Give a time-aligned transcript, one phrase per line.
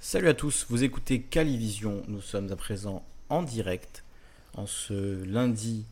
[0.00, 2.04] Salut à tous, vous écoutez Calivision.
[2.06, 4.04] Nous sommes à présent en direct
[4.54, 5.84] en ce lundi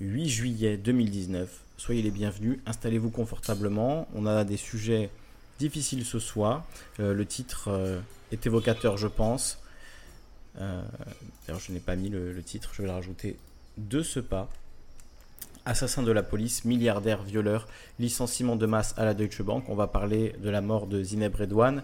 [0.00, 1.62] 8 juillet 2019.
[1.78, 4.06] Soyez les bienvenus, installez-vous confortablement.
[4.14, 5.08] On a des sujets
[5.58, 6.66] difficiles ce soir.
[7.00, 8.00] Euh, le titre euh,
[8.32, 9.62] est évocateur, je pense.
[10.60, 10.82] Euh,
[11.46, 13.38] D'ailleurs, je n'ai pas mis le, titre, je vais le rajouter
[13.78, 14.46] de ce pas.
[15.64, 17.66] Assassin de la police, milliardaire, violeur,
[17.98, 19.64] licenciement de masse à la Deutsche Bank.
[19.68, 21.82] On va parler de la mort de Zineb Redouane,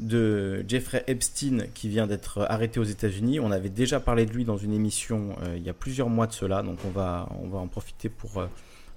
[0.00, 3.38] de Jeffrey Epstein qui vient d'être arrêté aux États-Unis.
[3.38, 6.26] On avait déjà parlé de lui dans une émission euh, il y a plusieurs mois
[6.26, 8.46] de cela, donc on va, en profiter pour euh,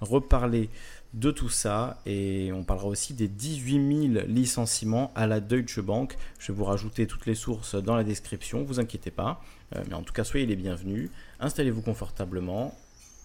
[0.02, 0.70] reparler
[1.14, 6.18] de tout ça et on parlera aussi des 18 000 licenciements à la Deutsche Bank.
[6.40, 9.42] Je vais vous rajouter toutes les sources dans la description, vous inquiétez pas.
[9.76, 11.10] Euh, mais en tout cas, soyez les bienvenus.
[11.40, 12.76] Installez-vous confortablement.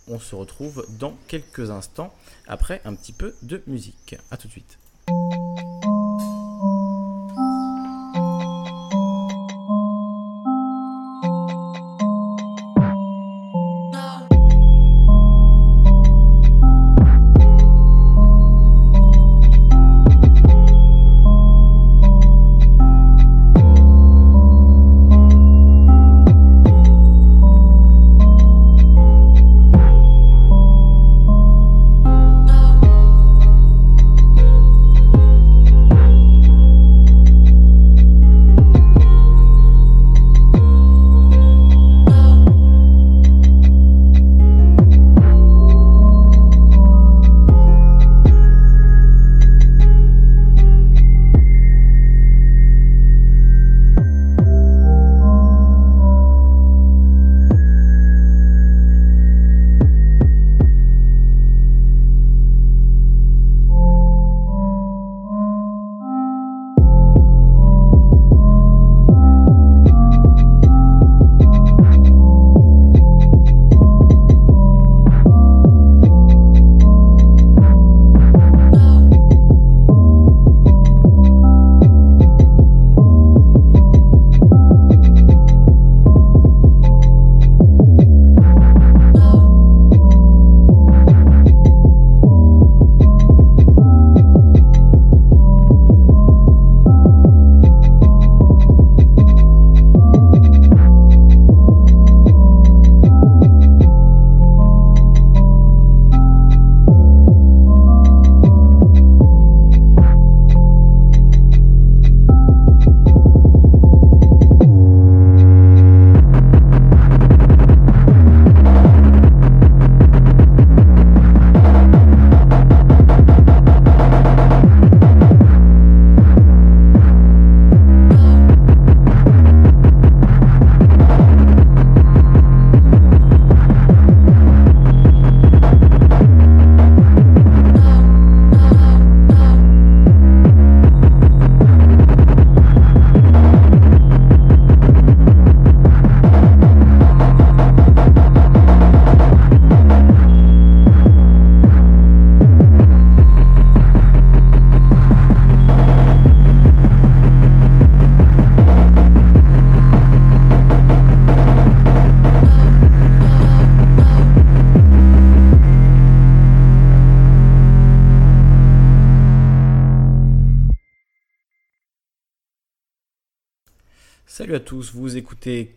[0.08, 2.12] On se retrouve dans quelques instants
[2.47, 4.16] après un petit peu de musique.
[4.30, 4.78] A tout de suite.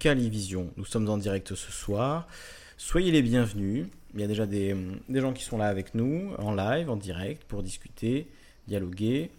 [0.01, 0.71] Calivision.
[0.77, 2.27] Nous sommes en direct ce soir.
[2.75, 3.85] Soyez les bienvenus.
[4.15, 4.75] Il y a déjà des,
[5.13, 8.25] gens qui sont là avec nous, en live, en direct, pour discuter,
[8.67, 9.29] dialoguer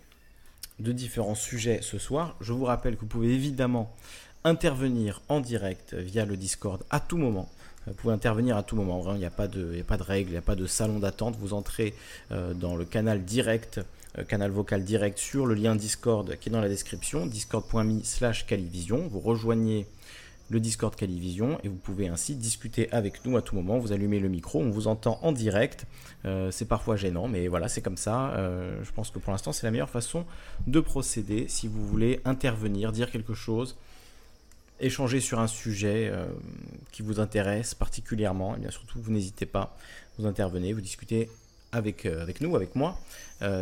[0.79, 2.37] de différents sujets ce soir.
[2.41, 3.93] Je vous rappelle que vous pouvez évidemment
[4.45, 7.51] intervenir en direct via le Discord à tout moment.
[7.89, 9.01] Vous pouvez intervenir à tout moment.
[9.01, 10.43] Vraiment, il n'y a, pas de, il n'y a pas de règles, il n'y a
[10.43, 11.35] pas de salon d'attente.
[11.41, 11.93] Vous entrez
[12.31, 13.81] euh, dans le canal direct
[14.19, 18.47] euh, canal vocal direct sur le lien Discord qui est dans la description, discord.me slash
[18.47, 19.09] calivision.
[19.09, 19.87] Vous rejoignez
[20.53, 23.79] le Discord Calivision et vous pouvez ainsi discuter avec nous à tout moment.
[23.79, 25.87] Vous allumez le micro, on vous entend en direct.
[26.27, 28.33] Euh, c'est parfois gênant, mais voilà, c'est comme ça.
[28.33, 30.27] Euh, je pense que pour l'instant, c'est la meilleure façon
[30.67, 33.79] de procéder si vous voulez intervenir, dire quelque chose,
[34.79, 36.27] échanger sur un sujet euh,
[36.93, 38.55] qui vous intéresse particulièrement.
[38.55, 39.75] Et bien surtout, vous n'hésitez pas,
[40.19, 41.31] vous intervenez, vous discutez
[41.73, 42.99] avec, avec nous, avec moi.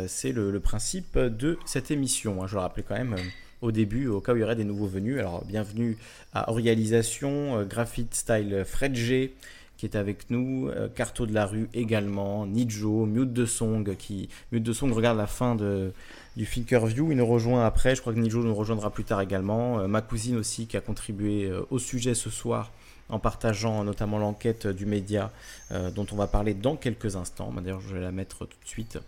[0.07, 2.43] C'est le, principe de cette émission.
[2.43, 2.47] Hein.
[2.47, 3.15] Je le rappelais quand même
[3.61, 5.19] au début, au cas où il y aurait des nouveaux venus.
[5.19, 5.97] Alors, bienvenue
[6.33, 9.33] à Orialisation, Graphite Style Fred G
[9.77, 14.61] qui est avec nous, Carto de la rue également, Nijo, Mute de Song, qui Mute
[14.61, 15.91] de Song regarde la fin de,
[16.37, 17.11] du Thinkerview.
[17.11, 19.87] Il nous rejoint après, je crois que Nijo nous rejoindra plus tard également.
[19.87, 22.71] ma cousine aussi qui a contribué au sujet ce soir
[23.09, 25.31] en partageant notamment l'enquête du média
[25.71, 27.51] dont on va parler dans quelques instants.
[27.51, 28.99] D'ailleurs, je vais la mettre tout de suite.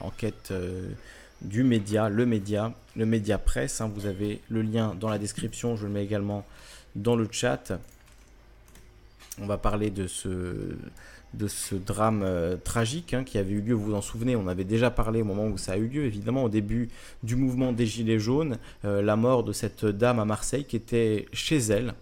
[0.00, 0.52] enquête
[1.42, 3.80] du média, le média, le média presse.
[3.80, 3.90] Hein.
[3.94, 6.44] vous avez le lien dans la description, je le mets également
[6.96, 7.72] dans le chat.
[9.40, 13.94] On va parler de ce, drame euh, tragique hein, qui avait eu lieu, vous vous
[13.94, 16.48] en souvenez, on avait déjà parlé au moment où ça a eu lieu, évidemment, au
[16.48, 16.90] début
[17.22, 21.26] du mouvement des Gilets jaunes, euh, la mort de cette dame à Marseille qui était
[21.32, 21.94] chez elle.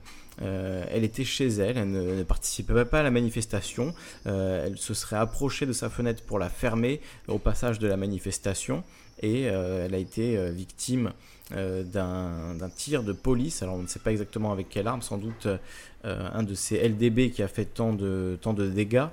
[0.43, 3.95] Euh, elle était chez elle, elle ne, participait pas à la manifestation,
[4.25, 8.83] elle se serait approchée de sa fenêtre pour la fermer au passage de la manifestation
[9.21, 11.13] et elle a été victime
[11.51, 13.63] d'un tir de police.
[13.63, 15.47] Alors on ne sait pas exactement avec quelle arme, sans doute
[16.07, 18.39] euh, un de ces LDB qui a fait tant de,
[18.75, 19.07] dégâts.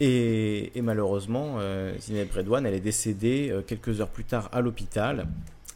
[0.00, 5.26] Et, malheureusement, euh, Zineb elle est décédée euh, quelques heures plus tard à l'hôpital.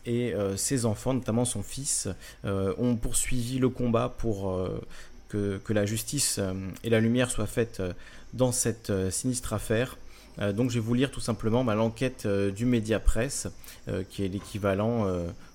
[0.06, 2.09] Et ses enfants, notamment son fils,
[2.44, 4.56] ont poursuivi le combat pour
[5.29, 6.38] que, la justice
[6.85, 7.83] et la lumière soient faites
[8.33, 9.99] dans cette sinistre affaire.
[10.38, 13.49] Donc je vais vous lire tout simplement bah, l'enquête du Média Presse,
[14.11, 15.06] qui est l'équivalent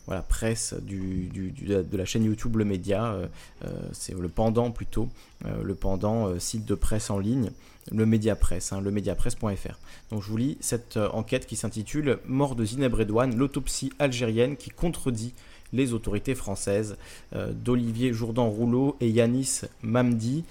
[0.07, 3.27] voilà, presse de la chaîne YouTube Le Média, euh,
[3.65, 5.09] euh, c'est le pendant plutôt,
[5.45, 7.51] euh, le pendant site de presse en ligne,
[7.91, 8.81] le Média Presse, hein.
[8.81, 14.69] Donc je vous lis cette enquête qui s'intitule Mort de Zineb Redouane, l'autopsie algérienne qui
[14.69, 15.33] contredit
[15.73, 16.97] les autorités françaises
[17.33, 20.43] d'Olivier Jourdan-Rouleau et Yanis Mamdi.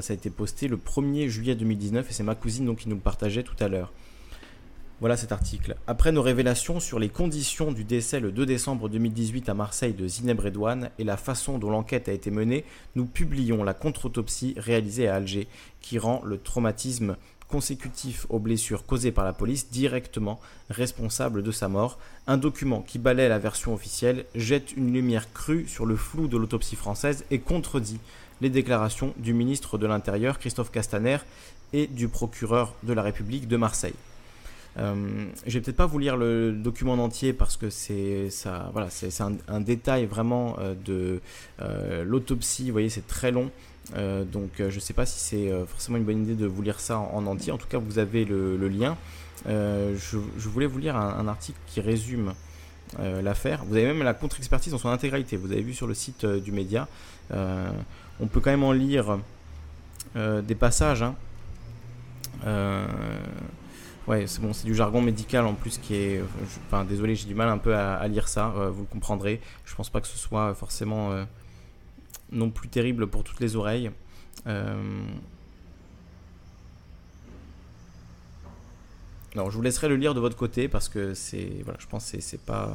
[0.00, 3.00] ça a été posté le 1er juillet 2019 et c'est ma cousine qui nous le
[3.00, 3.92] partageait tout à l'heure.
[4.98, 5.76] Voilà cet article.
[5.86, 10.08] Après nos révélations sur les conditions du décès le 2 décembre 2018 à Marseille de
[10.08, 12.64] Zineb Redouane et la façon dont l'enquête a été menée,
[12.94, 15.48] nous publions la contre-autopsie réalisée à Alger
[15.82, 17.16] qui rend le traumatisme
[17.48, 20.40] consécutif aux blessures causées par la police directement
[20.70, 21.98] responsable de sa mort.
[22.26, 26.36] Un document qui balaie la version officielle jette une lumière crue sur le flou de
[26.36, 28.00] l'autopsie française et contredit
[28.40, 31.18] les déclarations du ministre de l'Intérieur Christophe Castaner
[31.72, 33.94] et du procureur de la République de Marseille.
[34.78, 38.68] Euh, je vais peut-être pas vous lire le document en entier parce que c'est ça,
[38.72, 41.20] voilà, c'est un, détail vraiment euh, de
[41.62, 42.66] euh, l'autopsie.
[42.66, 43.50] Vous voyez, c'est très long.
[43.94, 46.98] Donc je ne sais pas si c'est forcément une bonne idée de vous lire ça
[46.98, 47.52] en, entier.
[47.52, 48.96] En tout cas, vous avez le, lien.
[49.46, 52.34] Je, voulais vous lire un, article qui résume
[52.98, 53.64] l'affaire.
[53.64, 55.36] Vous avez même la contre-expertise dans son intégralité.
[55.36, 56.88] Vous avez vu sur le site du média.
[57.30, 59.18] on peut quand même en lire
[60.16, 61.02] des passages.
[61.02, 61.14] Hein.
[64.06, 66.22] Ouais, c'est bon, c'est du jargon médical en plus qui est.
[66.66, 69.40] Enfin, désolé, j'ai du mal un peu à, lire ça, euh, vous le comprendrez.
[69.64, 71.24] Je pense pas que ce soit forcément euh,
[72.32, 73.90] non plus terrible pour toutes les oreilles.
[74.46, 75.04] Euh...
[79.34, 81.62] Non, je vous laisserai le lire de votre côté parce que c'est.
[81.64, 82.72] Voilà, je pense que c'est pas.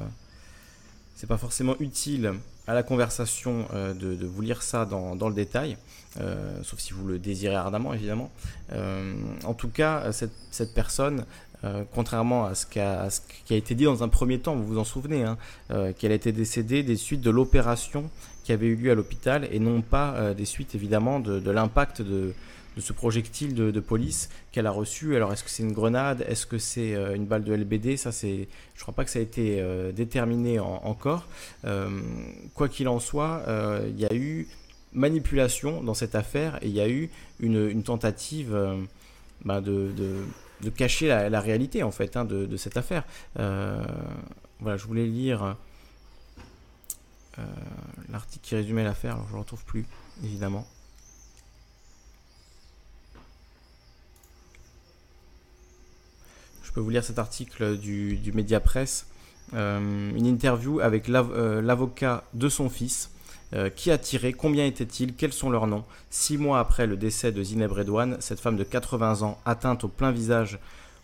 [1.16, 2.34] C'est pas forcément utile
[2.66, 5.78] à la conversation euh, de, vous lire ça dans, dans le détail,
[6.64, 8.32] sauf si vous le désirez ardemment évidemment.
[8.72, 11.26] en tout cas, cette, cette personne,
[11.64, 13.08] euh, contrairement à ce, qui a,
[13.50, 15.38] été dit dans un premier temps, vous vous en souvenez, hein,
[15.70, 18.10] euh, qu'elle été décédée des suites de l'opération
[18.44, 22.02] qui avait eu lieu à l'hôpital et non pas euh, des suites évidemment de, l'impact
[22.02, 22.34] de,
[22.78, 25.16] ce projectile de, police qu'elle a reçu.
[25.16, 26.26] Alors est-ce que c'est une grenade?
[26.28, 29.22] Est-ce que c'est une balle de LBD Ça, c'est, je crois pas que ça a
[29.22, 29.62] été
[29.94, 31.28] déterminé encore.
[32.56, 33.44] quoi qu'il en soit,
[33.88, 34.48] il y a eu
[34.94, 37.10] manipulation dans cette affaire et il y a eu
[37.42, 38.58] une, tentative
[39.44, 39.92] bah, de
[40.62, 43.04] de cacher la, réalité en fait hein, de, cette affaire.
[43.40, 43.84] Euh,
[44.60, 45.56] voilà, je voulais lire
[47.40, 47.44] euh,
[48.10, 49.86] l'article qui résumait l'affaire, je ne le retrouve plus,
[50.24, 50.68] évidemment.
[56.64, 59.08] Je peux vous lire cet article du, Média Presse,
[59.54, 63.12] euh, une interview avec l'avocat de son fils.
[63.54, 67.34] Euh, qui a tiré Combien étaient-ils Quels sont leurs noms Six mois après le décès
[67.34, 70.58] de Zineb Redouane, cette femme de 80 ans, atteinte au plein visage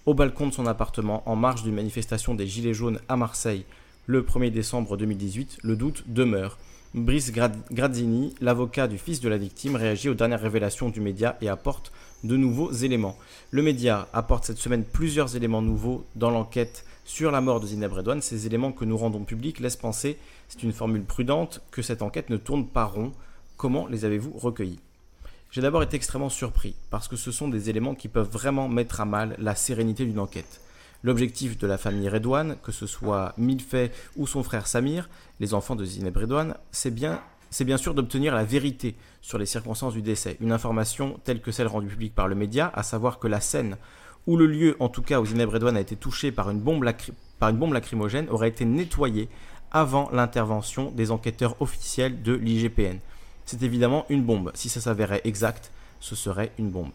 [0.06, 3.66] au balcon de son appartement en marge d'une manifestation des Gilets jaunes à Marseille
[4.08, 6.58] le 1er décembre 2018, le doute demeure.
[6.94, 11.50] Brice Grazzini, l'avocat du fils de la victime, réagit aux dernières révélations du média et
[11.50, 11.92] apporte
[12.24, 13.18] de nouveaux éléments.
[13.52, 17.92] Le média apporte cette semaine plusieurs éléments nouveaux dans l'enquête sur la mort de Zineb
[17.92, 18.22] Redouane.
[18.22, 22.30] Ces éléments que nous rendons publics laissent penser, c'est une formule prudente, que cette enquête
[22.30, 23.12] ne tourne pas rond.
[23.58, 24.80] Comment les avez-vous recueillis?
[25.52, 29.02] J'ai d'abord été extrêmement surpris, parce que ce sont des éléments qui peuvent vraiment mettre
[29.02, 30.62] à mal la sérénité d'une enquête.
[31.04, 35.76] L'objectif de la famille Redouane, que ce soit Milfay ou son frère Samir, les enfants
[35.76, 37.20] de Zineb Redouane, c'est bien,
[37.78, 40.38] sûr d'obtenir la vérité sur les circonstances du décès.
[40.42, 43.78] Une information telle que celle rendue publique par le média, à savoir que la scène
[44.26, 46.84] ou le lieu, en tout cas, où Zineb Redouane a été touché par une bombe,
[46.84, 49.30] lacrymogène aurait été nettoyé
[49.72, 52.98] avant l'intervention des enquêteurs officiels de l'IGPN.
[53.46, 54.52] C'est évidemment une bombe.
[54.56, 56.92] Si ça s'avérait exact, ce serait une bombe.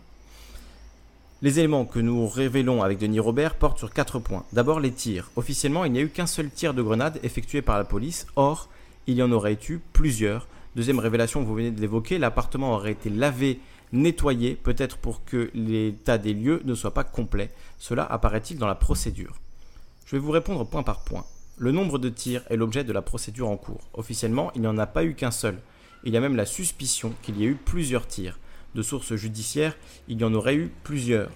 [1.42, 4.44] Les éléments que nous révélons avec Denis Robert portent sur quatre points.
[4.52, 5.28] D'abord les tirs.
[5.34, 8.28] Officiellement, il n'y a eu qu'un seul tir de grenade effectué par la police.
[8.36, 8.68] Or,
[9.08, 10.46] il y en aurait eu plusieurs.
[10.76, 13.58] Deuxième révélation, vous venez de l'évoquer, l'appartement aurait été lavé,
[13.92, 17.50] nettoyé, peut-être pour que l'état des lieux ne soit pas complet.
[17.76, 19.34] Cela apparaît-il dans la procédure?
[20.06, 21.24] Je vais vous répondre point par point.
[21.58, 23.88] Le nombre de tirs est l'objet de la procédure en cours.
[23.94, 25.58] Officiellement, il n'y en a pas eu qu'un seul.
[26.04, 28.38] Il y a même la suspicion qu'il y ait eu plusieurs tirs.
[28.74, 29.76] De sources judiciaires,
[30.08, 31.30] il y en aurait eu plusieurs.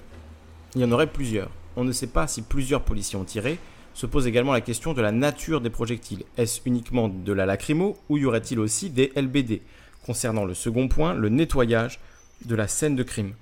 [0.75, 1.51] Il y en aurait plusieurs.
[1.77, 3.59] On ne sait pas si plusieurs policiers ont tiré,
[3.95, 6.25] se pose également la question de la nature des projectiles.
[6.37, 9.61] Est-ce uniquement de la lacrymo ou y aurait-il aussi des LBD
[10.05, 11.99] Concernant le second point, le nettoyage
[12.45, 13.35] de la scène de crime.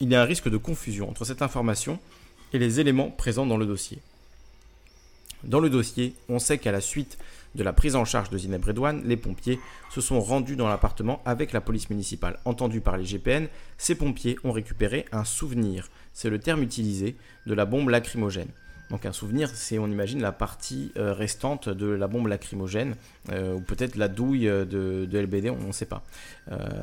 [0.00, 1.98] Il y a un risque de confusion entre cette information
[2.52, 3.98] et les éléments présents dans le dossier.
[5.44, 7.18] Dans le dossier, on sait qu'à la suite
[7.54, 11.20] de la prise en charge de Zineb Redouane, les pompiers se sont rendus dans l'appartement
[11.24, 12.38] avec la police municipale.
[12.44, 17.16] Entendu par les GPN, ces pompiers ont récupéré un souvenir, c'est le terme utilisé,
[17.46, 18.50] de la bombe lacrymogène.
[18.90, 22.96] Donc un souvenir, c'est on imagine la partie euh, restante de la bombe lacrymogène,
[23.30, 26.02] euh, ou peut-être la douille euh, de, LBD, on ne sait pas.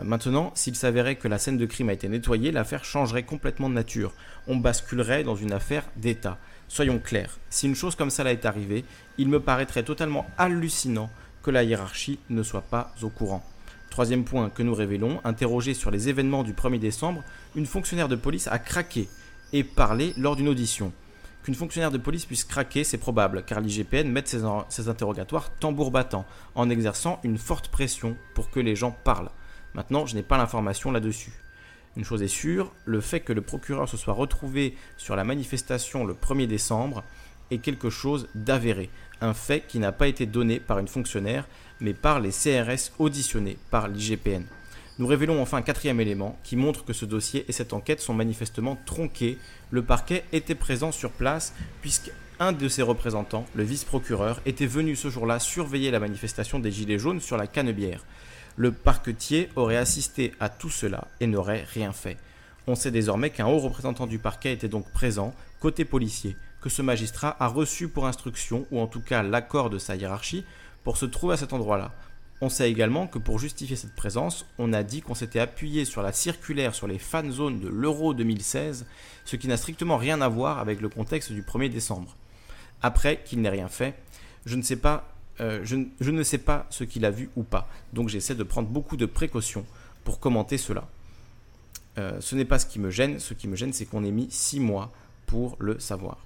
[0.03, 3.73] maintenant, s'il s'avérait que la scène de crime a été nettoyée, l'affaire changerait complètement de
[3.75, 4.13] nature.
[4.47, 6.37] On basculerait dans une affaire d'État.
[6.67, 8.83] Soyons clairs, si une chose comme ça est arrivée,
[9.17, 11.09] il me paraîtrait totalement hallucinant
[11.41, 13.43] que la hiérarchie ne soit pas au courant.
[13.89, 17.23] Troisième point que nous révélons, interrogé sur les événements du 1er décembre,
[17.55, 19.07] une fonctionnaire de police a craqué
[19.53, 20.91] et parlé lors d'une audition.
[21.41, 26.25] Qu'une fonctionnaire de police puisse craquer, c'est probable, car l'IGPN met ses, interrogatoires tambour battant,
[26.55, 29.31] en exerçant une forte pression pour que les gens parlent.
[29.73, 31.31] Maintenant, je n'ai pas l'information là-dessus.
[31.97, 36.05] Une chose est sûre, le fait que le procureur se soit retrouvé sur la manifestation
[36.05, 37.03] le 1er décembre
[37.49, 41.47] est quelque chose d'avéré, un fait qui n'a pas été donné par une fonctionnaire,
[41.79, 44.43] mais par les CRS auditionnés par l'IGPN.
[44.99, 48.13] Nous révélons enfin un quatrième élément qui montre que ce dossier et cette enquête sont
[48.13, 49.39] manifestement tronqués.
[49.71, 55.09] Le parquet était présent sur place puisqu'un de ses représentants, le vice-procureur, était venu ce
[55.09, 58.05] jour-là surveiller la manifestation des Gilets jaunes sur la Canebière.
[58.59, 62.17] Le parquetier aurait assisté à tout cela et n'aurait rien fait.
[62.65, 66.81] On sait désormais qu'un haut représentant du parquet était donc présent, côté policier, que ce
[66.81, 70.43] magistrat a reçu pour instruction, ou en tout cas l'accord de sa hiérarchie,
[70.83, 71.93] pour se trouver à cet endroit-là.
[72.41, 76.01] On sait également que pour justifier cette présence, on a dit qu'on s'était appuyé sur
[76.01, 78.87] la circulaire sur les fan zones de l'Euro 2016,
[79.23, 82.15] ce qui n'a strictement rien à voir avec le contexte du 1er décembre.
[82.81, 83.93] Après qu'il n'ait rien fait,
[84.47, 87.67] je ne sais pas, euh, je, ne sais pas ce qu'il a vu ou pas,
[87.93, 89.65] donc j'essaie de prendre beaucoup de précautions
[90.03, 90.87] pour commenter cela.
[91.97, 94.11] Euh, ce n'est pas ce qui me gêne, ce qui me gêne c'est qu'on ait
[94.11, 94.91] mis 6 mois
[95.25, 96.17] pour le savoir.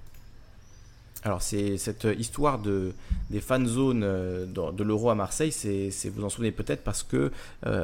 [1.24, 2.94] Alors c'est cette histoire de,
[3.30, 7.32] des fan zones euh, de, l'euro à Marseille, c'est, vous en souvenez peut-être parce que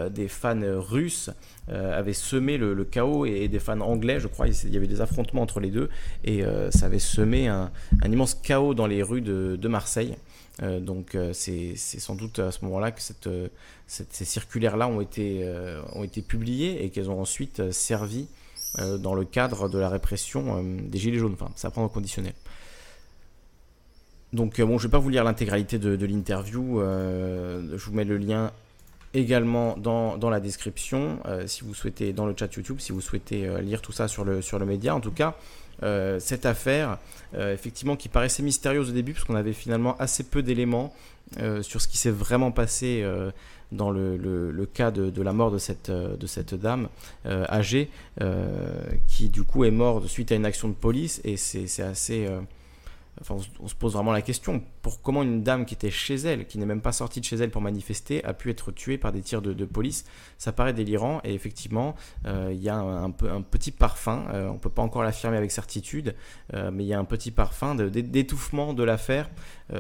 [0.10, 1.30] des fans russes
[1.68, 5.42] avaient semé le, chaos et, des fans anglais, je crois, il y avait des affrontements
[5.42, 5.90] entre les deux
[6.24, 7.70] et ça avait semé un,
[8.06, 10.16] immense chaos dans les rues de, Marseille.
[10.62, 13.30] Donc c'est, sans doute à ce moment-là que cette,
[13.88, 15.48] ces circulaires-là ont été,
[16.04, 18.28] été publiées et qu'elles ont ensuite servi
[18.78, 21.34] dans le cadre de la répression des Gilets jaunes.
[21.34, 22.34] Enfin, ça prend au conditionnel.
[24.34, 26.82] Donc euh, bon, je ne vais pas vous lire l'intégralité de, l'interview.
[26.82, 28.52] Euh, je vous mets le lien
[29.14, 33.50] également dans, la description euh, si vous souhaitez dans le chat YouTube si vous souhaitez
[33.62, 35.36] lire tout ça sur le sur le média en tout cas
[35.82, 36.98] cette affaire
[37.38, 40.94] effectivement qui paraissait mystérieuse au début parce qu'on avait finalement assez peu d'éléments
[41.62, 43.06] sur ce qui s'est vraiment passé
[43.72, 46.90] dans le, cas de, la mort de cette dame
[47.26, 47.90] âgée
[49.08, 52.28] qui du coup est morte suite à une action de police et c'est assez
[53.30, 56.58] on, se pose vraiment la question pour comment une dame qui était chez elle, qui
[56.58, 59.22] n'est même pas sortie de chez elle pour manifester, a pu être tuée par des
[59.22, 60.06] tirs de, police.
[60.38, 61.96] Ça paraît délirant et effectivement,
[62.26, 64.26] euh, il y a un, petit parfum.
[64.34, 66.16] Euh, on ne peut pas encore l'affirmer avec certitude,
[66.54, 69.30] euh, mais il y a un petit parfum d'étouffement de, l'affaire,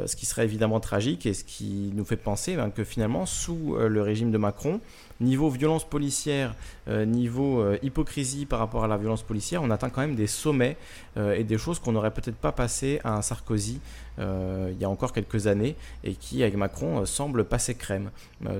[0.05, 3.75] ce qui serait évidemment tragique et ce qui nous fait penser ben, que finalement, sous
[3.77, 4.81] le régime de Macron,
[5.19, 6.55] niveau violence policière,
[6.87, 10.27] euh, niveau euh, hypocrisie par rapport à la violence policière, on atteint quand même des
[10.27, 10.77] sommets
[11.17, 13.79] euh, et des choses qu'on n'aurait peut-être pas passé à un Sarkozy
[14.19, 18.09] il y a encore quelques années et qui, avec Macron, semble passer crème.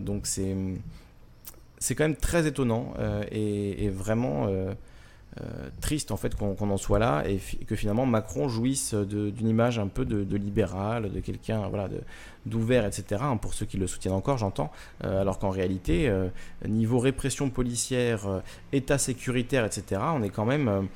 [0.02, 0.56] donc c'est
[1.80, 2.94] c'est quand même très étonnant
[3.32, 4.48] et, vraiment
[5.82, 9.88] triste en fait qu'on en soit là et que finalement Macron jouisse d'une image un
[9.88, 11.90] peu de, libéral, de quelqu'un voilà,
[12.48, 14.72] d'ouvert, etc., hein, pour ceux qui le soutiennent encore, j'entends,
[15.04, 16.30] euh, alors qu'en réalité, euh,
[16.68, 18.40] niveau répression policière, euh,
[18.72, 20.88] état sécuritaire, etc., on est quand même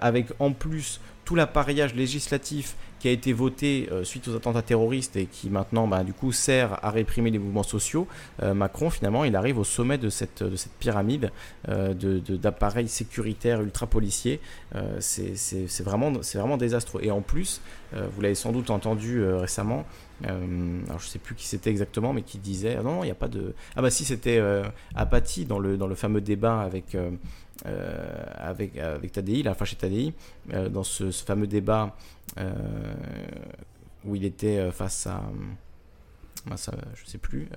[0.00, 5.26] avec en plus tout l'appareillage législatif qui a été voté suite aux attentats terroristes et
[5.26, 8.06] qui maintenant, bah, du coup, sert à réprimer les mouvements sociaux,
[8.40, 11.32] Macron, finalement, il arrive au sommet de cette, de cette pyramide
[11.66, 14.40] d'appareils de, sécuritaires ultra-policiers.
[15.00, 17.00] c'est vraiment, désastreux.
[17.02, 17.60] Et en plus,
[17.92, 19.82] vous l'avez sans doute entendu récemment, euh,
[20.24, 23.16] alors je sais plus qui c'était exactement, mais qui disait ah non, il n'y a
[23.16, 23.54] pas de.
[23.76, 24.62] Ah bah si, c'était euh,
[24.94, 27.10] Apathy dans le, dans le fameux débat avec, euh,
[28.36, 30.12] avec, avec Tadei, la Tadei,
[30.70, 31.96] dans ce, fameux débat
[34.04, 35.22] où il était face à.
[36.50, 37.48] Ah, ça, je sais plus.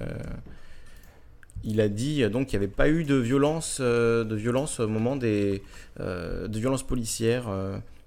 [1.63, 5.15] il a dit donc qu'il n'y avait pas eu de violence, de violence au moment
[5.15, 5.62] des.
[6.00, 7.45] de violence policière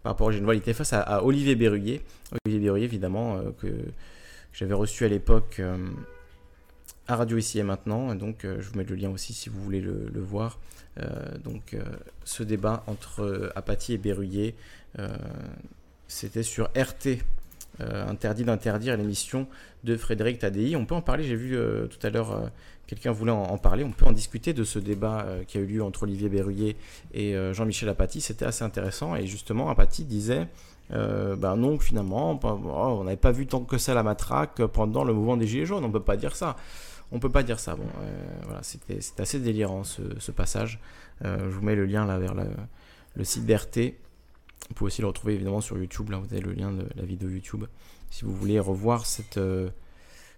[0.02, 0.56] par rapport au général.
[0.56, 2.00] Il était face à, à Olivier Berruyer.
[2.44, 3.68] Olivier Berruyer, évidemment, que
[4.58, 5.76] j'avais reçu à l'époque euh,
[7.06, 8.12] à Radio Ici et Maintenant.
[8.16, 10.58] donc, euh, je vous mets le lien aussi si vous voulez le, voir.
[10.98, 11.76] Euh, donc,
[12.24, 14.56] ce débat entre Apathy et Berruyer,
[16.08, 17.22] c'était sur RT.
[17.78, 19.46] interdit d'interdire l'émission
[19.84, 20.74] de Frédéric Tadei.
[20.74, 21.56] On peut en parler, j'ai vu
[21.88, 22.50] tout à l'heure
[22.88, 25.84] quelqu'un voulait en, parler, on peut en discuter de ce débat qui a eu lieu
[25.84, 26.74] entre Olivier Berruyer
[27.14, 30.48] et Jean-Michel Apathy, c'était assez intéressant et justement Apathy disait
[30.92, 35.12] euh, ben non, finalement, on n'avait pas vu tant que ça la matraque pendant le
[35.12, 35.85] mouvement des Gilets jaunes.
[35.85, 36.57] On peut pas dire ça.
[37.12, 37.75] On peut pas dire ça.
[37.75, 40.80] Bon, euh, voilà, c'était assez délirant ce, passage.
[41.25, 43.95] Euh, je vous mets le lien là vers le site d'RT.
[44.68, 46.11] Vous pouvez aussi le retrouver évidemment sur YouTube.
[46.11, 47.64] Là, vous avez le lien de la vidéo YouTube
[48.11, 49.40] si vous voulez revoir cette,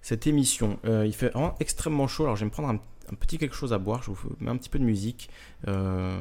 [0.02, 0.78] cette émission.
[0.84, 2.24] il fait vraiment extrêmement chaud.
[2.24, 2.80] Alors, je vais me prendre un,
[3.16, 4.02] petit quelque chose à boire.
[4.02, 5.30] Je vous mets un petit peu de musique.
[5.66, 6.20] le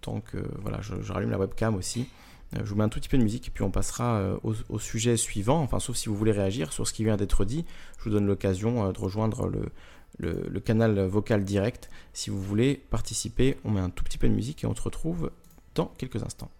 [0.00, 2.08] temps que voilà, je rallume la webcam aussi.
[2.56, 4.36] Euh, je vous mets un tout petit peu de musique et puis on passera euh,
[4.42, 5.62] au, sujet suivant.
[5.62, 7.64] Enfin, sauf si vous voulez réagir sur ce qui vient d'être dit,
[7.98, 9.72] je vous donne l'occasion euh, de rejoindre le,
[10.18, 11.90] le, canal vocal direct.
[12.12, 14.82] Si vous voulez participer, on met un tout petit peu de musique et on se
[14.82, 15.30] retrouve
[15.74, 16.50] dans quelques instants.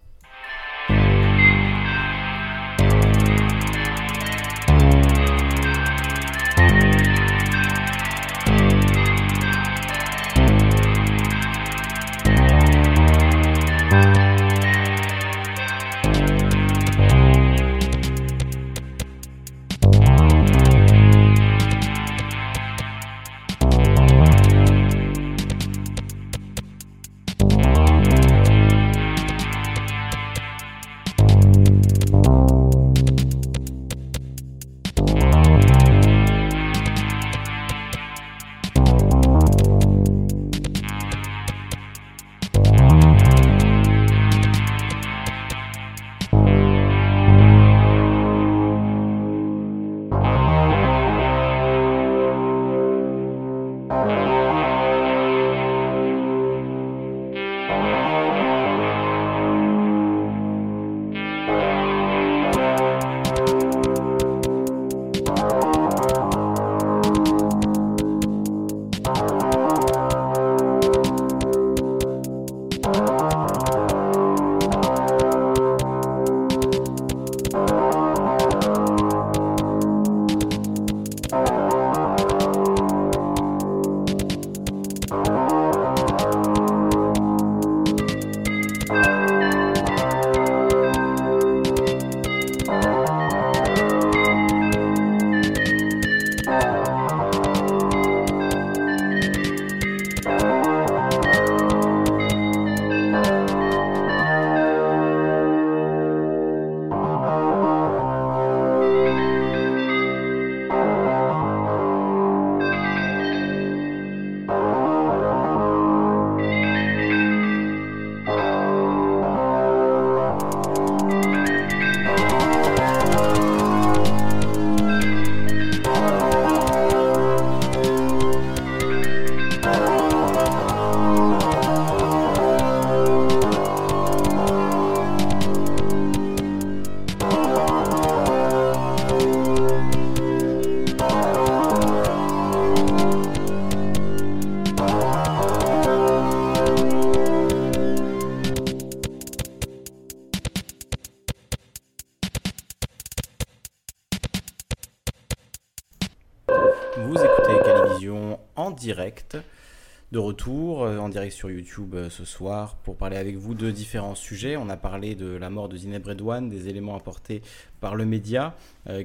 [161.43, 164.55] Sur YouTube ce soir pour parler avec vous de différents sujets.
[164.55, 167.41] On a parlé de la mort de Zineb Redouane, des éléments apportés
[167.81, 168.55] par le média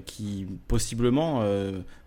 [0.05, 1.43] qui possiblement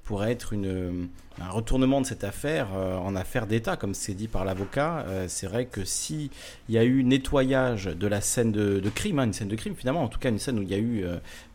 [0.03, 1.07] pourrait être une,
[1.39, 5.05] un retournement de cette affaire euh, en affaire d'État, comme c'est dit par l'avocat.
[5.07, 6.29] Euh, c'est vrai que s'il
[6.69, 10.03] y a eu nettoyage de la scène de, crime, hein, une scène de crime finalement,
[10.03, 11.05] en tout cas une scène où il y a eu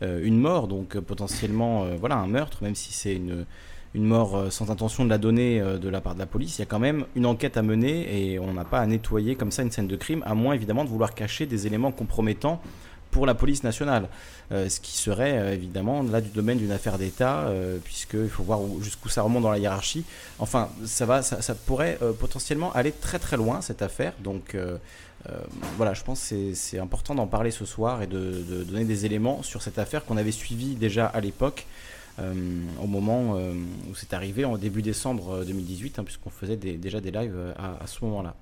[0.01, 3.45] euh, une mort, donc potentiellement voilà un meurtre, même si c'est une,
[3.95, 6.63] une mort sans intention de la donner de la part de la police, il y
[6.63, 9.63] a quand même une enquête à mener et on n'a pas à nettoyer comme ça
[9.63, 12.61] une scène de crime, à moins évidemment de vouloir cacher des éléments compromettants
[13.11, 14.09] pour la police nationale,
[14.51, 18.43] euh, ce qui serait euh, évidemment là du domaine d'une affaire d'État, euh, puisqu'il faut
[18.43, 20.05] voir jusqu'où ça remonte dans la hiérarchie.
[20.39, 24.55] Enfin, ça, va, ça, pourrait potentiellement aller très très loin cette affaire, donc
[25.75, 29.43] voilà, je pense que c'est important d'en parler ce soir et de, donner des éléments
[29.43, 31.65] sur cette affaire qu'on avait suivie déjà à l'époque.
[32.19, 37.53] Au moment où c'est arrivé en début décembre 2018, hein, puisqu'on faisait déjà des lives
[37.57, 38.35] à ce moment-là.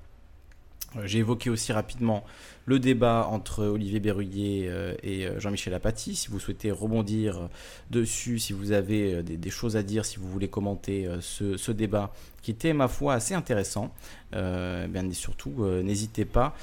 [1.04, 2.24] J'ai évoqué aussi rapidement
[2.66, 6.16] le débat entre Olivier Berruyer euh, et euh, Jean-Michel Apathy.
[6.16, 7.50] Si vous souhaitez rebondir
[7.92, 12.14] dessus, si vous avez euh, des, choses à dire, si vous voulez commenter ce, débat
[12.42, 13.94] qui était, ma foi, assez intéressant,
[14.34, 16.56] eh bien, surtout, n'hésitez pas,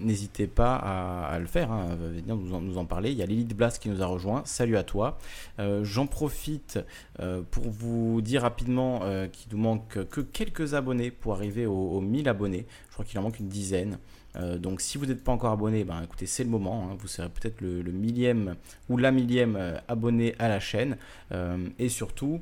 [0.00, 3.10] n'hésitez pas à, le faire, hein, venir nous en, parler.
[3.10, 4.42] Il y a Lilith Blas qui nous a rejoint.
[4.44, 5.18] Salut à toi.
[5.82, 6.78] J'en profite
[7.50, 9.00] pour vous dire rapidement
[9.32, 12.66] qu'il nous manque que quelques abonnés pour arriver aux 1000 abonnés.
[12.88, 13.98] Je crois qu'il en manque une dizaine.
[14.36, 16.88] Euh, donc si vous n'êtes pas encore abonné, ben, écoutez, c'est le moment.
[16.90, 16.96] Hein.
[16.98, 18.54] vous serez peut-être le, millième
[18.88, 20.96] ou la millième euh, abonné à la chaîne.
[21.32, 22.40] Euh, et surtout,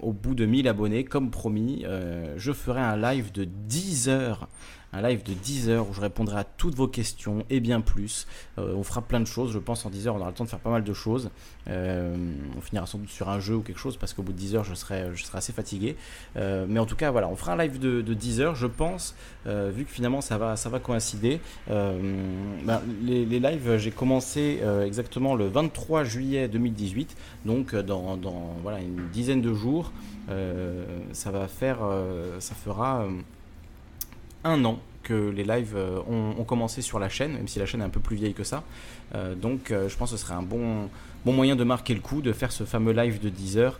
[0.00, 1.84] au bout de 1000 abonnés, comme promis,
[2.36, 4.48] je ferai un live de 10 heures
[5.00, 8.26] live de 10 heures où je répondrai à toutes vos questions et bien plus.
[8.58, 10.44] Euh, on fera plein de choses, je pense en 10 heures on aura le temps
[10.44, 11.30] de faire pas mal de choses.
[11.68, 12.14] Euh,
[12.56, 14.56] on finira sans doute sur un jeu ou quelque chose parce qu'au bout de 10
[14.56, 15.96] heures je serai, je serai assez fatigué.
[16.36, 19.14] Euh, mais en tout cas voilà, on fera un live de, 10 heures je pense,
[19.44, 21.40] vu que finalement ça va, ça va coïncider.
[21.68, 29.08] Ben, les, lives j'ai commencé exactement le 23 juillet 2018, donc dans, dans voilà, une
[29.12, 29.92] dizaine de jours.
[31.12, 31.78] ça va faire,
[32.38, 33.06] ça fera
[34.46, 37.80] un an que les lives euh, ont, commencé sur la chaîne, même si la chaîne
[37.80, 38.64] est un peu plus vieille que ça.
[39.14, 40.88] Euh, donc euh, je pense que ce serait un bon,
[41.24, 43.78] moyen de marquer le coup, de faire ce fameux live de 10 heures.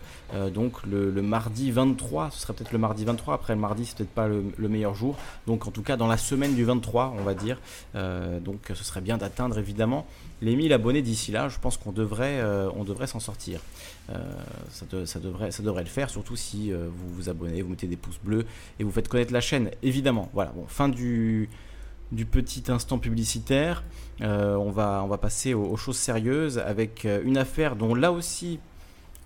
[0.53, 4.09] donc le, mardi 23, ce serait peut-être le mardi 23, après le mardi c'est peut-être
[4.09, 5.17] pas le, meilleur jour.
[5.47, 7.57] Donc en tout cas dans la semaine du 23 on va dire.
[8.41, 10.05] donc ce serait bien d'atteindre évidemment
[10.41, 11.47] les 1000 abonnés d'ici là.
[11.47, 12.43] Je pense qu'on devrait,
[12.75, 13.61] on devrait s'en sortir.
[14.09, 14.23] Euh,
[14.69, 17.97] ça, devrait, ça devrait le faire, surtout si euh, vous vous abonnez, vous mettez des
[17.97, 18.45] pouces bleus
[18.79, 20.29] et vous faites connaître la chaîne, évidemment.
[20.33, 21.49] Voilà, bon, fin du,
[22.13, 23.83] du petit instant publicitaire.
[24.21, 28.59] Euh, on, va, on va passer aux, choses sérieuses avec une affaire dont là aussi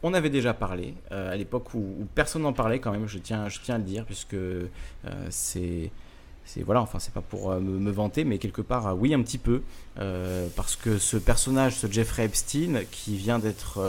[0.03, 3.59] on avait déjà parlé à l'époque où, personne n'en parlait quand même, je tiens, je
[3.61, 4.35] tiens à le dire, puisque
[5.29, 5.91] c'est
[6.43, 9.61] c'est voilà enfin c'est pas pour me, vanter mais quelque part oui un petit peu
[10.55, 13.79] parce que ce personnage ce Jeffrey Epstein qui vient d'être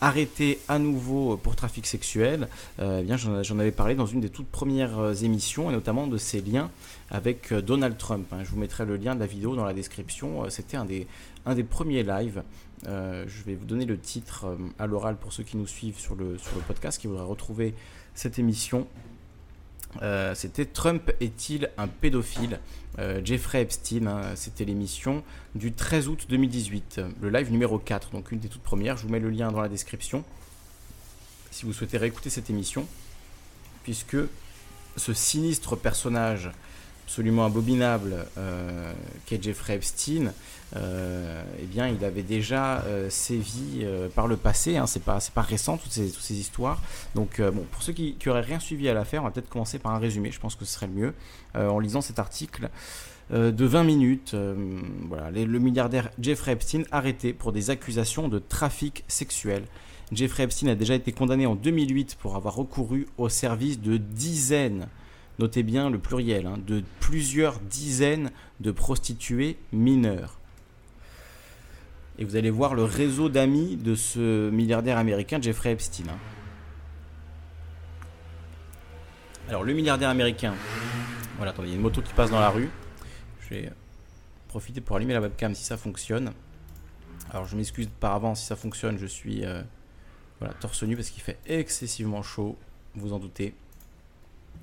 [0.00, 4.28] arrêté à nouveau pour trafic sexuel, euh, eh bien j'en avais parlé dans une des
[4.28, 6.70] toutes premières euh, émissions, et notamment de ses liens
[7.10, 8.26] avec euh, Donald Trump.
[8.32, 8.44] Hein.
[8.44, 10.48] Je vous mettrai le lien de la vidéo dans la description.
[10.50, 11.06] C'était un des,
[11.46, 12.42] un des premiers lives.
[12.84, 16.38] je vais vous donner le titre à l'oral pour ceux qui nous suivent sur le,
[16.38, 17.74] sur le podcast, qui voudraient retrouver
[18.14, 18.86] cette émission.
[20.02, 22.60] Euh, c'était Trump est-il un pédophile
[22.98, 25.22] euh, Jeffrey Epstein, hein, c'était l'émission
[25.54, 28.96] du 13 août 2018, le live numéro 4, donc une des toutes premières.
[28.96, 30.24] Je vous mets le lien dans la description
[31.50, 32.86] si vous souhaitez réécouter cette émission,
[33.82, 34.16] puisque
[34.96, 36.50] ce sinistre personnage
[37.04, 38.92] absolument abominable euh,
[39.26, 40.32] qu'est Jeffrey Epstein,
[40.76, 44.76] eh bien, il avait déjà euh, sévi euh, par le passé.
[44.76, 46.80] Hein, c'est pas, récent toutes ces, histoires.
[47.14, 49.78] Donc, bon, pour ceux qui, qui auraient rien suivi à l'affaire, on va peut-être commencer
[49.78, 50.30] par un résumé.
[50.30, 51.14] Je pense que ce serait le mieux
[51.54, 52.68] en lisant cet article.
[53.30, 54.36] de 20 minutes,
[55.08, 59.64] voilà, le milliardaire Jeffrey Epstein arrêté pour des accusations de trafic sexuel.
[60.12, 64.88] Jeffrey Epstein a déjà été condamné en 2008 pour avoir recouru au service de dizaines
[65.38, 70.37] notez bien le pluriel, hein, de plusieurs dizaines de prostituées mineures.
[72.18, 76.08] Et vous allez voir le réseau d'amis de ce milliardaire américain, Jeffrey Epstein.
[76.08, 76.18] Hein.
[79.48, 80.54] Alors, le milliardaire américain.
[81.36, 82.68] Voilà, attendez, il y a une moto qui passe dans la rue.
[83.40, 83.72] Je vais
[84.48, 86.32] profiter pour allumer la webcam si ça fonctionne.
[87.30, 88.98] Alors, je m'excuse par avance si ça fonctionne.
[88.98, 89.62] Je suis euh,
[90.40, 92.56] voilà, torse nu parce qu'il fait excessivement chaud.
[92.94, 93.54] Vous en doutez.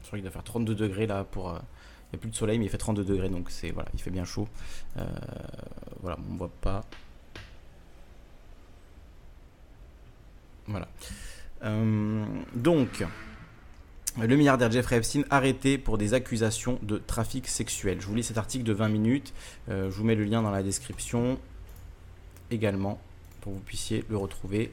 [0.01, 1.51] Je crois qu'il doit faire 32 degrés là pour.
[1.51, 1.59] Euh,
[2.11, 4.01] il n'y a plus de soleil, mais il fait 32 degrés, donc c'est voilà, il
[4.01, 4.47] fait bien chaud.
[4.97, 5.05] Euh,
[6.01, 6.85] voilà, on ne voit pas.
[10.67, 10.87] Voilà.
[11.63, 12.25] Euh,
[12.55, 13.03] donc,
[14.19, 17.99] le milliardaire Jeffrey Epstein arrêté pour des accusations de trafic sexuel.
[18.01, 19.33] Je vous lis cet article de 20 minutes.
[19.67, 21.37] je vous mets le lien dans la description
[22.51, 22.99] également
[23.41, 24.71] pour que vous puissiez le retrouver.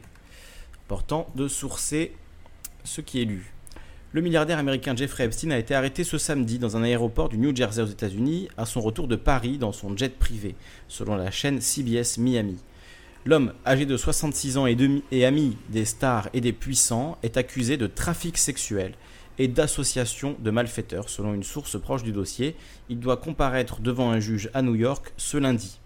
[0.86, 2.12] Important de sourcer
[2.84, 3.52] ce qui est lu.
[4.12, 7.56] Le milliardaire américain Jeffrey Epstein a été arrêté ce samedi dans un aéroport du New
[7.56, 10.54] Jersey aux États-Unis à son retour de Paris dans son jet privé,
[10.86, 12.58] selon la chaîne CBS Miami.
[13.24, 17.86] L'homme, âgé de 66 ans et, ami des stars et des puissants, est accusé de
[17.86, 18.94] trafic sexuel
[19.38, 22.56] et d'association de malfaiteurs, selon une source proche du dossier.
[22.88, 25.78] Il doit comparaître devant un juge à New York ce lundi.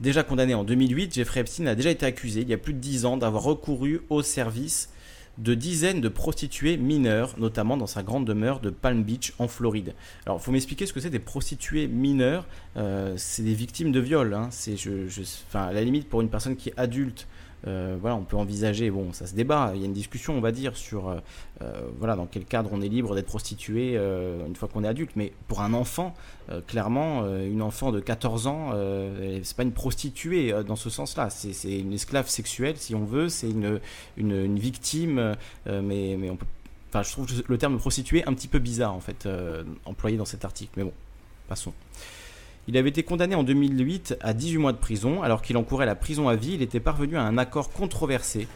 [0.00, 2.78] Déjà condamné en 2008, Jeffrey Epstein a déjà été accusé il y a plus de
[2.78, 4.90] 10 ans d'avoir recouru au service
[5.40, 9.94] de dizaines de prostituées mineures, notamment dans sa grande demeure de Palm Beach en Floride.
[10.26, 12.46] Alors, il faut m'expliquer ce que c'est des prostituées mineures.
[12.76, 14.34] Euh, c'est des victimes de viol.
[14.34, 14.48] Hein.
[14.50, 15.08] C'est, je,
[15.54, 17.26] à la limite, pour une personne qui est adulte,
[17.66, 20.40] euh, voilà, on peut envisager, bon, ça se débat, il y a une discussion, on
[20.40, 21.18] va dire, sur euh,
[21.62, 25.12] euh, voilà, dans quel cadre on est libre d'être prostitué une fois qu'on est adulte.
[25.16, 26.14] Mais pour un enfant,
[26.66, 28.70] clairement, une enfant de 14 ans,
[29.42, 33.50] c'est pas une prostituée dans ce sens-là, c'est une esclave sexuelle, si on veut, c'est
[33.50, 36.46] une, victime, mais, mais on peut.
[36.88, 39.28] Enfin, je trouve le terme prostituée un petit peu bizarre, en fait,
[39.84, 40.72] employé dans cet article.
[40.76, 40.92] Mais bon,
[41.48, 41.72] passons.
[42.68, 45.22] Il avait été condamné en 2008 à 18 mois de prison.
[45.22, 48.46] Alors qu'il encourait la prison à vie, il était parvenu à un accord controversé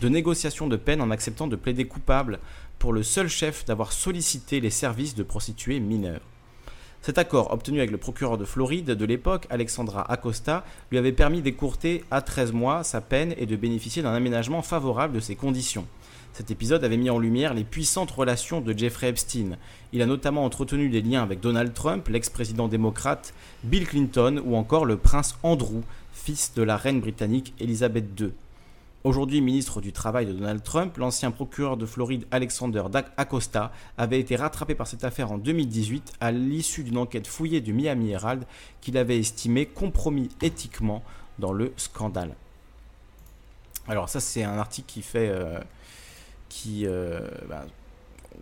[0.00, 2.38] de négociation de peine en acceptant de plaider coupable
[2.78, 6.22] pour le seul chef d'avoir sollicité les services de prostituées mineures.
[7.02, 11.42] Cet accord, obtenu avec le procureur de Floride de l'époque, Alexandra Acosta, lui avait permis
[11.42, 15.86] d'écourter à 13 mois sa peine et de bénéficier d'un aménagement favorable de ses conditions.
[16.38, 19.56] Cet épisode avait mis en lumière les puissantes relations de Jeffrey Epstein.
[19.92, 24.84] Il a notamment entretenu des liens avec Donald Trump, l'ex-président démocrate, Bill Clinton ou encore
[24.84, 25.80] le prince Andrew,
[26.12, 28.30] fils de la reine britannique Elizabeth II.
[29.02, 32.84] Aujourd'hui ministre du Travail de Donald Trump, l'ancien procureur de Floride Alexander
[33.16, 37.72] Acosta avait été rattrapé par cette affaire en 2018 à l'issue d'une enquête fouillée du
[37.72, 38.44] Miami Herald
[38.80, 41.02] qu'il avait estimé compromis éthiquement
[41.40, 42.36] dans le scandale.
[43.88, 45.30] Alors ça c'est un article qui fait...
[45.30, 45.58] Euh,
[46.48, 47.64] qui, euh, bah,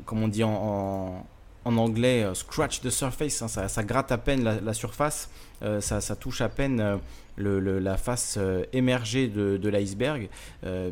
[0.04, 1.24] comme on dit en,
[1.64, 5.30] anglais, euh, scratch the surface, hein, ça, gratte à peine la, surface,
[5.62, 7.00] euh, ça, touche à peine
[7.38, 8.38] la face
[8.72, 10.28] émergée de, l'iceberg,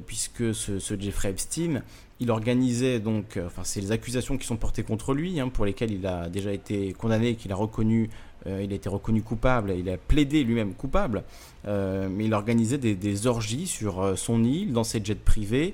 [0.06, 1.82] puisque ce, Jeffrey Epstein,
[2.20, 5.90] il organisait donc, enfin c'est les accusations qui sont portées contre lui, hein, pour lesquelles
[5.90, 8.10] il a déjà été condamné, qu'il a reconnu
[8.46, 11.22] il a été reconnu coupable, il a plaidé lui-même coupable,
[11.66, 15.72] mais il organisait des, des, orgies sur son île, dans ses jets privés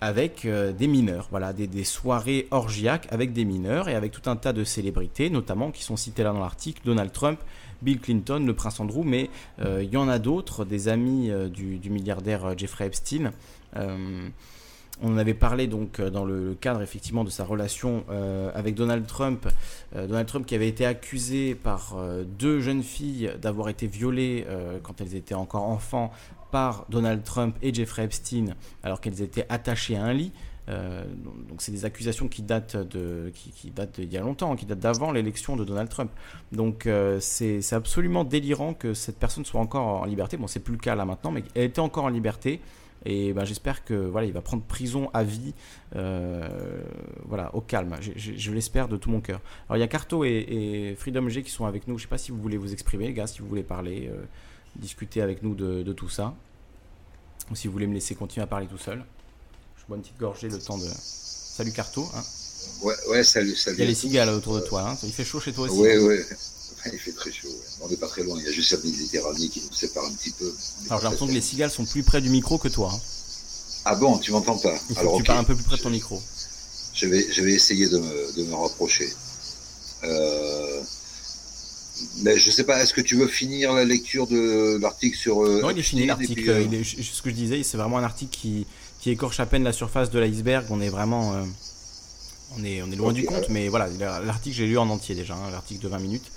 [0.00, 4.36] avec euh, des mineurs, voilà, des, soirées orgiaques avec des mineurs et avec tout un
[4.36, 7.38] tas de célébrités, notamment qui sont citées là dans l'article, Donald Trump,
[7.82, 11.48] Bill Clinton, le prince Andrew, mais euh, il y en a d'autres, des amis euh,
[11.48, 13.32] du, milliardaire Jeffrey Epstein.
[13.76, 18.04] on en avait parlé donc dans le cadre effectivement de sa relation
[18.54, 19.48] avec Donald Trump.
[19.94, 21.96] Donald Trump qui avait été accusé par
[22.38, 24.46] deux jeunes filles d'avoir été violées
[24.82, 26.12] quand elles étaient encore enfants
[26.50, 30.32] par Donald Trump et Jeffrey Epstein alors qu'elles étaient attachées à un lit.
[30.68, 31.04] Euh,
[31.48, 34.78] donc c'est des accusations qui datent de qui, datent d'il y a longtemps, qui datent
[34.78, 36.10] d'avant l'élection de Donald Trump.
[36.52, 40.36] Donc euh, c'est absolument délirant que cette personne soit encore en liberté.
[40.36, 42.60] Bon, c'est plus le cas là maintenant, mais elle était encore en liberté.
[43.06, 45.54] Et ben, j'espère que voilà, il va prendre prison à vie,
[45.96, 46.82] euh,
[47.24, 47.96] voilà, au calme.
[48.00, 49.40] Je, l'espère de tout mon cœur.
[49.68, 51.96] Alors il y a Carto et, Freedom G qui sont avec nous.
[51.96, 54.10] Je sais pas si vous voulez vous exprimer, les gars, si vous voulez parler
[54.76, 56.34] discuter avec nous de, tout ça.
[57.50, 59.04] Ou si vous voulez me laisser continuer à parler tout seul.
[59.76, 60.86] Je bois une petite gorgée le temps de.
[60.86, 62.06] Salut Carto.
[62.14, 62.22] Hein.
[62.82, 63.76] Ouais, ouais, salut, salut.
[63.78, 64.88] Il y a les cigales autour de toi.
[64.90, 64.96] Hein.
[65.02, 65.80] Il fait chaud chez toi aussi.
[65.80, 66.24] Ouais, ouais.
[66.92, 67.48] Il fait très chaud.
[67.82, 68.38] On n'est pas très loin.
[68.38, 70.50] Il y a juste la Méditerranée qui nous sépare un petit peu.
[70.86, 72.92] Alors j'ai l'impression que les cigales sont plus près du micro que toi.
[72.94, 73.00] Hein.
[73.84, 76.20] Ah bon, tu m'entends pas Alors, tu parles un peu plus près de ton micro.
[76.94, 79.10] Je vais, je vais essayer de me, de me rapprocher.
[80.04, 80.82] Euh,
[82.22, 85.44] mais je sais pas, est-ce que tu veux finir la lecture de l'article sur.
[85.44, 86.48] Euh, non, il est fini l'article.
[86.48, 88.66] Euh, ce que je disais, c'est vraiment un article qui,
[89.00, 90.66] qui, écorche à peine la surface de l'iceberg.
[90.70, 91.34] On est vraiment.
[91.34, 91.42] Euh,
[92.58, 93.88] on, est, on est loin du compte, mais voilà,
[94.24, 96.30] l'article, j'ai lu en entier déjà, hein, l'article de 20 minutes.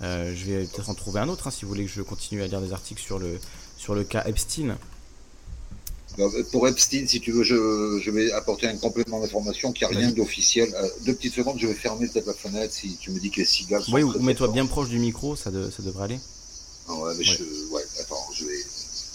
[0.00, 2.46] je vais peut-être en trouver un autre hein, si vous voulez que je continue à
[2.46, 3.38] lire des articles sur le,
[3.76, 4.76] sur le cas Epstein.
[6.18, 10.10] Bah, pour Epstein, si tu veux, je, vais apporter un complément d'information qui n'a rien
[10.10, 10.68] d'officiel.
[10.74, 13.36] Euh, deux petites secondes, je vais fermer peut-être la fenêtre si tu me dis que
[13.36, 13.92] les cigales sont.
[13.92, 16.20] Oui, ou mets-toi bien proche du micro, ça, ça devrait aller.
[16.88, 18.58] Ah ouais, mais Je, ouais, attends, je vais.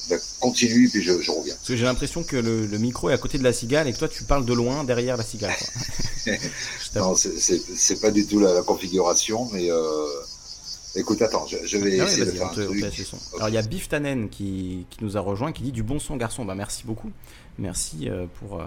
[0.09, 1.55] Bah, continue, puis je, reviens.
[1.55, 3.99] Parce que j'ai l'impression que le, micro est à côté de la cigale et que
[3.99, 5.55] toi tu parles de loin derrière la cigale.
[6.95, 9.69] non, c'est pas du tout la, configuration, mais.
[9.69, 10.05] Euh,
[10.95, 12.83] Écoute, attends, je, vais ah essayer de faire un truc.
[13.35, 15.97] Alors il y a Biff Tannen qui, qui, nous a rejoint, qui dit du bon
[15.97, 16.45] son garçon.
[16.45, 17.11] Bah merci beaucoup,
[17.57, 18.65] merci euh, pour, euh,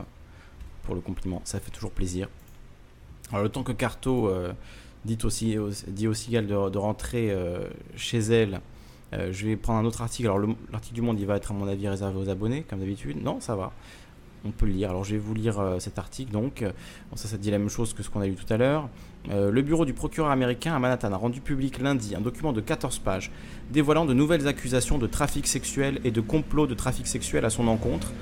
[0.83, 2.29] pour le compliment, ça fait toujours plaisir.
[3.31, 4.31] Alors, le temps que Carto
[5.05, 5.57] dit aussi,
[5.89, 7.35] dit aussi de, de rentrer
[7.97, 8.61] chez elle,
[9.13, 10.29] je vais prendre un autre article.
[10.29, 13.21] Alors, l'article du Monde, il va être à mon avis réservé aux abonnés, comme d'habitude.
[13.21, 13.73] Non, ça va
[14.47, 14.91] on peut le lire.
[14.91, 16.65] Alors je vais vous lire euh, cet article donc.
[17.15, 18.89] ça, ça dit la même chose que ce qu'on a lu tout à l'heure.
[19.31, 22.61] Euh, le bureau du procureur américain à Manhattan a rendu public lundi un document de
[22.61, 23.31] 14 pages
[23.71, 27.67] dévoilant de nouvelles accusations de trafic sexuel et de complot de trafic sexuel à son
[27.69, 28.13] encontre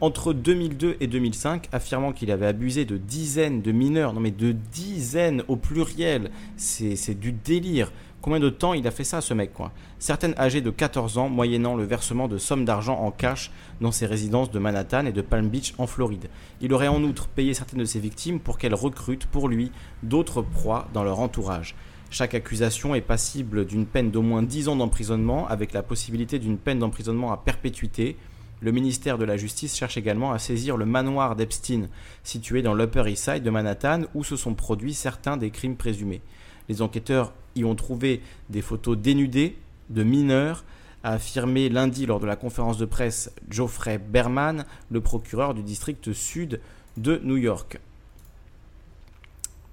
[0.00, 4.52] entre 2002 et 2005, affirmant qu'il avait abusé de dizaines de mineurs, non mais de
[4.52, 7.92] dizaines au pluriel, c'est du délire.
[8.22, 9.72] Combien de temps il a fait ça, ce mec, quoi?
[9.98, 14.04] Certaines âgées de 14 ans, moyennant le versement de sommes d'argent en cash dans ses
[14.04, 16.28] résidences de Manhattan et de Palm Beach en Floride.
[16.60, 20.42] Il aurait en outre payé certaines de ses victimes pour qu'elles recrutent pour lui d'autres
[20.42, 21.74] proies dans leur entourage.
[22.10, 26.58] Chaque accusation est passible d'une peine d'au moins 10 ans d'emprisonnement avec la possibilité d'une
[26.58, 28.18] peine d'emprisonnement à perpétuité.
[28.60, 31.88] Le ministère de la Justice cherche également à saisir le manoir d'Epstein,
[32.22, 36.20] situé dans l'Upper East Side de Manhattan, où se sont produits certains des crimes présumés.
[36.68, 39.56] Les enquêteurs y ont trouvé des photos dénudées
[39.90, 40.64] de mineurs,
[41.02, 46.12] a affirmé lundi lors de la conférence de presse Geoffrey Berman, le procureur du district
[46.12, 46.60] sud
[46.96, 47.80] de New York.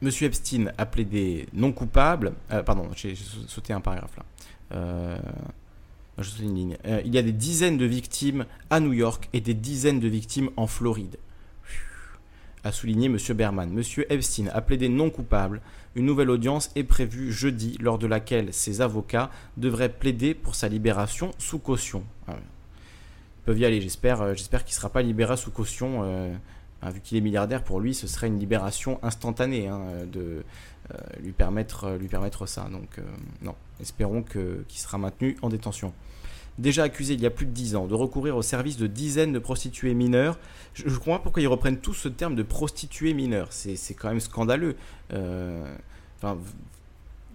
[0.01, 2.33] Monsieur Epstein a plaidé non coupable.
[2.51, 3.15] Euh, pardon, j'ai
[3.47, 4.23] sauté un paragraphe là.
[4.73, 5.17] Euh,
[6.19, 6.77] je une ligne.
[6.85, 10.07] Euh, il y a des dizaines de victimes à New York et des dizaines de
[10.07, 11.17] victimes en Floride
[12.63, 13.17] a souligné M.
[13.35, 13.69] Berman.
[13.77, 14.03] M.
[14.09, 15.61] Epstein a plaidé non coupable.
[15.95, 20.67] Une nouvelle audience est prévue jeudi, lors de laquelle ses avocats devraient plaider pour sa
[20.67, 22.03] libération sous caution.
[22.27, 26.03] Ah Ils peuvent y aller, j'espère, euh, j'espère qu'il ne sera pas libéré sous caution.
[26.03, 26.33] Euh,
[26.81, 30.43] hein, vu qu'il est milliardaire, pour lui, ce serait une libération instantanée hein, de
[30.91, 32.67] euh, lui, permettre, lui permettre ça.
[32.71, 32.99] Donc,
[33.41, 35.93] non, espérons qu'il sera maintenu en détention
[36.57, 39.33] déjà accusé il y a plus de 10 ans de recourir au service de dizaines
[39.33, 40.37] de prostituées mineures.
[40.73, 43.47] Je, ne comprends pas pourquoi ils reprennent tous ce terme de prostituée mineure.
[43.51, 44.75] C'est quand même scandaleux.
[45.13, 45.75] Euh,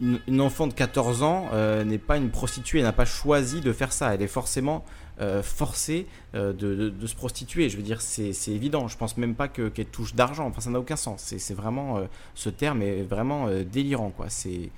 [0.00, 3.92] une, enfant de 14 ans euh, n'est pas une prostituée, n'a pas choisi de faire
[3.92, 4.14] ça.
[4.14, 4.85] Elle est forcément
[5.20, 7.68] euh, forcée de, se prostituer.
[7.68, 8.88] Je veux dire, c'est évident.
[8.88, 10.46] Je pense même pas qu'elle touche d'argent.
[10.46, 11.35] Enfin, ça n'a aucun sens.
[11.37, 12.02] C'est vraiment
[12.35, 14.26] ce terme est vraiment délirant, quoi.
[14.28, 14.70] C'est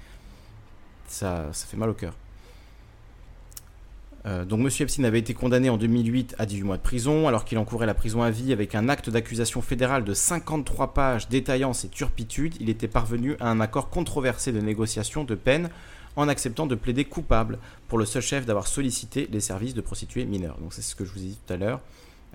[1.06, 2.14] ça, ça fait mal au cœur.
[4.26, 4.68] Euh, donc M.
[4.80, 7.94] Epstein avait été condamné en 2008 à 18 mois de prison, alors qu'il encourait la
[7.94, 12.54] prison à vie avec un acte d'accusation fédéral de 53 pages détaillant ses turpitudes.
[12.60, 15.68] Il était parvenu à un accord controversé de négociation de peine
[16.16, 17.58] en acceptant de plaider coupable
[17.88, 20.56] pour le seul chef d'avoir sollicité les services de prostituées mineures.
[20.58, 21.80] Donc c'est ce que je vous ai dit tout à l'heure.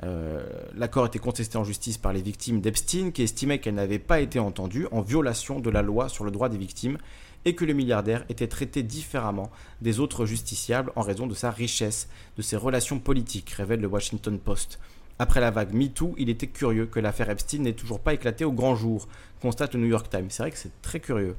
[0.04, 0.44] Euh,
[0.78, 4.40] l'accord était contesté en justice par les victimes d'Epstein qui estimaient qu'elles n'avaient pas été
[4.40, 6.98] entendues en violation de la loi sur le droit des victimes
[7.46, 9.50] et que le milliardaire était traité différemment
[9.82, 14.38] des autres justiciables en raison de sa richesse, de ses relations politiques, révèle le Washington
[14.40, 14.80] Post.
[15.20, 18.54] Après la vague MeToo, il était curieux que l'affaire Epstein n'ait toujours pas éclaté au
[18.54, 19.08] grand jour,
[19.42, 20.30] constate le New York Times.
[20.30, 21.36] C'est vrai que c'est très curieux.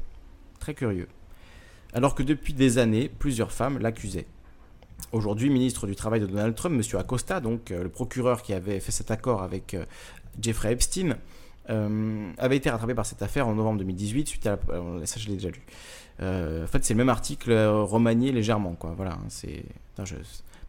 [0.58, 1.08] Très curieux.
[1.94, 4.26] Alors que depuis des années, plusieurs femmes l'accusaient.
[5.12, 7.00] Aujourd'hui, ministre du Travail de Donald Trump, M.
[7.00, 9.86] Acosta, donc euh, le procureur qui avait fait cet accord avec euh,
[10.40, 11.16] Jeffrey Epstein,
[11.68, 15.06] euh, avait été rattrapé par cette affaire en novembre 2018 suite à la...
[15.06, 15.60] ça je l'ai déjà lu
[16.22, 19.62] euh, en fait c'est le même article euh, remanié légèrement quoi voilà hein, c'est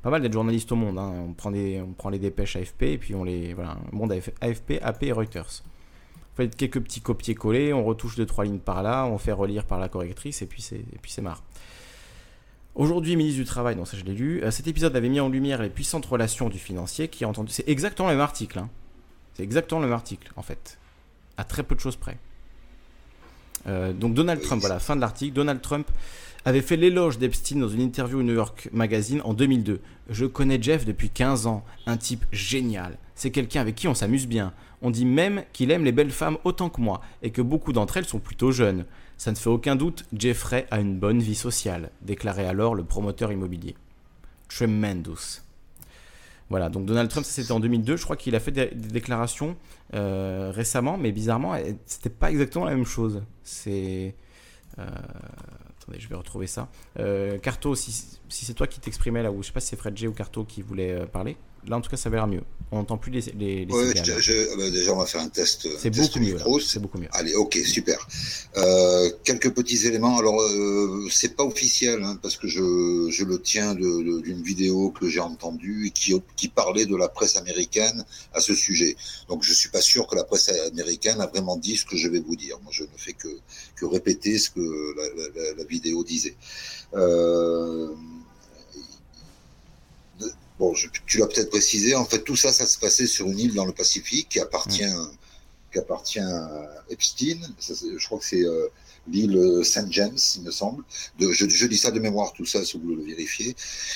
[0.01, 1.13] pas mal d'être journaliste au monde hein.
[1.29, 4.73] on prend des on prend les dépêches AFP et puis on les voilà monde AFP
[4.81, 5.63] AP et Reuters
[6.33, 9.63] on fait quelques petits copier-coller on retouche deux trois lignes par là on fait relire
[9.63, 11.41] par la correctrice et puis c'est et puis c'est marre
[12.73, 15.61] Aujourd'hui, ministre du Travail, donc ça je l'ai lu, cet épisode avait mis en lumière
[15.61, 17.51] les puissantes relations du financier qui a entendu.
[17.51, 18.59] C'est exactement le même article.
[18.59, 18.69] Hein.
[19.33, 20.79] C'est exactement le même article, en fait
[21.37, 22.17] à très peu de choses près.
[23.67, 25.33] Euh, donc Donald Trump, voilà, fin de l'article.
[25.33, 25.87] Donald Trump
[26.45, 29.79] avait fait l'éloge d'Epstein dans une interview au New York Magazine en 2002.
[30.09, 32.97] Je connais Jeff depuis 15 ans, un type génial.
[33.15, 34.53] C'est quelqu'un avec qui on s'amuse bien.
[34.81, 37.97] On dit même qu'il aime les belles femmes autant que moi et que beaucoup d'entre
[37.97, 38.85] elles sont plutôt jeunes.
[39.17, 43.31] Ça ne fait aucun doute, Jeffrey a une bonne vie sociale, déclarait alors le promoteur
[43.31, 43.75] immobilier.
[44.49, 45.41] Tremendous.
[46.49, 47.95] Voilà, donc Donald Trump, ça c'était en 2002.
[47.95, 49.55] Je crois qu'il a fait des, déclarations
[49.93, 53.23] euh, récemment, mais bizarrement, c'était pas exactement la même chose.
[53.43, 54.15] C'est.
[54.79, 54.85] Euh,
[55.79, 56.69] attendez, je vais retrouver ça.
[56.99, 57.91] Euh, Carto, si,
[58.29, 60.13] si c'est toi qui t'exprimais là, ou je sais pas si c'est Fred G ou
[60.13, 61.35] Carto qui voulait parler.
[61.67, 62.41] Là, en tout cas, ça va l'air mieux.
[62.73, 65.67] On n'entend plus les, les, les ouais, je, bah, déjà, on va faire un test.
[65.77, 66.37] C'est beaucoup mieux.
[66.65, 67.09] C'est beaucoup mieux.
[67.11, 68.07] Allez, ok, super.
[68.55, 70.17] Euh, quelques petits éléments.
[70.17, 75.09] Alors, euh, c'est pas officiel hein, parce que je, je le tiens d'une vidéo que
[75.09, 78.95] j'ai entendue et qui, qui parlait de la presse américaine à ce sujet.
[79.27, 82.07] Donc, je suis pas sûr que la presse américaine a vraiment dit ce que je
[82.07, 82.57] vais vous dire.
[82.63, 83.27] Moi, je ne fais que,
[83.75, 85.03] que répéter ce que la,
[85.43, 86.37] la, la vidéo disait.
[86.93, 87.89] Euh,
[90.61, 90.75] Bon,
[91.07, 93.65] tu l'as peut-être précisé, en fait, tout ça, ça se passait sur une île dans
[93.65, 94.85] le Pacifique qui appartient
[95.71, 97.39] qui appartient à Epstein.
[97.59, 98.43] je crois que c'est
[99.07, 100.83] l'île Saint James, il me semble.
[101.19, 103.55] Je, dis ça de mémoire, tout ça, si vous voulez le vérifier.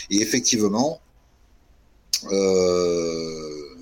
[0.10, 1.00] Et effectivement,
[2.32, 3.76] euh,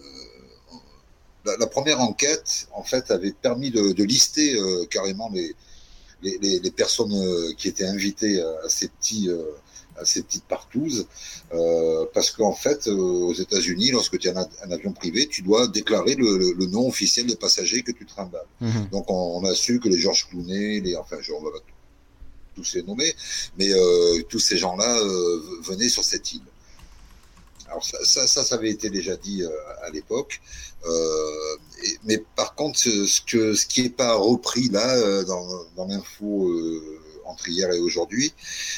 [1.45, 7.69] la, première enquête, en fait, avait permis de, lister euh, carrément les, personnes euh, qui
[7.69, 9.29] étaient invitées à ces petits
[9.97, 11.07] à ces petites partouzes,
[11.53, 16.15] euh, parce qu'en fait, aux États-Unis, lorsque tu as un, avion privé, tu dois déclarer
[16.15, 18.41] le, le, nom officiel des passagers que tu trimbales.
[18.61, 18.89] Mhm.
[18.91, 21.49] Donc, on, a su que les Georges Clooney, les, enfin, je, on va
[22.55, 23.13] tous les nommer,
[23.57, 26.41] mais euh, tous ces gens-là euh, venaient sur cette île.
[27.73, 29.49] Alors ça, ça, ça, avait été déjà dit euh,
[29.81, 30.41] à l'époque.
[30.85, 31.57] Euh,
[32.03, 36.51] mais par contre, ce, que, ce qui n'est pas repris là euh, dans, dans l'info
[37.33, 38.33] entre hier et aujourd'hui,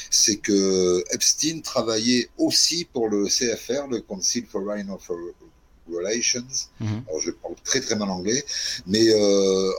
[0.09, 4.89] c'est que Epstein travaillait aussi pour le CFR, le Council for Foreign
[5.87, 6.47] Relations.
[6.79, 7.03] Mhm.
[7.07, 8.43] Alors je parle très très mal anglais,
[8.87, 9.05] mais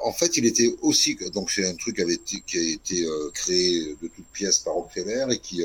[0.05, 2.99] en fait il était aussi donc c'est un truc qui avait été, qui a été
[3.35, 5.65] créé de toutes pièces par Rockefeller et qui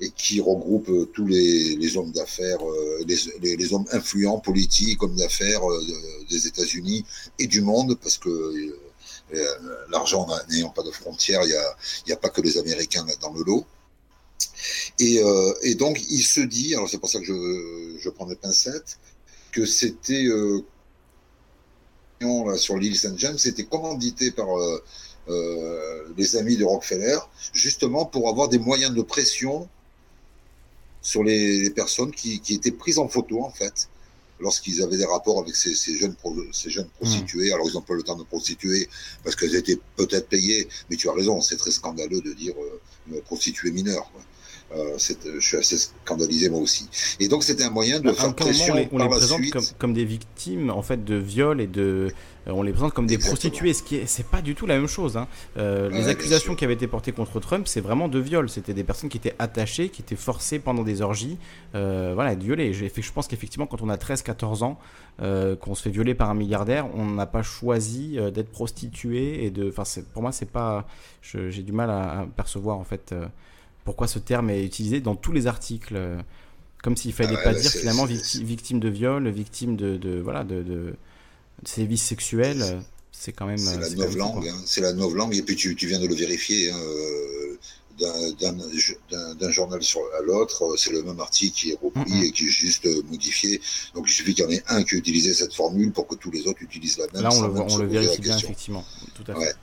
[0.00, 5.02] et qui regroupe euh, tous les, les hommes d'affaires, euh, les, les, hommes influents, politiques,
[5.02, 5.80] hommes d'affaires euh,
[6.28, 7.04] des États-Unis
[7.38, 8.76] et du monde, parce que
[9.88, 11.48] l'argent n'ayant pas de frontières, il
[12.06, 13.66] n'y a, a pas que les Américains dans le lot.
[14.98, 15.20] Et,
[15.62, 18.98] et donc, il se dit, alors c'est pour ça que je, prends des pincettes,
[19.52, 20.28] que c'était
[22.20, 24.48] là, sur l'île Saint-James, c'était commandité par
[25.28, 27.18] euh, les amis de Rockefeller,
[27.52, 29.68] justement pour avoir des moyens de pression
[31.02, 33.88] sur les, personnes qui, étaient prises en photo, en fait,
[34.44, 36.14] lorsqu'ils avaient des rapports avec ces, jeunes,
[36.52, 37.00] ces jeunes mmh.
[37.00, 37.52] prostituées.
[37.52, 38.88] Alors, ils n'ont pas le temps de prostituer
[39.24, 42.54] parce qu'elles étaient peut-être payées, mais tu as raison, c'est très scandaleux de dire
[43.10, 44.08] euh, prostituée mineure.
[44.76, 46.88] Euh, je suis assez scandalisé moi aussi.
[47.20, 48.74] Et donc c'était un moyen de faire pression.
[48.92, 49.40] On les, présente
[49.78, 52.12] comme, des victimes en fait de viol et de,
[52.46, 54.76] euh, on les présente comme des prostituées, ce qui est, c'est pas du tout la
[54.76, 55.16] même chose.
[55.16, 55.28] Hein.
[55.58, 58.48] Euh, les accusations qui avaient été portées contre Trump, c'est vraiment de viol.
[58.48, 61.38] C'était des personnes qui étaient attachées, qui étaient forcées pendant des orgies,
[61.72, 62.72] voilà, de violer.
[62.72, 64.78] Je, je pense qu'effectivement, quand on a 13-14 ans,
[65.18, 69.68] qu'on se fait violer par un milliardaire, on n'a pas choisi d'être prostitué et de,
[69.68, 70.86] enfin, pour moi, c'est pas,
[71.22, 73.14] j'ai du mal à, à, percevoir en fait
[73.84, 76.18] pourquoi ce terme est utilisé dans tous les articles, euh,
[76.82, 80.62] comme s'il fallait ah pas dire finalement victime de viol, victime de, de voilà de,
[80.62, 80.94] de,
[81.64, 82.62] sévices sexuels.
[82.62, 82.80] Euh,
[83.12, 83.58] c'est quand même.
[83.58, 84.48] C'est la nouvelle langue.
[84.48, 84.60] Hein.
[84.66, 85.36] c'est la nouvelle langue.
[85.36, 86.70] Et puis tu, tu viens de le vérifier.
[86.70, 87.58] Hein, euh,
[89.38, 92.50] d'un journal sur, à l'autre, c'est le même article qui est repris et qui est
[92.50, 93.60] juste modifié.
[93.94, 96.32] Donc il suffit qu'il y en ait un qui utilise cette formule pour que tous
[96.32, 97.22] les autres utilisent la même.
[97.22, 98.84] Là, on le, on le vérifie bien, effectivement.
[99.14, 99.54] Tout à fait.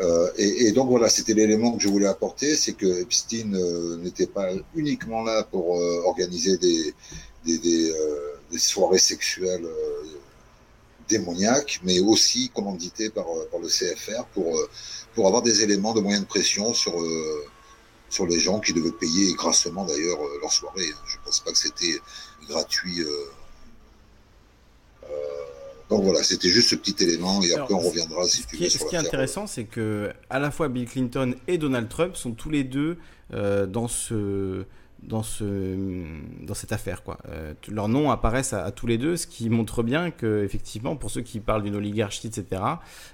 [0.00, 4.26] Euh, et, donc voilà, c'était l'élément que je voulais apporter, c'est que Epstein euh, n'était
[4.26, 6.94] pas uniquement là pour euh, organiser des,
[8.58, 9.68] soirées sexuelles
[11.08, 14.58] démoniaques, mais aussi commandité par, par le CFR pour,
[15.26, 16.94] avoir des éléments de moyens de pression sur,
[18.08, 20.88] sur les gens qui devaient payer grassement d'ailleurs leur soirée.
[21.06, 21.98] Je ne pense pas que c'était
[22.48, 23.04] gratuit
[25.90, 28.68] donc voilà, c'était juste ce petit élément et après on reviendra si tu veux.
[28.68, 32.30] Ce qui est intéressant, c'est que à la fois Bill Clinton et Donald Trump sont
[32.30, 32.96] tous les deux
[33.34, 34.64] euh, dans ce
[35.02, 35.44] dans, ce,
[36.42, 37.02] dans cette affaire.
[37.02, 37.18] Quoi.
[37.28, 41.10] Euh, leurs noms apparaissent à, tous les deux, ce qui montre bien que, effectivement, pour
[41.10, 42.62] ceux qui parlent d'une oligarchie, etc.,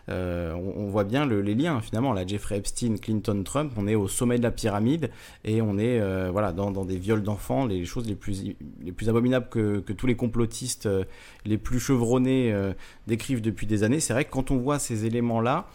[0.09, 2.13] euh, on, voit bien les liens, finalement.
[2.13, 5.11] Là, Jeffrey Epstein, Clinton, Trump, on est au sommet de la pyramide
[5.45, 8.43] et on est euh, voilà, dans, des viols d'enfants, les choses les plus,
[8.83, 10.89] les plus abominables que, tous les complotistes
[11.45, 12.55] les plus chevronnés
[13.07, 14.01] décrivent depuis des années.
[14.01, 15.67] C'est vrai que quand on voit ces éléments-là,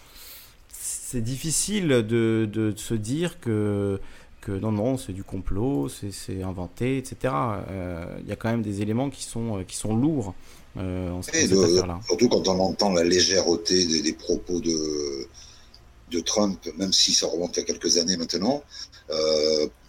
[1.12, 4.00] c'est difficile de, se dire que
[4.42, 7.34] que non, non, c'est du complot, c'est inventé, etc.
[7.70, 10.34] Euh, il y a quand même des éléments qui sont, euh, qui sont lourds
[10.78, 12.00] euh, en cette affaire-là.
[12.08, 15.28] Surtout quand on entend la légèreté des, propos de,
[16.10, 18.64] de Trump, même si ça remonte à quelques années maintenant.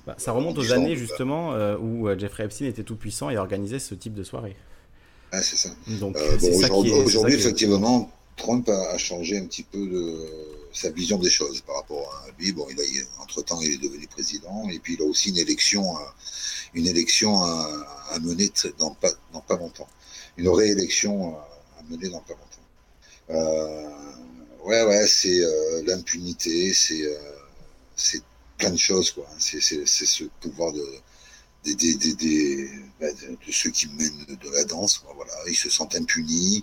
[0.06, 3.94] Bah, ça remonte aux années justement où Jeffrey Epstein était tout puissant et organisait ce
[3.94, 4.56] type de soirée.
[5.30, 5.70] Ah, c'est ça.
[5.98, 10.14] Donc, aujourd'hui, effectivement, Trump a, changé un petit peu de
[10.72, 12.52] sa vision des choses par rapport à lui.
[12.52, 15.84] Bon, il a, entre-temps, il est devenu président, et puis il a aussi une élection,
[16.74, 19.88] une élection à, mener dans pas, dans pas longtemps.
[20.36, 22.52] Une réélection à mener dans pas longtemps.
[23.30, 23.88] Euh,
[24.64, 28.18] ouais, ouais, c'est euh, l'impunité, c'est euh,
[28.58, 29.26] plein de choses, quoi.
[29.38, 30.84] C'est ce pouvoir de,
[31.64, 32.68] des, des, des,
[33.00, 35.02] ben, de, ceux qui mènent de la danse.
[35.14, 36.62] Voilà, ils se sentent impunis,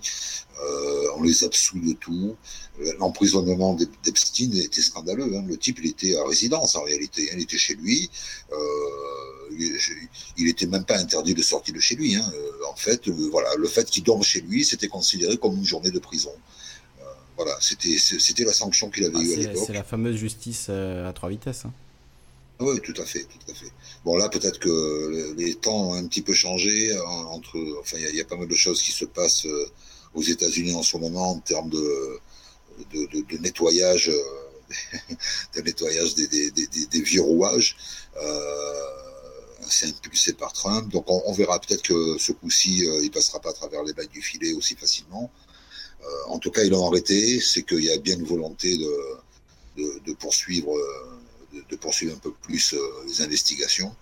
[0.62, 2.36] euh, on les absout de tout.
[2.80, 3.74] Euh, l'emprisonnement
[4.04, 5.34] d'Epstein était scandaleux.
[5.36, 5.44] Hein.
[5.46, 7.30] Le type, il était à résidence en réalité.
[7.30, 7.36] Hein.
[7.36, 8.10] Il était chez lui.
[8.52, 8.56] Euh,
[10.36, 12.14] il n'était même pas interdit de sortir de chez lui.
[12.14, 12.32] Hein.
[12.70, 15.98] En fait, voilà, le fait qu'il dorme chez lui, c'était considéré comme une journée de
[15.98, 16.32] prison.
[17.36, 19.64] Voilà, c'était la sanction qu'il avait ah, eue à l'époque.
[19.66, 21.64] C'est la fameuse justice à trois vitesses.
[22.60, 23.72] Oui, tout à fait, tout à fait.
[24.04, 26.94] Bon là, peut-être que les temps ont un petit peu changé.
[26.96, 29.70] Hein, entre, enfin, il y, a pas mal de choses qui se passent euh,
[30.14, 32.18] aux États-Unis en ce moment en termes de,
[32.92, 34.10] de, nettoyage,
[35.54, 37.76] de nettoyage des, des, des, vieux rouages.
[39.68, 40.90] c'est impulsé par Trump.
[40.90, 44.22] Donc on, verra peut-être que ce coup-ci, il passera pas à travers les bagues du
[44.22, 45.30] filet aussi facilement.
[46.02, 47.40] Euh, en tout cas, ils l'ont arrêté.
[47.40, 50.72] C'est qu'il y a bien une volonté de, de, poursuivre,
[51.54, 53.94] euh, de, poursuivre un peu plus euh, les investigations.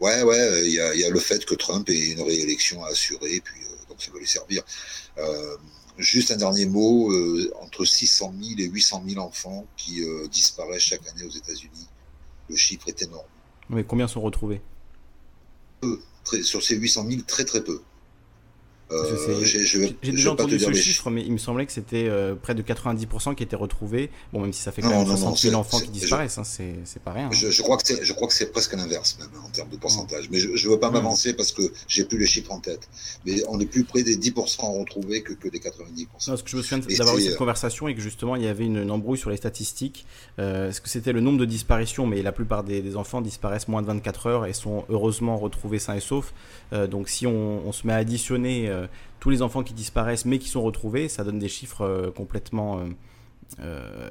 [0.00, 3.60] ouais, ouais, il y, a, le fait que Trump ait une réélection à assurer, puis
[3.88, 4.62] donc ça va les servir.
[5.96, 7.12] Juste un dernier mot,
[7.60, 11.88] entre 600 000 et 800 000 enfants qui disparaissent chaque année aux États-Unis.
[12.48, 13.28] Le chiffre est énorme.
[13.70, 14.60] Mais combien sont retrouvés?
[15.80, 16.00] Peu.
[16.42, 17.80] sur ces 800 000, très très peu.
[18.92, 22.62] Euh, j'ai déjà entendu ce chiffre, mais il me semblait que c'était euh, près de
[22.62, 24.10] 90% qui étaient retrouvés.
[24.32, 27.12] Bon, même si ça fait quand même 60 000 enfants qui disparaissent, hein, c'est pas
[27.12, 27.26] rien.
[27.26, 27.30] Hein.
[27.32, 30.28] Je, crois que c'est presque l'inverse, même, en termes de pourcentage.
[30.30, 32.88] Mais je ne veux pas m'avancer parce que j'ai plus les chiffres en tête.
[33.24, 35.70] Mais on est plus près des 10% retrouvés que, que des 90%.
[35.70, 38.48] Non, parce que je me souviens d'avoir eu cette conversation et que justement, il y
[38.48, 40.04] avait une, embrouille sur les statistiques.
[40.38, 42.06] Euh, Est-ce que c'était le nombre de disparitions?
[42.06, 45.94] Mais la plupart des, enfants disparaissent moins de 24 heures et sont heureusement retrouvés sains
[45.94, 46.32] et saufs.
[46.72, 48.86] Euh, donc si on, on, se met à additionner euh,
[49.20, 52.80] tous les enfants qui disparaissent mais qui sont retrouvés, ça donne des chiffres euh, complètement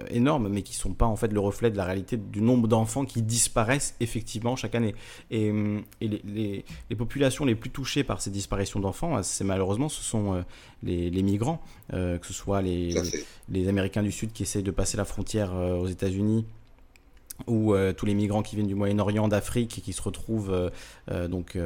[0.09, 2.68] énormes, mais qui ne sont pas en fait le reflet de la réalité du nombre
[2.70, 4.95] d'enfants qui disparaissent effectivement chaque année.
[5.32, 5.51] Et,
[5.99, 6.64] les,
[6.95, 10.45] populations les plus touchées par ces disparitions d'enfants, c'est malheureusement ce sont
[10.82, 11.61] les, migrants,
[11.91, 12.95] que ce soit les,
[13.49, 16.45] les, Américains du Sud qui essayent de passer la frontière aux États-Unis
[17.47, 20.69] ou euh, tous les migrants qui viennent du Moyen-Orient, d'Afrique et qui se retrouvent euh,
[21.11, 21.57] euh, donc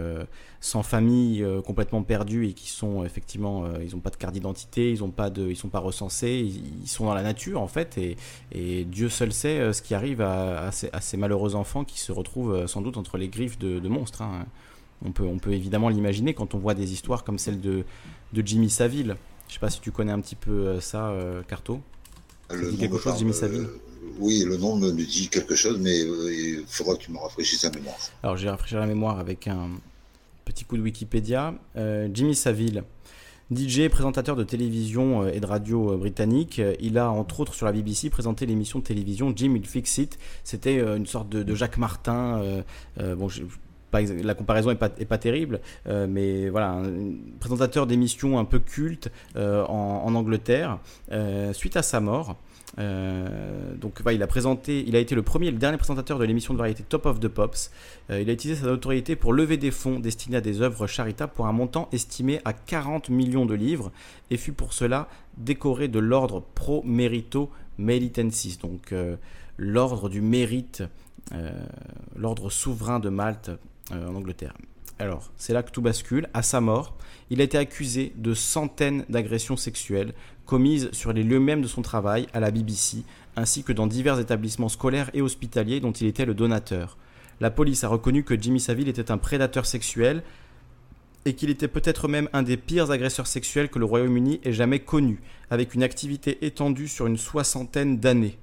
[0.60, 5.04] sans famille, complètement perdus et qui sont effectivement, ils n'ont pas de carte d'identité, ils
[5.04, 6.52] ont pas de, ils sont pas recensés,
[6.82, 8.18] ils, sont dans la nature en fait et,
[8.52, 12.82] et Dieu seul sait ce qui arrive à, ces, malheureux enfants qui se retrouvent sans
[12.82, 14.24] doute entre les griffes de, monstres.
[14.24, 14.46] Hein.
[15.06, 17.84] On peut, on peut évidemment l'imaginer quand on voit des histoires comme celle de,
[18.34, 19.16] de Jimmy Saville.
[19.48, 21.14] Je sais pas si tu connais un petit peu ça,
[21.48, 21.82] Carto.
[22.50, 23.68] quelque chose, Jimmy Saville
[24.20, 27.64] oui, le nom me dit quelque chose, mais euh, il faudra que tu me rafraîchisses
[27.64, 27.98] la mémoire.
[28.24, 29.70] Alors, j'ai rafraîchi la mémoire avec un
[30.46, 31.54] petit coup de Wikipédia.
[31.76, 32.84] Euh, Jimmy Saville,
[33.56, 36.62] DJ, présentateur de télévision euh, et de radio britannique.
[36.80, 40.18] Il a, entre autres, sur la BBC, présenté l'émission de télévision Jim Will Fix It.
[40.44, 42.64] C'était une sorte de, Jacques Martin.
[42.98, 43.28] bon,
[43.94, 46.82] la comparaison n'est pas, terrible, mais voilà,
[47.40, 50.80] présentateur d'émissions un peu culte en, Angleterre.
[51.54, 52.36] suite à sa mort,
[52.80, 56.26] euh, donc il a présenté, il a été le premier et le dernier présentateur de
[56.26, 57.72] l'émission de variété Top of the Pops.
[58.10, 61.32] Euh, il a utilisé sa notoriété pour lever des fonds destinés à des œuvres charitables
[61.34, 63.92] pour un montant estimé à 40 millions de livres
[64.30, 65.08] et fut pour cela
[65.38, 69.16] décoré de l'ordre Pro Merito Melitensis, donc euh,
[69.58, 70.84] l'ordre du mérite,
[72.16, 73.52] l'ordre souverain de Malte
[73.92, 74.54] en Angleterre.
[75.00, 76.28] Alors, c'est là que tout bascule.
[76.34, 76.96] À sa mort,
[77.30, 80.14] il a été accusé de centaines d'agressions sexuelles
[80.48, 83.04] commises sur les lieux mêmes de son travail à la BBC,
[83.36, 86.98] ainsi que dans divers établissements scolaires et hospitaliers dont il était le donateur.
[87.40, 90.24] La police a reconnu que Jimmy Saville était un prédateur sexuel
[91.26, 94.80] et qu'il était peut-être même un des pires agresseurs sexuels que le Royaume-Uni ait jamais
[94.80, 95.22] connu,
[95.52, 98.40] avec une activité étendue sur une soixantaine d'années.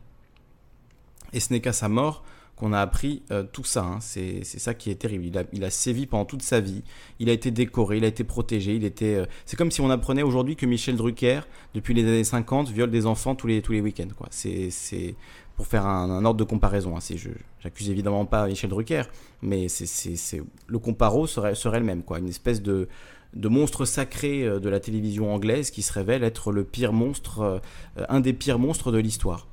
[1.32, 2.22] Et ce n'est qu'à sa mort
[2.56, 3.82] qu'on a appris euh, tout ça.
[3.82, 3.98] Hein.
[4.00, 5.46] C'est ça qui est terrible.
[5.52, 6.82] Il a, sévi pendant toute sa vie.
[7.18, 8.74] Il a été décoré, il a été protégé.
[8.74, 9.16] Il était.
[9.16, 11.40] Euh, c'est comme si on apprenait aujourd'hui que Michel Drucker,
[11.74, 14.08] depuis les années 50, viole des enfants tous les tous les week-ends.
[14.16, 14.28] Quoi.
[14.30, 15.16] C'est
[15.56, 16.96] pour faire un, ordre de comparaison.
[16.96, 17.00] Hein.
[17.14, 17.30] Je
[17.60, 19.02] j'accuse évidemment pas Michel Drucker,
[19.42, 22.02] mais c'est le comparo serait serait le même.
[22.02, 22.20] Quoi.
[22.20, 22.88] Une espèce de
[23.34, 27.60] de monstre sacré euh, de la télévision anglaise qui se révèle être le pire monstre,
[28.08, 29.48] un des pires monstres de l'histoire.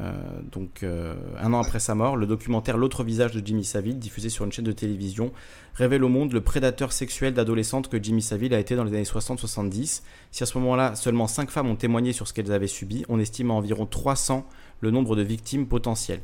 [0.00, 0.12] Euh,
[0.50, 4.30] donc, euh, un an après sa mort, le documentaire L'autre visage de Jimmy Savile, diffusé
[4.30, 5.32] sur une chaîne de télévision,
[5.74, 9.02] révèle au monde le prédateur sexuel d'adolescentes que Jimmy Savile a été dans les années
[9.02, 10.02] 60-70.
[10.30, 13.18] Si à ce moment-là, seulement 5 femmes ont témoigné sur ce qu'elles avaient subi, on
[13.18, 14.46] estime à environ 300
[14.80, 16.22] le nombre de victimes potentielles.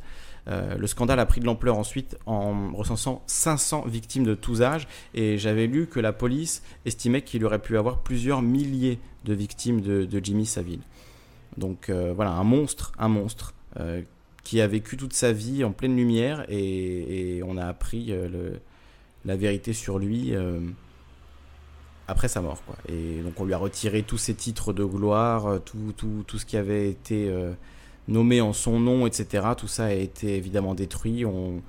[0.49, 4.87] Euh, le scandale a pris de l'ampleur ensuite en recensant 500 victimes de tous âges
[5.13, 9.81] et j'avais lu que la police estimait qu'il aurait pu avoir plusieurs milliers de victimes
[9.81, 10.81] de, Jimmy Savile.
[11.59, 13.56] Donc voilà, un monstre, un monstre.
[13.81, 14.03] Euh,
[14.45, 18.53] qui a vécu toute sa vie en pleine lumière et, on a appris euh,
[19.25, 20.61] la vérité sur lui euh,
[22.07, 22.63] après sa mort.
[22.65, 22.77] Quoi.
[22.89, 26.47] Et donc on lui a retiré tous ses titres de gloire, tout, tout, tout ce
[26.47, 27.29] qui avait été
[28.07, 29.49] nommé en son nom, etc.
[29.59, 31.25] Tout ça a été évidemment détruit.
[31.25, 31.61] On,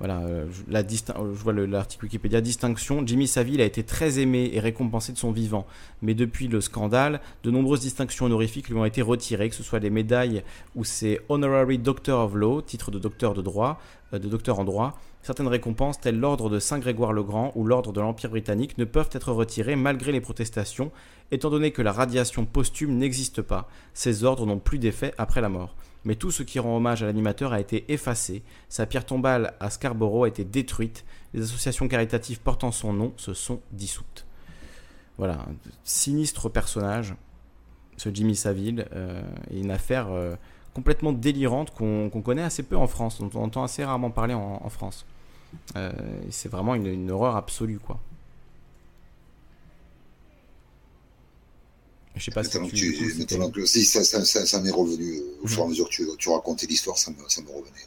[0.00, 0.22] voilà,
[0.68, 5.18] la je vois l'article Wikipédia, distinction, Jimmy Savile a été très aimé et récompensé de
[5.18, 5.66] son vivant,
[6.00, 9.78] mais depuis le scandale, de nombreuses distinctions honorifiques lui ont été retirées, que ce soit
[9.78, 10.42] des médailles
[10.74, 13.78] ou ses Honorary Doctor of Law, titre de docteur de droit,
[14.12, 18.00] de docteur en droit, certaines récompenses telles l'ordre de Saint-Grégoire le Grand ou l'ordre de
[18.00, 20.92] l'Empire britannique ne peuvent être retirées malgré les protestations,
[21.30, 25.48] étant donné que la radiation posthume n'existe pas, ces ordres n'ont plus d'effet après la
[25.48, 29.54] mort mais tout ce qui rend hommage à l'animateur a été effacé, sa pierre tombale
[29.60, 31.04] à Scarborough a été détruite,
[31.34, 34.26] les associations caritatives portant son nom se sont dissoutes.
[35.18, 35.54] Voilà, un
[35.84, 37.14] sinistre personnage,
[37.96, 40.34] ce Jimmy Saville, euh, une affaire euh,
[40.72, 44.68] complètement délirante qu'on connaît assez peu en France, dont on entend assez rarement parler en,
[44.70, 45.04] France.
[45.76, 45.92] Euh,
[46.30, 48.00] c'est vraiment une, une horreur absolue, quoi.
[52.16, 55.62] Je sais pas si tu, si ça, ça, ça, m'est revenu euh, au fur et
[55.62, 55.70] à mhm.
[55.70, 57.86] mesure que tu, tu racontais l'histoire, ça me, ça me revenait.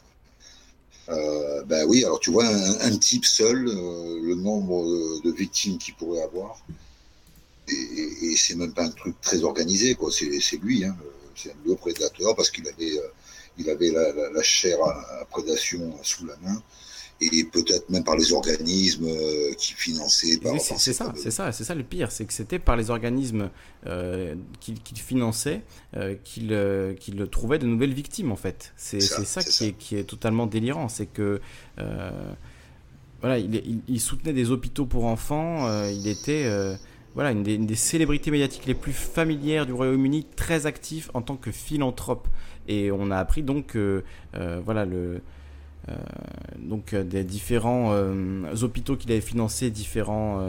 [1.10, 5.94] Euh, ben oui, alors tu vois, un, type seul, euh, le nombre de victimes qu'il
[5.94, 6.64] pourrait avoir,
[7.68, 10.10] et, et, c'est même pas un truc très organisé, quoi.
[10.10, 10.96] C'est lui, hein,
[11.36, 12.98] c'est le prédateur parce qu'il avait,
[13.58, 16.62] il avait la, la, la chair à, prédation sous la main
[17.20, 20.38] et peut-être même par les organismes euh, qui finançaient.
[20.58, 23.50] c'est ça, c'est ça, c'est ça le pire, c'est que c'était par les organismes
[23.86, 25.62] euh, qu'il finançait
[25.96, 26.56] euh, qu'il
[26.98, 28.72] qu'il trouvait de nouvelles victimes en fait.
[28.76, 31.40] C'est ça, qui, Est, qui est totalement délirant, c'est que
[33.20, 36.46] voilà, il, il, soutenait des hôpitaux pour enfants, il était
[37.14, 41.22] voilà, une des, une des, célébrités médiatiques les plus familières du Royaume-Uni, très actif en
[41.22, 42.28] tant que philanthrope.
[42.66, 44.04] Et on a appris donc que
[44.34, 45.18] voilà, le, euh,
[46.58, 50.42] donc euh, des différents euh, hôpitaux qu'il avait financés, différents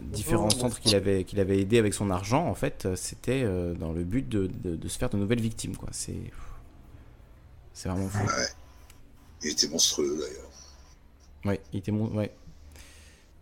[0.00, 3.44] différents oh, centres qu'il avait qu'il avait aidé avec son argent en fait c'était
[3.78, 5.88] dans le but de, de, se faire de nouvelles victimes quoi.
[5.92, 6.30] C'est
[7.72, 8.24] c'est vraiment fou.
[8.24, 8.46] Ouais.
[9.42, 10.50] il était monstrueux d'ailleurs.
[11.44, 12.32] Ouais il était mon ouais.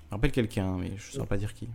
[0.09, 1.69] Je rappelle quelqu'un mais je ne saurais pas dire qui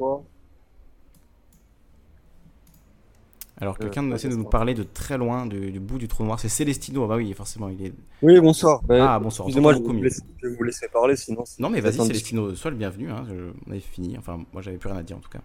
[3.59, 6.39] Alors, euh, quelqu'un essaie de nous parler de très loin du, bout du trou noir.
[6.39, 7.03] C'est Célestino.
[7.05, 7.93] Ah bah oui, forcément, il est.
[8.21, 8.83] Oui, bonsoir.
[8.83, 9.47] Bah, ah, bonsoir.
[9.47, 11.43] Excusez-moi, je, je, vais vous laisser parler, sinon.
[11.57, 13.09] Non, mais vas-y, Célestino, sois le bienvenu.
[13.09, 13.25] Hein.
[13.65, 14.15] On avait fini.
[14.17, 15.41] Enfin, moi, j'avais plus rien à dire en tout cas.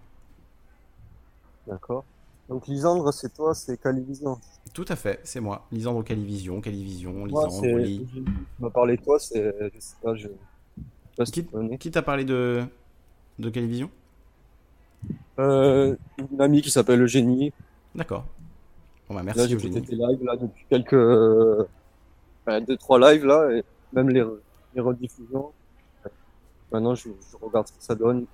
[1.67, 2.05] D'accord.
[2.51, 4.39] Donc, Lisandre, c'est toi, c'est Calivision.
[4.75, 5.67] Tout à fait, c'est moi.
[5.73, 8.07] Lisandre Calivision, Calivision, Lisandre, Oli.
[8.13, 8.25] Tu
[8.59, 9.55] m'as parlé de toi, c'est.
[9.75, 10.29] Je sais pas, je.
[11.25, 11.47] qui,
[11.79, 12.63] qui t'a parlé de,
[13.39, 13.91] de Calivision?
[15.39, 15.97] Euh,
[16.31, 17.53] Une amie qui s'appelle Eugénie.
[17.95, 18.24] D'accord.
[19.09, 19.40] Bon, bah, merci.
[19.40, 20.95] Là, j'ai fait des lives là, depuis quelques.
[20.95, 21.66] Euh,
[22.66, 23.62] deux, trois lives là, et
[23.93, 24.24] même les,
[24.74, 25.53] les rediffusions.
[26.72, 28.24] Maintenant, je, je, regarde ce que ça donne.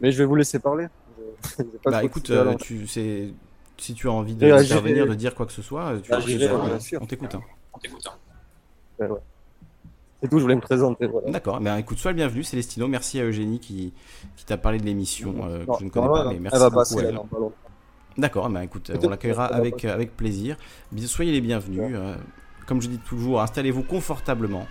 [0.00, 0.86] Mais je vais vous laisser parler.
[1.84, 3.32] bah écoute, euh, tu, sais,
[3.76, 6.18] si tu as envie d'intervenir, de dire quoi que ce soit, tu bah,
[7.00, 7.34] on t'écoute.
[7.34, 7.40] Hein.
[7.74, 8.06] On t'écoute.
[8.06, 9.06] Hein.
[9.08, 9.20] Ouais,
[10.20, 11.06] C'est tout, je voulais me présenter.
[11.06, 11.30] Voilà.
[11.30, 12.88] D'accord, ben, écoute, sois le bienvenu, Célestino.
[12.88, 13.92] Merci à Eugénie qui,
[14.36, 16.70] qui t'a parlé de l'émission, euh, que je ne connais pas, mais merci elle va
[16.70, 16.80] beaucoup.
[16.80, 17.20] Passer, elle.
[18.18, 20.56] D'accord, bah écoute, on l'accueillera avec, euh, avec plaisir.
[21.06, 21.80] Soyez les bienvenus.
[21.82, 22.14] Euh,
[22.66, 24.66] comme je dis toujours, installez-vous confortablement.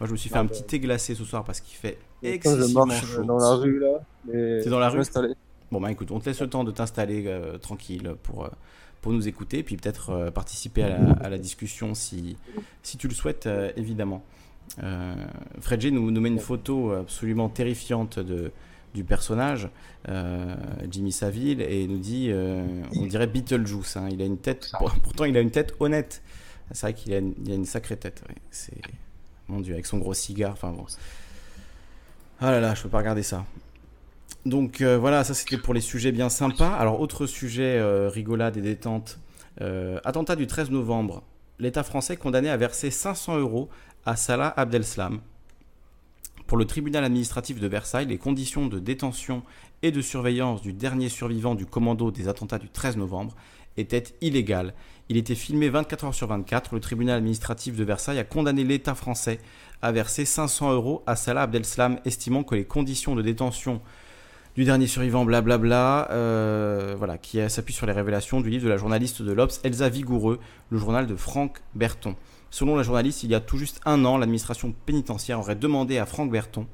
[0.00, 2.88] Moi, je me suis fait un petit thé glacé ce soir parce qu'il fait excessivement
[2.90, 3.24] chaud.
[3.24, 4.00] dans la rue là.
[4.62, 5.02] C'est dans la rue
[5.72, 8.48] Bon, bah écoute, on te laisse le temps de t'installer euh, tranquille pour,
[9.00, 12.36] pour nous écouter, puis peut-être participer à la, à la, discussion si,
[12.82, 14.22] si tu le souhaites, évidemment.
[15.60, 18.52] Fred nous, nous met une photo absolument terrifiante de,
[18.94, 19.68] du personnage,
[20.08, 20.54] euh,
[20.90, 22.64] Jimmy Saville, et nous dit, euh,
[22.96, 23.96] on dirait Beetlejuice.
[23.96, 24.08] Hein.
[24.10, 24.70] il a une tête,
[25.02, 26.22] pourtant il a une tête honnête.
[26.72, 28.24] C'est vrai qu'il a, a, une sacrée tête.
[28.50, 28.80] C'est
[29.48, 30.52] mon dieu, avec son gros cigare.
[30.52, 30.84] Enfin bon.
[32.40, 33.44] Ah là là, je peux pas regarder ça.
[34.44, 36.74] Donc euh, voilà, ça c'était pour les sujets bien sympas.
[36.74, 39.18] Alors autre sujet rigolade et détente.
[40.04, 41.22] attentat du 13 novembre.
[41.58, 43.70] L'État français condamné à verser 500 euros
[44.04, 45.20] à Salah Abdeslam,
[46.46, 49.42] pour le tribunal administratif de Versailles, les conditions de détention
[49.82, 53.34] et de surveillance du dernier survivant du commando des attentats du 13 novembre
[53.76, 54.74] étaient illégales.
[55.08, 56.74] Il était filmé 24 heures sur 24.
[56.74, 59.40] Le tribunal administratif de Versailles a condamné l'État français
[59.82, 63.80] à verser 500 euros à Salah Abdeslam, estimant que les conditions de détention
[64.54, 68.78] du dernier survivant, blablabla, euh, voilà, qui s'appuie sur les révélations du livre de la
[68.78, 70.40] journaliste de l'Obs, Elsa Vigoureux,
[70.70, 72.16] le journal de Franck Berton.
[72.56, 76.06] Selon la journaliste, il y a tout juste un an, l'administration pénitentiaire aurait demandé à
[76.06, 76.66] Franck Berton,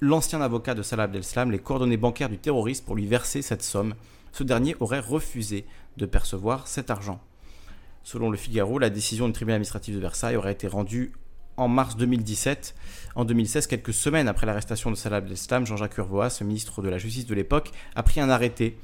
[0.00, 3.92] l'ancien avocat de Salah Abdeslam, les coordonnées bancaires du terroriste pour lui verser cette somme.
[4.32, 5.66] Ce dernier aurait refusé
[5.98, 7.20] de percevoir cet argent.
[8.02, 11.12] Selon le Figaro, la décision du tribunal administratif de Versailles aurait été rendue
[11.58, 12.74] en mars 2017.
[13.14, 17.26] En 2016, quelques semaines après l'arrestation de Salah Abdeslam, Jean-Jacques Urvoas, ministre de la Justice
[17.26, 18.78] de l'époque, a pris un arrêté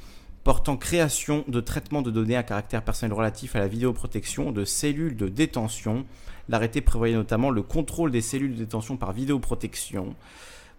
[0.45, 5.16] portant création de traitement de données à caractère personnel relatif à la vidéoprotection de cellules
[5.16, 6.07] de détention.
[6.49, 10.14] L'arrêté prévoyait notamment le contrôle des cellules de détention par vidéoprotection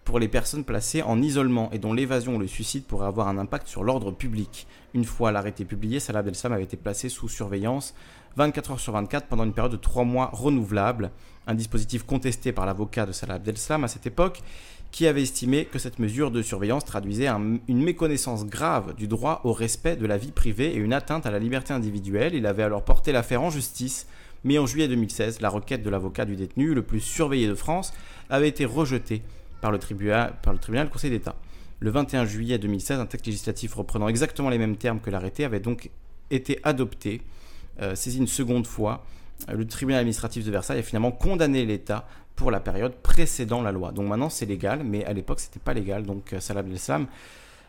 [0.04, 3.38] pour les personnes placées en isolement et dont l'évasion ou le suicide pourrait avoir un
[3.38, 4.66] impact sur l'ordre public.
[4.94, 7.94] Une fois l'arrêté publié, Salah Abdeslam avait été placé sous surveillance
[8.36, 11.10] 24 heures sur 24 pendant une période de 3 mois renouvelable,
[11.46, 14.42] un dispositif contesté par l'avocat de Salah Abdeslam à cette époque,
[14.92, 19.52] qui avait estimé que cette mesure de surveillance traduisait une méconnaissance grave du droit au
[19.52, 22.34] respect de la vie privée et une atteinte à la liberté individuelle.
[22.34, 24.06] Il avait alors porté l'affaire en justice,
[24.44, 27.94] mais en juillet 2016, la requête de l'avocat du détenu, le plus surveillé de France,
[28.28, 29.22] avait été rejetée
[29.62, 30.54] par le tribunal, par
[30.90, 31.36] Conseil d'État.
[31.80, 35.60] Le 21 juillet 2016, un texte législatif reprenant exactement les mêmes termes que l'arrêté avait
[35.60, 35.90] donc
[36.30, 37.22] été adopté,
[37.80, 39.04] euh, saisi une seconde fois.
[39.52, 42.06] Le tribunal administratif de Versailles a finalement condamné l'État
[42.36, 43.92] pour la période précédant la loi.
[43.92, 46.04] Donc maintenant c'est légal, mais à l'époque c'était pas légal.
[46.04, 47.06] Donc euh, Salah Abdeslam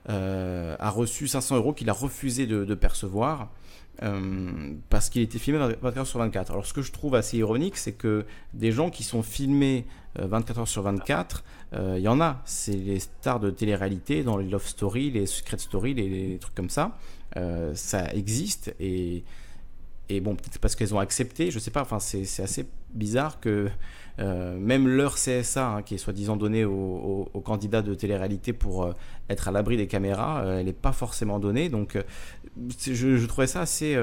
[0.09, 3.49] euh, a reçu 500 euros qu'il a refusé de, percevoir.
[4.01, 6.51] Euh, parce qu'il était filmé 24 heures sur 24.
[6.51, 9.85] Alors ce que je trouve assez ironique, c'est que des gens qui sont filmés
[10.15, 11.43] 24 heures sur 24,
[11.73, 12.41] il y en a.
[12.45, 16.69] C'est les stars de télé-réalité, dans les love stories, les secret stories, les, trucs comme
[16.71, 16.97] ça.
[17.75, 19.23] ça existe et,
[20.09, 23.69] et bon, peut-être parce qu'elles ont accepté, je sais pas, enfin c'est assez bizarre que
[24.19, 28.93] euh, même leur CSA, hein, qui est soi-disant donné aux, candidats de télé-réalité pour euh,
[29.29, 31.69] être à l'abri des caméras, euh, elle n'est pas forcément donnée.
[31.69, 31.97] Donc
[32.69, 33.97] je, trouvais ça assez,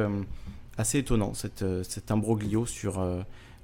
[0.77, 3.05] assez étonnant, cette, cet imbroglio sur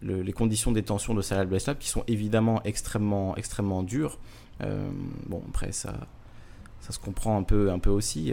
[0.03, 4.19] les conditions de détention de Salah Abdeslam, qui sont évidemment extrêmement, extrêmement dures.
[4.61, 5.95] bon, après, ça,
[6.81, 8.33] ça se comprend un peu, un peu aussi,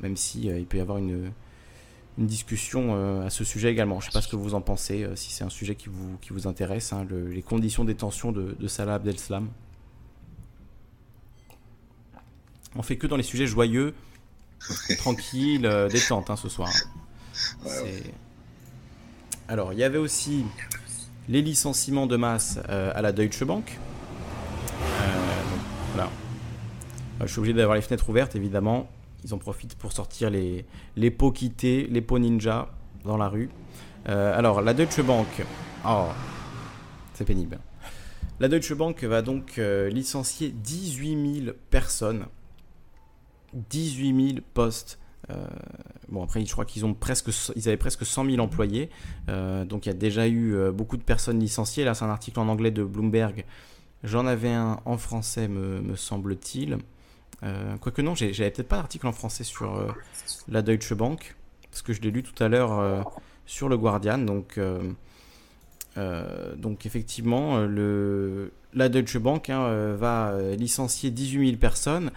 [0.00, 1.32] même si il peut y avoir une
[2.20, 3.98] une discussion euh, à ce sujet également.
[3.98, 5.88] Je ne sais pas ce que vous en pensez, euh, si c'est un sujet qui
[5.88, 9.48] vous, qui vous intéresse, hein, les conditions de détention de, de Salah Abdeslam.
[12.76, 13.94] On fait que dans les sujets joyeux,
[14.98, 16.70] tranquilles, euh, détente hein, ce soir.
[19.48, 20.44] Alors, il y avait aussi
[21.26, 23.78] les licenciements de masse à la Deutsche Bank.
[25.94, 26.10] voilà.
[27.20, 28.88] Je suis obligé d'avoir les fenêtres ouvertes, évidemment.
[29.24, 30.64] Ils en profitent pour sortir les,
[30.96, 32.70] les pots quittés, les pots ninja
[33.04, 33.50] dans la rue.
[34.08, 35.26] Euh, alors, la Deutsche Bank.
[35.86, 36.06] Oh,
[37.14, 37.58] c'est pénible.
[38.38, 42.26] La Deutsche Bank va donc euh, licencier 18 000 personnes.
[43.52, 44.98] 18 000 postes.
[45.28, 45.46] Euh,
[46.08, 48.90] bon, après, je crois qu'ils ont presque, ils avaient presque 100 000 employés.
[49.28, 51.84] donc, il y a déjà eu beaucoup de personnes licenciées.
[51.84, 53.44] Là, c'est un article en anglais de Bloomberg.
[54.02, 56.78] J'en avais un en français, me, me semble-t-il.
[57.42, 59.88] Euh, quoique non, j'avais peut-être pas d'article en français sur euh,
[60.48, 61.36] la Deutsche Bank,
[61.70, 63.02] parce que je l'ai lu tout à l'heure euh,
[63.46, 64.18] sur le Guardian.
[64.18, 64.58] Donc,
[66.56, 67.66] donc effectivement,
[68.72, 72.10] la Deutsche Bank hein, va licencier 18 000 personnes,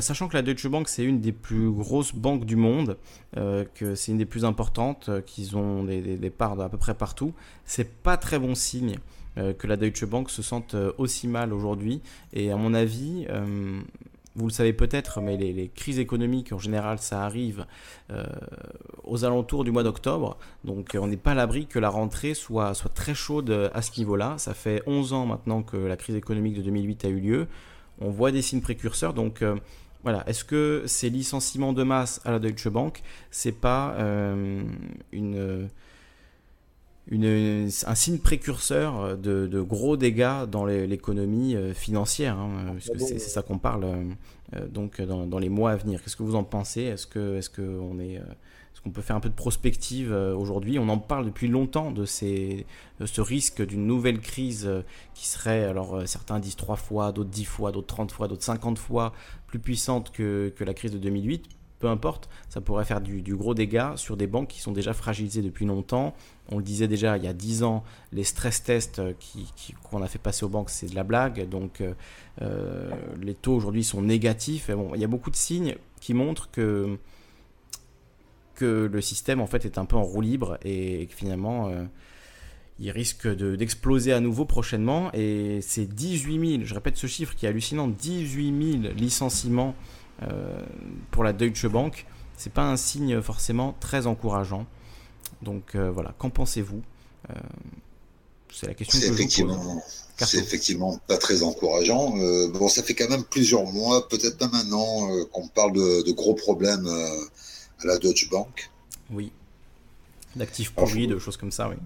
[0.00, 2.96] sachant que la Deutsche Bank c'est une des plus grosses banques du monde,
[3.34, 7.32] que c'est une des plus importantes, qu'ils ont des, des, parts à peu près partout.
[7.64, 8.96] C'est pas très bon signe
[9.36, 12.00] que la Deutsche Bank se sente aussi mal aujourd'hui.
[12.32, 13.26] Et à mon avis,
[14.38, 17.66] vous le savez peut-être, mais les, crises économiques en général, ça arrive
[18.10, 18.24] euh,
[19.04, 20.38] aux alentours du mois d'octobre.
[20.64, 24.38] Donc on n'est pas à l'abri que la rentrée soit, très chaude à ce niveau-là.
[24.38, 27.46] Ça fait 11 ans maintenant que la crise économique de 2008 a eu lieu.
[28.00, 29.12] On voit des signes précurseurs.
[29.12, 29.56] Donc euh,
[30.04, 34.62] voilà, est-ce que ces licenciements de masse à la Deutsche Bank, c'est pas euh,
[35.10, 35.68] une
[37.10, 43.58] un signe précurseur de, gros dégâts dans l'économie euh, financière, hein, puisque c'est ça qu'on
[43.58, 43.84] parle
[44.54, 46.02] euh, donc dans, les mois à venir.
[46.02, 46.82] Qu'est-ce que vous en pensez?
[46.82, 50.78] Est-ce que est-ce qu'on est, est-ce qu'on peut faire un peu de prospective euh, aujourd'hui?
[50.78, 52.66] On en parle depuis longtemps de, ces,
[53.04, 54.70] ce risque d'une nouvelle crise
[55.14, 58.78] qui serait, alors certains disent trois fois, d'autres dix fois, d'autres 30 fois, d'autres 50
[58.78, 59.12] fois
[59.46, 63.54] plus puissante que, que la crise de 2008 peu importe, ça pourrait faire du, gros
[63.54, 66.14] dégât sur des banques qui sont déjà fragilisées depuis longtemps.
[66.50, 69.00] On le disait déjà il y a 10 ans, les stress tests
[69.84, 71.48] qu'on a fait passer aux banques, c'est de la blague.
[71.48, 71.94] Donc euh,
[72.42, 74.70] euh, les taux aujourd'hui sont négatifs.
[74.70, 76.98] bon, il y a beaucoup de signes qui montrent que,
[78.54, 81.84] que le système en fait est un peu en roue libre et, que finalement euh,
[82.80, 85.12] il risque d'exploser à nouveau prochainement.
[85.14, 89.76] Et c'est 18 000, je répète ce chiffre qui est hallucinant, 18 000 licenciements
[91.10, 92.06] pour la Deutsche Bank,
[92.36, 94.66] c'est pas un signe forcément très encourageant.
[95.42, 96.82] Donc euh, voilà, qu'en pensez-vous?
[97.30, 97.34] Euh,
[98.52, 99.82] C'est la question que effectivement.
[100.16, 102.10] C'est effectivement pas très encourageant.
[102.48, 106.86] bon, ça fait quand même plusieurs mois, peut-être pas maintenant, qu'on parle de, gros problèmes
[106.86, 108.70] à la Deutsche Bank.
[109.10, 109.30] Oui.
[110.34, 111.76] D'actifs pourris, de choses comme ça, oui.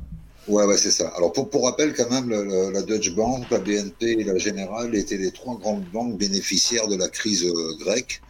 [0.48, 1.08] Ouais, ouais, c'est ça.
[1.16, 2.30] Alors, pour, pour rappel, quand même,
[2.72, 6.96] la Deutsche Bank, la BNP et la Générale étaient les trois grandes banques bénéficiaires de
[6.96, 8.20] la crise euh, grecque.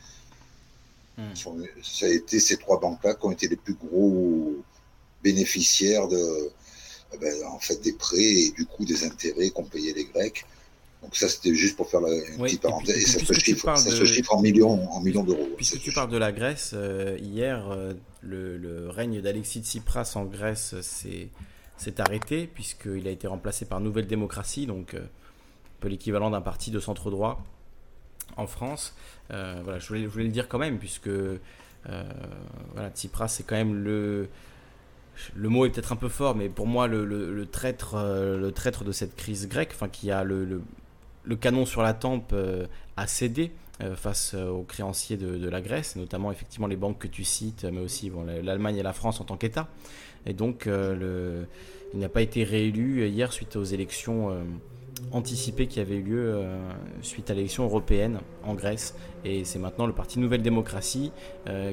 [1.17, 1.35] Hmm.
[1.83, 4.57] Ça a été ces trois banques-là qui ont été les plus gros
[5.23, 6.51] bénéficiaires de,
[7.15, 10.45] eh ben, en fait, des prêts et du coup des intérêts qu'ont payé les Grecs.
[11.03, 12.97] Donc ça, c'était juste pour faire la, une petite parenthèse.
[12.97, 15.49] Et, ça, se chiffre, ça se chiffre, en millions, en millions d'euros.
[15.57, 20.75] Puisque tu parles de la Grèce, euh, hier, euh, le, règne d'Alexis Tsipras en Grèce
[21.83, 26.41] s'est arrêté, puisqu'il a été remplacé par Nouvelle Démocratie, donc euh, un peu l'équivalent d'un
[26.41, 27.43] parti de centre droit
[28.37, 28.97] en France.
[29.29, 31.11] voilà, je voulais, le dire quand même, puisque
[31.85, 34.29] voilà, Tsipras, c'est quand même le
[35.35, 38.93] le mot est peut-être un peu fort, mais pour moi, le, traître, le traître de
[38.93, 40.63] cette crise grecque, enfin, qui a le,
[41.25, 42.67] le canon sur la tempe euh,
[42.97, 43.53] a cédé
[43.83, 47.65] euh, face euh, aux créanciers de, la Grèce, notamment effectivement les banques que tu cites,
[47.65, 49.69] mais aussi bon, l'Allemagne et la France en tant qu'État.
[50.27, 51.47] Et donc, le,
[51.95, 54.31] il n'a pas été réélu hier suite aux élections
[55.11, 56.45] anticipées qui avaient eu lieu
[57.03, 58.95] suite à l'élection européenne en Grèce.
[59.25, 61.11] Et c'est maintenant le parti Nouvelle Démocratie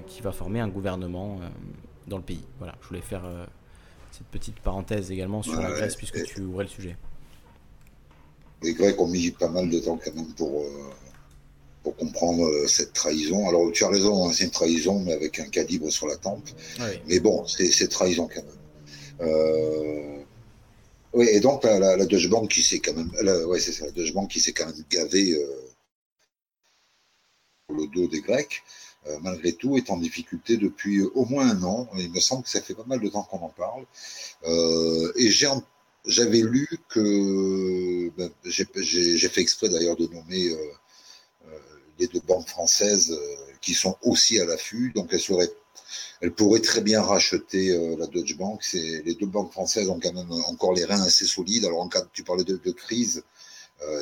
[0.08, 1.39] qui va former un gouvernement
[2.08, 2.43] dans le pays.
[2.58, 3.22] Voilà, je voulais faire
[4.12, 6.95] cette petite parenthèse également sur la Grèce puisque tu ouvrais le sujet
[8.62, 10.89] les Grecs ont mis pas mal de temps quand même pour, euh,
[11.84, 13.48] pour comprendre euh, cette trahison.
[13.48, 16.48] Alors tu as raison, hein, c'est une trahison, mais avec un calibre sur la tempe.
[17.08, 18.56] Mais bon, c'est trahison quand même.
[19.22, 20.24] Euh,
[21.14, 23.12] oui, et donc la, la, Deutsche Bank qui s'est quand même,
[23.48, 25.36] ouais, c'est ça, la Deutsche Bank qui s'est quand même gavée
[27.68, 28.64] pour le dos des Grecs.
[29.22, 31.90] malgré tout, est en difficulté depuis au moins un an.
[31.98, 33.86] Il me semble que ça fait pas mal de temps qu'on en parle.
[35.16, 35.48] et j'ai
[36.06, 40.74] j'avais lu que ben, j'ai fait exprès d'ailleurs de nommer euh, euh,
[42.00, 45.14] les deux banques françaises euh, qui sont aussi à l'affût, donc
[46.22, 48.64] elles pourrait très bien racheter la Deutsche Bank.
[48.74, 51.66] Les deux banques françaises ont quand même encore les reins assez solides.
[51.66, 53.24] Alors, en cas, tu parlais de, crise,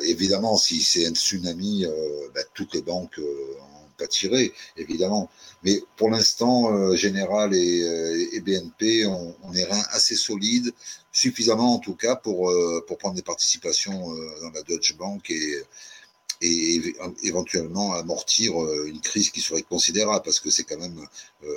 [0.04, 1.86] évidemment, si c'est un tsunami,
[2.34, 3.20] ben, toutes les banques
[3.98, 5.28] pas tiré, évidemment.
[5.64, 10.72] Mais pour l'instant, euh, Général et, euh, BNP ont, des reins assez solides,
[11.12, 15.62] suffisamment en tout cas pour, euh, pour prendre des participations dans la Deutsche Bank et,
[16.40, 18.52] et éventuellement amortir
[18.84, 21.00] une crise qui serait considérable parce que c'est quand même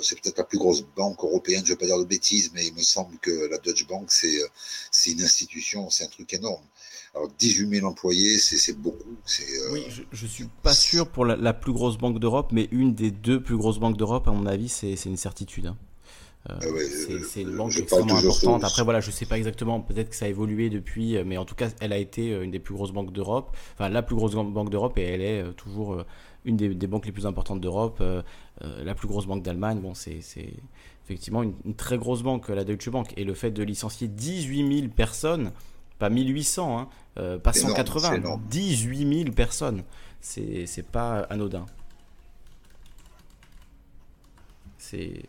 [0.00, 2.66] c'est peut-être la plus grosse banque européenne je ne vais pas dire de bêtises mais
[2.66, 4.40] il me semble que la Deutsche Bank c'est
[4.90, 6.64] c'est une institution c'est un truc énorme
[7.14, 9.10] alors 18 000 employés, c'est beaucoup.
[9.10, 12.94] Euh, oui, je, ne suis pas sûr pour la, plus grosse banque d'Europe, mais une
[12.94, 15.66] des deux plus grosses banques d'Europe, à mon avis, c'est une certitude.
[15.66, 15.76] Hein.
[16.50, 16.66] Euh, ah
[17.24, 18.64] c'est une banque extrêmement importante.
[18.64, 21.44] Après, voilà, je sais pas exactement, peut-être que ça a évolué depuis, euh, mais en
[21.44, 24.34] tout cas, elle a été une des plus grosses banques d'Europe, enfin la plus grosse
[24.34, 26.04] banque d'Europe, et elle est toujours
[26.44, 28.02] une des, banques les plus importantes d'Europe,
[28.60, 29.80] la plus grosse banque d'Allemagne.
[29.80, 30.20] Bon, c'est
[31.04, 34.80] effectivement une, une, très grosse banque, la Deutsche Bank, et le fait de licencier 18
[34.80, 35.52] 000 personnes,
[36.02, 36.88] pas 1800, hein,
[37.18, 39.84] euh, pas 180, 18 000 personnes.
[40.20, 41.64] C'est pas anodin.
[44.78, 45.22] C'est.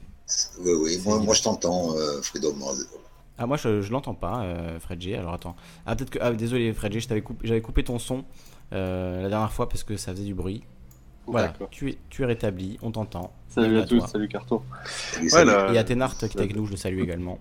[0.60, 2.56] Oui, oui, moi, je t'entends, euh, Fredo.
[3.38, 5.16] Ah, moi je, je l'entends pas, euh, Fred G.
[5.16, 5.56] Alors attends.
[5.86, 6.20] Ah, peut-être que.
[6.22, 8.26] Ah, désolé, Fred G, j'avais coupé, coupé ton son
[8.74, 10.64] euh, la dernière fois parce que ça faisait du bruit.
[11.26, 13.32] Voilà, tu es, tu es rétabli, on t'entend.
[13.50, 14.62] Salut, à, tous, salut Carto.
[15.22, 17.40] Et à Ténart qui est avec nous, je le salue également.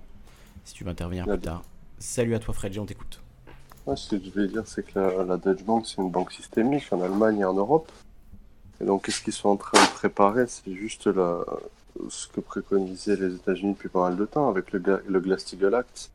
[0.64, 1.62] Si tu veux intervenir plus tard.
[1.98, 3.20] Salut à toi, Fred G, on t'écoute
[3.96, 7.00] ce que je vais dire, c'est que la, Deutsche Bank, c'est une banque systémique en
[7.00, 7.90] Allemagne et en Europe.
[8.80, 10.46] Et donc, qu'est-ce qu'ils sont en train de préparer?
[10.46, 11.44] C'est juste la,
[12.08, 16.10] ce que préconisaient les États-Unis depuis pas mal de temps avec le, le Glass-Steagall Act.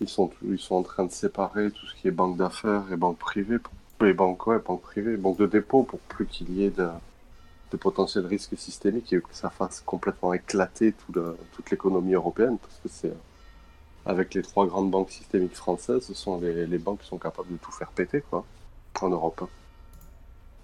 [0.00, 2.96] Ils sont, ils sont en train de séparer tout ce qui est banque d'affaires et
[2.96, 6.64] banque privée, pour, les banques, ouais, banque privée, banque de dépôt, pour plus qu'il y
[6.64, 6.88] ait de,
[7.70, 11.12] de potentiels risques systémiques et que ça fasse complètement éclater tout
[11.52, 13.14] toute l'économie européenne, parce que c'est
[14.04, 17.52] avec les trois grandes banques systémiques françaises, ce sont les, les, banques qui sont capables
[17.52, 18.44] de tout faire péter, quoi,
[19.00, 19.48] en Europe.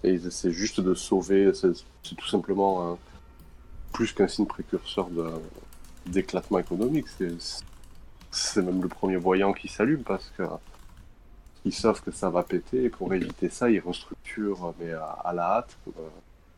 [0.03, 2.97] Et ils essaient juste de sauver, c'est tout simplement
[3.93, 5.09] plus qu'un signe précurseur
[6.05, 7.07] d'éclatement économique.
[8.31, 10.43] C'est même le premier voyant qui s'allume parce que
[11.65, 15.57] ils savent que ça va péter et pour éviter ça, ils restructurent, mais à, la
[15.57, 15.77] hâte.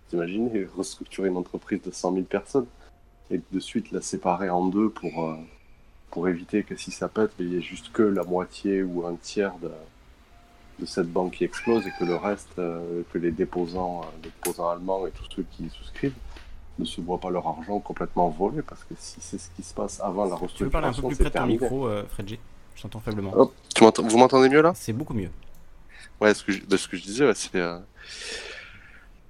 [0.10, 2.68] T'imagines, ils restructurent une entreprise de 100 000 personnes
[3.32, 5.36] et de suite la séparer en deux pour, euh,
[6.12, 9.16] pour éviter que si ça pète, il n'y ait juste que la moitié ou un
[9.16, 9.72] tiers de,
[10.80, 14.30] de cette banque qui explose et que le reste, euh, que les déposants, euh, les
[14.30, 16.14] déposants allemands et tous ceux qui souscrivent
[16.82, 19.74] ne se voient pas leur argent complètement volé parce que si c'est ce qui se
[19.74, 22.04] passe avant la restructuration, tu veux parler un peu plus près de ton micro, euh,
[22.10, 22.40] Fredji
[22.76, 23.32] Je t'entends faiblement.
[23.32, 24.74] vous m'entendez mieux là?
[24.76, 25.30] C'est beaucoup mieux.
[26.20, 27.60] Ouais, ce que je, ce que je disais, c'est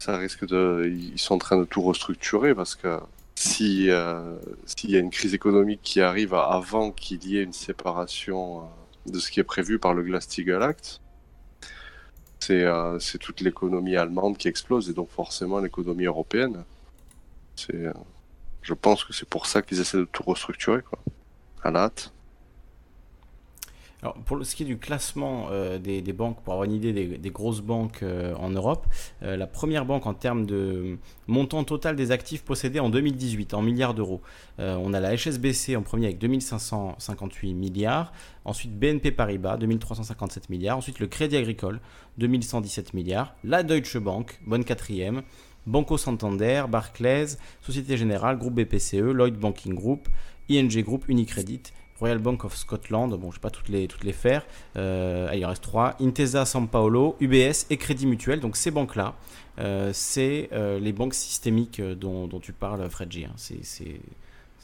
[0.02, 3.00] ça risque de, ils sont en train de tout restructurer parce que
[3.36, 4.36] si euh,
[4.66, 9.12] s'il y a une crise économique qui arrive avant qu'il y ait une séparation euh,
[9.12, 11.02] de ce qui est prévu par le Glass-Steagall Act,
[12.40, 16.64] c'est euh, toute l'économie allemande qui explose et donc forcément l'économie européenne.
[17.56, 17.92] C'est,
[18.62, 21.00] je pense que c'est pour ça qu'ils essaient de tout restructurer, quoi.
[21.64, 22.12] À la hâte.
[24.04, 27.30] Alors, pour ce qui est du classement euh, des, banques, pour avoir une idée des,
[27.30, 28.88] grosses banques euh, en Europe,
[29.22, 30.98] euh, la première banque en termes de
[31.28, 34.22] montant total des actifs possédés en 2018 en milliards d'euros,
[34.58, 38.12] on a la HSBC en premier avec 2558 milliards,
[38.46, 41.80] ensuite BNP Paribas 2357 milliards, ensuite le Crédit Agricole
[42.18, 45.24] 2117 milliards, la Deutsche Bank, bonne quatrième,
[45.66, 50.08] Banco Santander, Barclays, Société Générale, Groupe BPCE, Lloyd Banking Group,
[50.50, 51.62] ING Group, Unicredit
[52.02, 54.44] Royal Bank of Scotland, bon, je ne vais pas toutes les, toutes les faire.
[54.76, 55.96] Euh, il en reste trois.
[56.02, 58.40] Intesa San Paolo, UBS et Crédit Mutuel.
[58.40, 59.14] Donc ces banques-là,
[59.60, 63.26] euh, c'est euh, les banques systémiques dont, tu parles, Fredji.
[63.26, 63.34] Hein.
[63.36, 63.62] C'est,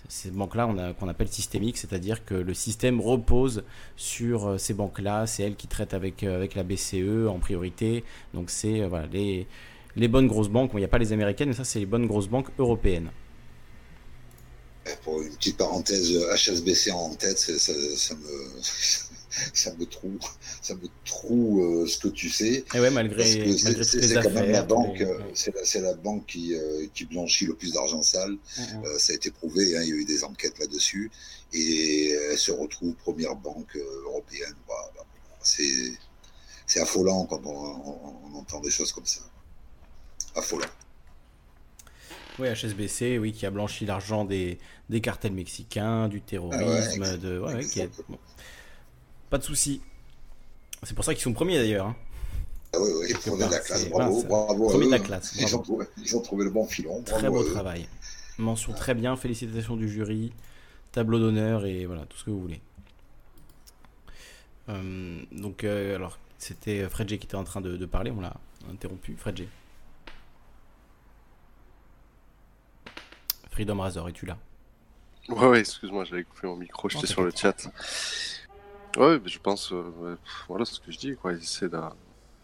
[0.10, 3.64] ces banques-là qu'on appelle systémiques, c'est-à-dire que le système repose
[3.98, 5.28] sur ces banques-là.
[5.28, 8.04] C'est elles qui traitent avec, avec la BCE en priorité.
[8.34, 9.48] Donc c'est voilà, les,
[9.98, 10.72] les bonnes grosses banques.
[10.74, 13.12] il n'y a pas les américaines, mais ça, c'est les bonnes grosses banques européennes
[15.04, 18.62] pour une petite parenthèse, HSBC en tête, ça, me,
[19.54, 20.20] ça me trouve,
[20.62, 22.54] ça me trouve euh, ce que tu sais.
[22.54, 27.06] Et eh ouais, malgré, c'est quand même la banque, c'est la, banque qui, euh, qui
[27.06, 28.38] blanchit le plus d'argent sale.
[28.60, 31.12] Euh, ça a été prouvé, hein, il y a eu des enquêtes là-dessus,
[31.54, 33.76] et elle se retrouve première banque
[34.06, 34.56] européenne.
[35.44, 39.22] c'est affolant quand on entend des choses comme ça.
[40.38, 40.68] Affolant.
[42.40, 44.60] Oui, HSBC, oui, qui a blanchi l'argent des,
[44.90, 47.42] des cartels mexicains, du terrorisme, ah de.
[49.30, 49.82] Pas de souci.
[50.84, 51.88] C'est pour ça qu'ils sont premiers d'ailleurs.
[51.88, 51.96] Hein.
[52.74, 54.68] Ah oui, oui, premiers de la classe, bravo, bravo.
[54.68, 55.36] Premier de la classe.
[55.40, 57.02] Ils ont, trouvé, ils ont, trouvé, le bon filon.
[57.02, 57.88] Très beau travail.
[58.38, 60.32] Mention très bien, félicitations du jury,
[60.92, 62.62] tableau d'honneur et voilà, tout ce que vous voulez.
[64.70, 68.22] Euh, donc, euh, alors, c'était Fred J qui était en train de, de parler, on
[68.22, 68.36] l'a
[68.70, 69.16] interrompu.
[69.18, 69.48] Fred J.
[73.58, 74.38] Freedom Razor, es-tu là?
[75.30, 77.68] Ouais, ouais, excuse-moi, j'avais coupé mon micro, j'étais sur le chat.
[78.96, 80.16] Ouais, mais je pense, euh,
[80.48, 81.34] voilà ce que je dis, quoi.
[81.34, 81.80] Ils essaient de,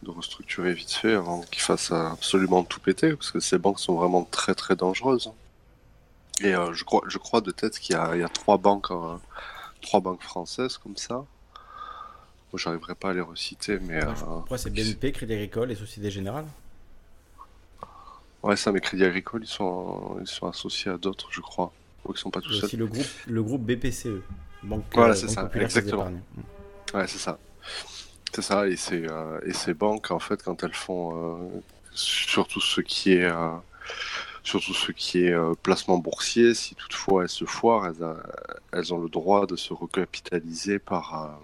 [0.08, 4.24] restructurer vite fait avant qu'ils fassent absolument tout péter, parce que ces banques sont vraiment
[4.24, 5.32] très très dangereuses.
[6.42, 9.16] Et euh, je, crois, je crois de tête qu'il y, a, trois banques, euh,
[9.84, 11.14] trois banques françaises comme ça.
[11.14, 11.28] Moi,
[12.56, 14.00] j'arriverai pas à les reciter, mais.
[14.18, 16.48] Pourquoi c'est BNP, Crédit Agricole et Société Générale?
[18.44, 21.72] Ouais, ça, mais Crédit Agricole, ils sont, ils sont associés à d'autres, je crois.
[22.06, 22.70] Ou ils sont pas tout seuls.
[22.78, 24.22] le groupe, le groupe BPCE.
[24.64, 26.12] Banque, voilà, c'est ça, exactement.
[26.94, 27.40] Ouais, c'est ça.
[28.34, 31.62] C'est ça, et, euh, et ces banques, en fait, quand elles font euh,
[31.94, 33.26] surtout ce qui est.
[33.26, 33.56] Euh,
[34.44, 38.06] surtout ce qui est placement boursier, si toutefois elles se foirent, elles,
[38.74, 41.40] elles ont le droit de se recapitaliser par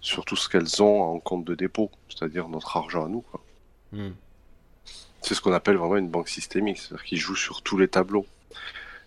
[0.00, 3.20] sur tout ce qu'elles ont en compte de dépôt, c'est-à-dire notre argent à nous.
[3.20, 3.42] Quoi.
[3.92, 4.12] Hmm.
[5.24, 8.26] C'est ce qu'on appelle vraiment une banque systémique, c'est-à-dire qu'ils jouent sur tous les tableaux.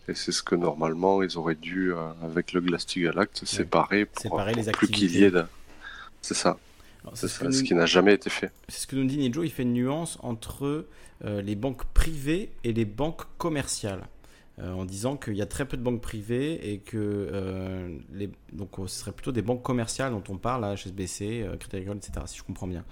[0.08, 4.24] Et c'est ce que normalement ils auraient dû, euh, avec le Glass-Steagall Act, séparer pour,
[4.24, 5.44] séparer les plus qu'il y ait de...
[6.24, 6.58] C'est ça.
[7.14, 8.52] C'est ce, ce qui n'a jamais été fait.
[8.68, 10.88] C'est ce que nous dit Nijo, il fait une nuance entre
[11.24, 14.02] euh, les banques privées et les banques commerciales.
[14.60, 18.28] Euh, en disant qu'il y a très peu de banques privées et que euh, les,
[18.54, 22.26] donc ce serait plutôt des banques commerciales dont on parle, HSBC, euh, Crédit Agricole, etc.
[22.26, 22.84] Si je comprends bien.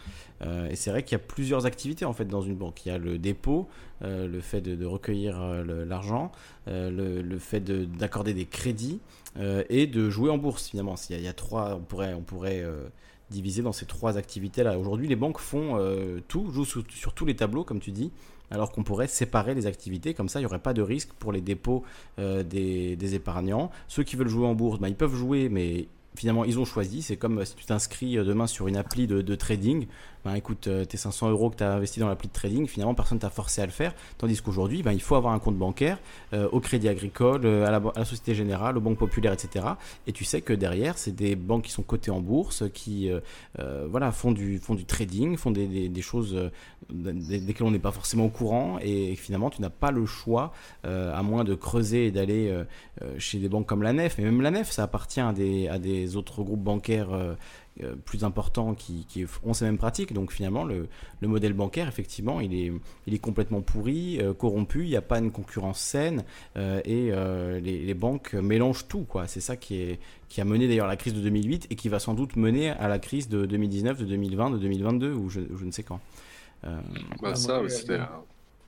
[0.69, 2.85] et c'est vrai qu'il y a plusieurs activités en fait dans une banque.
[2.85, 3.67] Il y a le dépôt,
[4.01, 6.31] le fait de, recueillir l'argent,
[6.67, 8.99] le, fait d'accorder des crédits
[9.39, 10.95] et de jouer en bourse finalement.
[11.09, 12.63] Il y a, trois, on pourrait, on pourrait
[13.31, 14.77] diviser dans ces trois activités-là.
[14.77, 15.79] Aujourd'hui, les banques font
[16.27, 18.11] tout, jouent sur, tous les tableaux, comme tu dis
[18.51, 21.31] alors qu'on pourrait séparer les activités, comme ça il n'y aurait pas de risque pour
[21.31, 21.83] les dépôts
[22.19, 23.71] euh, des, épargnants.
[23.87, 27.01] Ceux qui veulent jouer en bourse, ben, ils peuvent jouer, mais finalement ils ont choisi.
[27.01, 29.87] C'est comme si tu t'inscris euh, demain sur une appli de trading,
[30.25, 32.95] ben, écoute, euh, tes 500 euros que tu as investi dans l'appli de trading, finalement,
[32.95, 33.93] personne t'a forcé à le faire.
[34.17, 35.99] Tandis qu'aujourd'hui, ben, il faut avoir un compte bancaire
[36.33, 39.65] euh, au Crédit Agricole, euh, à, la, Société Générale, aux banques populaires, etc.
[40.07, 43.11] Et tu sais que derrière, c'est des banques qui sont cotées en bourse, qui
[43.87, 46.35] voilà, font, du, font du trading, font des, des, choses
[46.89, 48.79] desquelles on n'est pas forcément au courant.
[48.81, 50.53] Et, finalement, tu n'as pas le choix,
[50.83, 52.51] à moins de creuser et d'aller
[53.19, 54.17] chez des banques comme la Nef.
[54.17, 57.09] Mais même la Nef, ça appartient à des, à des autres groupes bancaires
[58.05, 59.05] plus importants qui,
[59.43, 60.13] ont ces mêmes pratiques.
[60.13, 60.87] Donc finalement, le,
[61.21, 62.71] modèle bancaire, effectivement, il est,
[63.07, 66.23] il est complètement pourri, euh, corrompu, il n'y a pas une concurrence saine
[66.55, 67.11] euh, et
[67.61, 69.03] les, banques mélangent tout.
[69.03, 69.27] Quoi.
[69.27, 69.99] C'est ça qui, est,
[70.29, 72.87] qui a mené d'ailleurs la crise de 2008 et qui va sans doute mener à
[72.87, 75.99] la crise de 2019, de 2020, de 2022 ou je, ne sais quand.
[77.21, 77.99] Bah ça, c'était...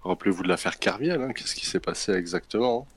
[0.03, 2.87] Rappelez-vous de l'affaire Carviel, hein, qu'est-ce qui s'est passé exactement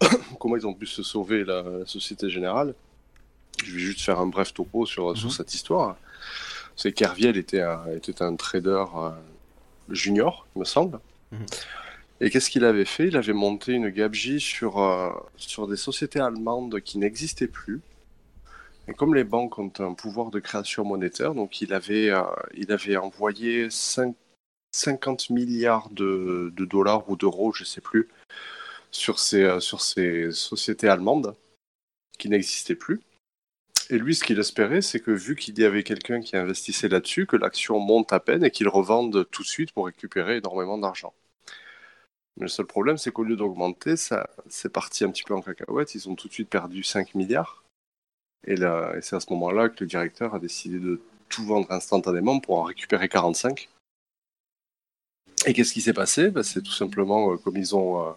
[0.38, 2.74] Comment ils ont pu se sauver la Société Générale?
[3.64, 5.34] Je vais juste faire un bref topo sur, sur mhm.
[5.34, 5.96] cette histoire.
[6.76, 9.10] C'est qu'Herviel était un, était un trader euh,
[9.90, 11.00] junior, il me semble.
[11.32, 11.46] Mhm.
[12.20, 13.08] Et qu'est-ce qu'il avait fait?
[13.08, 17.80] Il avait monté une gabegie sur, euh, sur des sociétés allemandes qui n'existaient plus.
[18.88, 22.22] Et comme les banques ont un pouvoir de création monétaire, donc il avait, euh,
[22.54, 28.08] il avait envoyé 50 milliards de, de dollars ou d'euros, je ne sais plus,
[28.90, 31.34] sur ces, euh, sur ces sociétés allemandes
[32.18, 33.00] qui n'existaient plus.
[33.90, 37.26] Et lui, ce qu'il espérait, c'est que vu qu'il y avait quelqu'un qui investissait là-dessus,
[37.26, 41.12] que l'action monte à peine et qu'il revende tout de suite pour récupérer énormément d'argent.
[42.36, 45.42] Mais le seul problème, c'est qu'au lieu d'augmenter, ça, c'est parti un petit peu en
[45.42, 45.96] cacahuète.
[45.96, 47.64] Ils ont tout de suite perdu 5 milliards.
[48.46, 48.54] Et,
[49.02, 52.62] c'est à ce moment-là que le directeur a décidé de tout vendre instantanément pour en
[52.62, 53.68] récupérer 45.
[55.46, 56.30] Et qu'est-ce qui s'est passé?
[56.30, 58.12] Ben, C'est tout simplement euh, comme ils ont, euh,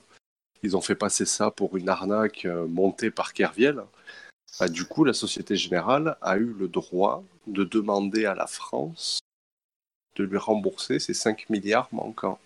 [0.62, 3.84] ils ont fait passer ça pour une arnaque euh, montée par Kerviel.
[4.60, 9.20] Bah, du coup, la Société Générale a eu le droit de demander à la France
[10.16, 12.40] de lui rembourser ses 5 milliards manquants.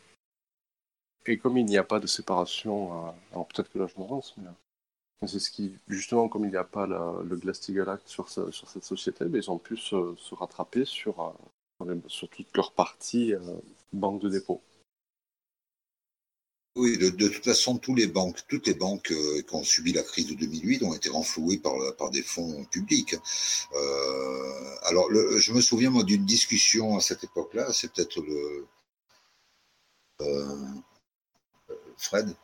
[1.26, 4.08] Et comme il n'y a pas de séparation, euh, alors peut-être que là je me
[4.08, 8.08] lance, mais euh, c'est ce qui, justement, comme il n'y a pas le Glass-Steagall Act
[8.08, 9.96] sur, cette société, mais ils ont pu se,
[10.34, 11.36] rattraper sur,
[11.82, 13.34] euh, sur, toute leur partie
[13.92, 14.62] banque de dépôt.
[16.78, 20.04] Oui, de, toute façon, tous les banques, toutes les banques euh, qui ont subi la
[20.04, 23.16] crise de 2008 ont été renflouées par, par des fonds publics.
[23.74, 28.68] Euh, alors, je me souviens moi d'une discussion à cette époque-là, c'est peut-être le
[30.22, 30.56] euh,
[31.98, 32.36] Fred.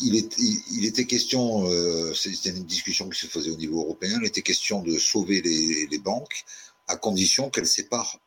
[0.00, 1.66] il, était question,
[2.14, 5.98] c'était une discussion qui se faisait au niveau européen, il était question de sauver les
[5.98, 6.44] banques
[6.88, 8.18] à condition qu'elles séparent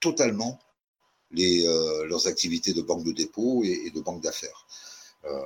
[0.00, 0.58] totalement
[1.30, 4.66] les, euh, leurs activités de banque de dépôt et, de banque d'affaires.
[5.24, 5.40] Euh,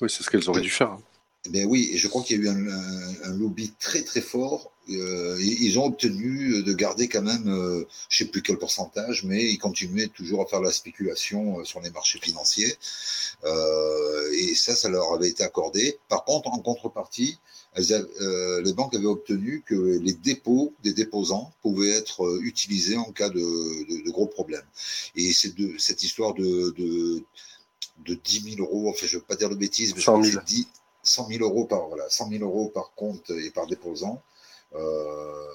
[0.00, 0.92] oui, c'est ce qu'elles auraient dû faire.
[0.92, 1.02] Hein.
[1.50, 4.70] Ben oui, et je crois qu'il y a eu un, lobby très très fort.
[4.90, 9.44] Euh, ils ont obtenu de garder quand même, je je sais plus quel pourcentage, mais
[9.44, 12.74] ils continuaient toujours à faire la spéculation sur les marchés financiers.
[13.44, 15.98] et ça, ça leur avait été accordé.
[16.08, 17.38] Par contre, en contrepartie,
[17.78, 23.10] euh, les banques avaient obtenu que les dépôts des déposants pouvaient être euh, utilisés en
[23.12, 24.66] cas de, gros problèmes.
[25.16, 29.36] Et c'est de cette histoire de, de, 10 000 euros, enfin je ne veux pas
[29.36, 30.40] dire de bêtises, mais 100 000.
[31.02, 34.22] 100 000 euros par voilà, 100 000 euros par compte et par déposant
[34.74, 35.46] euh,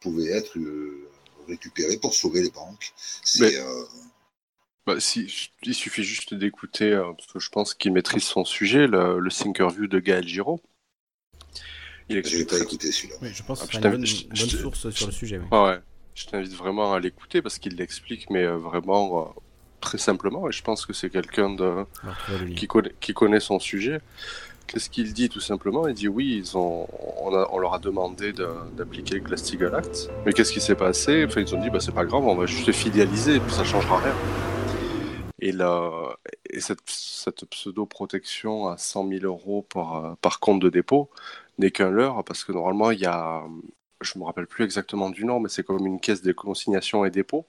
[0.00, 1.08] pouvaient être euh,
[1.46, 2.92] récupérés pour sauver les banques.
[4.86, 9.18] Bah, si, il suffit juste d'écouter, parce que je pense qu'il maîtrise son sujet, le,
[9.18, 10.62] le Thinkerview de Gaël Giraud
[12.08, 13.16] il je pas écouté celui-là.
[13.22, 15.40] je pense que c'est une bonne, source sur le sujet.
[15.50, 15.78] ouais.
[16.14, 19.40] Je t'invite vraiment à l'écouter parce qu'il l'explique, mais euh, vraiment euh,
[19.80, 20.48] très simplement.
[20.48, 21.84] Et je pense que c'est quelqu'un de...
[22.56, 24.00] qui, connaît, qui connaît son sujet.
[24.68, 28.34] Qu'est-ce qu'il dit tout simplement Il dit oui, ils ont, on, leur a demandé
[28.76, 31.24] d'appliquer le Glass-Steagall Act, mais qu'est-ce qui s'est passé?
[31.26, 34.14] Enfin, Ils ont dit bah, c'est pas grave, on va juste fidéliser, ça changera rien.
[35.40, 35.90] Et, la,
[36.50, 36.82] et cette,
[37.48, 41.08] pseudo-protection à 100 000 euros par, par compte de dépôt,
[41.56, 43.44] n'est qu'un leurre, parce que normalement, il y a,
[44.00, 47.10] je me rappelle plus exactement du nom, mais c'est comme une caisse de consignation et
[47.10, 47.46] dépôt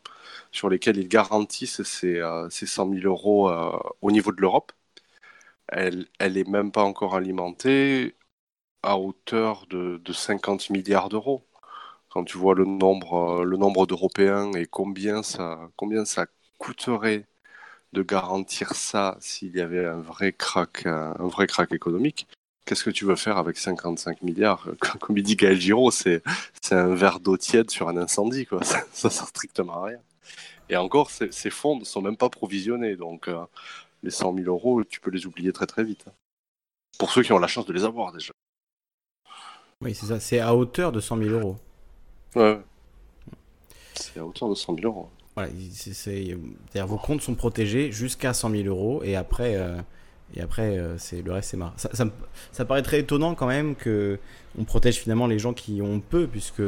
[0.51, 4.71] sur lesquelles ils garantissent ces, euh, ces 100 000 euros euh, au niveau de l'Europe.
[5.71, 8.15] Elle, elle est même pas encore alimentée
[8.83, 11.45] à hauteur de, de 50 milliards d'euros.
[12.09, 17.27] Quand tu vois le nombre, euh, le nombre d'Européens et combien ça, combien ça coûterait
[17.93, 22.27] de garantir ça s'il y avait un vrai crack, un vrai crack économique,
[22.69, 24.67] qu'est-ce que tu veux faire avec 55 milliards?
[24.99, 26.21] Comme il dit Gaël Giraud, c'est
[26.71, 28.47] un verre d'eau tiède sur un incendie.
[28.61, 29.99] Ça, ça sert strictement à rien.
[30.69, 33.43] Et encore, ces, fonds ne sont même pas provisionnés, donc euh,
[34.03, 36.05] les 100 000 euros, tu peux les oublier très très vite.
[36.97, 38.33] Pour ceux qui ont la chance de les avoir déjà.
[39.81, 41.57] Oui, c'est ça, c'est à hauteur de 100 000 euros.
[42.35, 42.59] Ouais.
[43.93, 45.09] C'est à hauteur de 100 000 euros.
[45.35, 49.77] Voilà, c'est-à-dire vos comptes sont protégés jusqu'à 100 000 euros et après, euh,
[50.35, 51.73] et après, euh, c'est le reste, c'est marre.
[51.77, 52.05] Ça, ça,
[52.51, 54.19] ça, paraît très étonnant quand même que
[54.57, 56.61] on protège finalement les gens qui ont peu, puisque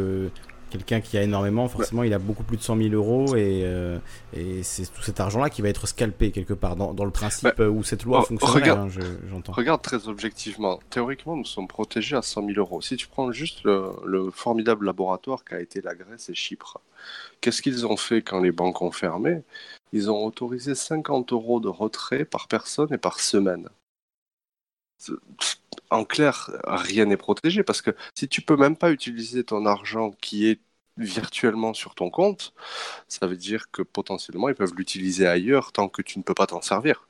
[0.72, 4.00] quelqu'un qui a énormément, forcément, il a beaucoup plus de 100 000 euros et, euh,
[4.34, 7.56] et c'est tout cet argent-là qui va être scalpé quelque part dans, dans le principe
[7.58, 8.52] bah, où cette loi oh, fonctionne.
[8.52, 9.52] Regarde, hein, j'entends.
[9.52, 10.80] regarde très objectivement.
[10.90, 12.82] Théoriquement, nous sommes protégés à 100 000 euros.
[12.82, 16.80] Si tu prends juste le, le formidable laboratoire qu'a été la Grèce et Chypre,
[17.42, 19.42] qu'est-ce qu'ils ont fait quand les banques ont fermé?
[19.94, 23.68] Ils ont autorisé 50 euros de retrait par personne et par semaine
[25.90, 30.12] en clair, rien n'est protégé parce que si tu peux même pas utiliser ton argent
[30.22, 30.60] qui est
[30.98, 32.54] virtuellement sur ton compte,
[33.08, 36.48] ça veut dire que potentiellement ils peuvent l'utiliser ailleurs tant que tu ne peux pas
[36.48, 37.08] t'en servir.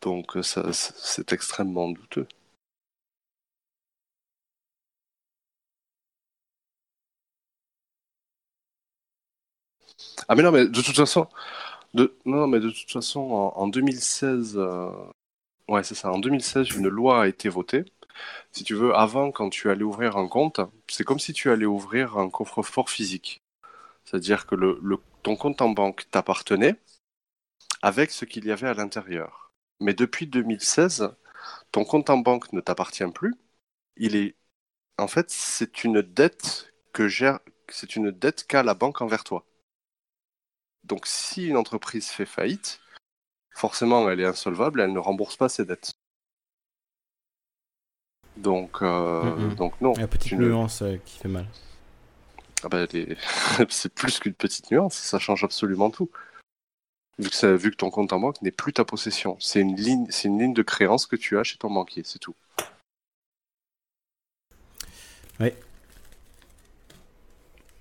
[0.00, 2.28] Donc c'est extrêmement douteux.
[10.28, 11.26] Ah mais non, mais de toute façon,
[12.24, 14.90] non, mais de toute façon, en, 2016, euh,
[15.68, 16.12] ouais, c'est ça.
[16.12, 17.84] En 2016, une loi a été votée.
[18.52, 21.66] Si tu veux, avant, quand tu allais ouvrir un compte, c'est comme si tu allais
[21.66, 23.42] ouvrir un coffre-fort physique.
[24.04, 24.56] C'est-à-dire que
[25.22, 26.76] ton compte en banque t'appartenait
[27.82, 29.52] avec ce qu'il y avait à l'intérieur.
[29.80, 31.14] Mais depuis 2016,
[31.72, 33.34] ton compte en banque ne t'appartient plus.
[33.96, 34.36] Il est,
[34.98, 39.46] en fait, c'est une dette que gère, c'est une dette qu'a la banque envers toi.
[40.84, 42.80] Donc, si une entreprise fait faillite,
[43.50, 45.92] forcément, elle est insolvable, elle ne rembourse pas ses dettes.
[48.36, 49.94] Donc, euh, donc non.
[49.94, 51.46] La petite nuance euh, qui fait mal.
[52.64, 52.86] Ah bah,
[53.68, 56.10] c'est plus qu'une petite nuance, ça change absolument tout.
[57.18, 59.76] Vu que, ça, vu que ton compte en banque n'est plus ta possession, c'est une
[59.76, 62.34] ligne, c'est une ligne de créance que tu as chez ton banquier, c'est tout.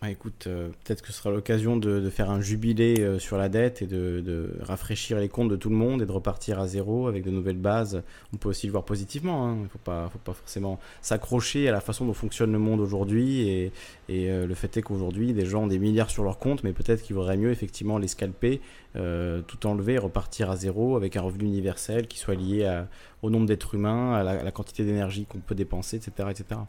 [0.04, 3.48] Oui, écoute, euh, peut-être que ce sera l'occasion de, faire un jubilé euh, sur la
[3.48, 7.08] dette et de, rafraîchir les comptes de tout le monde et de repartir à zéro
[7.08, 8.04] avec de nouvelles bases.
[8.34, 9.48] On peut aussi le voir positivement.
[9.48, 9.56] Hein.
[9.60, 13.48] Il ne faut pas, forcément s'accrocher à la façon dont fonctionne le monde aujourd'hui.
[13.48, 13.72] Et,
[14.10, 17.02] euh, le fait est qu'aujourd'hui, des gens ont des milliards sur leur compte, mais peut-être
[17.02, 18.60] qu'il vaudrait mieux effectivement les scalper,
[18.94, 22.84] tout enlever, repartir à zéro avec un revenu universel qui soit lié
[23.22, 26.28] au nombre d'êtres humains, à la, quantité d'énergie qu'on peut dépenser, etc.
[26.30, 26.60] etc.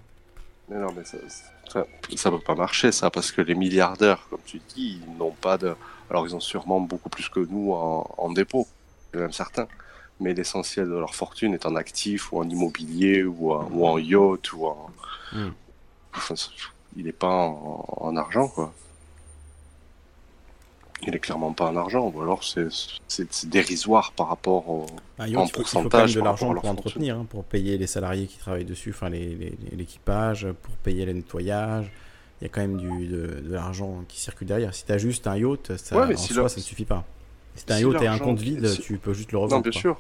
[0.69, 1.19] Mais non, mais ça,
[2.17, 5.59] ça, peut pas marcher, ça, parce que les milliardaires, comme tu dis, ils n'ont pas
[5.59, 5.75] de.
[6.11, 8.67] Alors, ils ont sûrement beaucoup plus que nous en, dépôt,
[9.13, 9.69] même certains.
[10.21, 13.99] Mais l'essentiel de leur fortune est en actifs ou en immobilier ou en, ou en
[13.99, 14.91] yacht ou en.
[15.33, 15.51] Hmm.
[16.97, 18.73] il n'est pas en argent, quoi
[21.07, 24.87] il est clairement pas en argent, ou alors c'est dérisoire par rapport au
[25.19, 25.53] ah, en pourcentage.
[25.53, 28.65] Il faut quand même de l'argent pour entretenir, hein, pour payer les salariés qui travaillent
[28.65, 31.91] dessus, enfin l'équipage, pour payer le nettoyage.
[32.41, 34.75] Il y a quand même du, de, l'argent qui circule derrière.
[34.75, 37.05] Si tu as juste un yacht, ça, en soi, ça ne suffit pas.
[37.55, 39.57] Si tu as un yacht et un compte vide, tu peux juste le revendre.
[39.65, 39.99] Non, bien sûr.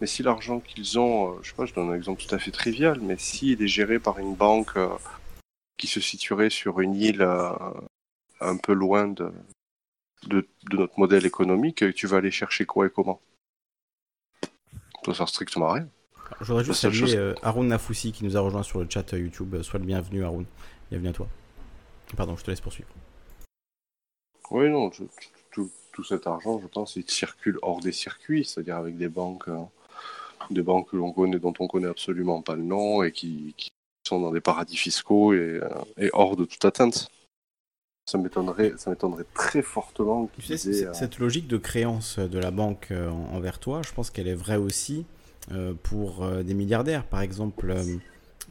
[0.00, 2.38] Mais si l'argent qu'ils ont, euh, je sais pas, je donne un exemple tout à
[2.38, 4.88] fait trivial, mais s'il est géré par une banque euh,
[5.76, 7.52] qui se situerait sur une île euh,
[8.40, 9.30] un peu loin de,
[10.26, 13.20] de, notre modèle économique, tu vas aller chercher quoi et comment?
[15.04, 15.88] Ça sert strictement à rien.
[16.40, 19.18] Je voudrais juste saluer euh, Haroun Nafoussi qui nous a rejoint sur le chat euh,
[19.18, 19.62] YouTube.
[19.62, 20.44] Sois le bienvenu, Haroun.
[20.90, 21.28] Bienvenue à toi.
[22.16, 22.88] Pardon, je te laisse poursuivre.
[24.50, 25.70] Oui, non, tout,
[26.04, 29.58] cet argent, je pense, il circule hors des circuits, c'est-à-dire avec des banques, euh,
[30.50, 33.54] des banques que l'on connaît, dont on connaît absolument pas le nom et qui,
[34.06, 35.60] sont dans des paradis fiscaux et
[36.14, 37.10] hors de toute atteinte
[38.10, 40.28] ça m'étonnerait, ça m'étonnerait très fortement.
[40.38, 44.10] Tu sais, euh, cette logique de créance de la banque euh, envers toi, je pense
[44.10, 45.06] qu'elle est vraie aussi
[45.52, 47.04] euh, pour des milliardaires.
[47.04, 47.74] Par exemple,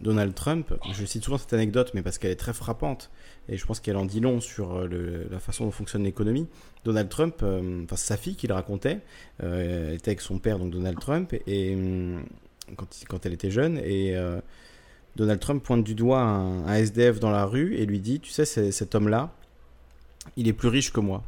[0.02, 3.12] Donald Trump, je cite souvent cette anecdote, mais parce qu'elle est très frappante,
[3.50, 6.48] et je pense qu'elle en dit long sur la façon dont fonctionne l'économie.
[6.86, 9.00] Donald Trump, enfin sa fille qui le racontait,
[9.40, 11.78] elle était avec son père, donc Donald Trump, et
[12.78, 14.16] quand, quand elle était jeune, et
[15.18, 18.32] Donald Trump pointe du doigt un, un, SDF dans la rue et lui dit, tu
[18.32, 19.34] sais, cet homme-là,
[20.38, 21.24] il est plus riche que moi.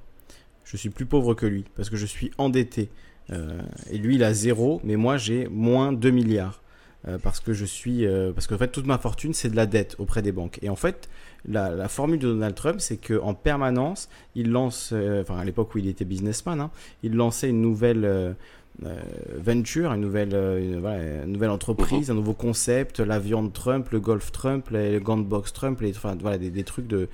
[0.63, 2.89] Je suis plus pauvre que lui parce que je suis endetté.
[3.31, 6.61] Euh, et lui, il a zéro, mais moi, j'ai moins 2 milliards.
[7.07, 8.05] Euh, parce que je suis.
[8.05, 10.59] Euh, parce qu'en fait, toute ma fortune, c'est de la dette auprès des banques.
[10.61, 11.09] Et en fait,
[11.47, 14.93] la, formule de Donald Trump, c'est qu'en permanence, il lance.
[14.93, 18.35] enfin, à l'époque où il était businessman, hein, il lançait une nouvelle.
[19.35, 20.29] venture, une nouvelle,
[21.25, 25.91] nouvelle entreprise, un nouveau concept, la viande Trump, le golf Trump, le box Trump, les,
[25.97, 27.09] enfin, voilà, des, des, trucs de,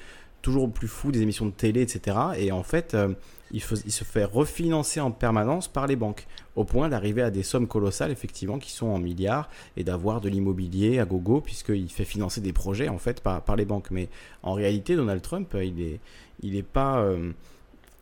[0.48, 2.16] toujours plus fou, des émissions de télé, etc.
[2.38, 3.14] Et en fait, euh,
[3.52, 6.26] il, se fait refinancer en permanence par les banques,
[6.56, 10.30] au point d'arriver à des sommes colossales, effectivement, qui sont en milliards, et d'avoir de
[10.30, 13.92] l'immobilier à gogo, puisqu'il fait financer des projets, en fait, par, les banques.
[13.92, 14.08] Mais
[14.42, 16.00] en réalité, Donald Trump, il n'est
[16.42, 17.34] il est pas, euh,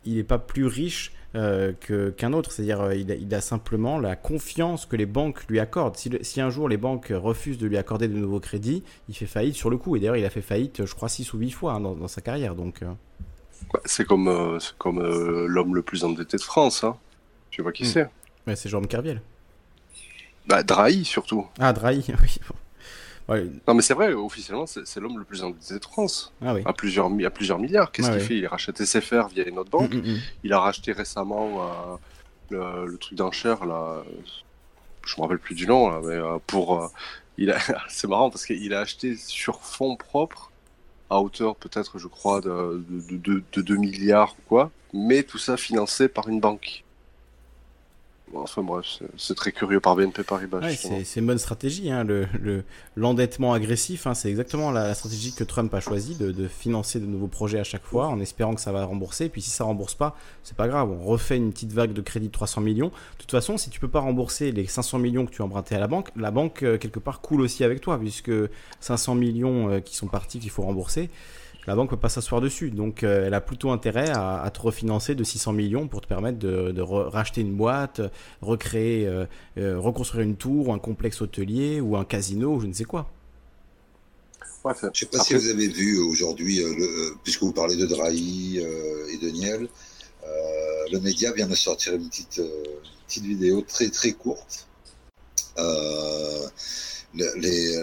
[0.05, 1.73] il pas plus riche euh,
[2.17, 2.51] qu'un autre.
[2.51, 5.97] C'est-à-dire, euh, il, a simplement la confiance que les banques lui accordent.
[5.97, 9.55] Si, un jour les banques refusent de lui accorder de nouveaux crédits, il fait faillite
[9.55, 9.95] sur le coup.
[9.95, 12.21] Et d'ailleurs, il a fait faillite, je crois, 6 ou 8 fois hein, dans, sa
[12.21, 12.55] carrière.
[12.55, 12.91] Donc, euh.
[13.85, 15.01] C'est comme, comme
[15.47, 16.83] l'homme le plus endetté de France.
[16.83, 16.95] Hein.
[17.49, 17.87] Tu vois qui hmm.
[17.87, 18.09] c'est
[18.47, 19.21] ouais, C'est Jérôme Kerviel.
[20.47, 21.47] Bah, Drahi surtout.
[21.59, 22.37] Ah, Drahi, oui.
[23.27, 26.33] Non, mais c'est vrai, officiellement, c'est l'homme le plus endetté de France.
[26.41, 27.91] Ah à, plusieurs, à plusieurs milliards.
[27.91, 28.37] Qu'est-ce qu'il fait?
[28.37, 29.93] Il rachète SFR via une autre banque.
[29.93, 30.19] Mm, mm, mm.
[30.43, 31.99] Il a racheté récemment
[32.51, 34.03] euh, le, truc d'enchère, là.
[35.05, 36.81] Je me rappelle plus du nom, là, mais euh, pour.
[36.81, 36.87] Euh,
[37.37, 37.53] il
[37.89, 40.51] c'est marrant parce qu'il a acheté sur fonds propres
[41.09, 45.57] à hauteur peut-être, je crois, de, de, de, 2 milliards ou quoi, mais tout ça
[45.57, 46.84] financé par une banque.
[48.33, 50.61] Enfin bref, c'est très curieux par BNP Paribas.
[50.71, 51.91] c'est une bonne stratégie.
[51.91, 52.05] Hein,
[52.95, 57.05] L'endettement le, agressif, hein, c'est exactement la, stratégie que Trump a choisi de, financer de
[57.05, 59.29] nouveaux projets à chaque fois en espérant que ça va rembourser.
[59.29, 60.91] Puis si ça rembourse pas, c'est pas grave.
[60.91, 62.89] On refait une petite vague de crédit de 300 millions.
[62.89, 65.75] De toute façon, si tu peux pas rembourser les 500 millions que tu as empruntés
[65.75, 68.31] à la banque, la banque euh, quelque part coule aussi avec toi puisque
[68.79, 71.09] 500 millions euh, qui sont partis qu'il faut rembourser
[71.67, 72.71] la banque peut pas s'asseoir dessus.
[72.71, 76.37] Donc euh, elle a plutôt intérêt à, te refinancer de 600 millions pour te permettre
[76.39, 78.01] de, racheter une boîte,
[78.41, 79.25] recréer, euh,
[79.57, 83.09] euh, reconstruire une tour, ou un complexe hôtelier ou un casino, je ne sais quoi.
[84.65, 86.61] je ne sais pas si vous avez vu aujourd'hui,
[87.23, 89.67] puisque vous parlez de Drahi et de Niel,
[90.91, 92.41] le média vient de sortir une petite,
[93.07, 94.67] petite vidéo très très courte.
[97.15, 97.75] les,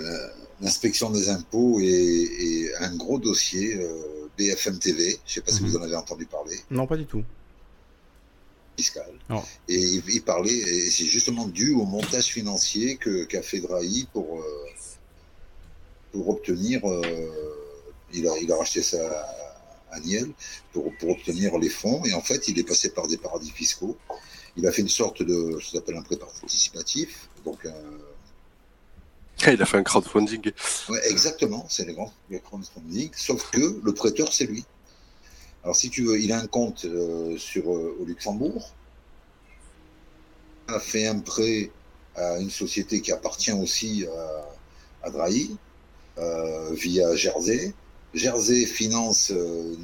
[0.62, 5.04] l'inspection des impôts est, un gros dossier euh, BFM TV.
[5.04, 5.76] Je ne sais pas si vous mhm.
[5.76, 6.56] en avez entendu parler.
[6.70, 7.24] Non, pas du tout.
[8.76, 9.12] Fiscal.
[9.68, 14.40] Et il, parlait, et c'est justement dû au montage financier que qu'a fait Drahi pour
[14.40, 14.66] euh,
[16.12, 16.80] pour obtenir.
[16.88, 17.02] Euh,
[18.14, 18.98] il a il a racheté ça
[19.90, 20.30] à Niel
[20.72, 23.98] pour pour obtenir les fonds et en fait il est passé par des paradis fiscaux.
[24.56, 27.72] Il a fait une sorte de ce qu'on appelle un prêt participatif, donc un
[29.52, 30.52] il a fait un crowdfunding.
[30.88, 32.12] Ouais, exactement, c'est le grand
[32.44, 34.64] crowdfunding, sauf que le prêteur, c'est lui.
[35.64, 38.70] Alors, si tu veux, il a un compte euh, sur, euh, au Luxembourg,
[40.68, 41.70] a fait un prêt
[42.16, 45.56] à une société qui appartient aussi à, à Drahi,
[46.18, 47.74] euh, via Jersey.
[48.14, 49.32] Jersey finance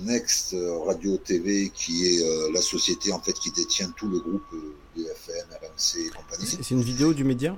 [0.05, 0.55] Next
[0.85, 4.45] Radio TV, qui est la société en fait qui détient tout le groupe
[4.95, 6.47] BFM, RMC et compagnie.
[6.47, 7.57] C'est une vidéo du média?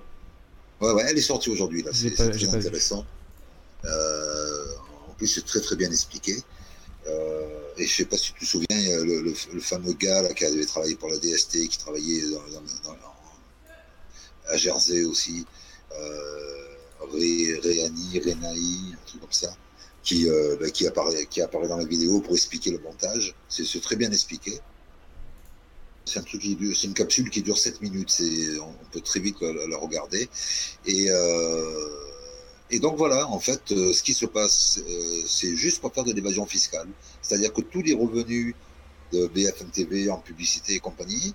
[0.80, 1.90] Ouais, ouais, elle est sortie aujourd'hui, là.
[1.92, 3.04] C'est très intéressant.
[3.84, 4.66] Euh,
[5.08, 6.36] en plus, c'est très, très bien expliqué.
[7.06, 8.66] Euh, et je sais pas si tu te souviens,
[9.04, 12.40] le, le, fameux gars là, qui avait travaillé pour la DST, qui travaillait dans,
[14.48, 15.46] à Jersey aussi,
[15.92, 16.66] euh,
[17.12, 19.54] Ré, Réani, Renaï, un truc comme ça,
[20.02, 23.34] qui, euh, bah, qui, apparaît, qui apparaît dans la vidéo pour expliquer le montage.
[23.48, 24.60] C'est très bien expliqué.
[26.10, 28.20] C'est un truc qui c'est une capsule qui dure 7 minutes.
[28.60, 30.28] On peut très vite la, regarder.
[30.84, 31.88] Et, euh,
[32.70, 36.02] et donc voilà, en fait, euh, ce qui se passe, euh, c'est juste pour faire
[36.02, 36.88] de l'évasion fiscale.
[37.22, 38.56] C'est-à-dire que tous les revenus
[39.12, 41.32] de BFM TV en publicité et compagnie,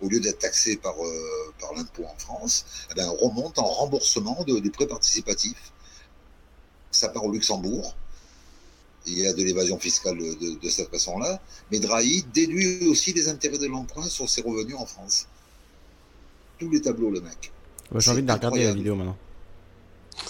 [0.00, 0.94] au lieu d'être taxés par,
[1.76, 5.56] l'impôt en France, eh ben, remontent en remboursement du prêt participatif.
[6.90, 7.94] Ça part au Luxembourg,
[9.08, 11.40] il y a de l'évasion fiscale de, cette façon-là,
[11.70, 15.26] mais Drahi déduit aussi les intérêts de l'emprunt sur ses revenus en France.
[16.58, 17.52] Tous les tableaux, le mec.
[17.96, 19.16] J'ai envie de regarder la vidéo maintenant.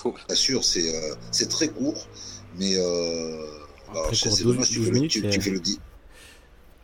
[0.05, 2.07] Bien sûr, c'est euh, très court,
[2.59, 3.47] mais euh,
[4.05, 5.11] très court, 12, minutes.
[5.11, 5.81] Tu, fais le dit.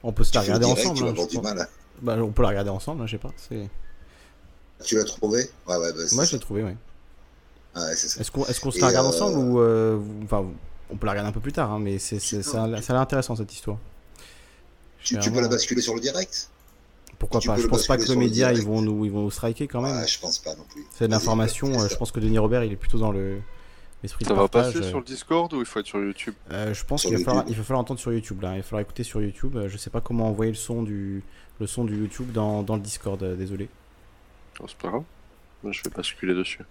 [0.02, 1.04] On peut se la regarder ensemble.
[1.06, 1.66] Hein,
[2.02, 3.32] bah, on peut la regarder ensemble, hein, je sais pas.
[4.84, 5.48] Tu l'as trouvé?
[5.66, 6.72] Ouais, ouais, bah, Moi, je l'ai trouvé, oui.
[7.74, 10.46] Ah, Est-ce qu'on est se la regarde ensemble ou euh, enfin
[10.94, 13.00] on peut la regarder un peu plus tard, hein, mais c'est, ça, ça a l'air
[13.00, 13.78] intéressant cette histoire.
[15.02, 16.48] Tu, peux la basculer sur le direct?
[17.18, 19.68] Pourquoi pas Je pense pas que les médias ils vont nous ils vont nous striker
[19.68, 20.06] quand même.
[20.06, 20.84] je pense pas non plus.
[20.90, 21.68] C'est de l'information.
[21.68, 23.40] Euh, je pense que Denis Robert il est plutôt dans le
[24.02, 26.34] l'esprit de Ça va passer sur le Discord ou il faut être sur YouTube?
[26.50, 28.54] Euh, Je pense qu'il va falloir, il va falloir entendre sur YouTube là.
[28.54, 29.58] Il va falloir écouter sur YouTube.
[29.66, 31.22] Je sais pas comment envoyer le son du
[31.60, 33.22] le son du YouTube dans, dans le Discord.
[33.22, 33.68] Euh, désolé.
[34.60, 35.04] Oh, c'est pas grave.
[35.70, 36.64] je vais basculer dessus.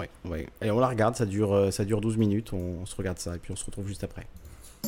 [0.00, 0.48] Ouais, ouais.
[0.62, 3.36] Et on la regarde, ça dure, euh, ça dure 12 minutes, on, se regarde ça
[3.36, 4.26] et puis on se retrouve juste après.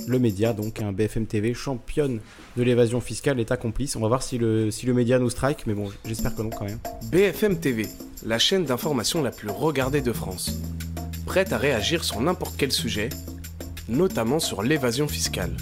[0.08, 2.20] Le média, donc un BFM TV, championne
[2.56, 3.94] de l'évasion fiscale, l'État complice.
[3.94, 6.48] On va voir si le, si le média nous strike, mais bon, j'espère que non
[6.48, 6.78] quand même.
[7.10, 7.86] BFM TV,
[8.24, 10.58] la chaîne d'information la plus regardée de France.
[11.26, 13.10] Prête à réagir sur n'importe quel sujet,
[13.88, 15.54] notamment sur l'évasion fiscale.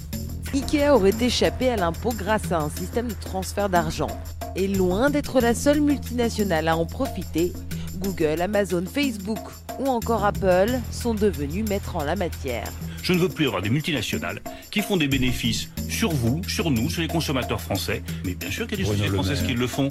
[0.54, 4.10] IKEA aurait échappé à l'impôt grâce à un système de transfert d'argent.
[4.54, 7.52] Et loin d'être la seule multinationale à en profiter,
[8.00, 9.38] Google, Amazon, Facebook
[9.78, 12.70] ou encore Apple sont devenus maîtres en la matière.
[13.02, 14.40] Je ne veux plus avoir des multinationales
[14.70, 18.66] qui font des bénéfices sur vous, sur nous, sur les consommateurs français, mais bien sûr
[18.66, 19.90] qu'il y a des sociétés françaises qui le font.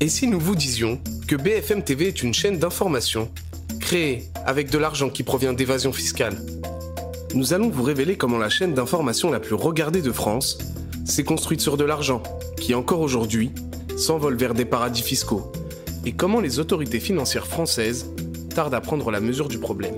[0.00, 3.30] Et si nous vous disions que BFM TV est une chaîne d'information
[3.80, 6.36] créée avec de l'argent qui provient d'évasion fiscale
[7.34, 10.58] Nous allons vous révéler comment la chaîne d'information la plus regardée de France
[11.04, 12.22] s'est construite sur de l'argent
[12.60, 13.50] qui encore aujourd'hui
[13.96, 15.52] s'envole vers des paradis fiscaux
[16.04, 18.10] et comment les autorités financières françaises
[18.54, 19.96] tardent à prendre la mesure du problème.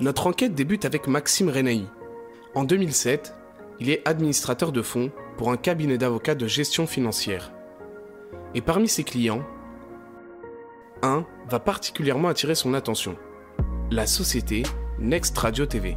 [0.00, 1.84] Notre enquête débute avec Maxime Renaï.
[2.54, 3.34] En 2007,
[3.80, 7.52] il est administrateur de fonds pour un cabinet d'avocats de gestion financière.
[8.54, 9.42] Et parmi ses clients,
[11.02, 13.16] un va particulièrement attirer son attention
[13.90, 14.62] la société
[15.00, 15.96] Next Radio TV.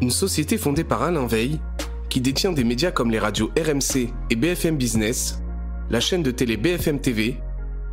[0.00, 1.60] Une société fondée par Alain Veil,
[2.08, 5.42] qui détient des médias comme les radios RMC et BFM Business,
[5.90, 7.36] la chaîne de télé BFM TV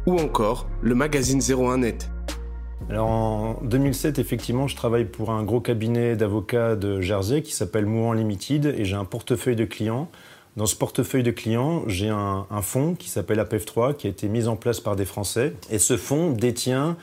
[0.06, 2.10] ou encore le magazine 01net.
[2.90, 7.86] Alors en 2007, effectivement, je travaille pour un gros cabinet d'avocats de Jersey qui s'appelle
[7.86, 10.10] Mouvement Limited et j'ai un portefeuille de clients.
[10.56, 14.48] Dans ce portefeuille de clients, j'ai un, fonds qui s'appelle APF3 qui a été mis
[14.48, 16.98] en place par des Français et ce fonds détient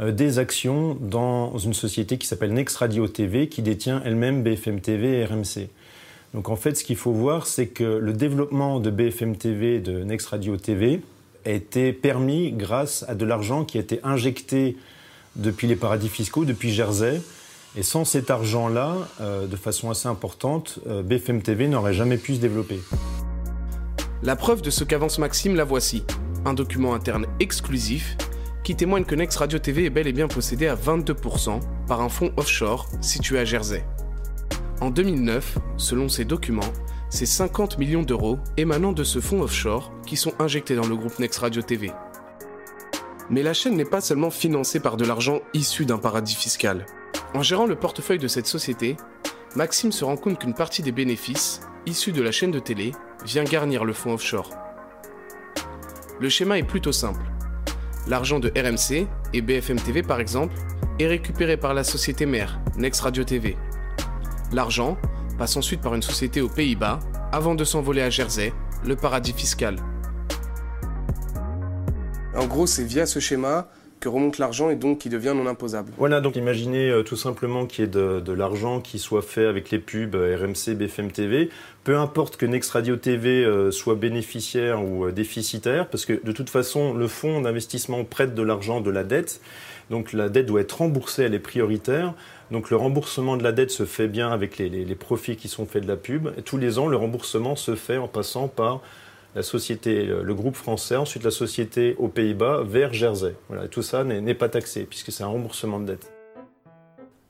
[0.00, 5.20] des actions dans une société qui s'appelle Next Radio TV qui détient elle-même BFM TV
[5.20, 5.68] et RMC.
[6.34, 10.02] Donc en fait, ce qu'il faut voir, c'est que le développement de BFM TV, de
[10.02, 11.00] Next Radio TV,
[11.46, 14.76] a été permis grâce à de l'argent qui a été injecté
[15.36, 17.20] depuis les paradis fiscaux, depuis Jersey.
[17.76, 22.34] Et sans cet argent-là, euh, de façon assez importante, euh, BFM TV n'aurait jamais pu
[22.34, 22.80] se développer.
[24.22, 26.04] La preuve de ce qu'avance Maxime, la voici.
[26.44, 28.16] Un document interne exclusif
[28.64, 32.08] qui témoigne que Next Radio TV est bel et bien possédé à 22% par un
[32.08, 33.84] fonds offshore situé à Jersey.
[34.80, 36.72] En 2009, selon ces documents,
[37.10, 41.18] c'est 50 millions d'euros émanant de ce fonds offshore qui sont injectés dans le groupe
[41.18, 41.92] Next Radio TV.
[43.30, 46.86] Mais la chaîne n'est pas seulement financée par de l'argent issu d'un paradis fiscal.
[47.34, 48.96] En gérant le portefeuille de cette société,
[49.56, 52.92] Maxime se rend compte qu'une partie des bénéfices, issus de la chaîne de télé,
[53.24, 54.50] vient garnir le fonds offshore.
[56.18, 57.24] Le schéma est plutôt simple.
[58.06, 60.54] L'argent de RMC et BFM TV par exemple
[60.98, 63.56] est récupéré par la société mère, Next Radio TV.
[64.52, 64.98] L'argent
[65.38, 67.00] passe ensuite par une société aux Pays-Bas
[67.32, 68.52] avant de s'envoler à Jersey,
[68.84, 69.76] le paradis fiscal.
[72.36, 73.68] En gros, c'est via ce schéma
[74.04, 75.90] que remonte l'argent et donc qui devient non imposable.
[75.96, 79.70] Voilà, donc imaginez euh, tout simplement qu'il y ait de, l'argent qui soit fait avec
[79.70, 81.48] les pubs euh, RMC, BFM TV.
[81.84, 86.50] Peu importe que Next Radio TV euh, soit bénéficiaire ou déficitaire, parce que de toute
[86.50, 89.40] façon, le fonds d'investissement prête de l'argent de la dette.
[89.88, 92.12] Donc la dette doit être remboursée, elle est prioritaire.
[92.50, 95.64] Donc le remboursement de la dette se fait bien avec les, les profits qui sont
[95.64, 96.28] faits de la pub.
[96.36, 98.82] Et tous les ans, le remboursement se fait en passant par
[99.34, 103.34] la société, le groupe français, ensuite la société aux Pays-Bas vers Jersey.
[103.48, 106.12] Voilà, tout ça n'est pas taxé puisque c'est un remboursement de dette.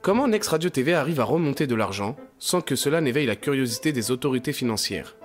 [0.02, 3.90] Comment Next Radio TV arrive à remonter de l'argent sans que cela n'éveille la curiosité
[3.90, 5.16] des autorités financières?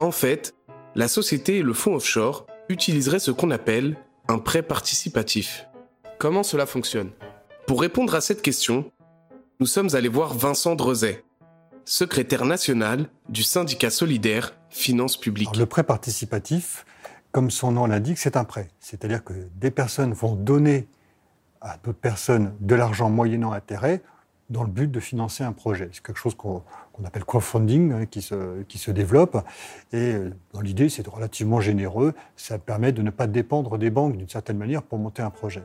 [0.00, 0.54] En fait,
[0.94, 3.96] la société et le fonds offshore utiliseraient ce qu'on appelle
[4.28, 5.66] un prêt participatif.
[6.18, 7.10] Comment cela fonctionne?
[7.66, 8.90] Pour répondre à cette question,
[9.60, 11.22] nous sommes allés voir Vincent Drezet,
[11.84, 15.56] secrétaire national du syndicat solidaire Finances publiques.
[15.56, 16.86] le prêt participatif,
[17.32, 18.68] comme son nom l'indique, c'est un prêt.
[18.78, 20.88] C'est-à-dire que des personnes vont donner
[21.60, 24.02] à d'autres personnes de l'argent moyennant intérêt
[24.48, 25.90] dans le but de financer un projet.
[25.92, 26.62] C'est quelque chose qu'on
[27.04, 29.36] appelle crowdfunding hein, qui, se, qui se développe.
[29.92, 32.14] Et euh, dans l'idée, c'est relativement généreux.
[32.36, 35.62] Ça permet de ne pas dépendre des banques d'une certaine manière pour monter un projet.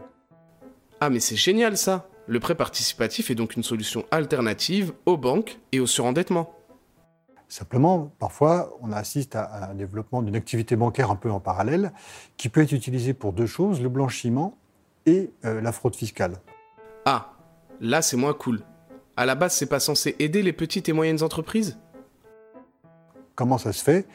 [1.00, 5.60] Ah mais c'est génial ça le prêt participatif est donc une solution alternative aux banques
[5.72, 6.52] et au surendettement.
[7.48, 11.94] Simplement, parfois, on assiste à un développement d'une activité bancaire un peu en parallèle
[12.38, 14.58] qui peut être utilisée pour deux choses, le blanchiment
[15.06, 16.34] et euh, la fraude fiscale.
[17.06, 17.34] Ah,
[17.80, 18.62] là c'est moins cool.
[19.18, 21.78] À la base, c'est pas censé aider les petites et moyennes entreprises?
[23.36, 24.08] Comment ça se fait?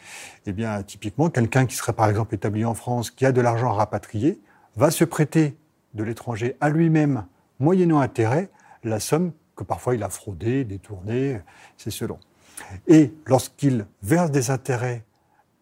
[0.46, 3.70] Eh bien, typiquement, quelqu'un qui serait par exemple établi en France, qui a de l'argent
[3.70, 4.40] à rapatrier,
[4.76, 5.56] va se prêter
[5.94, 7.26] de l'étranger à lui-même
[7.58, 8.50] moyennant intérêt,
[8.82, 11.40] la somme que parfois il a fraudée, détournée,
[11.76, 12.18] c'est selon.
[12.86, 15.04] Et lorsqu'il verse des intérêts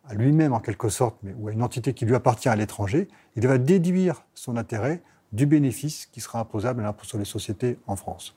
[0.08, 3.46] à lui-même en quelque sorte, ou à une entité qui lui appartient à l'étranger, il
[3.46, 5.02] va déduire son intérêt
[5.32, 8.34] du bénéfice qui sera imposable à l'impôt sur les sociétés en France.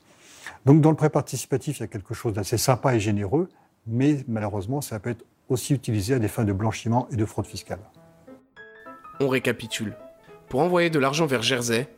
[0.66, 3.48] Donc dans le prêt participatif, il y a quelque chose d'assez sympa et généreux,
[3.86, 7.46] mais malheureusement, ça peut être aussi utilisé à des fins de blanchiment et de fraude
[7.46, 7.80] fiscale.
[9.20, 9.96] On récapitule.
[10.48, 11.88] Pour envoyer de l'argent vers Jersey,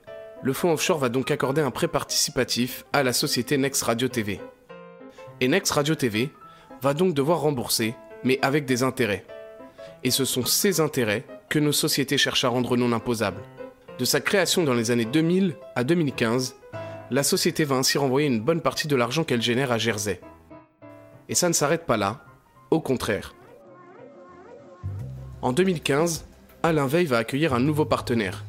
[0.42, 4.40] le fonds offshore va donc accorder un prêt participatif à la société Next Radio TV.
[5.40, 6.30] Et Next Radio TV
[6.84, 7.94] va donc devoir rembourser,
[8.24, 9.24] mais avec des intérêts.
[10.02, 13.40] Et ce sont ces intérêts que nos sociétés cherchent à rendre non imposables.
[13.98, 16.56] De sa création dans les années 2000 à 2015,
[17.10, 20.20] la société va ainsi renvoyer une bonne partie de l'argent qu'elle génère à Jersey.
[21.30, 22.22] Et ça ne s'arrête pas là,
[22.70, 23.34] au contraire.
[25.40, 26.26] En 2015,
[26.62, 28.44] Alain Veil va accueillir un nouveau partenaire,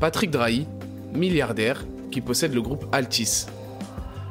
[0.00, 0.66] Patrick Drahi,
[1.14, 3.46] milliardaire, qui possède le groupe Altis.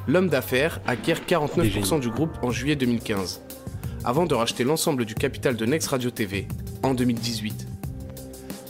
[0.08, 3.42] L'homme d'affaires acquiert 49% du groupe en juillet 2015,
[4.04, 6.48] avant de racheter l'ensemble du capital de Next Radio TV
[6.84, 7.68] en 2018.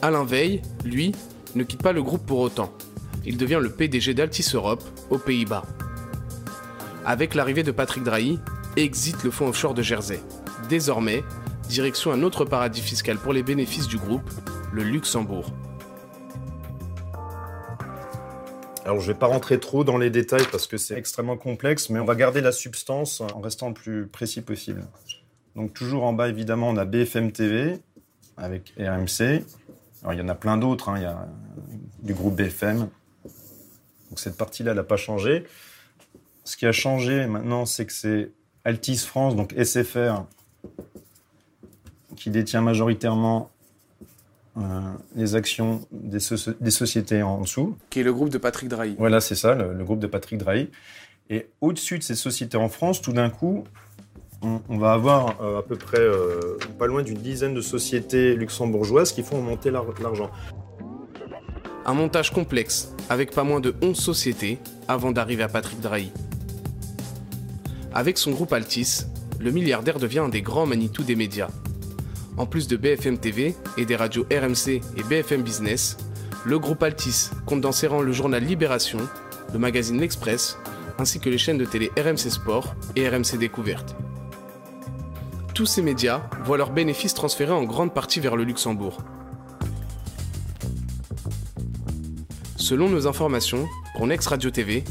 [0.01, 1.11] Alain Veil, lui,
[1.55, 2.71] ne quitte pas le groupe pour autant.
[3.25, 5.65] Il devient le PDG d'Altis Europe aux Pays-Bas.
[7.05, 8.39] Avec l'arrivée de Patrick Drahi,
[8.77, 10.21] exit le fonds offshore de Jersey.
[10.69, 11.21] Désormais,
[11.67, 14.29] direction un autre paradis fiscal pour les bénéfices du groupe,
[14.71, 15.51] le Luxembourg.
[18.85, 21.89] Alors je ne vais pas rentrer trop dans les détails parce que c'est extrêmement complexe,
[21.89, 24.85] mais on va garder la substance en restant le plus précis possible.
[25.55, 27.79] Donc toujours en bas, évidemment, on a BFM TV
[28.37, 29.43] avec RMC.
[30.03, 30.97] Alors il y en a plein d'autres, hein.
[30.97, 31.27] il y a
[32.03, 32.81] du groupe BFM.
[34.09, 35.45] Donc cette partie-là, elle n'a pas changé.
[36.43, 38.29] Ce qui a changé maintenant, c'est que c'est
[38.65, 40.25] Altis France, donc SFR,
[42.15, 43.49] qui détient majoritairement
[45.15, 47.75] les actions des, sociétés en dessous.
[47.89, 48.95] Qui est le groupe de Patrick Drahi.
[48.97, 50.69] Voilà, c'est ça, le, groupe de Patrick Drahi.
[51.29, 53.65] Et au-dessus de ces sociétés en France, tout d'un coup,
[54.41, 59.11] on, va avoir euh, à peu près euh, pas loin d'une dizaine de sociétés luxembourgeoises
[59.11, 60.29] qui font monter l'argent.
[61.85, 66.11] Un montage complexe, avec pas moins de 11 sociétés, avant d'arriver à Patrick Drahi.
[67.93, 69.03] Avec son groupe Altis,
[69.39, 71.49] le milliardaire devient un des grands Manitou des médias.
[72.37, 75.97] En plus de BFM TV et des radios RMC et BFM Business,
[76.45, 78.99] le groupe Altis compte dans ses rangs le journal Libération,
[79.53, 80.57] le magazine L'Express,
[80.99, 83.95] ainsi que les chaînes de télé RMC Sport et RMC Découverte.
[85.53, 88.97] Tous ces médias voient leurs bénéfices transférés en grande partie vers le Luxembourg.
[92.57, 94.83] Selon nos informations, pour Next Radio TV,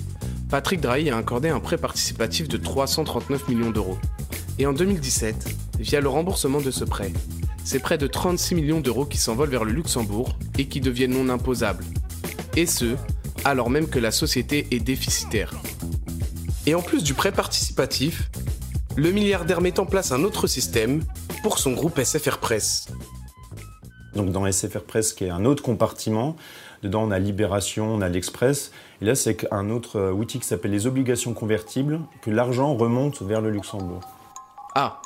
[0.49, 3.99] Patrick Drahi a accordé un prêt participatif de 339 millions d'euros.
[4.59, 7.13] Et en 2017, via le remboursement de ce prêt,
[7.65, 11.33] c'est près de 36 millions d'euros qui s'envolent vers le Luxembourg et qui deviennent non
[11.33, 11.85] imposables.
[12.57, 12.97] Et ce,
[13.45, 15.53] alors même que la société est déficitaire.
[16.67, 18.31] Et en plus du prêt participatif,
[18.97, 21.03] le milliardaire met en place un autre système
[21.43, 22.87] pour son groupe SFR Press.
[24.15, 26.37] Donc dans SFR Press, qui est un autre compartiment,
[26.83, 28.71] dedans on a Libération, on a l'Express,
[29.03, 33.23] et là c'est un autre euh, outil qui s'appelle les obligations convertibles, que l'argent remonte
[33.23, 34.01] vers le Luxembourg.
[34.75, 35.01] Ah,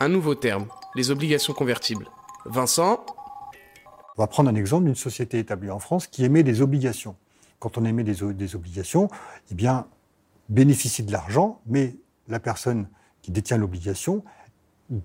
[0.00, 2.06] un nouveau terme, les obligations convertibles.
[2.44, 3.04] Vincent
[4.16, 7.16] On va prendre un exemple d'une société établie en France qui émet des obligations.
[7.58, 9.08] Quand on émet des, obligations,
[9.50, 9.86] eh bien,
[10.48, 11.96] bénéficie de l'argent, mais
[12.28, 12.88] la personne
[13.22, 14.22] qui détient l'obligation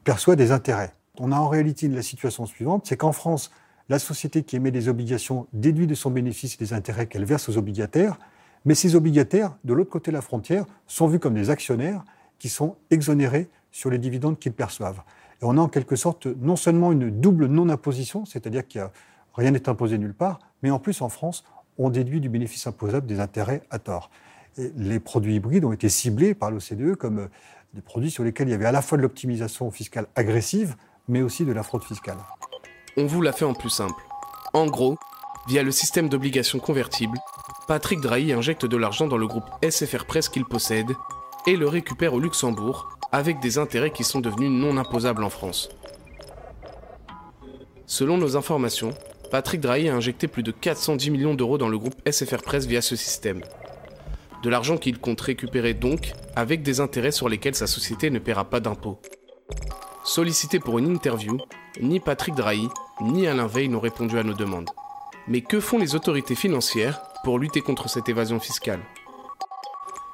[0.04, 0.94] perçoit des intérêts.
[1.18, 3.52] On a en réalité la situation suivante, c'est qu'en France,
[3.90, 7.58] la société qui émet des obligations déduit de son bénéfice des intérêts qu'elle verse aux
[7.58, 8.20] obligataires,
[8.66, 12.04] mais ces obligataires, de l'autre côté de la frontière, sont vus comme des actionnaires
[12.38, 15.02] qui sont exonérés sur les dividendes qu'ils perçoivent.
[15.42, 18.80] Et on a en quelque sorte non seulement une double non-imposition, c'est-à-dire que
[19.34, 21.44] rien n'est imposé nulle part, mais en plus en France,
[21.78, 24.12] on déduit du bénéfice imposable des intérêts à tort.
[24.58, 27.30] Et les produits hybrides ont été ciblés par l'OCDE comme
[27.74, 30.76] des produits sur lesquels il y avait à la fois de l'optimisation fiscale agressive,
[31.08, 32.18] mais aussi de la fraude fiscale.
[32.98, 34.04] On vous l'a fait en plus simple.
[34.54, 34.98] En gros,
[35.48, 37.18] via le système d'obligations convertibles,
[37.68, 40.92] Patrick Drahi injecte de l'argent dans le groupe SFR Press qu'il possède
[41.48, 45.70] et le récupère au Luxembourg avec des intérêts qui sont devenus non imposables en France.
[47.86, 48.92] Selon nos informations,
[49.32, 52.82] Patrick Drahi a injecté plus de 410 millions d'euros dans le groupe SFR Press via
[52.82, 53.42] ce système
[54.42, 58.46] de l'argent qu'il compte récupérer donc avec des intérêts sur lesquels sa société ne paiera
[58.46, 59.00] pas d'impôts.
[60.04, 61.38] Sollicité pour une interview,
[61.80, 62.68] ni Patrick Drahi
[63.02, 64.70] ni Alain Veil n'ont répondu à nos demandes.
[65.28, 68.82] Mais que font les autorités financières pour lutter contre cette évasion fiscale?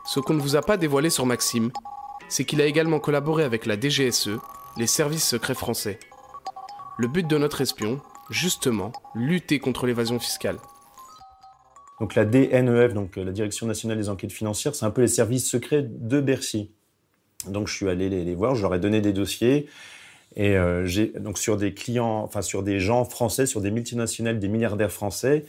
[0.06, 1.72] Ce qu'on ne vous a pas dévoilé sur Maxime,
[2.30, 4.38] c'est qu'il a également collaboré avec la DGSE,
[4.78, 6.00] les services secrets français.
[6.98, 10.58] Le but de notre espion, justement, lutter contre l'évasion fiscale.
[12.00, 15.08] Donc la DNEF, donc euh, la Direction nationale des enquêtes financières, c'est un peu les
[15.08, 16.72] services secrets de Bercy.
[17.48, 19.68] Donc je suis allé les, voir, je leur ai donné des dossiers
[20.36, 24.40] et euh, j'ai donc sur des clients, enfin sur des gens français, sur des multinationales,
[24.40, 25.46] des milliardaires français.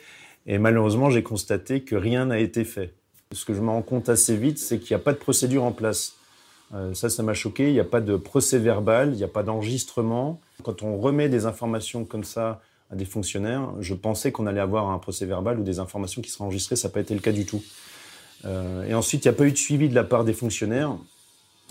[0.47, 2.95] Et malheureusement, j'ai constaté que rien n'a été fait.
[3.33, 5.65] Ce que je me rends compte assez vite, c'est qu'il n'y a pas de procédure
[5.65, 6.17] en place.
[6.75, 7.69] Euh, ça, ça m'a choqué.
[7.69, 10.41] Il n'y a pas de procès verbal, il n'y a pas d'enregistrement.
[10.63, 14.91] Quand on remet des informations comme ça à des fonctionnaires, je pensais qu'on allait avoir
[14.91, 16.77] un procès verbal ou des informations qui seraient enregistrées.
[16.77, 17.63] Ça n'a pas été le cas du tout.
[18.45, 20.97] Euh, et ensuite, il n'y a pas eu de suivi de la part des fonctionnaires.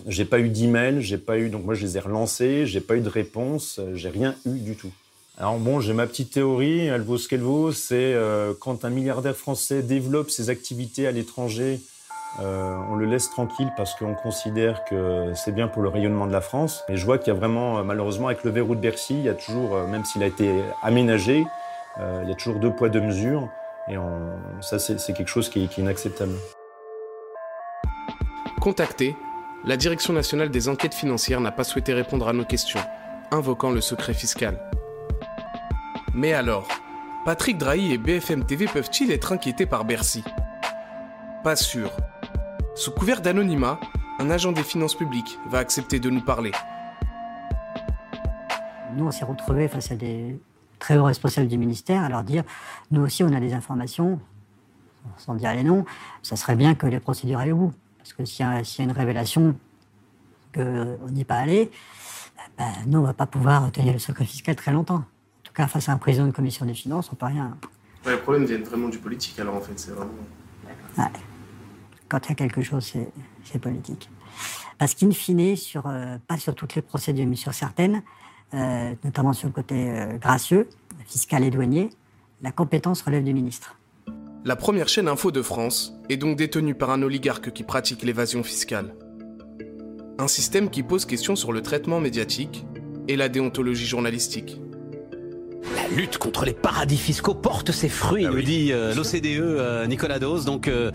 [0.05, 1.49] J'ai pas eu d'email, j'ai pas eu.
[1.49, 4.75] Donc moi, je les ai relancés, j'ai pas eu de réponse, j'ai rien eu du
[4.75, 4.91] tout.
[5.39, 7.71] Alors bon, j'ai ma petite théorie, elle vaut ce qu'elle vaut.
[7.71, 11.79] C'est euh, quand un milliardaire français développe ses activités à l'étranger
[12.39, 16.31] euh, on le laisse tranquille parce qu'on considère que c'est bien pour le rayonnement de
[16.31, 16.83] la France.
[16.89, 19.23] Et je vois qu'il y a vraiment, euh, malheureusement, avec le verrou de Bercy, il
[19.23, 21.45] y a toujours, euh, même s'il a été aménagé,
[21.99, 23.49] il y a toujours deux poids, deux mesures.
[23.89, 23.95] Et
[24.61, 26.33] ça, c'est quelque chose qui est, inacceptable.
[28.61, 29.15] Contacté,
[29.65, 32.81] la Direction nationale des enquêtes financières n'a pas souhaité répondre à nos questions,
[33.31, 34.59] invoquant le secret fiscal.
[36.13, 36.67] Mais alors,
[37.25, 40.23] Patrick Drahi et BFM TV peuvent-ils être inquiétés par Bercy?
[41.43, 41.91] Pas sûr.
[42.77, 43.79] Sous couvert d'anonymat,
[44.19, 46.51] un agent des finances publiques va accepter de nous parler.
[48.95, 50.39] Nous, on s'est retrouvés face à des
[50.77, 52.43] très hauts responsables du ministère à leur dire
[52.91, 54.19] nous aussi, on a des informations.
[55.17, 55.85] sans dire les noms,
[56.21, 57.73] ça serait bien que les procédures aillent au bout.
[57.97, 59.55] Parce que s'il y, y, a une révélation
[60.53, 61.71] qu'on n'y est pas allé,
[62.59, 64.97] ben, nous, on ne va pas pouvoir tenir le secret fiscal très longtemps.
[64.97, 67.57] En tout cas, face à un président de commission des finances, on ne peut rien.
[68.05, 70.11] le problème vient vraiment du politique, alors en fait, c'est vraiment.
[72.09, 72.93] Quand il y a quelque chose,
[73.43, 74.09] c'est politique.
[74.77, 78.03] Parce qu'in fine, sur, euh, pas sur toutes les procédures, mais sur certaines,
[78.53, 80.69] euh, notamment sur le côté euh, gracieux,
[81.05, 81.89] fiscal et douanier,
[82.41, 83.77] la compétence relève du ministre.
[84.45, 88.43] La première chaîne info de France est donc détenue par un oligarque qui pratique l'évasion
[88.43, 88.95] fiscale.
[90.19, 92.65] Un système qui pose question sur le traitement médiatique
[93.07, 94.61] et la déontologie journalistique.
[95.63, 99.87] La lutte contre les paradis fiscaux porte ses fruits, ah nous dit euh, l'OCDE euh,
[99.87, 100.45] Nicolas Dose.
[100.45, 100.91] Donc, euh,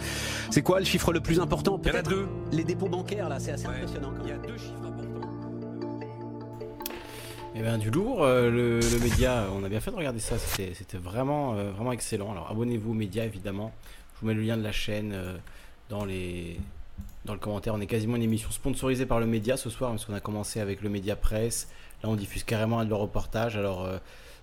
[0.51, 1.81] c'est quoi le chiffre le plus important?
[1.85, 2.27] Il y en a deux.
[2.53, 4.13] Les dépôts bancaires, là, c'est assez impressionnant.
[4.23, 5.09] Il y a deux chiffres importants.
[7.55, 10.37] Eh bien, du lourd, le, média, on a bien fait de regarder ça.
[10.39, 12.33] C'était vraiment, vraiment excellent.
[12.33, 13.73] Alors, abonnez-vous au média, évidemment.
[14.15, 15.15] Je vous mets le lien de la chaîne
[15.91, 16.59] dans les
[17.25, 17.75] dans le commentaire.
[17.75, 20.61] On est quasiment une émission sponsorisée par le média ce soir, parce qu'on a commencé
[20.61, 21.69] avec le média presse.
[22.03, 23.57] Là, on diffuse carrément un de leurs reportages.
[23.57, 23.99] Alors, euh,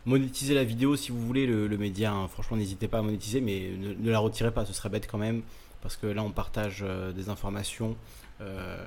[0.10, 2.11] monétisez la vidéo si vous voulez, le, média.
[2.11, 2.27] Hein.
[2.27, 5.41] Franchement, n'hésitez pas à monétiser, mais ne, la retirez pas, ce serait bête quand même,
[5.81, 7.95] parce que là, on partage euh, des informations.
[8.41, 8.77] Euh,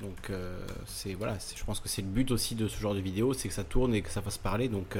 [0.00, 0.32] donc,
[0.86, 3.48] c'est voilà, je pense que c'est le but aussi de ce genre de vidéo, c'est
[3.48, 4.68] que ça tourne et que ça fasse parler.
[4.68, 4.96] Donc,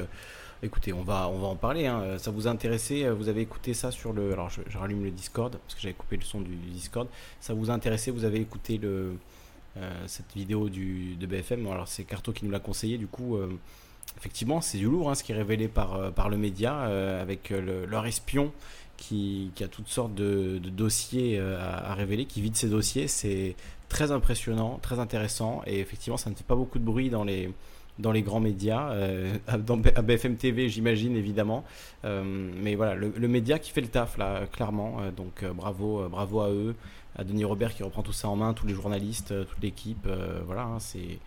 [0.60, 1.86] Écoutez, on va, en parler.
[1.86, 2.18] Hein.
[2.18, 4.32] Ça vous a intéressé Vous avez écouté ça sur le.
[4.32, 7.06] Alors, je, rallume le Discord parce que j'avais coupé le son du, Discord.
[7.38, 8.80] Ça vous a intéressé Vous avez écouté
[9.78, 12.98] euh, cette vidéo du, de BFM Alors, c'est Carto qui nous l'a conseillé.
[12.98, 13.48] Du coup, euh,
[14.16, 16.74] effectivement, c'est du lourd hein, ce qui est révélé par, euh, par le média
[17.20, 18.52] avec leur espion
[18.96, 23.08] qui, qui, a toutes sortes de, dossiers à, révéler, qui vide ses dossiers.
[23.08, 23.54] C'est
[23.88, 25.62] très impressionnant, très intéressant.
[25.66, 27.50] Et effectivement, ça ne fait pas beaucoup de bruit dans les
[27.98, 31.64] dans les grands médias, euh, à BFM TV j'imagine évidemment,
[32.04, 36.40] euh, mais voilà, le, média qui fait le taf là, clairement, euh, donc bravo, bravo
[36.40, 36.74] à eux,
[37.16, 40.08] à Denis Robert qui reprend tout ça en main, tous les journalistes, toute l'équipe,
[40.46, 41.18] voilà, hein, c'est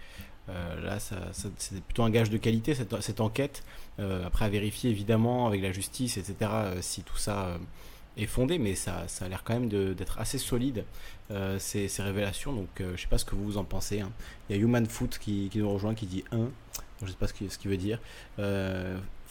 [0.83, 3.63] là ça, c'est plutôt un gage de qualité cette, enquête,
[3.97, 6.51] après à vérifier évidemment avec la justice, etc.,
[6.81, 7.57] si tout ça
[8.17, 10.83] est fondé, mais ça, ça a l'air quand même d'être assez solide,
[11.31, 12.53] euh, ces, révélations.
[12.53, 14.01] Donc, euh, je sais pas ce que vous en pensez.
[14.01, 14.11] Hein.
[14.49, 16.47] Il y a Human Foot qui, nous rejoint, qui dit 1.
[17.03, 17.99] Je sais pas ce qu'il ce veut dire.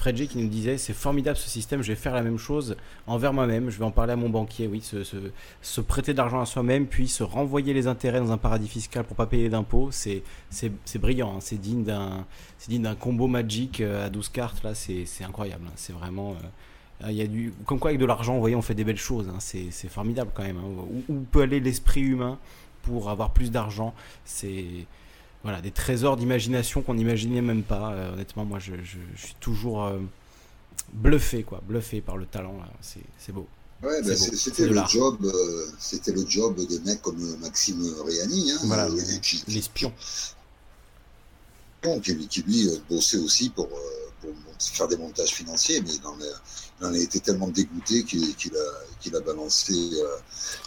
[0.00, 2.74] Fred J qui nous disait c'est formidable ce système, je vais faire la même chose
[3.06, 6.46] envers moi-même, je vais en parler à mon banquier, oui, se, prêter de l'argent à
[6.46, 10.22] soi-même, puis se renvoyer les intérêts dans un paradis fiscal pour pas payer d'impôts, c'est
[10.98, 11.40] brillant, hein.
[11.40, 15.72] c'est digne d'un combo magique euh, à 12 cartes, là, c'est incroyable, hein.
[15.76, 16.32] c'est vraiment...
[17.04, 17.26] Euh, y a
[17.66, 19.28] comme quoi, avec de l'argent, vous voyez, on fait des belles choses.
[19.28, 19.38] Hein.
[19.40, 20.60] C'est formidable quand même.
[21.08, 22.38] Où, peut aller l'esprit humain
[22.82, 23.94] pour avoir plus d'argent
[24.26, 24.86] C'est
[25.42, 27.92] voilà, des trésors d'imagination qu'on n'imaginait même pas.
[27.92, 28.72] Euh, honnêtement, moi, je,
[29.16, 29.98] suis toujours euh,
[30.92, 32.58] bluffé, quoi, bluffé par le talent.
[32.80, 33.46] C'est beau.
[33.82, 35.32] Ouais, ben c'était le job,
[35.78, 38.86] c'était le job des mecs comme Maxime Réani, hein, voilà,
[39.48, 39.90] l'espion,
[42.02, 43.68] qui, qui, lui bossait aussi pour,
[44.20, 49.20] pour faire des montages financiers, mais il en a été tellement dégoûté qu'il a, a,
[49.20, 50.16] balancé euh,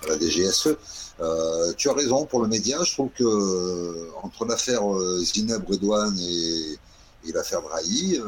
[0.04, 0.76] à la DGSE.
[1.20, 2.78] Euh, tu as raison pour le média.
[2.84, 4.84] Je trouve que euh, entre l'affaire
[5.20, 6.78] Zineb Redouane et,
[7.34, 8.20] l'affaire Drahi,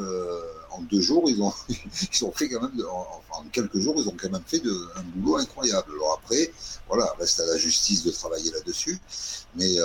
[0.72, 4.16] en deux jours, ils ont, ils ont fait quand même, en, quelques jours, ils ont
[4.18, 4.62] quand même fait
[4.95, 5.91] un boulot incroyable.
[5.95, 6.52] Alors après,
[6.88, 8.98] voilà, reste à la justice de travailler là-dessus.
[9.56, 9.76] Mais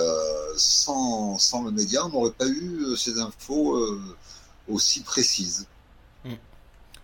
[0.55, 3.77] sans, sans, le média, on n'aurait pas eu ces infos
[4.69, 5.67] aussi précises.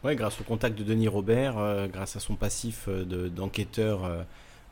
[0.03, 4.21] Oui, grâce au contact de Denis Robert, euh, grâce à son passif euh, d'enquêteur euh,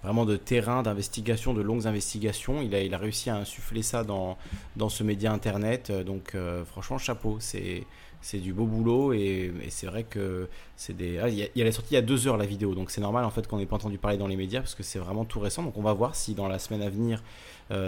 [0.05, 4.03] vraiment de terrain, d'investigation, de longues investigations, il a, il a réussi à insuffler ça
[4.03, 4.37] dans,
[4.75, 5.91] dans ce média internet.
[5.91, 7.83] Donc franchement, chapeau, c'est
[8.21, 11.19] c'est du beau boulot et, c'est vrai que c'est des.
[11.19, 13.01] Ah, il, y a, la sortie il y a deux heures la vidéo, donc c'est
[13.01, 15.25] normal en fait qu'on n'ait pas entendu parler dans les médias parce que c'est vraiment
[15.25, 15.63] tout récent.
[15.63, 17.23] Donc on va voir si dans la semaine à venir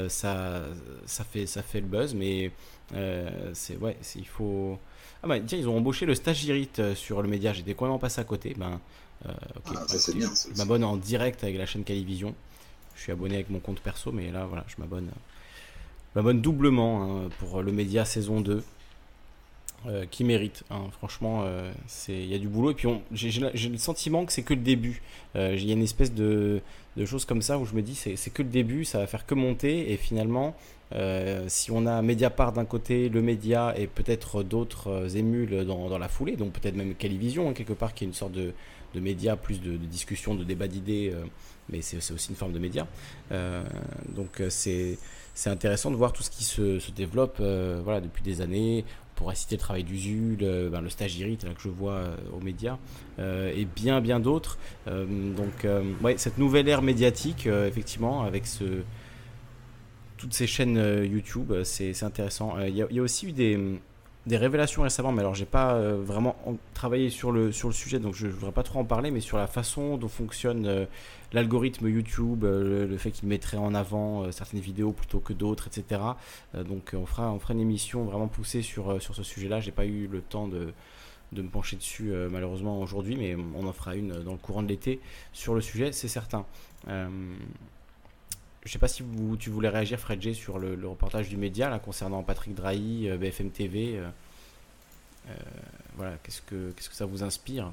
[0.10, 0.64] ça,
[1.06, 2.52] ça, fait, ça fait le buzz, mais
[3.53, 4.77] c'est ouais, il faut.
[5.23, 8.22] Ah bah tiens, ils ont embauché le stagirite euh, sur le média, j'étais complètement passé
[8.22, 8.53] à côté.
[8.56, 8.80] Ben,
[9.26, 9.31] euh,
[9.65, 10.30] ah, ça c'est bien.
[10.53, 12.35] Je m'abonne en direct avec la chaîne Calivision.
[12.95, 15.10] Je suis abonné avec mon compte perso, mais là voilà, je m'abonne.
[16.15, 18.64] m'abonne doublement hein, pour le média saison 2.
[19.85, 20.64] Euh, qui mérite.
[20.72, 20.88] Hein.
[20.98, 21.45] Franchement,
[21.85, 22.72] c'est il y a du boulot.
[22.72, 25.02] Et puis j'ai le sentiment que c'est que le début.
[25.35, 26.61] Il y a une espèce de,
[26.98, 29.26] de choses comme ça où je me dis c'est que le début, ça va faire
[29.26, 29.94] que monter.
[29.94, 30.56] Et finalement,
[30.94, 35.89] euh, si on a Mediapart d'un côté, le média et peut-être d'autres euh, émules dans,
[35.89, 38.53] dans, la foulée, donc peut-être même Calivision, hein, quelque part, qui est une sorte de,
[38.93, 41.26] de média, plus de, discussion, de débat d'idées, euh,
[41.69, 42.88] mais c'est aussi une forme de média.
[43.30, 44.97] donc c'est
[45.34, 48.85] c'est intéressant de voir tout ce qui se, se développe voilà, depuis des années.
[49.14, 50.38] On pourrait citer le travail d'Usul,
[50.72, 52.77] ben, le stagiaire là que je vois aux médias,
[53.19, 54.57] et bien bien d'autres.
[54.88, 55.68] donc
[56.01, 58.64] ouais, cette nouvelle ère médiatique, effectivement, avec ce,
[60.18, 62.55] toutes ces chaînes YouTube, c'est intéressant.
[62.65, 63.80] Il y, a aussi eu des
[64.27, 66.35] des révélations récemment, mais alors j'ai pas euh, vraiment
[66.73, 69.47] travaillé sur le, sujet, donc je ne voudrais pas trop en parler, mais sur la
[69.47, 70.85] façon dont fonctionne euh,
[71.31, 76.01] l'algorithme YouTube, euh, le, fait qu'il mettrait en avant certaines vidéos plutôt que d'autres, etc.
[76.53, 79.61] donc on fera, une émission vraiment poussée sur, ce sujet-là.
[79.61, 80.73] J'ai pas eu le temps de
[81.41, 84.99] me pencher dessus malheureusement aujourd'hui, mais on en fera une dans le courant de l'été
[85.31, 86.45] sur le sujet, c'est certain.
[88.68, 91.69] Je sais pas si vous, tu voulais réagir, Fred G, sur le, reportage du média
[91.69, 93.95] là, concernant Patrick Drahi, euh, BFM TV.
[93.95, 94.10] Euh,
[95.30, 95.34] euh,
[95.95, 97.72] voilà, qu'est-ce que, qu'est-ce que ça vous inspire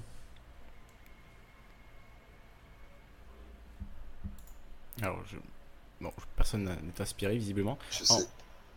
[5.03, 5.37] Alors, je...
[6.01, 7.77] bon, personne n'est inspiré visiblement.
[7.91, 8.29] Je sais.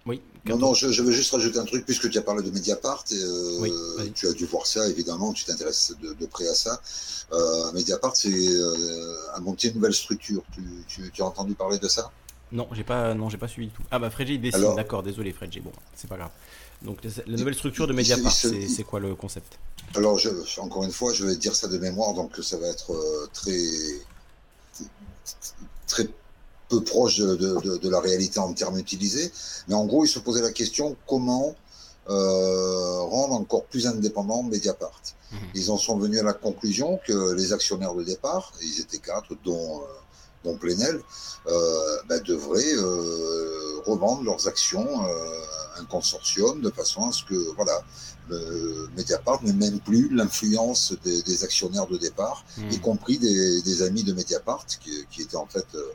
[0.07, 0.21] Oui.
[0.45, 3.15] Non, non, je, veux juste rajouter un truc, puisque tu as parlé de Mediapart, et,
[3.15, 6.81] euh, tu as dû voir ça, évidemment, tu t'intéresses de, près à ça.
[7.33, 10.43] Euh, Mediapart, c'est euh, a monté une nouvelle structure.
[10.87, 12.11] Tu, as entendu parler de ça?
[12.53, 13.83] Non, j'ai pas, non, j'ai pas suivi tout.
[13.91, 16.31] Ah bah Fredji dessine, d'accord, désolé Fredji, bon, c'est pas grave.
[16.81, 19.59] Donc la nouvelle structure de Mediapart, c'est quoi le concept?
[19.95, 20.29] Alors, je,
[20.59, 23.51] encore une fois, je vais dire ça de mémoire, donc ça va être euh, très
[25.87, 26.07] très
[26.69, 29.31] peu proche de, de, de, la réalité en termes utilisés.
[29.67, 31.55] Mais en gros, ils se posaient la question comment
[32.09, 35.01] euh, rendre encore plus indépendant Mediapart?
[35.31, 35.39] Mhm.
[35.55, 39.35] Ils en sont venus à la conclusion que les actionnaires de départ, ils étaient quatre,
[39.43, 39.83] dont, euh,
[40.43, 41.01] dont Plenel,
[41.47, 47.35] euh, ben, devraient euh, revendre leurs actions à un consortium de façon à ce que
[47.55, 47.81] voilà,
[48.95, 52.71] Mediapart n'ait même plus l'influence des, des, actionnaires de départ, mhm.
[52.71, 55.93] y compris des, des, amis de Mediapart, qui, qui étaient en fait euh,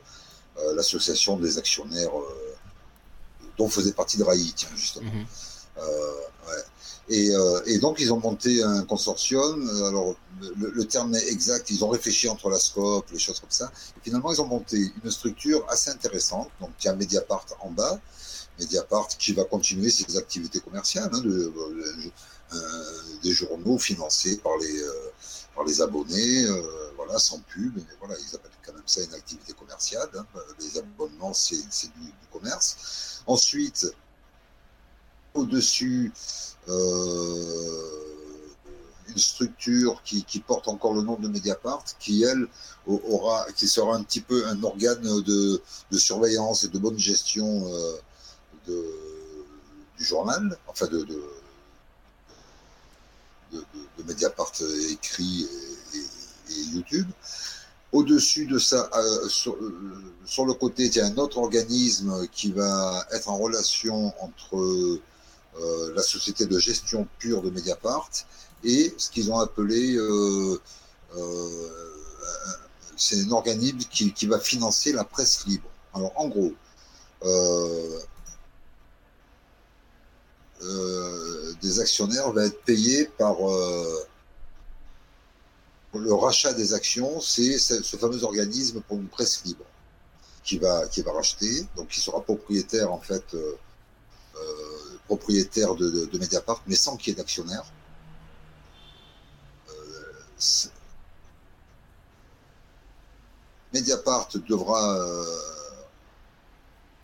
[0.75, 2.55] l'association des actionnaires euh,
[3.57, 5.11] dont faisait partie de Drahi, tiens, justement.
[5.11, 5.25] Mhm.
[5.79, 6.11] Euh,
[7.09, 7.31] et,
[7.65, 9.69] et, donc, ils ont monté un consortium.
[9.85, 11.69] Alors, le, terme est exact.
[11.69, 13.69] Ils ont réfléchi entre la scope, les choses comme ça.
[13.97, 16.49] Et finalement, ils ont monté une structure assez intéressante.
[16.61, 17.99] Donc, il y a Mediapart en bas.
[18.57, 21.51] Mediapart qui va continuer ses activités commerciales, hein, de,
[23.21, 24.81] des journaux financés par les,
[25.55, 26.45] par les abonnés,
[27.03, 27.75] voilà, sans pub.
[27.75, 30.09] Mais voilà, ils appellent quand même ça une activité commerciale.
[30.15, 30.25] Hein.
[30.59, 33.21] Les abonnements, c'est du, commerce.
[33.27, 33.87] Ensuite,
[35.33, 36.11] au-dessus,
[36.67, 38.13] euh,
[39.07, 42.47] une structure qui, porte encore le nom de Mediapart, qui elle
[42.87, 45.61] aura, qui sera un petit peu un organe de,
[45.97, 47.97] surveillance et de bonne gestion euh,
[49.97, 51.23] du journal, enfin de, de,
[54.05, 54.51] Mediapart
[54.89, 55.47] écrit
[56.73, 57.07] YouTube.
[57.93, 59.29] Au-dessus de ça, euh, euh,
[60.25, 64.57] sur, le côté, il y a un autre organisme qui va être en relation entre
[64.57, 68.09] euh, la société de gestion pure de Mediapart
[68.63, 69.99] et ce qu'ils ont appelé,
[72.97, 75.69] c'est un organisme qui, qui, va financer la presse libre.
[75.93, 76.53] Alors en gros,
[81.61, 83.35] des actionnaires vont être payés par
[85.93, 89.65] le rachat des actions, c'est ce fameux organisme pour une presse libre
[90.43, 90.83] qui va,
[91.13, 93.57] racheter, donc qui sera propriétaire en fait, euh,
[94.35, 97.63] euh, propriétaire de, Mediapart, mais sans qu'il y ait d'actionnaire.
[99.69, 100.69] Euh,
[103.73, 104.97] Mediapart devra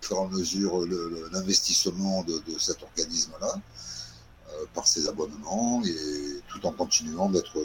[0.02, 0.86] faire en mesure
[1.32, 3.56] l'investissement de, cet organisme-là.
[4.60, 7.60] Euh, par ses abonnements et tout en continuant d'être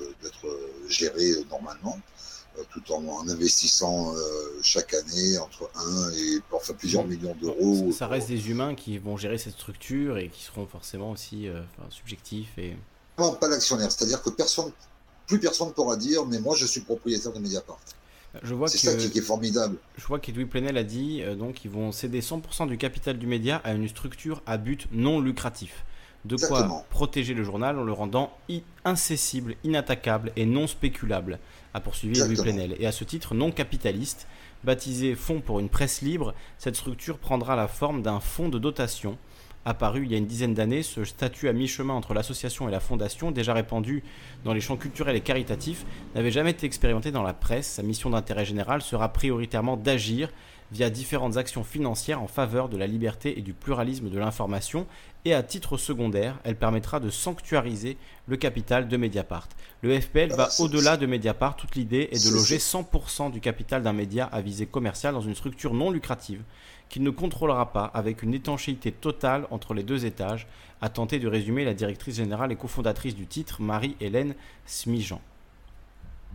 [0.88, 1.98] géré normalement,
[2.58, 4.18] euh, tout en, investissant euh,
[4.62, 7.90] chaque année entre 1 et parfois plusieurs millions d'euros.
[7.92, 11.48] Ça, reste des humains qui vont gérer cette structure et qui seront forcément aussi
[11.90, 12.76] subjectifs et
[13.18, 14.72] non, pas l'actionnaire, c'est-à-dire que personne,
[15.28, 17.78] plus personne ne pourra dire mais moi je suis propriétaire de Mediapart.
[18.66, 19.76] c'est ça qui, est formidable.
[19.96, 23.60] Je vois qu'Edoui Plenel a dit donc ils vont céder 100% du capital du média
[23.64, 25.84] à une structure à but non lucratif.
[26.24, 28.32] De quoi protéger le journal en le rendant
[28.84, 31.38] incessible, inattaquable et non spéculable,
[31.74, 32.76] a poursuivi Louis Plenel.
[32.78, 34.26] Et à ce titre non capitaliste,
[34.64, 39.18] baptisé Fonds pour une presse libre, cette structure prendra la forme d'un fonds de dotation.
[39.66, 42.80] Apparu il y a une dizaine d'années, ce statut à mi-chemin entre l'association et la
[42.80, 44.02] fondation, déjà répandu
[44.44, 47.66] dans les champs culturels et caritatifs, n'avait jamais été expérimenté dans la presse.
[47.66, 50.30] Sa mission d'intérêt général sera prioritairement d'agir
[50.70, 54.86] via différentes actions financières en faveur de la liberté et du pluralisme de l'information
[55.24, 57.96] et à titre secondaire, elle permettra de sanctuariser
[58.26, 59.48] le capital de Mediapart.
[59.82, 63.82] Le FPL va ah, au-delà de Mediapart, toute l'idée est de loger 100% du capital
[63.82, 66.42] d'un média à visée commerciale dans une structure non lucrative
[66.88, 70.46] qu'il ne contrôlera pas avec une étanchéité totale entre les deux étages,
[70.80, 74.34] a tenté de résumer la directrice générale et cofondatrice du titre, Marie-Hélène
[74.66, 75.20] Smijan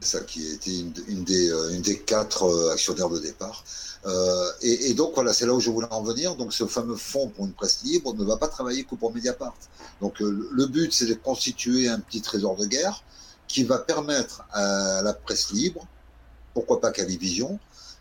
[0.02, 3.64] ça qui était une, une, des, euh, une, des, quatre euh, actionnaires de départ.
[4.06, 6.36] Euh, et, et, donc voilà, c'est là où je voulais en venir.
[6.36, 9.56] Donc ce fameux fonds pour une presse libre ne va pas travailler que pour Mediapart.
[10.02, 13.04] Donc euh, le but, c'est de constituer un petit trésor de guerre
[13.48, 15.86] qui va permettre à la presse libre,
[16.54, 17.60] pourquoi pas Calivision,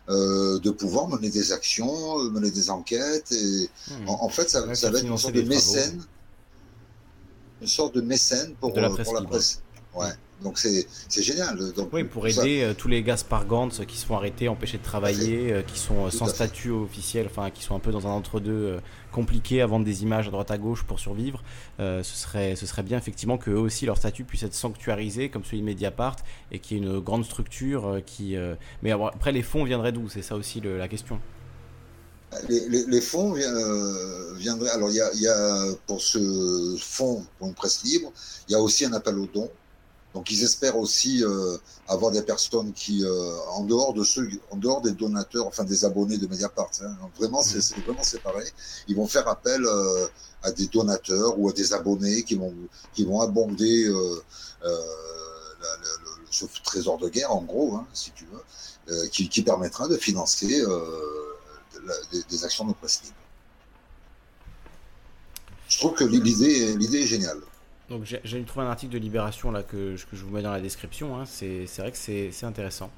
[0.09, 3.31] euh, de pouvoir mener des actions, mener des enquêtes.
[3.31, 4.09] Et mmh.
[4.09, 6.03] en, fait, ça, ça va être une sorte de mécène,
[7.61, 9.05] une sorte de mécène pour, la presse.
[9.05, 9.61] Pour la presse.
[9.95, 10.13] Ouais.
[10.43, 10.87] Donc c'est
[11.21, 11.57] génial.
[11.73, 14.83] Donc, oui, pour aider euh, tous les Gaspar Gantz qui se font arrêter, empêchés de
[14.83, 18.11] travailler, euh, qui sont euh, sans statut officiel, enfin qui sont un peu dans un
[18.11, 18.79] entre-deux
[19.11, 21.43] compliqué à vendre des images à droite à gauche pour survivre.
[21.79, 25.59] ce, serait, ce serait bien effectivement qu'eux aussi leur statut puisse être sanctuarisé comme celui
[25.59, 26.17] de Mediapart
[26.51, 28.35] et qu'il y ait une grande structure qui.
[28.81, 30.07] Mais après, les fonds viendraient d'où?
[30.09, 31.19] C'est ça aussi la question.
[32.47, 33.33] Les, les, fonds
[34.37, 34.69] viendraient.
[34.69, 38.13] Alors, il y a, y a, pour ce fonds pour une presse libre,
[38.47, 39.49] il y a aussi un appel aux dons
[40.19, 44.57] donc ils espèrent aussi euh, avoir des personnes qui, euh, en dehors de ceux, en
[44.57, 48.43] dehors des donateurs, enfin des abonnés de Mediapart, hein, vraiment c'est vraiment séparé.
[48.89, 50.07] Ils vont faire appel euh,
[50.43, 52.53] à des donateurs ou à des abonnés qui vont
[52.93, 53.85] qui vont abonder
[54.61, 59.87] la, le, ce trésor de guerre en gros, hein, si tu veux, qui, qui, permettra
[59.87, 60.65] de financer
[62.11, 63.15] des, des, actions de presse libre.
[65.69, 67.39] Je trouve que l'idée l'idée est géniale.
[67.89, 71.19] Donc j'ai trouvé un article de Libération là que, je vous mets dans la description.
[71.19, 71.25] Hein.
[71.25, 72.91] C'est vrai que c'est intéressant.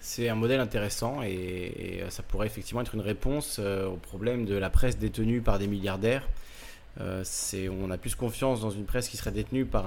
[0.00, 4.54] C'est un modèle intéressant et, ça pourrait effectivement être une réponse euh, au problème de
[4.54, 6.26] la presse détenue par des milliardaires
[7.00, 7.22] euh,
[7.80, 9.86] on a plus confiance dans une presse qui serait détenue par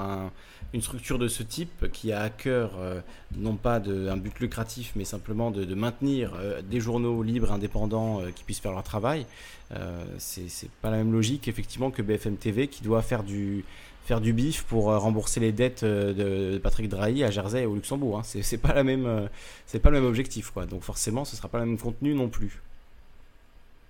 [0.74, 3.02] une structure de ce type qui a à cœur euh,
[3.36, 8.22] non pas de, un but lucratif mais simplement de, maintenir euh, des journaux libres, indépendants
[8.36, 9.26] qui puissent faire leur travail.
[10.18, 13.66] c'est pas la même logique effectivement que BFM TV qui doit faire du
[14.06, 18.20] faire du bif pour rembourser les dettes de, Patrick Drahi à Jersey et au Luxembourg.
[18.20, 18.24] Hein.
[18.24, 19.30] C'est pas la même,
[19.68, 20.66] c'est pas le même objectif quoi.
[20.66, 22.62] Donc forcément, ce sera pas le même contenu non plus.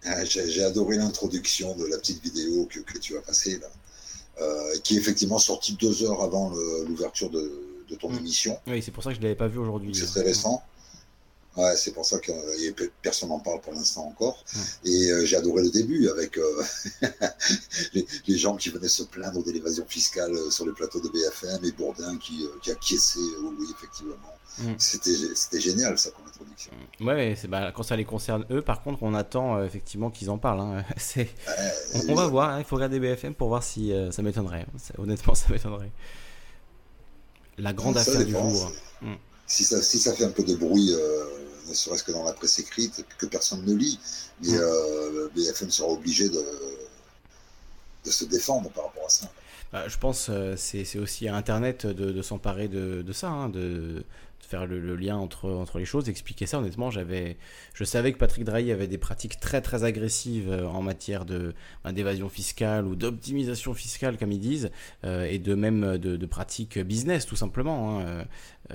[0.04, 3.68] Ah, j'ai adoré l'introduction de la petite vidéo que, que tu as passée là,
[4.42, 6.52] euh, qui est effectivement sortie deux heures avant
[6.88, 7.52] l'ouverture de,
[7.90, 8.18] de, ton mm.
[8.18, 8.58] émission.
[8.68, 9.94] Oui, c'est pour ça que je ne l'avais pas vu aujourd'hui.
[9.94, 10.64] C'est très récent.
[11.58, 12.32] Ouais, c'est pour ça que
[13.02, 14.42] personne n'en parle pour l'instant encore.
[14.86, 16.64] Et euh, j'ai adoré le début avec euh,
[17.94, 21.10] les, les, gens qui venaient se plaindre de l'évasion fiscale euh, sur le plateau de
[21.10, 23.20] BFM et Bourdin qui, qui acquiesçait,
[23.60, 24.16] oui, effectivement.
[24.60, 24.74] Mm.
[24.78, 26.72] C'était génial ça comme introduction.
[27.02, 27.08] Mm.
[27.08, 30.62] Ouais, bah, quand ça les concerne eux, par contre, on attend effectivement qu'ils en parlent.
[30.62, 30.86] Hein.
[32.08, 34.66] on, va voir, hein, il faut regarder BFM pour voir si ça m'étonnerait.
[34.98, 35.92] Honnêtement, ça m'étonnerait.
[37.58, 38.72] La grande affaire du jour.
[39.52, 40.96] Si ça, si ça fait un peu de bruit
[41.68, 44.00] ne serait-ce que dans la presse écrite, que personne ne lit.
[44.44, 46.44] Mais euh, BFM sera obligé de,
[48.06, 49.32] de se défendre par rapport à ça.
[49.72, 54.04] Bah, je pense euh, c'est aussi à Internet de, s'emparer de, ça, hein, de,
[54.52, 56.60] faire le, lien entre, entre les choses, expliquer ça.
[56.60, 57.38] Honnêtement, j'avais,
[57.74, 61.54] je savais que Patrick Drahi avait des pratiques très très agressives euh, en matière de
[61.84, 64.72] ben, d'évasion fiscale ou d'optimisation fiscale, comme ils disent,
[65.04, 68.00] et de même de, pratiques business tout simplement.
[68.00, 68.26] Hein.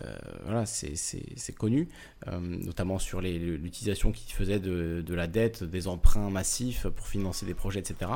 [0.05, 1.89] Euh, voilà, c'est connu,
[2.29, 7.55] euh, notamment sur l'utilisation qu'ils faisaient de, la dette, des emprunts massifs pour financer des
[7.55, 8.11] projets, etc.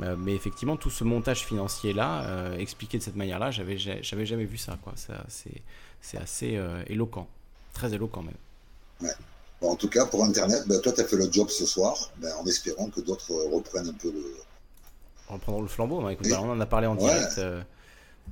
[0.00, 4.78] Euh, mais effectivement, tout ce montage financier-là, expliqué de cette manière-là, j'avais jamais vu ça.
[5.28, 5.62] C'est
[6.14, 7.26] assez éloquent,
[7.72, 9.10] très éloquent même.
[9.60, 12.32] en tout cas, pour Internet, ben, toi, tu as fait le job ce soir, ben,
[12.40, 14.36] en espérant que d'autres reprennent un peu le.
[15.28, 16.08] Reprendre le flambeau.
[16.08, 17.40] Écoute, on en a parlé en direct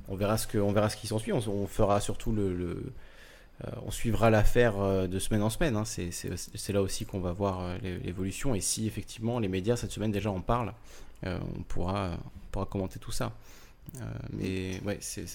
[0.07, 1.31] on verra ce que, on verra ce qui s'ensuit.
[1.31, 2.93] On, on, fera surtout le,
[3.63, 5.75] euh, on suivra l'affaire euh, de semaine en semaine.
[5.75, 5.83] Hein.
[5.85, 8.55] C'est là aussi qu'on va voir euh, l'évolution.
[8.55, 10.73] Et si effectivement les médias cette semaine déjà en parlent,
[11.23, 12.17] on pourra,
[12.51, 13.31] pourra commenter tout ça.
[14.31, 15.25] mais ouais, c'est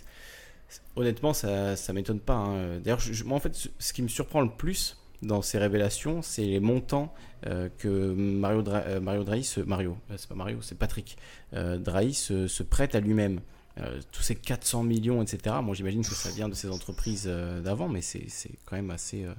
[0.97, 2.35] honnêtement, ça, ça m'étonne pas.
[2.35, 2.79] Hein.
[2.81, 6.61] D'ailleurs, moi en fait, ce qui me surprend le plus dans ces révélations, c'est les
[6.61, 8.63] montants que Mario,
[9.01, 11.17] Mario Drahi, Mario, c'est pas Mario, c'est Patrick
[11.53, 13.41] Drahi se prête à lui-même.
[13.79, 15.57] Euh, tous ces 400 millions, etc.
[15.63, 18.27] Moi, j'imagine que ça vient de ces entreprises euh, d'avant, mais c'est
[18.67, 19.35] quand même assez, euh,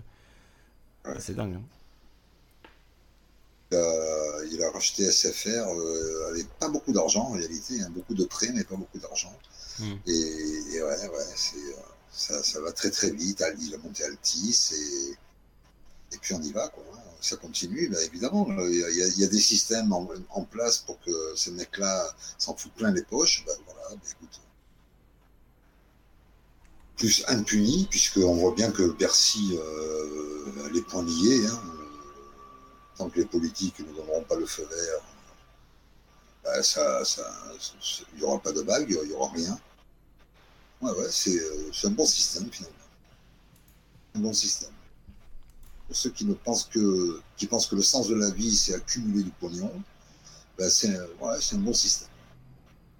[1.03, 1.56] assez dingue.
[1.56, 1.64] Hein.
[4.52, 5.68] il a racheté SFR
[6.30, 9.34] avec pas beaucoup d'argent en réalité, hein, beaucoup de prêts, mais pas beaucoup d'argent.
[9.80, 9.95] Hmm.
[10.06, 11.26] Et, ouais, ouais
[12.11, 13.43] ça, ça, va très très vite.
[13.60, 15.18] Il a monté Altis et
[16.14, 16.84] et puis on y va, quoi.
[16.93, 16.99] Hein.
[17.22, 18.48] Ça continue, bah, évidemment.
[18.68, 23.03] Il y, a, des systèmes en, place pour que ces mecs-là s'en foutent plein les
[23.03, 23.45] poches.
[23.45, 24.41] Ben voilà, bah, écoute.
[26.98, 31.45] Plus impuni, puisqu'on voit bien que Bercy euh, les points liés.
[31.48, 31.61] Hein.
[32.98, 35.02] Tant que les politiques ne donneront pas le feu vert,
[36.43, 37.03] bah, ça,
[38.13, 39.59] il n'y aura pas de bague, il n'y aura rien.
[40.81, 42.77] Ouais, ouais, euh, c'est un bon système finalement.
[44.15, 44.72] Un bon système.
[45.88, 48.73] Pour ceux qui ne pensent que, qui pensent que le sens de la vie, c'est
[48.73, 49.72] accumuler du pognon,
[50.57, 50.89] bah, c'est
[51.19, 52.09] ouais, un bon système.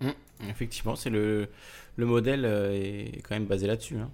[0.02, 0.12] Mmh,
[0.50, 1.50] effectivement, c'est le,
[1.96, 3.98] le modèle euh, est quand même basé là-dessus.
[3.98, 4.12] Hein.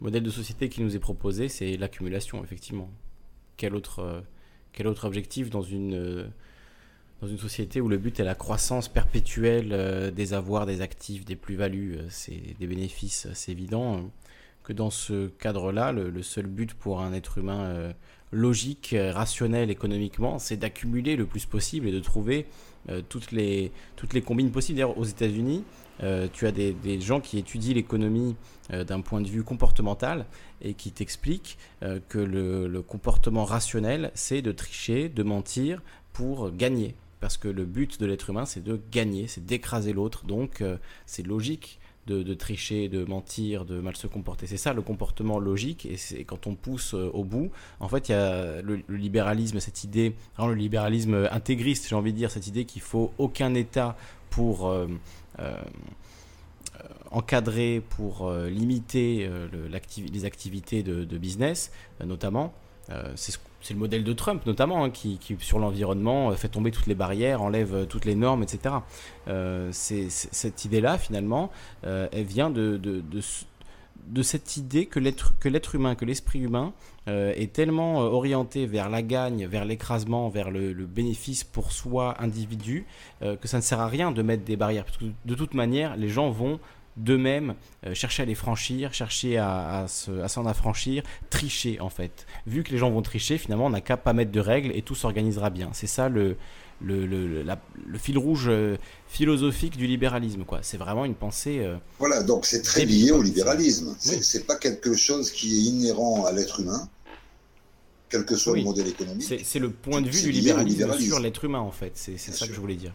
[0.00, 2.90] Le modèle de société qui nous est proposé, c'est l'accumulation, effectivement.
[3.56, 4.20] Quel autre, euh,
[4.72, 6.30] quel autre objectif dans une
[7.20, 11.24] dans une société où le but est la croissance perpétuelle euh, des avoirs, des actifs,
[11.24, 14.10] des plus-values, euh, des bénéfices, euh, c'est évident
[14.62, 17.90] que dans ce cadre-là, le, seul but pour un être humain
[18.32, 22.44] logique, rationnel économiquement, c'est d'accumuler le plus possible et de trouver
[23.08, 24.76] toutes, les, toutes les combines possibles.
[24.76, 25.64] D'ailleurs, aux États-Unis,
[26.34, 28.36] tu as des, gens qui étudient l'économie
[28.68, 30.26] d'un point de vue comportemental
[30.60, 31.56] et qui t'expliquent
[32.10, 35.80] que le comportement rationnel, c'est de tricher, de mentir
[36.12, 40.24] pour gagner parce que le but de l'être humain, c'est de gagner, c'est d'écraser l'autre.
[40.24, 40.76] Donc, euh,
[41.06, 44.46] c'est logique de, tricher, de mentir, de mal se comporter.
[44.46, 45.84] C'est ça le comportement logique.
[45.84, 47.50] Et c'est quand on pousse euh, au bout,
[47.80, 52.16] en fait, il y a le, libéralisme, cette idée, le libéralisme intégriste, j'ai envie de
[52.16, 53.94] dire, cette idée qu'il faut aucun État
[54.30, 54.86] pour euh,
[57.10, 61.72] encadrer, pour limiter les activités de, de business,
[62.04, 62.54] notamment.
[63.16, 66.70] c'est ce c'est le modèle de Trump notamment, hein, qui, sur l'environnement euh, fait tomber
[66.70, 68.76] toutes les barrières, enlève euh, toutes les normes, etc.
[69.26, 71.50] Euh, cette idée-là, finalement,
[71.82, 76.72] elle vient de, de, cette idée que l'être, humain, que l'esprit humain
[77.06, 82.86] est tellement orienté vers la gagne, vers l'écrasement, vers le, bénéfice pour soi, individu,
[83.20, 84.86] que ça ne sert à rien de mettre des barrières.
[85.24, 86.58] De toute manière, les gens vont
[86.98, 87.54] d'eux-mêmes,
[87.86, 92.26] euh, chercher à les franchir, chercher à, s'en affranchir, tricher en fait.
[92.46, 94.82] Vu que les gens vont tricher, finalement, on n'a qu'à pas mettre de règles et
[94.82, 95.70] tout s'organisera bien.
[95.72, 96.36] C'est ça le,
[96.80, 97.44] le, le,
[97.86, 98.76] le, fil rouge euh,
[99.08, 100.44] philosophique du libéralisme.
[100.44, 100.60] quoi.
[100.62, 101.60] C'est vraiment une pensée.
[101.60, 103.96] Euh, voilà, donc c'est très lié au libéralisme.
[103.98, 106.88] C'est pas quelque chose qui est inhérent à l'être humain,
[108.08, 109.42] quel que soit le modèle économique.
[109.44, 111.92] C'est le point de vue du libéralisme, sur l'être humain en fait.
[111.94, 112.92] C'est ça que je voulais dire.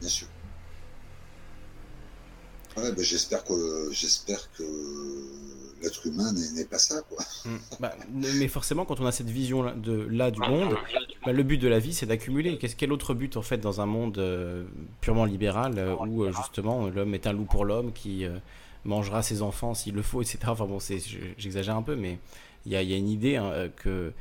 [0.00, 0.26] Bien sûr.
[2.76, 4.62] Ouais, ben, j'espère que j'espère que
[5.82, 7.22] l'être humain n'est pas ça, quoi.
[7.44, 7.56] Mm.
[7.80, 10.76] Bah, mais forcément, quand on a cette vision là, de là du monde,
[11.24, 12.58] bah, le but de la vie, c'est d'accumuler.
[12.58, 14.64] Qu'est-ce quel autre but en fait dans un monde euh,
[15.00, 18.24] purement libéral euh, où euh, justement l'homme est un loup pour l'homme qui
[18.84, 20.38] mangera ses enfants s'il le faut, etc.
[20.46, 20.78] Enfin bon,
[21.38, 22.18] j'exagère un peu, mais
[22.66, 24.12] il y a, y a, une idée hein, que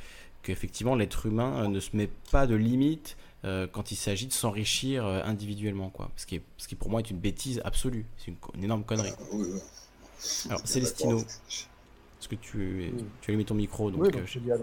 [0.42, 5.06] qu'effectivement l'être humain ne se met pas de limite euh, quand il s'agit de s'enrichir
[5.06, 6.12] euh, individuellement, quoi.
[6.18, 9.14] Ce qui, est, ce qui pour moi est une bêtise absolue, c'est une, énorme connerie.
[9.18, 12.92] Ah, Alors, Célestino, est-ce que tu,
[13.22, 14.58] tu as allumé ton micro donc, euh,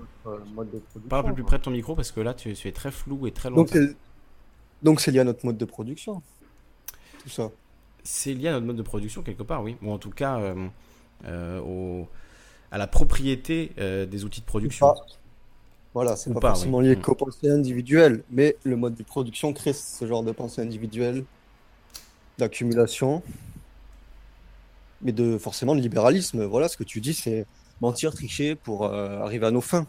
[1.09, 3.27] Parle un peu plus près de ton micro parce que là tu, es très flou
[3.27, 3.65] et très loin.
[4.83, 6.23] Donc c'est lié à notre mode de production,
[7.23, 7.51] tout ça.
[8.03, 9.79] C'est lié à notre mode de production quelque part, oui.
[9.81, 10.55] Ou en tout cas
[11.27, 12.07] au,
[12.71, 14.95] à la propriété des outils de production.
[15.97, 20.07] Voilà, c'est pas, forcément lié qu'aux pensées individuelles, mais le mode de production crée ce
[20.07, 21.25] genre de pensée individuelle,
[22.37, 23.23] d'accumulation,
[25.01, 26.45] mais de forcément de libéralisme.
[26.45, 27.47] Voilà, ce que tu dis, c'est
[27.81, 29.87] mentir, tricher pour euh, arriver à nos fins.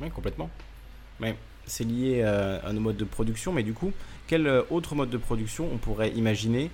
[0.00, 0.48] Oui, complètement.
[1.20, 1.36] Mais
[1.66, 3.92] c'est lié euh, à, nos modes de production, mais du coup,
[4.28, 6.70] quel euh, autre mode de production on pourrait imaginer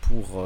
[0.00, 0.44] pour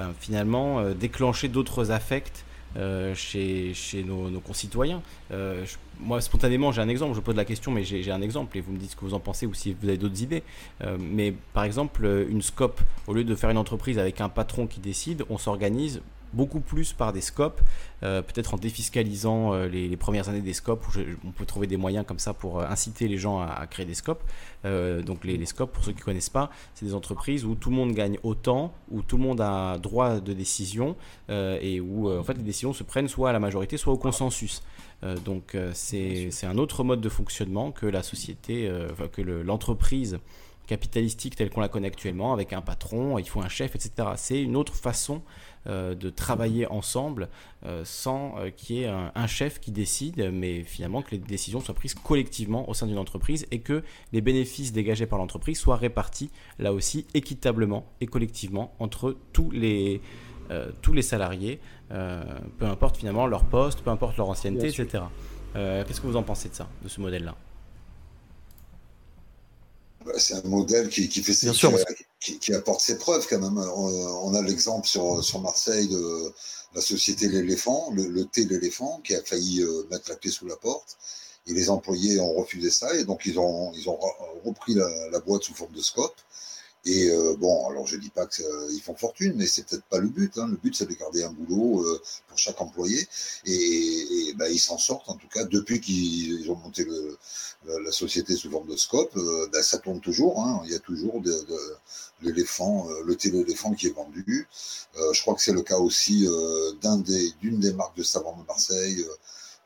[0.00, 2.46] ben, finalement euh, déclencher d'autres affects
[2.78, 5.02] euh, chez, chez nos, concitoyens.
[5.30, 5.62] Euh,
[5.98, 7.14] moi, spontanément, j'ai un exemple.
[7.14, 9.12] Je pose la question, mais j'ai un exemple et vous me dites ce que vous
[9.12, 10.42] en pensez ou si vous avez d'autres idées.
[10.98, 14.80] mais par exemple, une scope, au lieu de faire une entreprise avec un patron qui
[14.80, 16.00] décide, on s'organise
[16.32, 17.60] beaucoup plus par des scopes,
[18.02, 21.76] euh, peut-être en défiscalisant euh, les, premières années des scopes, où on peut trouver des
[21.76, 24.22] moyens comme ça pour euh, inciter les gens à, créer des scopes.
[24.64, 27.70] donc les, les, scopes, pour ceux qui ne connaissent pas, c'est des entreprises où tout
[27.70, 30.96] le monde gagne autant, où tout le monde a droit de décision
[31.28, 34.62] et où en fait les décisions se prennent soit à la majorité, soit au consensus.
[35.24, 38.70] donc c'est un autre mode de fonctionnement que la société,
[39.12, 40.18] que l'entreprise
[40.70, 44.10] capitalistique telle qu'on la connaît actuellement, avec un patron, il faut un chef, etc.
[44.14, 45.20] C'est une autre façon
[45.66, 47.28] euh, de travailler ensemble
[47.66, 51.58] euh, sans euh, qu'il y ait un, chef qui décide, mais finalement que les décisions
[51.58, 53.82] soient prises collectivement au sein d'une entreprise et que
[54.12, 56.30] les bénéfices dégagés par l'entreprise soient répartis
[56.60, 60.00] là aussi équitablement et collectivement entre tous les,
[60.82, 65.04] tous les salariés, peu importe finalement leur poste, peu importe leur ancienneté, etc.
[65.54, 67.34] Qu'est-ce que vous en pensez de ça, de ce modèle-là?
[70.16, 71.50] C'est un modèle qui, fait ses,
[72.20, 73.58] qui, apporte ses preuves quand même.
[73.58, 76.32] On, a l'exemple sur, sur Marseille de
[76.74, 80.56] la société L'éléphant, le, thé L'éléphant, qui a failli euh, mettre la clé sous la
[80.56, 80.96] porte.
[81.46, 83.98] Et les employés ont refusé ça, et donc ils ont, ils ont
[84.44, 86.14] repris la boîte sous forme de scope.
[86.86, 89.98] Et euh, bon, alors je dis pas qu'ils euh, font fortune, mais c'est peut-être pas
[89.98, 90.38] le but.
[90.38, 90.48] Hein.
[90.48, 93.06] Le but, c'est de garder un boulot euh, pour chaque employé.
[93.44, 97.18] Et, bah, ils s'en sortent, en tout cas, depuis qu'ils ont monté le,
[97.84, 99.18] la société sous forme de scope.
[99.52, 100.40] Bah, ça tourne toujours.
[100.42, 100.62] Hein.
[100.64, 101.76] Il y a toujours de, de
[102.22, 104.48] l'éléphant, le téléphant qui est vendu.
[104.96, 106.26] je crois que c'est le cas aussi
[106.80, 109.04] d'un des, d'une des marques de savon de Marseille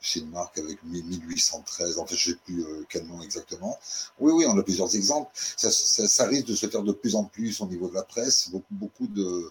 [0.04, 3.78] c'est une marque avec 1813, en fait, je ne sais plus euh, quel nom exactement.
[4.20, 5.30] Oui, oui, on a plusieurs exemples.
[5.34, 8.50] Ça, risque de se faire de plus en plus au niveau de la presse.
[8.70, 9.50] Beaucoup, de,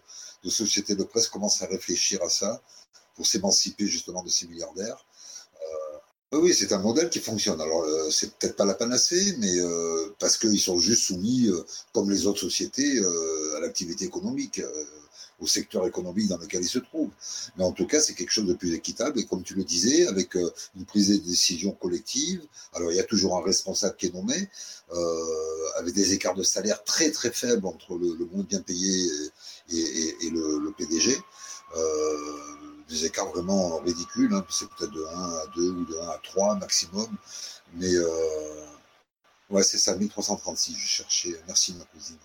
[0.49, 2.61] sociétés de presse commencent à réfléchir à ça
[3.15, 5.03] pour s'émanciper justement de ces milliardaires.
[6.33, 7.59] Euh, oui, c'est un modèle qui fonctionne.
[7.59, 9.55] Alors, euh, c'est peut-être pas la panacée, mais
[10.19, 11.49] parce qu'ils sont juste soumis,
[11.93, 12.99] comme les autres sociétés,
[13.55, 14.61] à l'activité économique
[15.39, 17.09] au secteur économique dans lequel il se trouve.
[17.57, 20.07] Mais en tout cas, c'est quelque chose de plus équitable et comme tu le disais,
[20.07, 22.41] avec euh, une prise de décision collective.
[22.73, 24.49] Alors, il y a toujours un responsable qui est nommé,
[24.93, 29.07] euh, avec des écarts de salaire très très faibles entre le, monde bien payé
[29.69, 31.17] et, le, PDG.
[31.75, 32.17] Euh,
[32.89, 36.19] des écarts vraiment ridicules, hein, c'est peut-être de 1 à 2 ou de 1 à
[36.23, 37.07] 3 maximum.
[37.75, 37.91] Mais
[39.49, 41.41] ouais, c'est ça, 1336, je cherchais.
[41.47, 42.17] Merci ma cousine.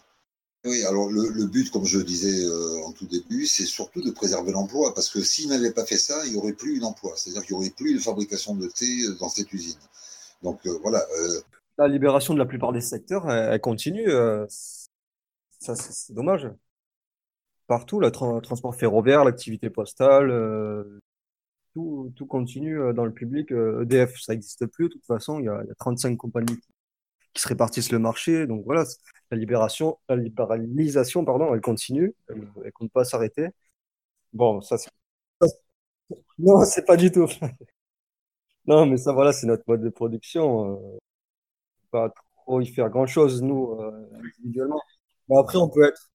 [0.65, 4.51] Oui, alors le, but, comme je disais euh, en tout début, c'est surtout de préserver
[4.51, 7.57] l'emploi, parce que s'il n'avait pas fait ça, il n'y aurait plus d'emploi, c'est-à-dire qu'il
[7.57, 9.79] n'y aurait plus de fabrication de thé euh, dans cette usine.
[10.43, 11.01] Donc euh, voilà.
[11.79, 14.11] La libération de la plupart des secteurs, elle, continue.
[15.61, 16.51] ça, c'est dommage.
[17.69, 20.29] Partout, le transport ferroviaire, l'activité postale,
[21.73, 23.53] tout, continue dans le public.
[23.53, 24.89] EDF, e ça n'existe plus.
[24.89, 26.69] De toute façon, il y a, il y a 35 compagnies qui
[27.41, 28.47] se répartissent le marché.
[28.47, 28.85] Donc voilà,
[29.31, 33.49] la libération, la libéralisation, pardon, elle continue, elle, ne compte pas s'arrêter.
[34.33, 34.91] Bon, ça c'est
[36.39, 37.29] non, c'est pas du tout.
[38.67, 40.77] non, mais ça voilà, c'est notre mode de production.
[40.77, 40.99] Euh,
[41.91, 42.13] pas
[42.45, 44.81] trop y faire grand chose nous euh, individuellement.
[45.29, 46.11] Mais après, on peut être.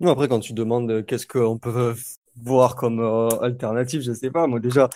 [0.00, 1.94] Non, après, quand tu demandes qu'est-ce qu'on peut
[2.36, 4.46] voir comme euh, alternative, je sais pas.
[4.46, 4.88] Moi déjà,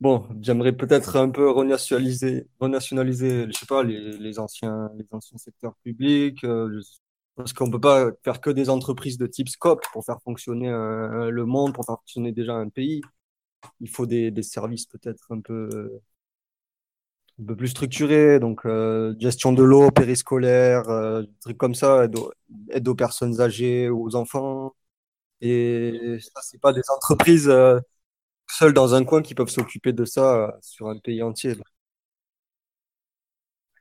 [0.00, 5.36] Bon, j'aimerais peut-être un peu renationaliser, renationaliser, je sais pas, les, les anciens, les anciens
[5.38, 6.80] secteurs publics, euh,
[7.36, 11.30] parce qu'on peut pas faire que des entreprises de type scope pour faire fonctionner euh,
[11.30, 13.02] le monde, pour faire fonctionner déjà un pays.
[13.80, 16.00] Il faut des, des services peut-être un peu,
[17.40, 22.04] un peu plus structurés, donc euh, gestion de l'eau, périscolaire, euh, des trucs comme ça,
[22.04, 22.32] aide aux,
[22.70, 24.74] aide aux, personnes âgées, aux enfants.
[25.40, 27.50] Et ça, c'est pas des entreprises
[28.50, 31.54] seuls dans un coin qui peuvent s'occuper de ça euh, sur un pays entier.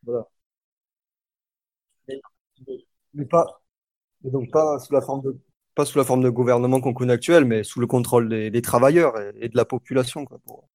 [0.04, 0.28] Voilà.
[3.14, 3.62] Mais, pas,
[4.24, 5.38] donc pas sous la forme de,
[5.76, 9.16] pas sous la forme de gouvernement qu'on connaît actuel, mais sous le contrôle des, travailleurs
[9.40, 10.68] et, de la population, quoi, pour,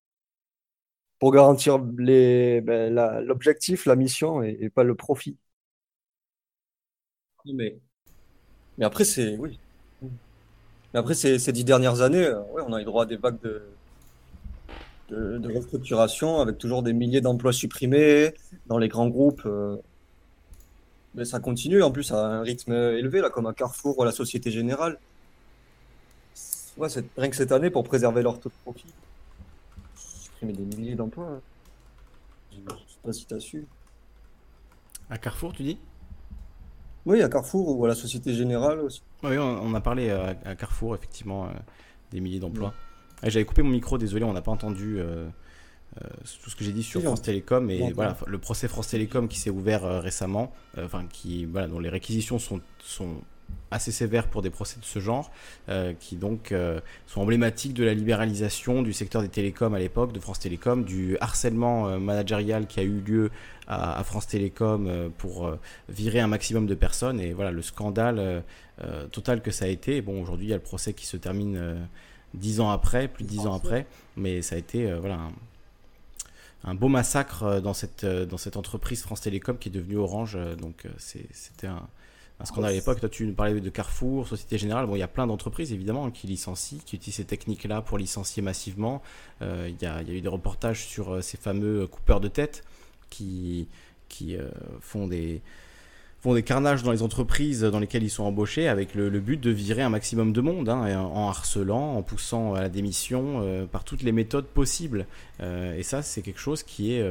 [1.18, 2.94] pour garantir les, ben,
[3.24, 5.36] l'objectif, la, mission et, pas le profit.
[7.46, 7.78] Mais,
[8.78, 9.58] mais après, c'est, oui.
[10.02, 13.62] Mais après, ces, dix dernières années, euh, on a eu droit à des vagues de,
[15.08, 18.34] de, restructuration avec toujours des milliers d'emplois supprimés
[18.66, 19.42] dans les grands groupes.
[19.46, 19.76] Euh.
[21.14, 24.06] mais ça continue en plus à un rythme élevé, là, comme à Carrefour ou à
[24.06, 24.98] la Société Générale.
[26.76, 28.92] Ouais, rien que cette année, pour préserver leur taux de profit,
[29.94, 31.26] supprimer des milliers d'emplois.
[31.26, 31.40] Hein.
[32.52, 33.66] Je ne sais pas si tu as su.
[35.10, 35.78] À Carrefour, tu dis?
[37.06, 39.02] Oui, à Carrefour ou à la Société Générale aussi.
[39.22, 41.50] Oui, on a parlé euh, à Carrefour, effectivement, euh,
[42.10, 42.72] des milliers d'emplois.
[43.30, 45.26] J'avais coupé mon micro, désolé, on n'a pas entendu euh,
[46.02, 46.08] euh,
[46.42, 47.70] tout ce que j'ai dit sur France Télécom.
[47.70, 51.80] Et voilà, le procès France Télécom qui s'est ouvert euh, récemment, enfin, qui, voilà, dont
[51.80, 53.16] les réquisitions sont, sont
[53.70, 55.30] assez sévères pour des procès de ce genre,
[56.00, 56.54] qui donc
[57.06, 61.18] sont emblématiques de la libéralisation du secteur des télécoms à l'époque, de France Télécom, du
[61.20, 63.30] harcèlement managérial qui a eu lieu
[63.66, 65.52] à, France Télécom pour
[65.90, 68.42] virer un maximum de personnes, et voilà le scandale
[69.12, 70.00] total que ça a été.
[70.00, 71.86] bon, aujourd'hui, il y a le procès qui se termine
[72.34, 73.86] dix ans après, plus de dix ans après,
[74.16, 75.18] mais ça a été euh, voilà,
[76.64, 80.38] un beau massacre dans cette, dans cette entreprise France Télécom qui est devenue Orange.
[80.58, 81.86] donc c'était un,
[82.40, 83.00] un scandale à l'époque.
[83.00, 84.86] Toi, tu nous parlais de Carrefour, Société Générale.
[84.86, 88.42] Bon, il y a plein d'entreprises, évidemment, qui licencient, qui utilisent ces techniques-là pour licencier
[88.42, 89.02] massivement.
[89.42, 92.64] Euh, il, y a, eu des reportages sur euh, ces fameux coupeurs de tête
[93.10, 93.68] qui,
[94.08, 94.50] qui euh,
[94.80, 95.42] font des
[96.24, 99.50] font des carnages dans les entreprises dans lesquelles ils sont embauchés avec le, but de
[99.50, 104.02] virer un maximum de monde hein, en harcelant, en poussant à la démission par toutes
[104.02, 105.06] les méthodes possibles.
[105.40, 107.04] et ça, c'est quelque chose qui est,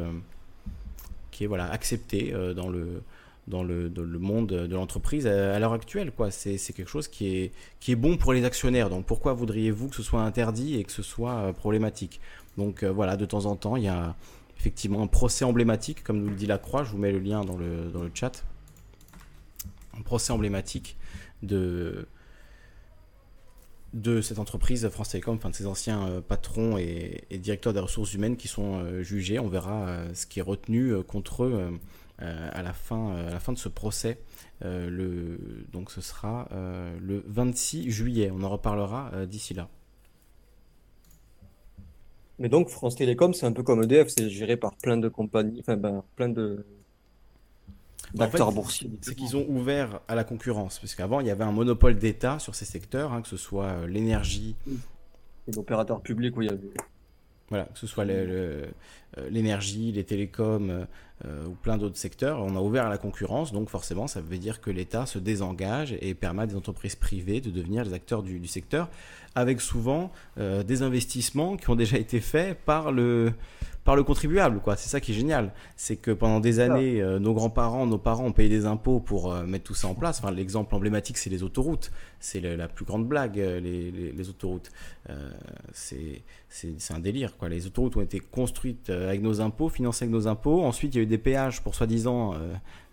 [1.29, 3.03] qui est voilà, accepté dans le,
[3.47, 6.11] dans le, le, monde de l'entreprise à, l'heure actuelle.
[6.11, 6.31] Quoi.
[6.31, 8.89] C'est, quelque chose qui est, qui est bon pour les actionnaires.
[8.89, 12.19] Donc pourquoi voudriez-vous que ce soit interdit et que ce soit euh, problématique?
[12.57, 14.15] Donc euh, voilà, de temps en temps, il y a
[14.57, 17.43] effectivement un procès emblématique, comme nous le dit la Croix, je vous mets le lien
[17.43, 18.43] dans le, dans le chat.
[19.97, 20.97] Un procès emblématique
[21.41, 22.07] de,
[23.93, 28.13] de cette entreprise France Télécom, enfin de ses anciens euh, patrons et, directeurs des ressources
[28.13, 29.39] humaines qui sont jugés.
[29.39, 31.79] On verra ce qui est retenu contre eux
[32.21, 34.19] euh, à, la fin, euh, à la fin de ce procès.
[34.63, 36.47] Euh, le, donc ce sera
[37.01, 38.31] le 26 juillet.
[38.31, 39.67] On en reparlera d'ici là.
[42.39, 45.59] Mais donc France Télécom, c'est un peu comme EDF, c'est géré par plein de compagnies,
[45.59, 46.65] enfin ben, plein de
[48.13, 48.91] d'acteurs boursiers.
[49.01, 52.39] C'est qu'ils ont ouvert à la concurrence, parce qu'avant il y avait un monopole d'État
[52.39, 54.55] sur ces secteurs, hein, que ce soit l'énergie.
[55.47, 56.73] Et l'opérateur public, où il y avait.
[57.49, 58.05] Voilà, que ce soit
[59.29, 60.87] l'énergie, les télécoms,
[61.25, 64.37] euh, ou plein d'autres secteurs, on a ouvert à la concurrence, donc forcément ça veut
[64.37, 68.23] dire que l'État se désengage et permet à des entreprises privées de devenir les acteurs
[68.23, 68.89] du, secteur,
[69.33, 73.31] avec souvent euh, des investissements qui ont déjà été faits par le,
[73.83, 74.59] par le contribuable.
[74.61, 74.75] quoi.
[74.75, 75.51] C'est ça qui est génial.
[75.75, 79.31] C'est que pendant des années, euh, nos grands-parents, nos parents ont payé des impôts pour
[79.31, 80.19] euh, mettre tout ça en place.
[80.19, 81.91] Enfin, L'exemple emblématique, c'est les autoroutes.
[82.19, 84.71] C'est la plus grande blague, euh, les, les, autoroutes.
[85.73, 86.23] c'est
[86.89, 87.37] un délire.
[87.37, 87.49] Quoi.
[87.49, 90.63] Les autoroutes ont été construites avec nos impôts, financées avec nos impôts.
[90.63, 92.35] Ensuite, il y a eu des péages pour soi-disant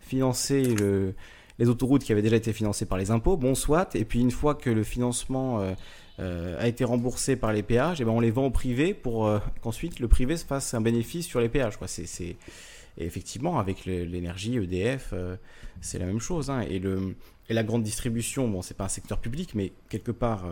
[0.01, 1.15] financer le,
[1.61, 3.37] les autoroutes qui avaient déjà été financées par les impôts.
[3.37, 3.95] Bon, soit.
[3.95, 5.75] Et puis, une fois que le financement euh,
[6.21, 9.39] a été remboursé par les péages, et ben on les vend au privé pour euh,
[9.63, 11.77] qu'ensuite le privé se fasse un bénéfice sur les péages.
[11.77, 11.87] Quoi.
[12.99, 15.37] Et effectivement, avec l'énergie EDF, euh,
[15.81, 16.51] c'est la même chose.
[16.51, 16.63] Hein.
[16.69, 17.17] Et, le,
[17.49, 20.45] et la grande distribution, bon, c'est pas un secteur public, mais quelque part,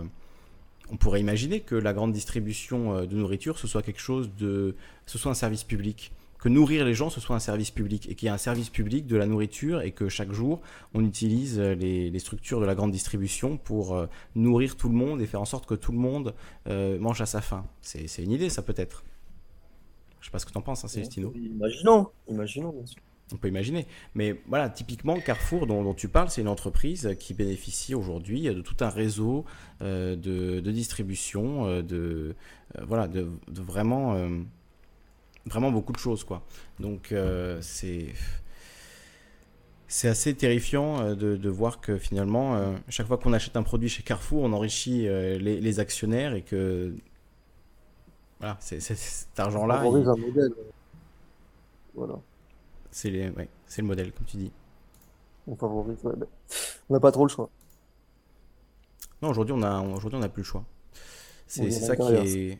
[0.90, 4.74] on pourrait imaginer que la grande distribution de nourriture, ce soit quelque chose de,
[5.05, 8.15] ce soit un service public que nourrir les gens, ce soit un service public et
[8.15, 10.60] qu'il y ait un service public de la nourriture et que chaque jour,
[10.94, 15.27] on utilise les, structures de la grande distribution pour euh, nourrir tout le monde et
[15.27, 16.35] faire en sorte que tout le monde
[16.69, 17.66] euh, mange à sa faim.
[17.81, 19.05] C'est une idée, ça peut être.
[20.20, 21.32] Je sais pas ce que tu en penses, hein, Célestino.
[21.35, 23.01] Imaginons, imaginons, bien sûr.
[23.32, 23.86] On peut imaginer.
[24.15, 28.77] Mais voilà, typiquement, Carrefour, dont, tu parles, c'est une entreprise qui bénéficie aujourd'hui de tout
[28.81, 29.44] un réseau
[29.82, 32.35] euh, de, distribution, de,
[32.86, 34.16] voilà, de, de vraiment
[35.49, 36.43] vraiment beaucoup de choses quoi.
[36.81, 38.15] Donc euh, c'est
[39.87, 43.89] c'est assez terrifiant euh, de, voir que finalement, euh, chaque fois qu'on achète un produit
[43.89, 46.95] chez Carrefour, on enrichit les, actionnaires et que
[48.39, 49.83] voilà, c'est, cet argent-là.
[49.85, 50.53] On un modèle.
[51.95, 52.16] Voilà.
[52.91, 53.33] C'est, les,
[53.66, 54.53] c'est le modèle, comme tu dis.
[55.47, 56.27] On favorise, ben,
[56.91, 57.49] on n'a pas trop le choix.
[59.23, 60.65] Non, aujourd'hui, on a, aujourd'hui, on n'a plus le choix.
[61.47, 62.59] C'est, c'est ça qui est,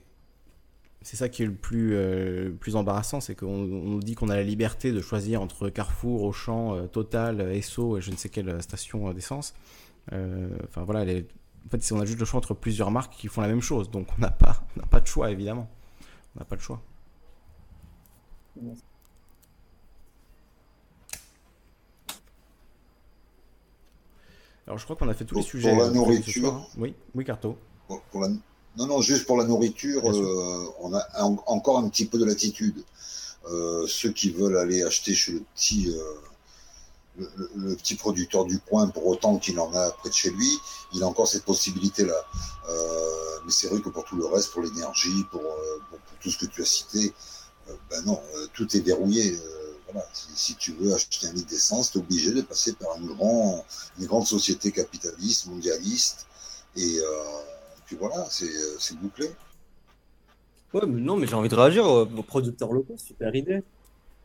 [1.09, 4.36] c'est ça qui est le plus, euh, plus embarrassant, c'est qu'on nous dit qu'on a
[4.36, 8.60] la liberté de choisir entre Carrefour, Auchan, euh, Total, Esso et je ne sais quelle
[8.62, 9.55] station d'essence.
[10.12, 13.40] Euh, enfin voilà, en fait, on a juste le choix entre plusieurs marques qui font
[13.40, 15.70] la même chose, donc on n'a pas, pas de choix évidemment.
[16.36, 16.82] On n'a pas de choix.
[24.66, 25.70] Alors je crois qu'on a fait tous les sujets.
[25.70, 26.68] Pour la nourriture.
[26.76, 27.56] Oui, oui, Carto.
[27.86, 28.28] Pour, la,
[28.78, 31.05] non, non, juste pour la nourriture, euh, on a
[31.46, 32.84] encore un petit peu de latitude.
[33.50, 37.24] Euh, ceux qui veulent aller acheter chez le petit, euh,
[37.56, 40.48] le, petit producteur du coin, pour autant qu'il en a près de chez lui,
[40.92, 42.24] il a encore cette possibilité-là.
[43.44, 45.42] mais c'est vrai que pour tout le reste, pour l'énergie, pour,
[46.20, 47.12] tout ce que tu as cité,
[47.90, 48.20] ben non,
[48.55, 49.36] tout est verrouillé.
[49.86, 50.06] Voilà.
[50.12, 53.64] Si, tu veux acheter un litre d'essence, tu es obligé de passer par une, grand,
[53.98, 56.26] une grande société capitaliste, mondialiste.
[56.76, 57.00] Et
[57.89, 59.28] puis voilà, euh, c'est bouclé.
[60.74, 63.62] Ouais, mais non, mais j'ai envie de réagir aux producteurs locaux, super idée.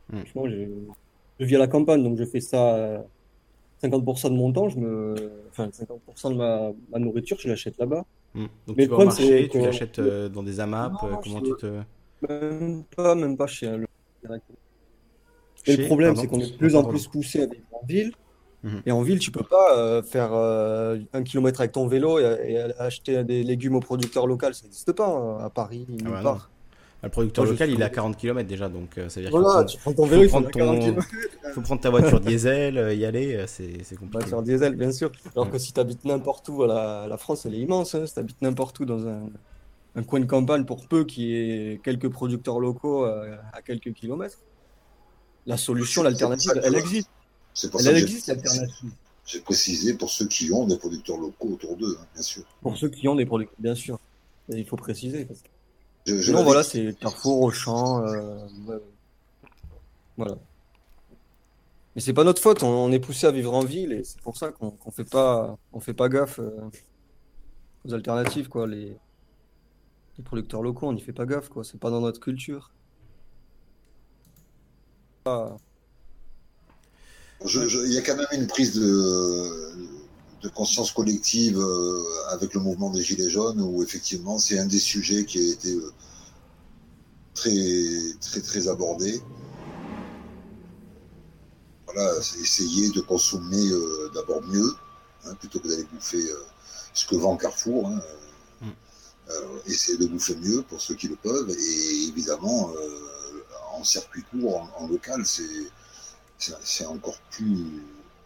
[0.09, 0.17] Hmm.
[0.17, 3.05] Franchement, je, vis à la campagne, donc je fais ça
[3.81, 5.15] 50% de mon temps, je me...
[5.49, 8.03] enfin 50% de ma, nourriture, je l'achète là-bas.
[8.33, 8.47] Hmm.
[8.67, 11.53] Donc mais tu vas au marché, tu l'achètes euh, dans des AMAP, euh, comment tu
[11.57, 11.79] te...
[12.27, 13.87] Même pas, même pas chez le...
[15.65, 18.11] Et le problème, c'est qu'on est de plus en plus poussé à vivre en ville.
[18.85, 22.57] Et en ville, tu peux pas euh, faire euh, un kilomètre avec ton vélo et,
[22.79, 24.53] acheter des légumes au producteur local.
[24.53, 26.49] Ça n'existe pas hein, à Paris, ah bah
[27.01, 29.77] le producteur local, il est à 40 km déjà, donc ça veut dire voilà, tu
[29.77, 31.01] prends ton vélo, il faut, prendre
[31.53, 34.19] faut prendre ta voiture diesel, y aller, c'est compliqué.
[34.19, 35.11] Voiture diesel, bien sûr.
[35.35, 37.93] Alors que si tu habites n'importe où, la, la France, elle est immense.
[37.93, 38.05] Hein.
[38.05, 39.23] Si tu habites n'importe où dans un,
[39.97, 44.39] un, coin de campagne, pour peu qu'il y ait quelques producteurs locaux à quelques kilomètres,
[45.45, 47.09] la solution, l'alternative, elle existe.
[47.71, 48.91] Pour elle, existe, l'alternative.
[49.25, 52.43] J'ai précisé pour ceux qui ont des producteurs locaux autour d'eux, hein, bien sûr.
[52.61, 53.99] Pour ceux qui ont des producteurs, bien sûr.
[54.49, 55.25] Et il faut préciser.
[55.25, 56.31] Parce que...
[56.31, 58.05] non, voilà, c'est Carrefour, Auchan.
[58.05, 58.37] Euh,
[60.17, 60.37] voilà.
[61.95, 64.35] Mais c'est pas notre faute, on, est poussé à vivre en ville et c'est pour
[64.35, 66.51] ça qu'on qu fait pas, on fait pas gaffe euh,
[67.85, 68.67] aux alternatives, quoi.
[68.67, 68.97] Les,
[70.17, 71.63] les producteurs locaux, on n'y fait pas gaffe, quoi.
[71.63, 72.71] C'est pas dans notre culture.
[77.45, 83.01] Il y a quand même une prise de, conscience collective euh, avec le mouvement des
[83.01, 85.91] Gilets jaunes où effectivement c'est un des sujets qui a été euh,
[87.33, 89.21] très très très abordé.
[91.85, 94.75] Voilà, c'est essayer de consommer euh, d'abord mieux,
[95.25, 96.23] hein, plutôt que d'aller bouffer
[96.93, 97.87] ce que vend Carrefour.
[97.87, 98.01] Hein,
[98.61, 98.71] mm.
[99.67, 102.73] essayer de bouffer mieux pour ceux qui le peuvent et évidemment
[103.73, 105.43] en circuit court, en, local, c'est
[106.87, 107.65] encore plus,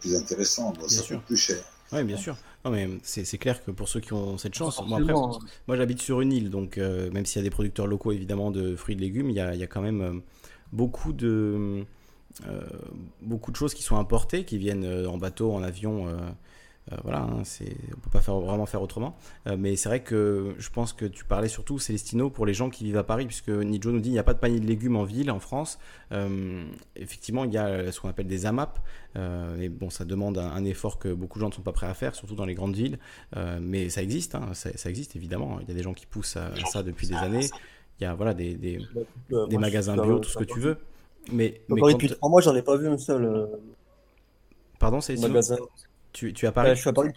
[0.00, 1.62] plus intéressant, ça coûte plus cher.
[1.92, 2.36] Oui, bien sûr.
[2.64, 6.32] Non, mais c'est clair que pour ceux qui ont cette chance, moi j'habite sur une
[6.32, 9.00] île, donc euh, même s'il y a des producteurs locaux évidemment de fruits et de
[9.00, 10.12] légumes, il y a, il y a quand même euh,
[10.72, 11.84] beaucoup de
[12.46, 12.60] euh,
[13.22, 16.16] beaucoup de choses qui sont importées, qui viennent en bateau, en avion euh,
[17.02, 19.16] voilà, hein, c'est, on peut pas faire, vraiment faire autrement.
[19.46, 22.70] Euh, mais c'est vrai que je pense que tu parlais surtout, Célestino, pour les gens
[22.70, 24.66] qui vivent à Paris, puisque Nijo nous dit il n'y a pas de panier de
[24.66, 25.78] légumes en ville, en France.
[26.12, 26.64] Euh,
[26.96, 28.78] effectivement, il y a ce qu'on appelle des AMAP.
[29.16, 31.94] et bon, ça demande un, effort que beaucoup de gens ne sont pas prêts à
[31.94, 32.98] faire, surtout dans les grandes villes.
[33.60, 35.58] mais ça existe, hein, ça, existe évidemment.
[35.60, 37.48] Il y a des gens qui poussent à, ça depuis des années.
[38.00, 38.80] Il y a voilà, des, des,
[39.48, 40.78] des magasins bio, tout ce que tu veux.
[41.32, 43.48] Mais, mais depuis trois mois, j'en ai pas vu un seul.
[44.78, 45.56] Pardon, c'est magasin.
[46.12, 47.12] Tu, tu as Paris Je suis à Paris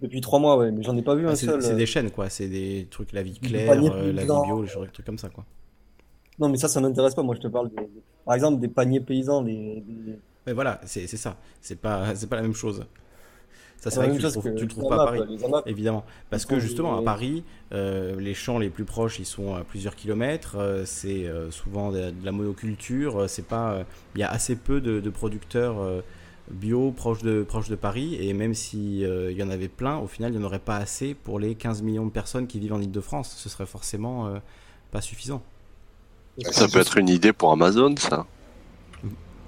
[0.00, 1.62] depuis trois mois, ouais, mais j'en ai pas vu ah, un seul.
[1.62, 1.86] C'est des euh.
[1.86, 2.28] chaînes, quoi.
[2.28, 5.44] C'est des trucs, la vie claire, euh, la vie bio, des trucs comme ça, quoi.
[6.38, 7.22] Non, mais ça, ça m'intéresse pas.
[7.22, 7.70] Moi, je te parle,
[8.24, 9.42] par exemple, des paniers paysans.
[9.42, 9.82] Des,
[10.46, 11.36] Mais voilà, c'est ça.
[11.60, 12.84] C'est pas, pas la même chose.
[13.76, 15.20] Ça, c'est vrai que tu, le trouves, le trouves pas à Paris,
[15.66, 16.04] évidemment.
[16.30, 19.96] Parce que justement, à Paris, euh, les champs les plus proches, ils sont à plusieurs
[19.96, 20.56] kilomètres.
[20.84, 23.28] c'est souvent de, la monoculture.
[23.28, 26.02] C'est pas, il y a assez peu de, de producteurs
[26.50, 28.16] bio proche de, proche de Paris.
[28.20, 30.76] Et même s'il euh, y en avait plein, au final, il n'y en aurait pas
[30.76, 33.34] assez pour les 15 millions de personnes qui vivent en Ile-de-France.
[33.36, 34.38] Ce serait forcément euh,
[34.90, 35.42] pas suffisant.
[36.50, 38.26] Ça peut être une idée pour Amazon, ça.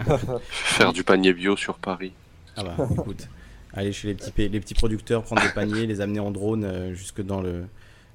[0.48, 2.12] Faire du panier bio sur Paris.
[2.56, 3.28] Ah bah écoute,
[3.72, 6.94] aller chez les petits, les petits producteurs, prendre des paniers, les amener en drone euh,
[6.94, 7.66] jusque dans le,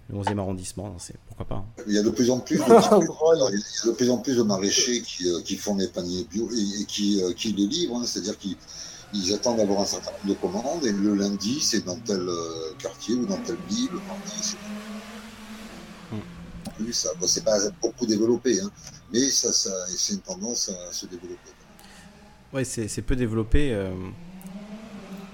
[0.10, 1.65] le 11e arrondissement, c'est pourquoi pas.
[1.88, 2.64] Il y a de plus en plus de,
[3.88, 7.23] de, plus, en plus de maraîchers qui, euh, qui font des paniers bio et, qui,
[7.23, 8.03] euh, qui les livrent, hein.
[8.06, 12.19] c'est-à-dire qu'ils attendent d'avoir un certain nombre de commandes et le lundi c'est dans tel
[12.19, 14.57] euh, quartier ou dans telle ville, le mardi c'est
[16.11, 16.19] hmm.
[16.76, 18.69] plus ça, bon, c'est pas beaucoup développé, hein,
[19.11, 21.40] mais ça, ça c'est une tendance à se développer.
[22.53, 23.76] Oui, c'est peu développé.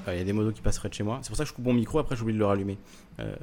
[0.07, 1.19] Il y a des modos qui passeraient de chez moi.
[1.21, 2.79] C'est pour ça que je coupe mon micro, après j'oublie de le rallumer.
[3.19, 3.35] Euh,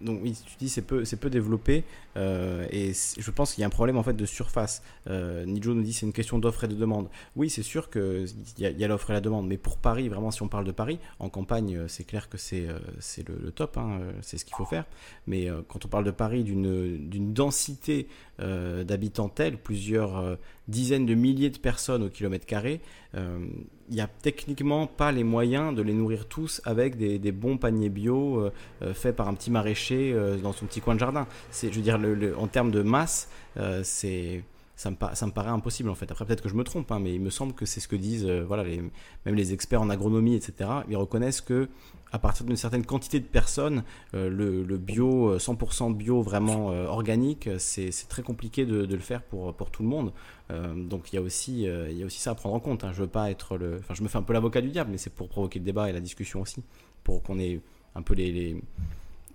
[0.00, 1.84] donc oui, tu dis c'est peu, c'est peu développé
[2.16, 4.82] euh, et je pense qu'il y a un problème en fait de surface.
[5.08, 7.08] Euh, Nijo nous dit c'est une question d'offre et de demande.
[7.36, 8.26] Oui, c'est sûr qu'il
[8.58, 10.64] y a, y a l'offre et la demande, mais pour Paris, vraiment si on parle
[10.64, 12.68] de Paris, en campagne, c'est clair que c'est,
[13.00, 14.84] c'est le, top, hein, c'est ce qu'il faut faire.
[15.26, 18.08] Mais quand on parle de Paris, d'une, d'une densité
[18.38, 20.38] d'habitants telle, plusieurs
[20.68, 22.80] dizaines de milliers de personnes au kilomètre carré,
[23.14, 27.56] il n'y a techniquement pas les moyens de les nourrir tous avec des, des bons
[27.56, 28.50] paniers bio
[28.94, 31.26] faits par un petit maraîcher euh, dans son petit coin de jardin.
[31.50, 31.98] C'est, je veux dire,
[32.38, 34.44] en termes de masse, euh, c'est
[34.76, 36.08] ça me, paraît impossible en fait.
[36.12, 37.96] Après peut-être que je me trompe, hein, mais il me semble que c'est ce que
[37.96, 40.70] disent euh, voilà, même les experts en agronomie, etc.
[40.88, 41.68] Ils reconnaissent que
[42.12, 43.82] à partir d'une certaine quantité de personnes,
[44.14, 49.82] le, bio, 100% bio vraiment organique, c'est très compliqué de, le faire pour, pour tout
[49.82, 50.14] le monde.
[50.48, 52.82] donc il y, a aussi, il y a aussi ça à prendre en compte.
[52.82, 52.92] Hein.
[52.94, 53.76] Je veux pas être le...
[53.80, 55.90] Enfin je me fais un peu l'avocat du diable, mais c'est pour provoquer le débat
[55.90, 56.62] et la discussion aussi,
[57.04, 57.60] pour qu'on ait
[57.98, 58.56] un peu les,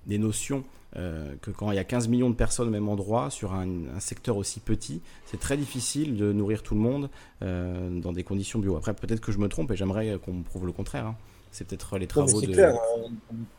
[0.07, 0.63] des notions
[0.95, 3.67] euh, que quand il y a 15 millions de personnes au même endroit, sur un,
[3.99, 7.09] secteur aussi petit, c'est très difficile de nourrir tout le monde
[7.41, 8.75] euh, dans des conditions bio.
[8.75, 11.07] Après, peut-être que je me trompe et j'aimerais qu'on me prouve le contraire.
[11.07, 11.15] Hein.
[11.51, 12.47] C'est peut-être les travaux de.
[12.47, 13.09] Clair, hein.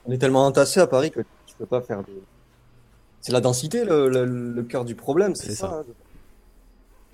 [0.07, 2.13] on est tellement entassé à Paris que tu peux pas faire de.
[3.21, 5.81] C'est la densité le, le, cœur du problème, c'est ça.
[5.81, 5.93] Hein.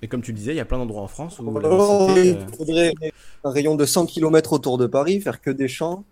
[0.01, 1.47] Et comme tu le disais, il y a plein d'endroits en France où.
[1.47, 2.93] Oh, il euh, faudrait
[3.43, 6.03] un rayon de 100 km autour de Paris, faire que des champs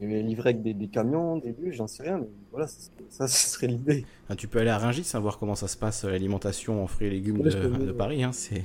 [0.00, 2.66] livrer avec des, camions, des bus, j'en sais rien, mais voilà,
[3.08, 4.04] ça, ce serait l'idée.
[4.28, 6.86] Ah, tu peux aller à Rungis, hein, voir comment ça se passe euh, l'alimentation en
[6.86, 8.62] fruits et légumes de, Paris, hein, c'est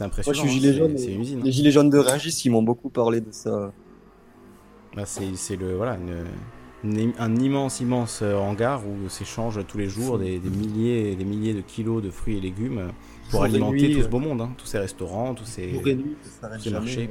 [0.00, 0.38] impressionnant.
[0.38, 1.42] Moi, je suis gilet jaune, c'est une usine.
[1.42, 3.72] Les gilets jaunes de Rungis, ils m'ont beaucoup parlé de ça.
[4.94, 5.98] Bah, c'est le voilà
[6.82, 11.60] un immense immense euh, hangar où s'échangent tous les jours des, milliers des milliers de
[11.60, 12.90] kilos de fruits et légumes
[13.30, 15.72] pour alimenter tout ce beau monde, hein, tous ces restaurants, tous ces,
[16.70, 17.10] marchés.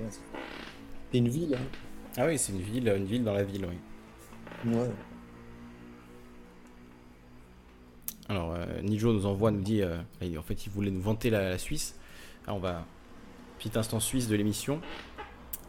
[1.12, 1.56] C'est une ville.
[1.56, 1.89] Hein.
[2.18, 4.74] Ah oui, c'est une ville, une ville dans la ville, oui.
[4.74, 4.90] Ouais.
[8.30, 9.98] Alors, euh, Nijo nous envoie, nous dit, euh,
[10.38, 11.98] en fait, il voulait nous vanter la, Suisse.
[12.46, 12.86] Alors, on va,
[13.58, 14.82] petit instant suisse de l'émission.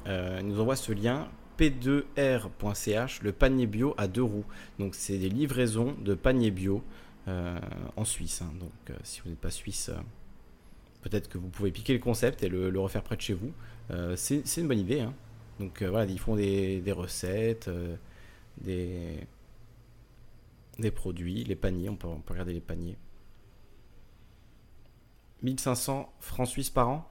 [0.07, 4.45] Euh, il nous envoie ce lien p2r.ch, le panier bio à deux roues.
[4.79, 6.83] Donc, c'est des livraisons de paniers bio
[7.27, 8.43] en Suisse.
[8.43, 8.51] Hein.
[8.59, 9.91] Donc, si vous n'êtes pas suisse,
[11.03, 13.53] peut-être que vous pouvez piquer le concept et le, refaire près de chez vous.
[14.17, 15.01] c'est une bonne idée.
[15.01, 15.15] Hein.
[15.61, 17.95] Donc euh, voilà, ils font des, recettes, euh,
[18.63, 19.27] des,
[20.79, 22.97] des produits, les paniers, on peut, regarder les paniers.
[25.43, 27.07] 1500 francs suisses par an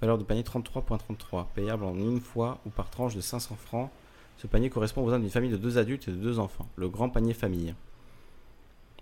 [0.00, 3.90] Valeur de panier 33.33, payable en une fois ou par tranche de 500 francs.
[4.38, 6.68] Ce panier correspond aux besoins d'une famille de deux adultes et de deux enfants.
[6.76, 7.74] Le grand panier famille.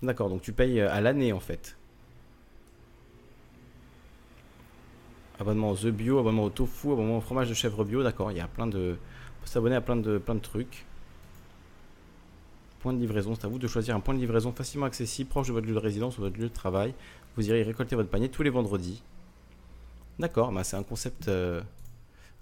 [0.03, 1.77] D'accord, donc tu payes à l'année en fait.
[5.39, 8.39] Abonnement aux œufs bio, abonnement au tofu, abonnement au fromage de chèvre bio, d'accord, il
[8.39, 8.97] y a plein de.
[9.45, 10.85] S'abonner à plein de, plein de trucs.
[12.81, 15.47] Point de livraison, c'est à vous de choisir un point de livraison facilement accessible, proche
[15.47, 16.95] de votre lieu de résidence ou votre lieu de travail.
[17.37, 19.05] Vous irez récolter votre panier tous les vendredis.
[20.19, 21.63] D'accord, bah c'est un concept, euh,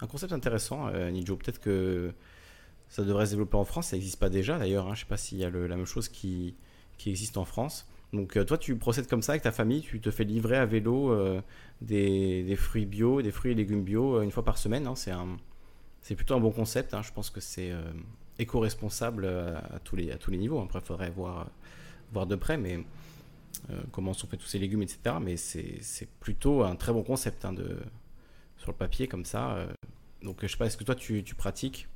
[0.01, 1.11] un concept intéressant, euh.
[1.11, 2.11] Peut-être que
[2.89, 4.85] ça devrait se développer en France, ça n'existe pas déjà d'ailleurs.
[4.85, 4.95] Hein.
[4.95, 6.55] Je ne sais pas s'il y a la même chose qui
[7.05, 7.85] existe en France.
[8.15, 10.65] Donc euh, toi, tu procèdes comme ça avec ta famille, tu te fais livrer à
[10.65, 11.41] vélo euh,
[11.81, 14.87] des, fruits bio, des fruits et légumes bio euh, une fois par semaine.
[14.87, 14.95] Hein.
[16.01, 16.93] c'est plutôt un bon concept.
[16.93, 17.01] Hein.
[17.01, 17.71] je pense que c'est
[18.39, 20.61] éco-responsable à, tous les, niveaux.
[20.61, 21.47] Après, il faudrait voir,
[22.27, 22.79] de près, mais
[23.91, 25.17] comment sont faits tous ces légumes, etc.
[25.21, 27.77] Mais c'est plutôt un très bon concept hein, de,
[28.57, 29.67] sur le papier comme ça.
[30.21, 31.87] donc je sais pas, est-ce que toi tu, tu pratiques?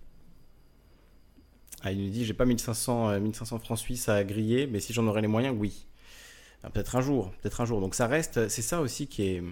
[1.82, 5.08] Ah, il nous dit j'ai pas 1500, 1500 francs suisses à griller, mais si j'en
[5.08, 5.86] aurais les moyens, oui.
[6.64, 7.80] Ah, peut-être un jour, peut-être un jour.
[7.80, 9.44] Donc ça reste, c'est ça aussi qui est,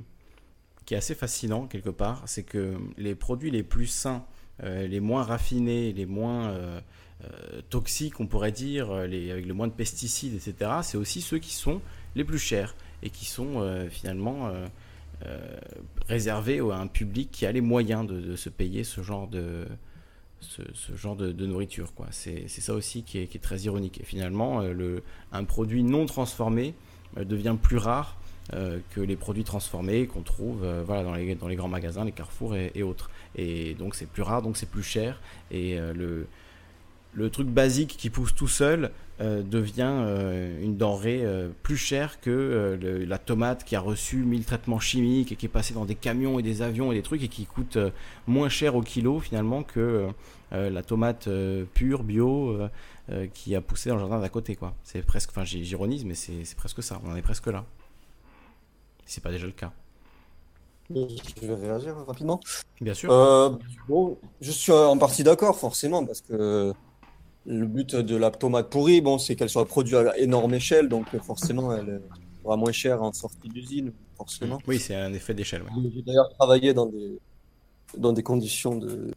[0.85, 4.25] qui est assez fascinant quelque part, c'est que les produits les plus sains,
[4.63, 6.81] euh, les moins raffinés, les moins euh,
[7.23, 11.39] euh, toxiques, on pourrait dire, les, avec le moins de pesticides, etc., c'est aussi ceux
[11.39, 11.81] qui sont
[12.15, 14.51] les plus chers et qui sont finalement
[16.07, 19.67] réservés à un public qui a les moyens de, se payer ce genre de,
[20.39, 20.63] ce,
[20.95, 21.91] genre de, nourriture.
[22.09, 23.99] C'est, ça aussi qui est, qui est, très ironique.
[24.01, 26.73] Et finalement, le, un produit non transformé
[27.15, 28.17] devient plus rare
[28.53, 32.05] euh, que les produits transformés qu'on trouve euh, voilà, dans, les, dans les grands magasins,
[32.05, 33.09] les carrefours et, autres.
[33.35, 35.19] Et donc c'est plus rare, donc c'est plus cher.
[35.51, 36.27] Et le,
[37.13, 40.05] le truc basique qui pousse tout seul devient
[40.61, 41.23] une denrée
[41.63, 42.77] plus chère que
[43.07, 46.39] la tomate qui a reçu 1000 traitements chimiques et qui est passée dans des camions
[46.39, 47.77] et des avions et des trucs et qui coûte
[48.27, 50.07] moins cher au kilo finalement que
[50.51, 51.29] la tomate
[51.73, 52.59] pure, bio,
[53.09, 54.55] euh, qui a poussé dans le jardin d'à côté.
[54.55, 54.73] quoi.
[54.83, 56.99] C'est presque, enfin j'ironise, mais c'est presque ça.
[57.05, 57.65] On en est presque là.
[59.05, 59.71] c'est pas déjà le cas.
[60.89, 62.39] Je vais réagir rapidement.
[62.79, 63.11] Bien sûr.
[63.11, 63.49] Euh,
[63.89, 66.73] bon, je suis en partie d'accord, forcément, parce que
[67.45, 71.05] le but de la tomate pourrie, bon, c'est qu'elle soit produite à énorme échelle, donc
[71.21, 72.01] forcément, elle
[72.43, 74.59] sera moins chère en sortie d'usine, forcément.
[74.67, 75.63] Oui, c'est un effet d'échelle.
[75.93, 77.19] J'ai d'ailleurs travaillé dans des,
[77.97, 79.11] dans des conditions de.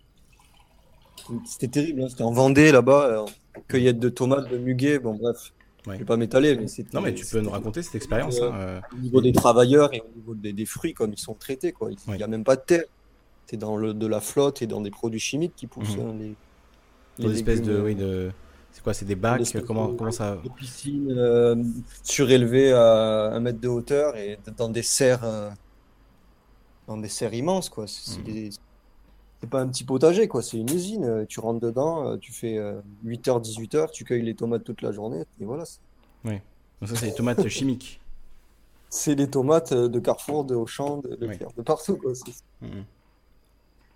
[1.44, 2.08] C'était terrible, hein.
[2.08, 3.24] c'était en Vendée là-bas,
[3.68, 5.52] cueillette de tomates, de muguet, bon bref.
[5.86, 6.92] Je ne vais pas m'étaler, mais c'est.
[6.92, 8.40] Non, mais tu peux nous raconter cette expérience.
[8.40, 8.80] Hein, euh.
[8.92, 11.90] Au niveau des travailleurs et au niveau des, fruits, comme ils sont traités, quoi.
[12.08, 12.84] Il n'y a même pas de terre.
[13.46, 16.06] C'est dans le, de la flotte et dans des produits chimiques qui poussent mhm.
[16.06, 16.14] hein,
[17.18, 18.30] les, les espèces de, oui, de.
[18.72, 19.42] C'est quoi C'est des bacs?
[19.66, 21.56] comment, comment ça Des piscines euh,
[22.04, 25.50] surélevées à un mètre de hauteur et dans des serres, euh,
[26.86, 27.86] dans des serres immenses, quoi.
[27.88, 28.24] C'est mhm.
[28.24, 28.50] des
[29.40, 30.42] c'est pas un petit potager, quoi.
[30.42, 31.04] C'est une usine.
[31.04, 32.58] Euh, tu rentres dedans, euh, tu fais
[33.04, 35.64] 8h, euh, 18h, tu cueilles les tomates toute la journée, et voilà.
[36.24, 36.34] Oui.
[36.80, 38.00] Donc ça, c'est les tomates chimiques.
[38.90, 42.12] C'est les tomates de Carrefour, de Auchan, de, de, de partout, quoi.
[42.12, 42.84] Mm-hmm.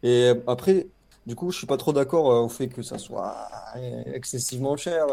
[0.04, 0.86] Et après,
[1.26, 3.48] du coup, je suis pas trop d'accord au fait que ça soit
[4.06, 5.06] excessivement cher.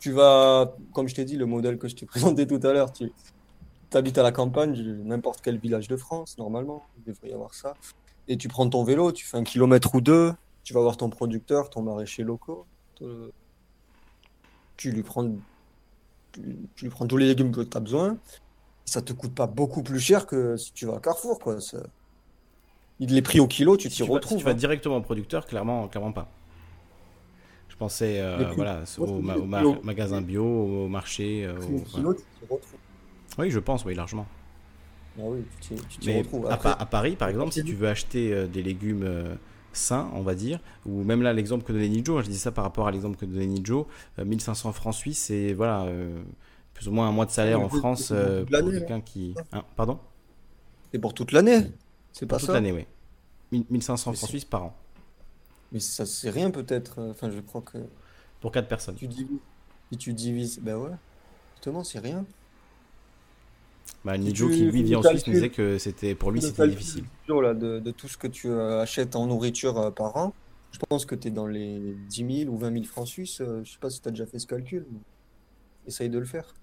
[0.00, 2.92] Tu vas, comme je t'ai dit, le modèle que je t'ai présenté tout à l'heure,
[2.92, 3.12] tu
[3.92, 4.74] habites à la campagne,
[5.04, 7.74] n'importe quel village de France, normalement, il devrait y avoir ça
[8.28, 10.32] et tu prends ton vélo, tu fais un kilomètre ou deux,
[10.62, 12.66] tu vas voir ton producteur, ton maraîcher locaux,
[14.76, 15.30] tu lui prends,
[16.32, 16.42] tu,
[16.82, 18.16] lui prends tous les légumes que tu as besoin,
[18.84, 21.58] ça te coûte pas beaucoup plus cher que si tu vas à Carrefour, quoi.
[23.00, 24.38] Il est pris au kilo, tu t'y retrouves.
[24.38, 24.54] si tu vas hein.
[24.54, 26.28] directement au producteur, clairement, clairement pas.
[27.68, 28.22] Je pensais
[28.54, 29.20] voilà, au,
[29.82, 31.48] magasin bio, au marché.
[33.36, 34.26] Oui, je pense, oui, largement.
[35.18, 36.46] Ah oui, tu t'y retrouves.
[36.46, 39.36] À, Paris, par exemple, si tu veux acheter des légumes
[39.76, 42.52] sain, on va dire, ou même là l'exemple que donnait Nijo, hein, je dis ça
[42.52, 43.86] par rapport à l'exemple que donnait Nijo,
[44.18, 46.22] 1500 francs suisses, c'est voilà, euh,
[46.72, 49.34] plus ou moins un mois de salaire en France euh, pour quelqu'un qui...
[49.52, 49.98] Hein, pardon?
[50.92, 51.72] C'est pour toute l'année
[52.12, 52.86] C'est pas toute l'année, oui.
[53.70, 54.76] 1500 francs suisses par an.
[55.72, 57.78] Mais ça c'est rien peut-être, euh, enfin je crois que...
[58.40, 58.96] Pour 4 personnes.
[58.96, 59.38] Tu divises,
[59.90, 60.90] si tu divises, ben ouais,
[61.54, 62.24] justement c'est rien.
[64.04, 67.04] Bah, Nijo qui lui vit en Suisse nous disait que c'était pour lui c'était difficile.
[67.28, 70.34] Là, de, de, tout ce que tu euh, achètes en nourriture euh, par an,
[70.72, 73.40] je pense que tu es dans les 10 000 ou 20 000 francs suisses.
[73.40, 74.84] Euh, je sais pas si tu as déjà fait ce calcul.
[75.86, 76.54] Essaye de le faire.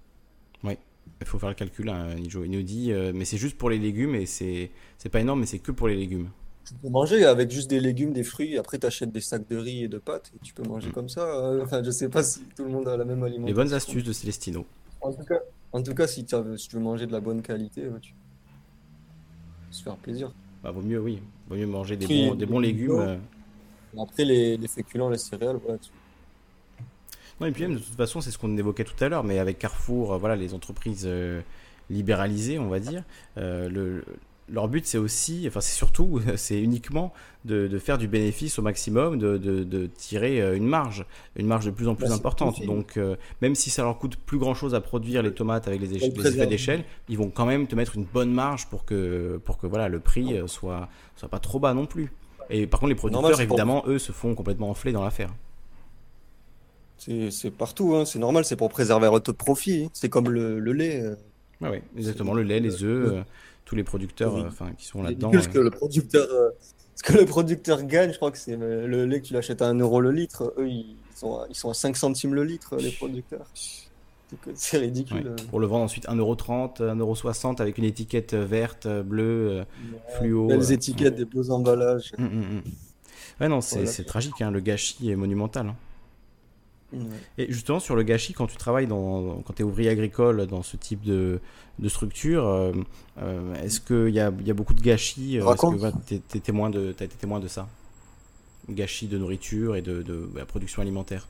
[0.63, 0.77] Oui,
[1.19, 2.43] il faut faire le calcul, hein, Nijo.
[2.43, 4.69] Il nous dit, mais c'est juste pour les légumes et c'est
[5.11, 6.30] pas énorme, mais c'est que pour les légumes.
[6.63, 8.57] Tu peux manger avec juste des légumes, des fruits.
[8.59, 10.93] Après, tu achètes des sacs de riz et de pâtes et tu peux manger mm.
[10.93, 11.57] comme ça.
[11.63, 13.47] Enfin, je sais pas si tout le monde a la même alimentation.
[13.47, 14.65] Les bonnes astuces de Célestino.
[15.01, 15.39] En tout cas,
[15.73, 18.14] en tout cas, si, tu veux manger de la bonne qualité, tu
[19.72, 20.31] se faire plaisir.
[20.64, 21.22] Bah, vaut mieux, oui.
[21.48, 22.91] Vaut mieux manger des, bons, des bons légumes.
[22.91, 23.18] Euh.
[23.99, 25.80] Après, les, les, féculents, les céréales, voilà.
[27.39, 29.39] Non, et puis même, de toute façon, c'est ce qu'on évoquait tout à l'heure, mais
[29.39, 31.41] avec Carrefour, euh, voilà, les entreprises euh,
[31.89, 33.03] libéralisées, on va dire,
[33.38, 34.03] le,
[34.52, 37.14] leur but, c'est aussi, enfin, c'est surtout, c'est uniquement
[37.45, 41.06] de, faire du bénéfice au maximum, de, tirer euh, une marge,
[41.36, 42.64] une marge de plus en plus bah, importante.
[42.65, 45.82] Donc, euh, même si ça leur coûte plus grand chose à produire les tomates avec
[45.82, 49.57] les, effets d'échelle, ils vont quand même te mettre une bonne marge pour que, pour
[49.57, 52.11] que voilà, le prix euh, soit, soit pas trop bas non plus.
[52.49, 55.34] Et par contre, les producteurs, évidemment, eux, se font complètement enfler dans l'affaire.
[56.98, 58.06] C'est partout, hein.
[58.06, 59.86] c'est normal, c'est pour préserver un taux de profit.
[59.86, 59.90] Hein.
[59.94, 61.03] C'est comme le, lait.
[61.61, 63.23] oui, exactement, le lait, les œufs
[63.66, 65.32] tous les producteurs euh, enfin, qui sont là-dedans.
[65.40, 66.50] Ce que le producteur, euh,
[66.96, 69.68] ce que le producteur gagne, je crois que c'est le, lait que tu l'achètes à
[69.68, 70.54] 1 euro le litre.
[70.58, 73.48] Eux, ils sont, à, ils sont à 5 centimes le litre, les producteurs.
[74.54, 75.36] C'est ridicule.
[75.50, 79.66] Pour le vendre ensuite 1,30€, 1,60€ avec une étiquette verte, bleue,
[80.18, 80.48] fluo.
[80.48, 82.14] Belles étiquettes, des beaux emballages.
[83.40, 85.68] Ouais, non, c'est tragique, hein, le gâchis est monumental.
[85.68, 85.76] Hein.
[87.38, 90.63] Et justement, sur le gâchis, quand tu travailles, dans, quand tu es ouvrier agricole dans
[90.63, 91.39] ce type de,
[91.80, 92.73] de structure, euh,
[93.19, 96.18] euh, est-ce qu'il y a, y a, beaucoup de gâchis euh, Est-ce que tu es,
[96.18, 97.68] été témoin de ça?
[98.69, 101.27] Gâchis de nourriture et de, de, la production alimentaire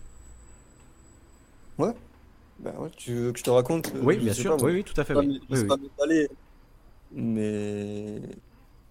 [1.77, 1.93] Ouais.
[2.59, 4.55] Bah ouais, tu veux que je te raconte Oui, bien sûr.
[4.61, 5.15] oui, oui, tout à fait.
[5.15, 5.41] Oui.
[5.49, 5.59] oui,
[6.07, 6.27] oui.
[7.13, 8.21] mais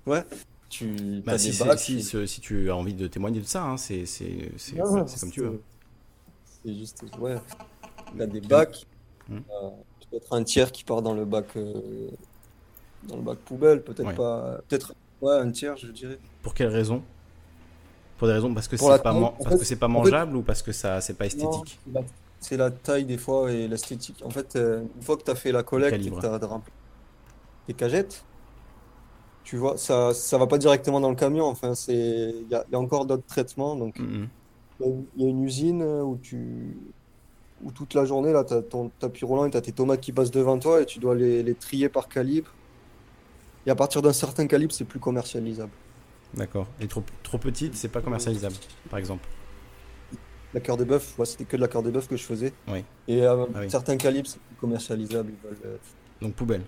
[0.07, 0.25] ouais.
[0.69, 4.05] Tu bah, si, si, si, tu as envie de témoigner de ça, hein, c'est
[5.21, 5.61] comme tu veux.
[6.65, 7.37] C'est juste, ouais.
[8.15, 8.87] Il a des bacs.
[9.29, 9.39] Hmm.
[9.39, 9.71] Euh,
[10.11, 12.09] peut-être un tiers qui part dans le bac, euh,
[13.05, 14.59] dans le bac poubelle, peut-être pas.
[14.69, 16.19] Peut-être, ouais, un tiers, je dirais.
[16.43, 17.03] Pour quelle raison?
[18.19, 20.73] Pour des raisons parce que c'est pas, parce que c'est pas mangeable ou parce que
[20.73, 21.81] ça, c'est pas esthétique?
[22.39, 24.23] C'est la taille des fois et l'esthétique.
[24.25, 26.39] En fait, euh, une fois que tu as fait la collecte et que tu as
[26.39, 26.73] rempli
[27.69, 28.25] les cagettes,
[29.45, 31.47] tu vois, ça, ça va pas directement dans le camion.
[31.47, 33.99] Enfin, c'est, il y, y, a encore d'autres traitements, donc.
[33.99, 34.27] Mm-hmm.
[34.81, 36.77] Il y a une usine où tu
[37.63, 40.01] où toute la journée, là, tu as ton tapis roulant et tu as tes tomates
[40.01, 42.51] qui passent devant toi et tu dois les, les trier par calibre.
[43.67, 45.73] Et à partir d'un certain calibre, c'est plus commercialisable.
[46.35, 46.67] D'accord.
[46.81, 48.55] Et trop, trop petite, c'est pas commercialisable,
[48.89, 49.29] par exemple
[50.55, 52.53] La cœur de bœuf, ouais, c'était que de la cœur de bœuf que je faisais.
[52.69, 52.85] Oui.
[53.09, 55.33] Et à ah certains calibres, c'est plus commercialisable.
[55.65, 55.77] Euh,
[56.23, 56.63] Donc poubelle.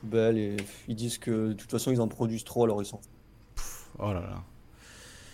[0.00, 0.56] Poubelle, et
[0.88, 3.00] ils disent que de toute façon, ils en produisent trop, alors ils sont.
[3.98, 4.42] oh là là.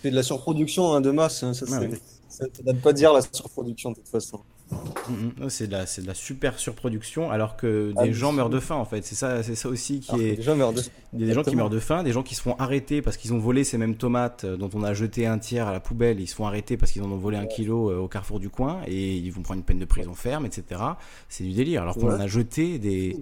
[0.02, 1.42] C'est de la surproduction hein, de masse.
[1.42, 4.40] Hein, ça, ne pas dire la surproduction de toute façon.
[4.70, 5.50] Mm, mm.
[5.50, 8.76] c'est de, la, de la super surproduction alors que des ah, gens meurent de faim
[8.76, 9.04] en fait.
[9.04, 10.36] C'est ça, c'est ça aussi qui est.
[10.36, 10.82] Des gens meurent de
[11.12, 13.38] Des gens qui meurent de faim, des gens qui se font arrêter parce qu'ils ont
[13.38, 16.20] volé ces mêmes tomates euh, dont on a jeté un tiers à la poubelle.
[16.20, 18.48] Ils se font arrêter parce qu'ils en ont volé un kilo euh, au carrefour du
[18.48, 20.80] coin et ils vont prendre une peine de prison ferme, etc.
[21.28, 21.82] C'est du délire.
[21.82, 23.16] Alors qu'on a jeté des,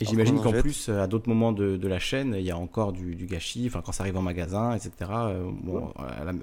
[0.00, 2.92] et j'imagine qu'en plus, à d'autres moments de, de, la chaîne, il y a encore
[2.92, 4.90] du, du, gâchis, enfin quand ça arrive en magasin, etc.
[5.12, 5.92] Euh, bon,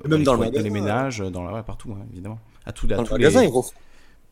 [0.08, 2.40] Même dans le magasin, les ménages, dans la, partout, hein, évidemment.
[2.66, 3.52] À tout, dans le magasin, les...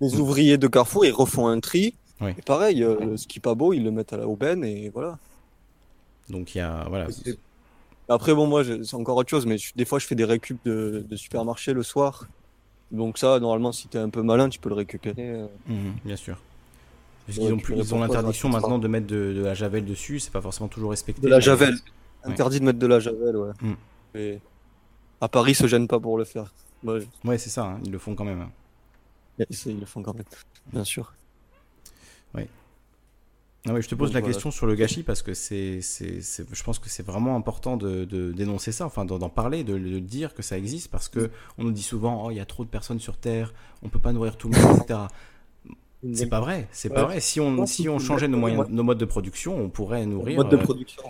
[0.07, 1.95] les ouvriers de Carrefour, ils refont un tri.
[2.21, 4.89] Et pareil, euh, ce qui n'est pas beau, ils le mettent à la aubaine et
[4.89, 5.17] voilà.
[6.29, 7.07] Donc il y a voilà.
[8.09, 11.05] Après bon, moi c'est encore autre chose, mais des fois je fais des récup de,
[11.07, 12.27] de supermarché le soir.
[12.91, 15.29] Donc ça, normalement, si tu es un peu malin, tu peux le récupérer.
[15.29, 15.47] Euh.
[15.67, 16.37] Mmh, bien sûr.
[17.29, 20.67] Ils ont, ils ont l'interdiction maintenant de mettre de, la javel dessus, c'est pas forcément
[20.67, 21.21] toujours respecté.
[21.21, 21.75] De la javel.
[22.23, 23.51] Interdit de mettre de la javel, ouais.
[24.13, 24.39] Mm.
[25.21, 26.53] à Paris, ils se gênent pas pour le faire.
[26.83, 28.41] Ouais, c'est ça, hein, ils le font quand même.
[28.41, 28.51] Hein.
[29.65, 30.25] Ils le font quand même,
[30.71, 31.13] bien sûr.
[32.33, 32.47] Ouais.
[33.65, 37.05] je te pose la question sur le gâchis parce que c'est, je pense que c'est
[37.05, 41.31] vraiment important de, dénoncer ça, enfin d'en parler, de, dire que ça existe parce que
[41.57, 43.99] on nous dit souvent, oh, il y a trop de personnes sur Terre, on peut
[43.99, 44.99] pas nourrir tout le monde, etc.
[46.13, 47.19] C'est pas vrai, c'est pas vrai.
[47.19, 50.37] Si on, si on changeait nos, moyens, nos modes de production, on pourrait nourrir.
[50.37, 51.03] Mode de euh, production.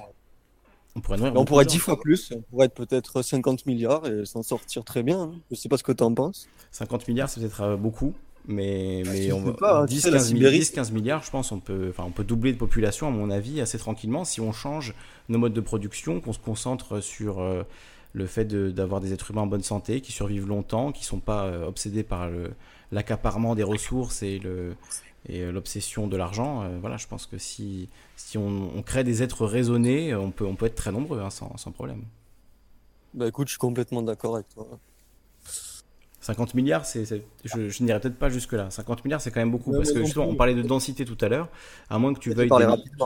[0.95, 1.33] On pourrait nourrir.
[1.35, 5.03] On pourrait 10 fois plus, on pourrait être peut-être 50 milliards et s'en sortir très
[5.03, 5.21] bien.
[5.21, 5.33] Hein.
[5.51, 6.47] Je sais pas ce que tu en penses.
[6.71, 8.15] 50 milliards, c'est peut-être euh, beaucoup,
[8.47, 12.11] mais, mais on va, 10, 15 milliards, 15 milliards, je pense, on peut, enfin, on
[12.11, 14.95] peut doubler de population, à mon avis, assez tranquillement, si on change
[15.29, 17.61] nos modes de production, qu'on se concentre sur euh,
[18.13, 21.19] le fait d'avoir des êtres humains en bonne santé, qui survivent longtemps, qui ne sont
[21.19, 22.49] pas obsédés par le,
[22.91, 24.75] l'accaparement des ressources et le
[25.27, 29.21] et euh, l'obsession de l'argent, euh, voilà, je pense que si, si on, crée des
[29.21, 32.03] êtres raisonnés, on peut, on peut être très nombreux hein, sans, sans, problème.
[33.13, 34.79] Bah écoute, je suis complètement d'accord avec toi.
[36.21, 37.05] 50 milliards, c'est,
[37.45, 38.69] je, je n'irai peut-être pas jusque-là.
[38.69, 39.71] 50 milliards, c'est quand même beaucoup.
[39.71, 41.47] parce que justement, on parlait de densité tout à l'heure.
[41.89, 42.49] À moins que tu veuilles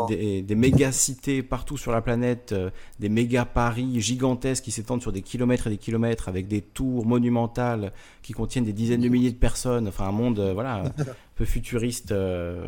[0.07, 5.01] des, des, méga cités partout sur la planète, euh, des méga Paris gigantesques qui s'étendent
[5.01, 9.09] sur des kilomètres et des kilomètres avec des tours monumentales qui contiennent des dizaines de
[9.09, 9.87] milliers de personnes.
[9.87, 12.11] Enfin, un monde, euh, voilà, un peu futuriste.
[12.11, 12.65] Euh,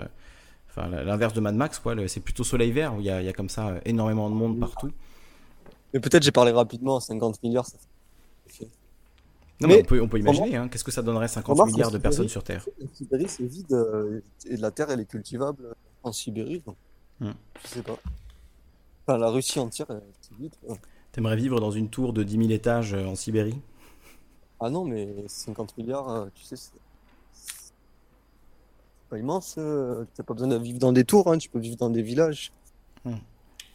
[0.70, 1.96] enfin, l'inverse de Mad Max, quoi.
[2.08, 4.60] C'est plutôt soleil vert où il y, a, y a comme ça énormément de monde
[4.60, 4.92] partout.
[5.92, 7.00] Mais peut-être j'ai parlé rapidement.
[7.00, 7.78] 50 milliards, ça
[9.62, 11.98] non, mais, on, peut, on peut imaginer, hein, qu'est-ce que ça donnerait 50 milliards de
[11.98, 12.66] personnes sur Terre?
[12.94, 16.62] Sibérie, c'est vide euh, et la Terre, elle est cultivable en Sibérie.
[16.66, 16.76] Donc,
[17.22, 17.32] hmm.
[17.64, 17.98] Je sais pas.
[19.08, 19.88] Enfin, la Russie entière,
[20.22, 20.56] c'est vide.
[21.14, 23.62] T'aimerais vivre dans une tour de 10 000 étages euh, en Sibérie?
[24.60, 26.72] Ah non, mais 50 milliards, euh, tu sais, c'est
[29.10, 29.56] pas immense.
[29.56, 32.52] T'as pas besoin de vivre dans des tours, hein, tu peux vivre dans des villages.
[33.06, 33.16] Hmm.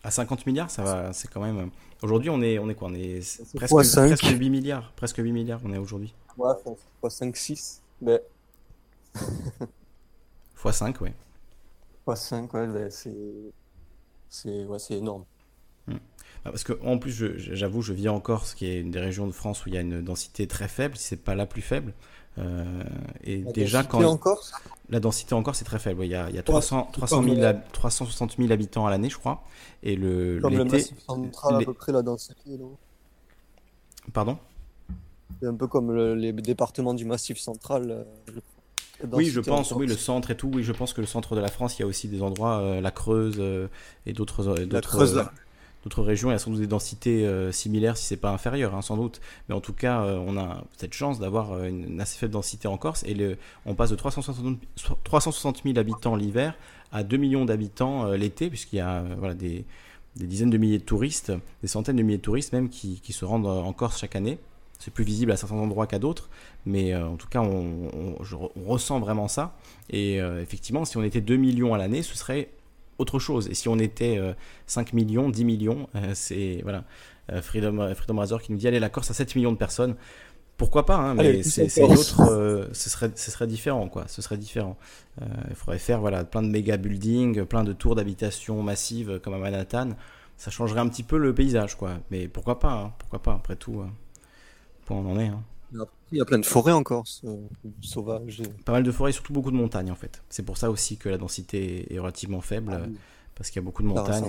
[0.03, 1.71] À 50 milliards, ça va, c'est quand même.
[2.03, 3.21] Aujourd'hui, on est, on est quoi On est
[3.55, 4.93] presque, presque 8 milliards.
[4.97, 6.15] Presque 8 milliards, on est aujourd'hui.
[6.39, 6.55] Ouais,
[7.01, 7.83] fois 5, 6.
[8.01, 8.23] Mais...
[10.55, 11.15] fois 5, ouais.
[12.05, 13.15] Fois 5, ouais, c'est.
[14.29, 15.25] C'est ouais, énorme.
[16.45, 19.27] Ah, parce que en plus, j'avoue, je, vis en Corse, qui est une des régions
[19.27, 21.61] de France où il y a une densité très faible, si c'est pas la plus
[21.61, 21.93] faible.
[22.39, 22.85] Euh,
[23.25, 24.53] et la déjà quand en Corse
[24.89, 26.05] la densité en Corse c'est très faible.
[26.05, 29.19] Il y a, il y a 300, 300 000, 360 000 habitants à l'année, je
[29.19, 29.43] crois.
[29.83, 32.57] Et le Comme le massif central, à peu près la densité.
[32.59, 32.77] Non
[34.13, 34.39] Pardon?
[35.41, 37.91] C'est un peu comme le, les départements du massif central.
[37.91, 38.05] Euh,
[39.13, 40.51] oui, je pense, oui, le centre et tout.
[40.53, 42.59] Oui, je pense que le centre de la France, il y a aussi des endroits,
[42.59, 43.69] euh, la Creuse euh,
[44.07, 44.55] et d'autres.
[44.71, 45.25] la Creuse,
[45.85, 48.75] d'autres régions, il y a sans doute des densités euh, similaires si c'est pas inférieur,
[48.75, 49.21] hein, sans doute.
[49.49, 52.69] Mais en tout cas, euh, on a cette chance d'avoir euh, une, assez faible densité
[52.69, 54.59] en Corse et le, on passe de 360,
[55.05, 56.55] 360 000 habitants l'hiver
[56.93, 59.65] à 2 millions d'habitants l'été, puisqu'il y a voilà, des,
[60.17, 61.33] des, dizaines de milliers de touristes,
[61.63, 64.39] des centaines de milliers de touristes même qui, qui se rendent en Corse chaque année.
[64.81, 66.31] C'est plus visible à certains endroits qu'à d'autres,
[66.67, 69.55] mais en tout cas, on, on, ressent vraiment ça.
[69.91, 72.49] Et effectivement, si on était 2 millions à l'année, ce serait
[73.01, 73.49] autre chose.
[73.49, 74.21] Et si on était
[74.67, 76.85] 5 euh, millions, 10 millions, euh, c'est voilà,
[77.33, 79.97] euh, Freedom, Freedom Razor qui nous dit allez la Corse à 7 millions de personnes.
[80.57, 84.05] Pourquoi pas, hein, mais c'est autre, ce, serait, ce serait différent, quoi.
[84.09, 84.77] Ce serait différent.
[85.49, 89.39] il faudrait faire voilà, plein de méga buildings, plein de tours d'habitation massives comme à
[89.39, 89.93] Manhattan.
[90.37, 91.93] Ça changerait un petit peu le paysage, quoi.
[92.11, 93.83] Mais pourquoi pas, hein, pourquoi pas, après tout.
[94.85, 95.29] Point on en est.
[95.29, 95.43] Hein.
[95.73, 97.05] Il y a plein de forêts encore,
[97.81, 98.43] sauvages.
[98.65, 100.23] Pas mal de forêts, surtout beaucoup de montagnes en fait.
[100.29, 102.89] C'est pour ça aussi que la densité est relativement faible, ah
[103.35, 104.25] parce qu'il y a beaucoup de montagnes.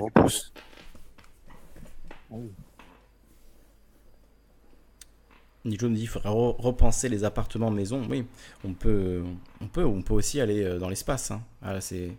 [5.64, 8.02] Nico nous dit qu'il faudrait repenser les appartements maisons.
[8.10, 8.26] Oui,
[8.64, 9.24] on peut,
[9.62, 11.32] on peut, on peut aussi aller euh, dans l'espace.
[11.32, 11.44] Hein.
[11.62, 12.18] Ah, c'est,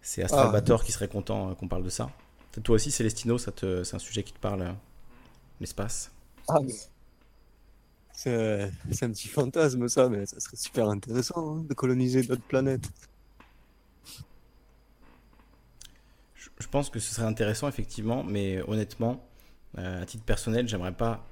[0.00, 0.84] c'est Astralbator ah.
[0.84, 2.10] qui serait content euh, qu'on parle de ça.
[2.64, 4.72] Toi aussi, Célestino, ça te, c'est un sujet qui te parle, euh,
[5.60, 6.10] l'espace?
[6.48, 6.58] Ah,
[8.22, 12.90] c'est un petit fantasme, ça, mais ça serait super intéressant hein, de coloniser d'autres planètes.
[16.34, 19.26] Je pense que ce serait intéressant, effectivement, mais honnêtement,
[19.78, 21.26] euh, à titre personnel, j'aimerais pas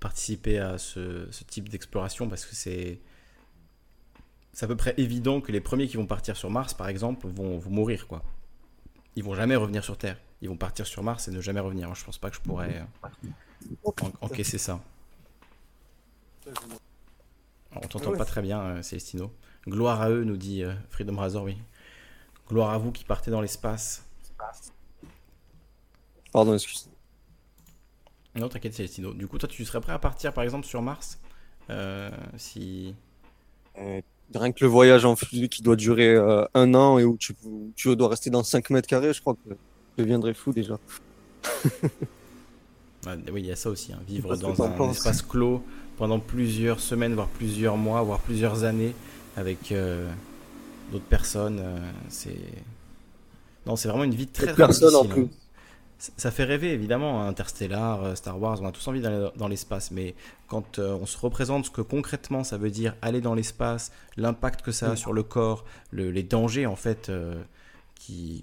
[0.00, 3.00] participer à ce, type d'exploration parce que c'est.
[4.52, 7.26] C'est à peu près évident que les premiers qui vont partir sur Mars, par exemple,
[7.26, 8.22] vont, mourir, quoi.
[9.16, 10.16] Ils vont jamais revenir sur Terre.
[10.42, 11.92] Ils vont partir sur Mars et ne jamais revenir.
[11.94, 12.84] Je pense pas que je pourrais
[13.66, 14.80] euh, encaisser ça.
[17.76, 19.32] On t'entend pas très bien, euh, Célestino.
[19.66, 21.56] Gloire à eux, nous dit euh, Freedom Razor, oui.
[22.48, 24.04] Gloire à vous qui partez dans l'espace.
[26.32, 26.88] Pardon, excuse.
[28.34, 29.14] Non, t'inquiète, Célestino.
[29.14, 31.18] Du coup, toi, tu serais prêt à partir, par exemple, sur Mars
[31.70, 32.94] euh, Si.
[33.76, 36.16] rien que le voyage en fusée qui doit durer
[36.54, 37.34] un an et où tu,
[37.76, 39.54] tu, dois rester dans 5 mètres carrés, je crois que
[39.96, 40.78] je deviendrais fou déjà.
[43.06, 44.00] oui, il y a ça aussi, hein.
[44.06, 45.64] vivre dans un espace clos
[45.96, 48.94] pendant plusieurs semaines, voire plusieurs mois, voire plusieurs années
[49.36, 50.08] avec euh,
[50.92, 51.60] d'autres personnes.
[51.60, 52.36] Euh, c'est
[53.66, 54.96] Non, c'est vraiment une vie très, très difficile.
[54.96, 55.28] En plus.
[55.98, 59.48] Ça fait rêver évidemment, hein, Interstellar, euh, Star Wars, on a tous envie d'aller dans
[59.48, 60.14] l'espace, mais
[60.48, 64.62] quand euh, on se représente ce que concrètement ça veut dire aller dans l'espace, l'impact
[64.62, 67.10] que ça a sur le corps, les dangers en fait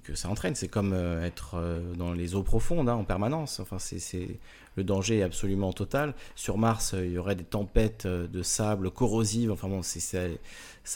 [0.03, 1.61] que ça entraîne, c'est comme être
[1.95, 3.59] dans les eaux profondes hein, en permanence.
[3.59, 4.39] Enfin, c'est
[4.75, 6.15] le danger est absolument total.
[6.35, 9.51] Sur Mars, il y aurait des tempêtes de sable corrosives.
[9.51, 10.19] Enfin bon, ça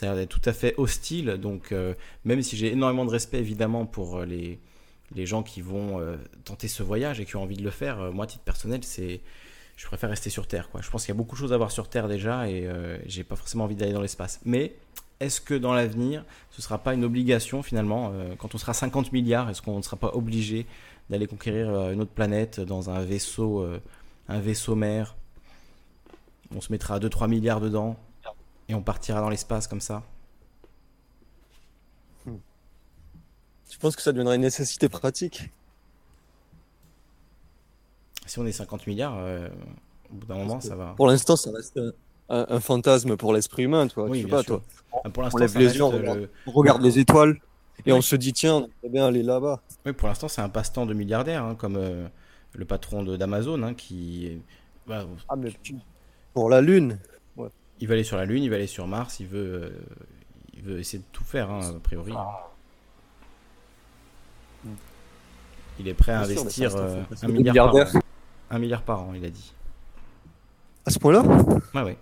[0.02, 1.38] a l'air tout à fait hostile.
[1.40, 1.72] Donc
[2.24, 4.24] même si j'ai énormément de respect évidemment pour
[5.14, 8.00] les gens qui vont euh, tenter ce voyage et qui ont envie de le faire,
[8.00, 9.20] euh, moi, à titre personnel, c'est
[9.76, 10.70] je préfère rester sur Terre.
[10.80, 12.96] Je pense qu'il y a beaucoup de choses à voir sur Terre déjà et euh,
[13.04, 14.40] j'ai pas forcément envie d'aller dans l'espace.
[14.44, 14.74] Mais
[15.20, 19.48] est-ce que dans l'avenir, ce sera pas une obligation finalement Quand on sera 50 milliards,
[19.48, 20.66] est-ce qu'on ne sera pas obligé
[21.08, 23.66] d'aller conquérir une autre planète dans un vaisseau,
[24.28, 25.16] un vaisseau mère?
[26.54, 27.96] On se mettra 2-3 milliards dedans
[28.68, 30.02] et on partira dans l'espace comme ça?
[33.76, 35.50] Je pense que ça deviendrait une nécessité pratique.
[38.24, 39.48] Si on est 50 milliards, euh,
[40.10, 40.94] au bout d'un moment, ça va.
[40.96, 41.78] Pour l'instant, ça reste
[42.28, 44.04] un, fantasme pour l'esprit humain, toi.
[44.08, 44.62] Oui, pas, toi.
[45.12, 47.38] Pour on lève les yeux, on, regarde les étoiles
[47.84, 49.60] et on se dit, tiens, on bien aller là-bas.
[49.84, 52.08] Oui, pour l'instant, c'est un passe-temps de milliardaire, hein, comme euh,
[52.54, 54.40] le patron d'Amazon, hein, qui.
[54.86, 55.52] Bah, ah, mais
[56.32, 56.98] pour la Lune.
[57.78, 59.70] Il va aller sur la Lune, il va aller sur Mars, il veut, euh,
[60.54, 62.12] il veut essayer de tout faire, hein, a priori.
[62.16, 62.48] Ah.
[65.78, 68.00] Il est prêt à investir euh, un, milliard par an.
[68.50, 69.52] un milliard par an, il a dit.
[70.86, 71.22] À ce point-là?
[71.74, 71.98] Ouais, ouais.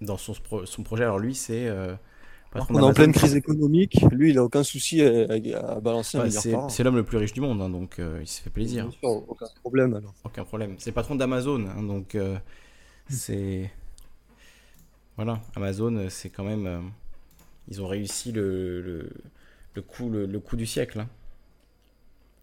[0.00, 1.66] Dans son, son projet, alors lui, c'est.
[1.68, 1.94] Euh,
[2.70, 4.00] on est en pleine crise économique.
[4.12, 6.68] Lui, il a aucun souci à, balancer un milliard par an.
[6.68, 8.88] C'est l'homme le plus riche du monde, hein, donc euh, il se fait plaisir.
[9.02, 10.14] aucun problème alors.
[10.24, 10.76] Aucun problème.
[10.78, 12.16] C'est le patron d'Amazon, hein, donc
[13.08, 13.70] c'est.
[15.16, 16.90] Voilà, Amazon, c'est quand même.
[17.68, 19.10] ils ont réussi le, le,
[19.74, 21.00] le, coup, le, coup du siècle.
[21.00, 21.08] Hein.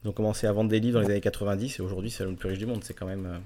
[0.04, 2.36] Ils ont commencé à vendre des livres dans les années 90 et aujourd'hui c'est le
[2.36, 2.84] plus riche du monde.
[2.84, 3.42] C'est quand même.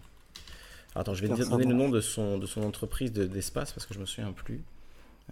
[0.96, 3.86] Euh, attends, je vais te donner le nom de son, de son entreprise d'espace parce
[3.86, 4.64] que je me souviens plus.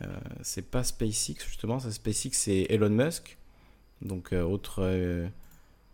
[0.01, 0.07] Euh,
[0.41, 3.37] c'est pas SpaceX justement, ça SpaceX c'est Elon Musk,
[4.01, 5.29] donc euh, autre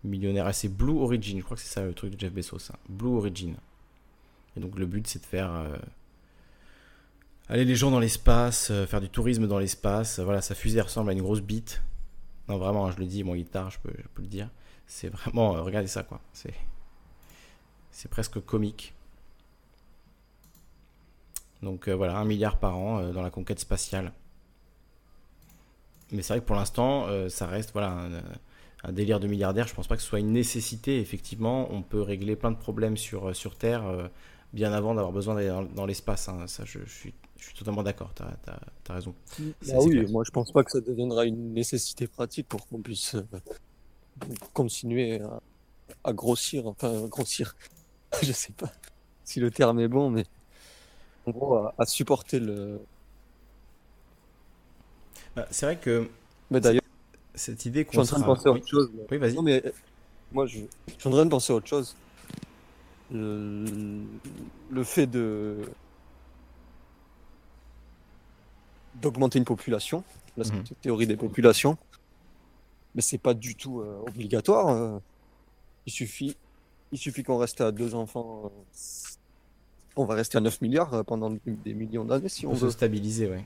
[0.04, 0.48] millionnaire.
[0.48, 2.78] Ah, c'est Blue Origin, je crois que c'est ça le truc de Jeff Bezos, hein.
[2.88, 3.56] Blue Origin.
[4.56, 5.52] Et donc le but c'est de faire
[7.50, 10.20] aller les gens dans l'espace, faire du tourisme dans l'espace.
[10.20, 11.82] Voilà, sa fusée ressemble à une grosse bite.
[12.48, 14.50] Non vraiment, hein, je le dis, mon guitare, je peux, je peux le dire.
[14.88, 16.20] C'est vraiment, euh, regardez ça quoi.
[16.34, 16.54] C'est,
[17.92, 18.94] c'est presque comique.
[21.62, 24.14] Donc euh, voilà, un milliard par an euh, dans la conquête spatiale.
[26.12, 28.10] Mais c'est vrai que pour l'instant, ça reste voilà
[28.84, 29.68] un, délire de milliardaire.
[29.68, 31.00] Je pense pas que ce soit une nécessité.
[31.00, 34.10] Effectivement, on peut régler plein de problèmes sur, sur Terre
[34.54, 36.28] bien avant d'avoir besoin d'aller dans, l'espace.
[36.30, 36.48] Hein.
[36.48, 38.12] Ça, je, suis, je, suis, totalement d'accord.
[38.16, 39.14] Tu as, raison.
[39.40, 43.16] Bah oui, moi je pense pas que ça deviendra une nécessité pratique pour qu'on puisse
[44.54, 45.22] continuer
[46.04, 47.56] à, grossir, enfin grossir,
[48.22, 48.72] je sais pas
[49.24, 50.26] si le terme est bon, mais
[51.30, 52.80] en gros à, supporter le.
[55.36, 56.10] Bah, c'est vrai que.
[56.52, 56.82] Mais d'ailleurs,
[57.36, 58.02] cette idée qu'on.
[58.02, 58.92] Je suis en train de penser à autre chose.
[59.10, 59.34] Oui, vas-y.
[59.34, 59.64] Non, mais
[60.32, 60.60] moi, je...
[60.88, 61.96] je, suis en train de penser à autre chose.
[63.12, 63.66] Le,
[64.70, 65.58] le fait de
[69.02, 70.04] d'augmenter une population,
[70.38, 70.64] la mhm.
[70.82, 71.78] théorie des populations,
[72.96, 74.70] mais c'est pas du tout euh, obligatoire.
[74.70, 75.00] Euh.
[75.86, 76.36] il suffit,
[76.92, 78.44] il suffit qu'on reste à deux enfants.
[78.46, 78.50] Euh,
[80.02, 82.68] on va rester à 9 milliards pendant des millions d'années si on, veut.
[82.68, 83.46] se stabiliser, ouais.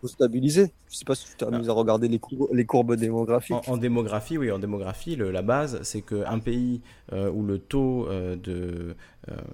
[0.00, 0.72] Faut stabiliser.
[0.90, 2.20] Je sais pas si tu t'es amusé à regarder les,
[2.52, 3.68] les courbes démographiques.
[3.68, 6.80] En, démographie, oui, en démographie, la base, c'est qu'un pays
[7.12, 8.96] où le taux de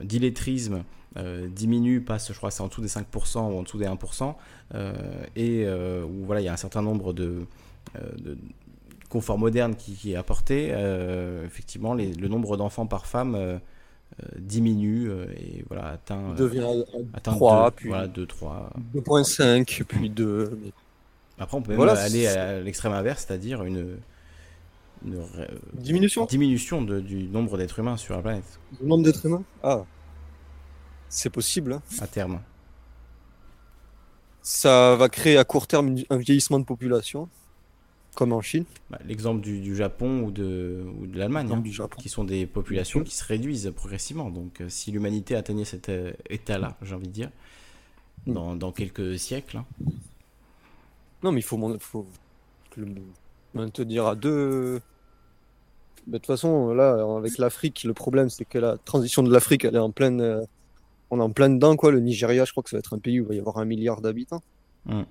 [0.03, 0.85] d'illettrisme
[1.51, 4.35] diminue, passe, je crois, c'est en dessous des 5% ou en dessous des 1%,
[5.37, 7.47] et où voilà, il y a un certain nombre de,
[8.17, 8.39] de
[9.09, 13.59] confort moderne qui, est apporté, euh, effectivement, le nombre d'enfants par femme euh, euh,
[14.39, 18.71] diminue et voilà, atteint, devient atteint 3, 2, puis voilà, 2, 3.
[18.95, 20.59] 2.5, puis 2.
[21.39, 23.99] Après, on peut même aller à l'extrême inverse, c'est-à-dire une,
[25.75, 28.59] diminution, diminution de, du nombre d'êtres humains sur la planète.
[28.81, 29.45] Du nombre d'êtres humains?
[29.63, 29.85] Ah,
[31.09, 31.75] c'est possible.
[31.75, 31.83] Hein.
[32.01, 32.41] À terme.
[34.43, 37.29] Ça va créer à court terme un vieillissement de population
[38.19, 38.65] comme en Chine.
[38.91, 43.15] Bah, l'exemple du, Japon ou de, ou de l'Allemagne, hein, qui sont des populations qui
[43.15, 44.29] se réduisent progressivement.
[44.29, 47.31] Donc euh, si l'humanité atteignait cet euh, état-là, j'ai envie de dire,
[48.27, 48.33] mm.
[48.33, 49.59] dans, dans quelques siècles.
[49.59, 49.67] Hein.
[51.23, 52.07] Non, mais il faut, faut
[53.55, 54.81] maintenir à deux.
[56.09, 59.77] De toute façon, là, avec l'Afrique, le problème, c'est que la transition de l'Afrique, elle
[59.77, 60.21] est en pleine.
[60.21, 60.45] Euh,
[61.11, 61.93] on est en plein dedans, quoi.
[61.93, 63.59] Le Nigeria, je crois que ça va être un pays où il va y avoir
[63.59, 64.43] un milliard d'habitants.
[64.87, 65.03] Mm.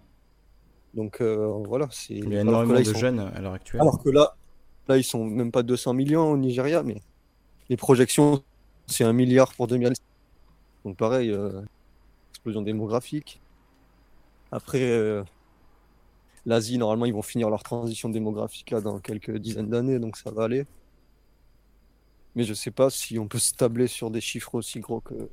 [0.97, 2.15] Donc euh, voilà, c'est.
[2.15, 3.79] Il y a énormément de jeunes à l'heure actuelle.
[3.81, 4.35] Alors que là,
[4.87, 7.01] Là, ils sont même pas 200 millions au Nigeria, mais
[7.69, 8.43] les projections,
[8.85, 9.93] c'est un milliard pour 2000.
[10.85, 11.61] Donc pareil, euh,
[12.31, 13.41] explosion démographique.
[14.51, 15.23] Après, euh,
[16.45, 20.31] l'Asie, normalement, ils vont finir leur transition démographique là dans quelques dizaines d'années, donc ça
[20.31, 20.65] va aller.
[22.35, 25.29] Mais je sais pas si on peut se tabler sur des chiffres aussi gros que,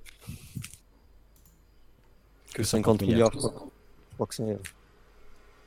[2.55, 3.31] que 50 milliards.
[3.34, 4.59] Je crois que c'est,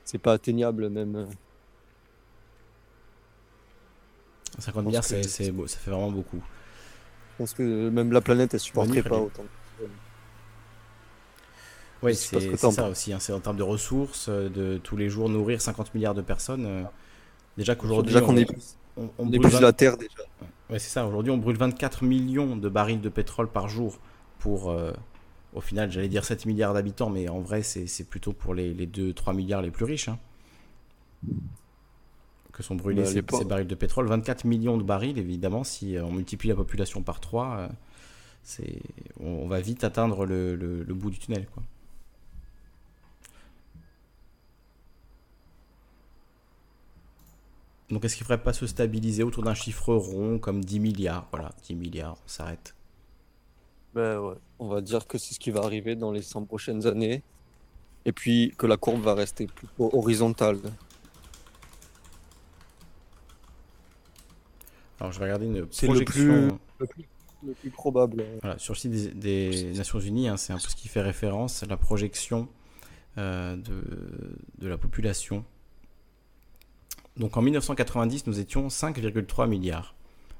[0.08, 1.26] c'est pas atteignable même.
[4.58, 6.40] 50 milliards, c'est, ça fait vraiment beaucoup.
[7.32, 9.44] Je pense que même la planète, elle supporterait pas autant.
[12.02, 13.12] Oui, c'est ça aussi.
[13.12, 13.18] Hein.
[13.20, 16.64] C'est en termes de ressources, euh, de tous les jours nourrir 50 milliards de personnes.
[16.64, 16.82] Euh,
[17.58, 18.14] déjà qu'aujourd'hui.
[18.14, 18.46] Déjà qu'on est,
[18.96, 20.22] on, on, brûle la terre déjà.
[20.70, 21.06] Ouais, c'est ça.
[21.06, 23.98] Aujourd'hui, on brûle 24 millions de barils de pétrole par jour
[24.38, 24.70] pour.
[24.70, 24.92] Euh,
[25.54, 28.86] au final, j'allais dire 7 milliards d'habitants, mais en vrai, c'est plutôt pour les, les
[28.86, 30.08] 2-3 milliards les plus riches.
[30.08, 30.18] Hein,
[32.52, 34.06] que sont brûlés bah, ces, barils de pétrole.
[34.08, 37.68] 24 millions de barils, évidemment, si on multiplie la population par 3,
[38.42, 38.80] c'est
[39.20, 41.46] on, on, va vite atteindre le, le, le bout du tunnel.
[41.46, 41.62] Quoi.
[47.90, 51.26] Donc est-ce qu'il ne faudrait pas se stabiliser autour d'un chiffre rond comme 10 milliards?
[51.30, 52.74] Voilà, 10 milliards, on s'arrête.
[53.94, 56.86] Ben ouais, on va dire que c'est ce qui va arriver dans les 100 prochaines
[56.86, 57.22] années.
[58.04, 60.58] Et puis que la courbe va rester plutôt horizontale.
[65.00, 66.58] Alors je vais regarder une projection.
[66.78, 67.04] Le plus,
[67.44, 68.24] le plus, probable.
[68.42, 71.62] Voilà, sur le site des, Nations Unies, hein, c'est un peu ce qui fait référence
[71.62, 72.48] à la projection
[73.16, 73.82] euh, de,
[74.58, 75.44] de la population
[77.18, 79.94] donc en 1990, nous étions 5,3 milliards.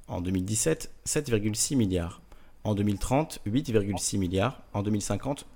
[0.07, 2.23] En 2017, 7,6 milliards.
[2.69, 4.61] En 2030, 8,6 milliards.
[4.75, 5.47] En 2050,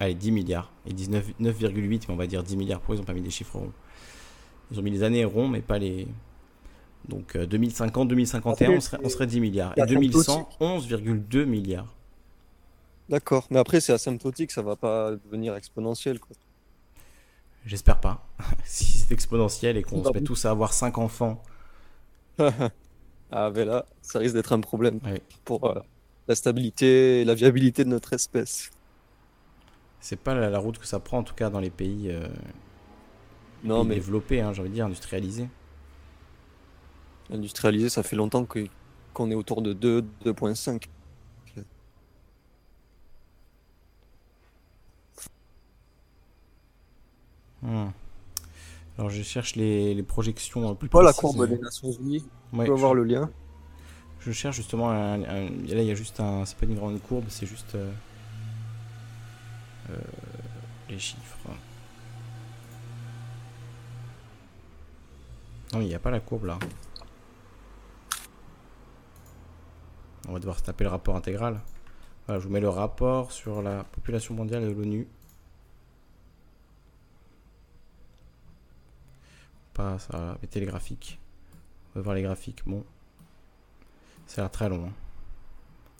[0.00, 0.72] allez, 10 milliards.
[0.84, 2.80] Et 9,8, mais on va dire 10 milliards.
[2.80, 3.72] Pourquoi ils n'ont pas mis des chiffres ronds
[4.72, 6.08] Ils ont mis les années ronds, mais pas les.
[7.08, 9.78] Donc 2050, 2051, on serait, on serait 10 milliards.
[9.78, 11.94] Et 2100, 11,2 milliards.
[13.08, 16.18] D'accord, mais après c'est asymptotique, ça va pas devenir exponentiel.
[16.18, 16.34] Quoi.
[17.64, 18.26] J'espère pas.
[18.64, 21.40] si c'est exponentiel et qu'on se met tous à avoir 5 enfants.
[22.38, 24.98] ah, mais là, ça risque d'être un problème
[25.44, 25.80] pour euh,
[26.28, 28.70] la stabilité et la viabilité de notre espèce.
[30.00, 32.26] C'est pas la, route que ça prend, en tout cas, dans les pays, euh,
[33.62, 33.94] non, mais...
[33.94, 35.48] développés, hein, j'ai envie de dire, industrialisés.
[37.30, 40.84] Industrialisé, ça fait longtemps qu'on est autour de 2, 2.5.
[47.62, 47.90] Hmm.
[48.98, 52.24] Alors je cherche les, projections plus Pas la courbe des Nations Unies.
[52.52, 53.30] Ouais, tu peux voir le lien.
[54.24, 55.26] Je cherche justement un, Là
[55.66, 56.44] il y a juste un.
[56.44, 57.92] C'est pas une grande courbe, c'est juste euh,
[59.90, 59.96] euh,
[60.88, 61.48] les chiffres.
[65.72, 66.58] Non, il n'y a pas la courbe là.
[70.28, 71.60] On va devoir se taper le rapport intégral.
[72.26, 75.08] Voilà, je vous mets le rapport sur la population mondiale de l'ONU.
[79.74, 81.18] Pas ça, mettez les graphiques.
[81.94, 82.62] On va voir les graphiques.
[82.66, 82.84] Bon.
[84.26, 84.86] Ça a l'air très long.
[84.86, 84.92] Hein.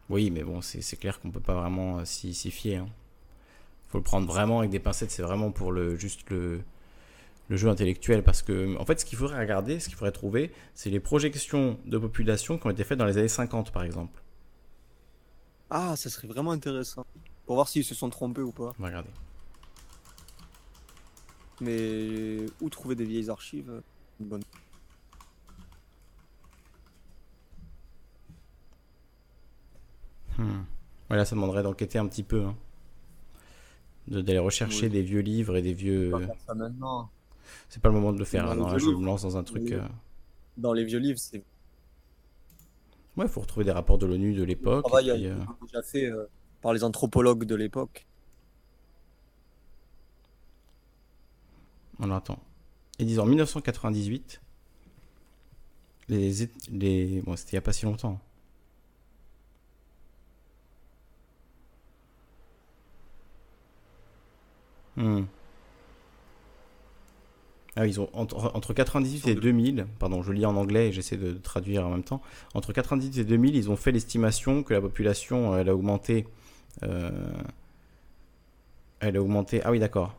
[0.09, 2.83] Oui, mais bon, c'est clair qu'on peut pas vraiment euh, s'y fier.
[2.83, 2.93] Il hein.
[3.89, 5.11] faut le prendre vraiment avec des pincettes.
[5.11, 6.63] C'est vraiment pour le juste le,
[7.49, 10.53] le jeu intellectuel parce que en fait ce qu'il faudrait regarder, ce qu'il faudrait trouver,
[10.75, 14.23] c'est les projections de population qui ont été faites dans les années 50 par exemple.
[15.71, 17.07] Ah, ça serait vraiment intéressant
[17.47, 18.73] pour voir s'ils se sont trompés ou pas.
[18.79, 19.11] Regardez.
[21.61, 23.81] Mais où trouver des vieilles archives euh,
[24.21, 24.43] Une bonne
[30.39, 30.63] hmm.
[31.09, 32.45] Voilà, ça demanderait d'enquêter un petit peu.
[32.45, 32.57] Hein.
[34.09, 36.13] D'aller rechercher des vieux livres et des vieux.
[37.69, 38.55] C'est pas le moment de le faire.
[38.55, 39.73] non, là, je me lance dans un truc.
[39.73, 39.87] Euh.
[40.57, 41.45] Dans les vieux livres, c'est.
[43.17, 44.87] Ouais, il faut retrouver des rapports de l'ONU de l'époque.
[45.03, 46.25] Il a euh, déjà fait euh,
[46.63, 48.07] par les anthropologues de l'époque.
[51.99, 52.39] On attend.
[52.99, 54.41] Et disons, en 1998,
[56.09, 57.23] les, les...
[57.23, 58.19] Bon, c'était il n'y a pas si longtemps.
[64.97, 65.25] Hmm.
[67.75, 71.17] Ah, ils ont entre, entre 98 et 2000, pardon, je lis en anglais et j'essaie
[71.17, 72.21] de, traduire en même temps.
[72.53, 76.27] Entre 98 et 2000, ils ont fait l'estimation que la population, elle a augmenté.
[76.83, 77.11] Euh,
[79.01, 79.63] elle a augmenté.
[79.65, 80.15] Ah oui, d'accord.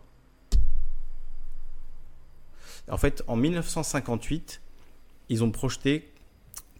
[2.89, 4.61] En fait, en 1958,
[5.29, 6.09] ils ont projeté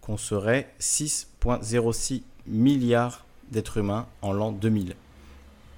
[0.00, 4.96] qu'on serait 6,06 milliards d'êtres humains en l'an 2000.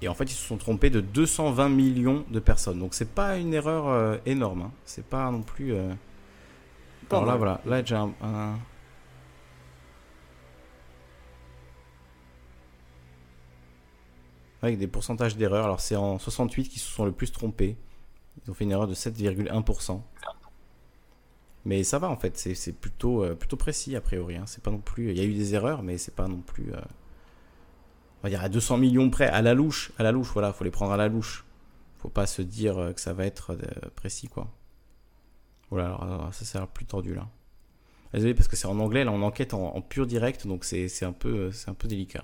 [0.01, 2.79] Et en fait, ils se sont trompés de 220 millions de personnes.
[2.79, 4.63] Donc, c'est pas une erreur euh, énorme.
[4.63, 4.71] Hein.
[4.85, 5.73] C'est pas non plus.
[5.73, 5.91] Euh...
[7.09, 7.61] Alors là, voilà.
[7.65, 8.11] Là, j'ai un,
[14.61, 15.65] Avec des pourcentages d'erreurs.
[15.65, 17.77] Alors, c'est en 68 qui se sont le plus trompés.
[18.45, 20.01] Ils ont fait une erreur de 7,1%.
[21.65, 24.37] Mais ça va en fait, c'est plutôt, euh, plutôt précis a priori.
[24.37, 24.45] Hein.
[24.45, 25.09] C'est pas non plus.
[25.11, 26.73] Il y a eu des erreurs, mais c'est pas non plus.
[26.73, 26.79] Euh,
[28.19, 30.63] on va dire à 200 millions près, à la louche, à la louche, voilà, faut
[30.63, 31.45] les prendre à la louche.
[31.99, 34.51] Faut pas se dire euh, que ça va être euh, précis, quoi.
[35.69, 37.27] Voilà, alors, ça c'est plus tordu là.
[38.13, 41.11] Désolé parce que c'est en anglais, là on enquête en, pur direct, donc c'est un,
[41.11, 42.23] peu, un peu délicat.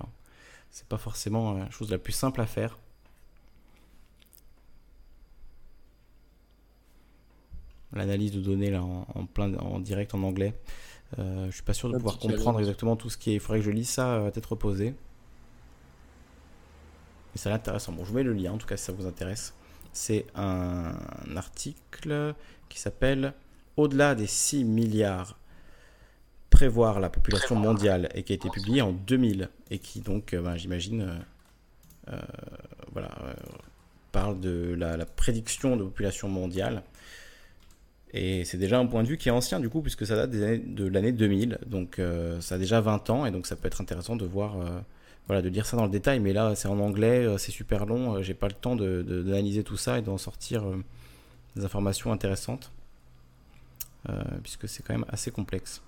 [0.70, 2.78] C'est pas forcément la chose la plus simple à faire.
[7.92, 10.54] L'analyse de données là en, plein en direct en anglais.
[11.18, 13.34] Euh, je suis pas sûr de pouvoir comprendre exactement tout ce qui est.
[13.34, 14.94] Il faudrait que je lise ça à tête reposée.
[17.34, 17.92] Et c'est intéressant.
[17.92, 19.54] Bon, je vous mets le lien en tout cas si ça vous intéresse.
[19.92, 20.92] C'est un
[21.36, 22.34] article
[22.68, 23.32] qui s'appelle
[23.76, 25.38] Au-delà des 6 milliards,
[26.50, 30.40] prévoir la population mondiale et qui a été publié en 2000 et qui donc, euh,
[30.40, 32.20] ben, j'imagine, euh, euh,
[32.92, 33.10] voilà,
[34.12, 36.82] parle de la, prédiction de population mondiale.
[38.12, 40.30] Et c'est déjà un point de vue qui est ancien du coup, puisque ça date
[40.30, 41.58] de l'année 2000.
[41.66, 42.00] Donc
[42.40, 44.54] ça a déjà 20 ans, et donc ça peut être intéressant de voir
[45.26, 47.86] voilà, de lire ça dans le détail, mais là c'est en anglais, euh, c'est super
[47.86, 50.82] long, euh, j'ai pas le temps d'analyser de, tout ça et d'en sortir euh,
[51.56, 52.72] des informations intéressantes,
[54.42, 55.82] puisque c'est quand même assez complexe.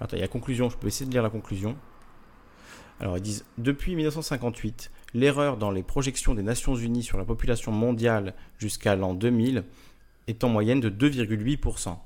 [0.00, 1.76] Attends, il y a conclusion, je peux essayer de lire la conclusion.
[2.98, 7.72] Alors ils disent, depuis 1958, l'erreur dans les projections des Nations Unies sur la population
[7.72, 9.64] mondiale jusqu'à l'an 2000
[10.28, 11.98] est en moyenne de 2,8%.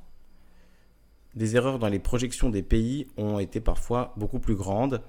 [1.37, 5.01] Des erreurs dans les projections des pays ont été parfois beaucoup plus grandes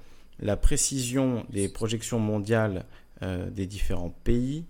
[0.41, 2.85] la précision des projections mondiales
[3.21, 4.65] euh, des différents pays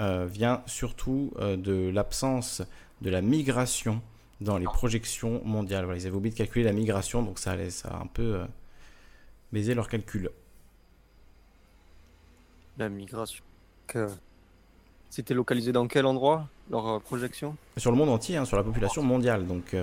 [0.00, 2.62] euh, vient surtout euh, de l'absence
[3.02, 4.00] de la migration
[4.40, 5.84] dans les projections mondiales.
[5.84, 8.40] Voilà, ils avaient oublié de calculer la migration, donc ça, allait, ça a un peu
[9.52, 10.30] baisé leur calcul.
[12.78, 13.42] La migration.
[15.08, 17.56] C'était localisé dans quel endroit, leur projection?
[17.78, 19.46] Sur le monde entier, hein, sur la population mondiale.
[19.46, 19.74] Donc,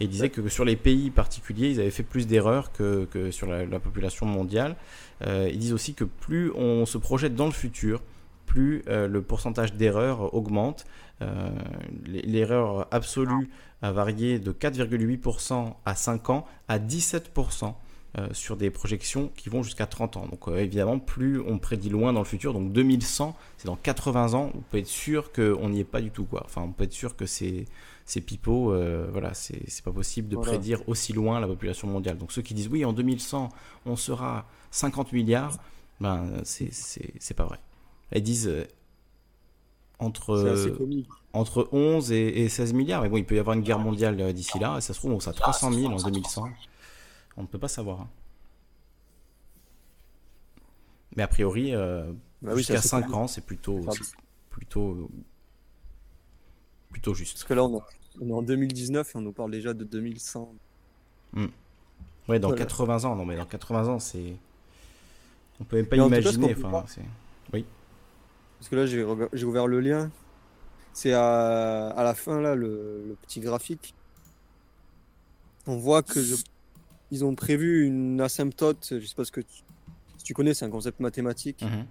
[0.00, 3.46] et il disait que sur les pays particuliers, ils avaient fait plus d'erreurs que, sur
[3.46, 4.76] la, population mondiale.
[5.26, 8.02] Euh, ils disent aussi que plus on se projette dans le futur,
[8.46, 10.86] plus euh, le pourcentage d'erreurs augmente.
[11.20, 11.50] Euh,
[12.04, 13.48] l'erreur absolue
[13.80, 17.74] a varié de 4,8% à 5 ans à 17%.
[18.32, 20.26] sur des projections qui vont jusqu'à 30 ans.
[20.26, 24.50] Donc évidemment, plus on prédit loin dans le futur, donc 2100, c'est dans 80 ans,
[24.54, 26.24] on peut être sûr qu'on n'y est pas du tout.
[26.24, 26.42] Quoi.
[26.44, 27.64] Enfin, on peut être sûr que c'est
[28.04, 32.18] ces pipeaux, euh, voilà, c'est pas possible de prédire aussi loin la population mondiale.
[32.18, 33.48] Donc ceux qui disent oui, en 2100,
[33.86, 35.58] on sera 50 milliards,
[36.00, 37.58] ben c'est pas vrai.
[38.10, 38.66] Elles disent euh,
[39.98, 40.54] entre,
[41.32, 44.32] entre 11 et, 16 milliards, mais bon, il peut y avoir une guerre mondiale euh,
[44.32, 46.48] d'ici là, et ça se trouve, on sera 300 000 en 2100.
[47.36, 48.02] On ne peut pas savoir.
[48.02, 48.08] Hein.
[51.16, 51.72] Mais a priori,
[52.40, 53.80] bah jusqu'à 5 ans, c'est plutôt,
[54.50, 55.10] plutôt
[56.92, 57.34] plutôt juste.
[57.34, 57.82] Parce que là, on,
[58.28, 60.54] est en 2019 et on nous parle déjà de 2100.
[61.32, 61.46] Hmm.
[62.28, 63.16] Ouais, dans 80 ans.
[63.16, 64.36] Non, mais dans 80 ans, c'est.
[65.60, 66.54] On peut même pas imaginer.
[66.56, 66.84] enfin,
[67.52, 67.64] oui.
[68.58, 70.10] Parce que là, j'ai ouvert le lien.
[70.92, 71.88] C'est à...
[71.88, 73.94] à, la fin, là, le, petit graphique.
[75.66, 76.20] On voit que
[77.10, 78.94] ils ont prévu une asymptote.
[79.00, 79.62] Je sais pas ce que tu,
[80.18, 81.62] si tu connais, c'est un concept mathématique.
[81.62, 81.86] Mhm.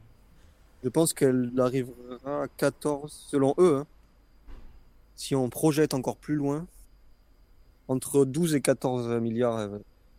[0.84, 3.78] Je pense qu'elle arrivera à 14, selon eux.
[3.78, 3.88] Hein
[5.16, 6.68] si on projette encore plus loin,
[7.88, 9.70] entre 12 et 14 milliards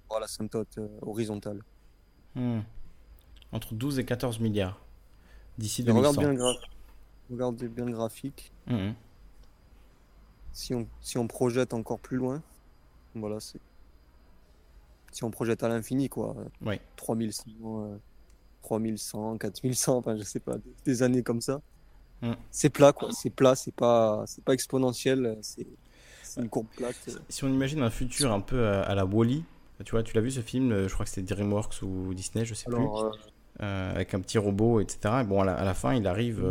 [0.08, 1.62] pour la symptote euh, horizontale.
[2.34, 2.60] Hmm.
[3.50, 4.80] Entre 12 et 14 milliards
[5.58, 6.20] d'ici 2100.
[6.20, 6.54] Regarde bien, le
[7.30, 8.52] Regardez bien le graphique.
[8.66, 8.92] Hmm.
[10.52, 12.42] Si, on, si on projette encore plus loin,
[13.14, 13.60] voilà, c'est.
[15.12, 16.34] Si on projette à l'infini, quoi.
[16.62, 16.80] Oui.
[16.96, 17.98] 3100,
[18.62, 21.60] 3100, 4100, enfin, je sais pas, des années comme ça.
[22.22, 22.34] Hmm.
[22.50, 23.10] C'est plat, quoi.
[23.12, 25.66] C'est plat, c'est pas, c'est pas exponentiel, c'est
[26.36, 26.96] une courbe plate.
[27.28, 29.44] Si on imagine un futur un peu à, la Wally,
[29.84, 32.44] tu vois, tu l'as vu ce film, euh, je crois que c'était DreamWorks ou Disney,
[32.44, 33.10] je sais plus, euh,
[33.60, 35.24] euh, avec un petit robot, etc.
[35.26, 36.44] bon, à la, fin, il arrive.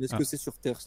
[0.00, 0.78] Est-ce que c'est sur Terre?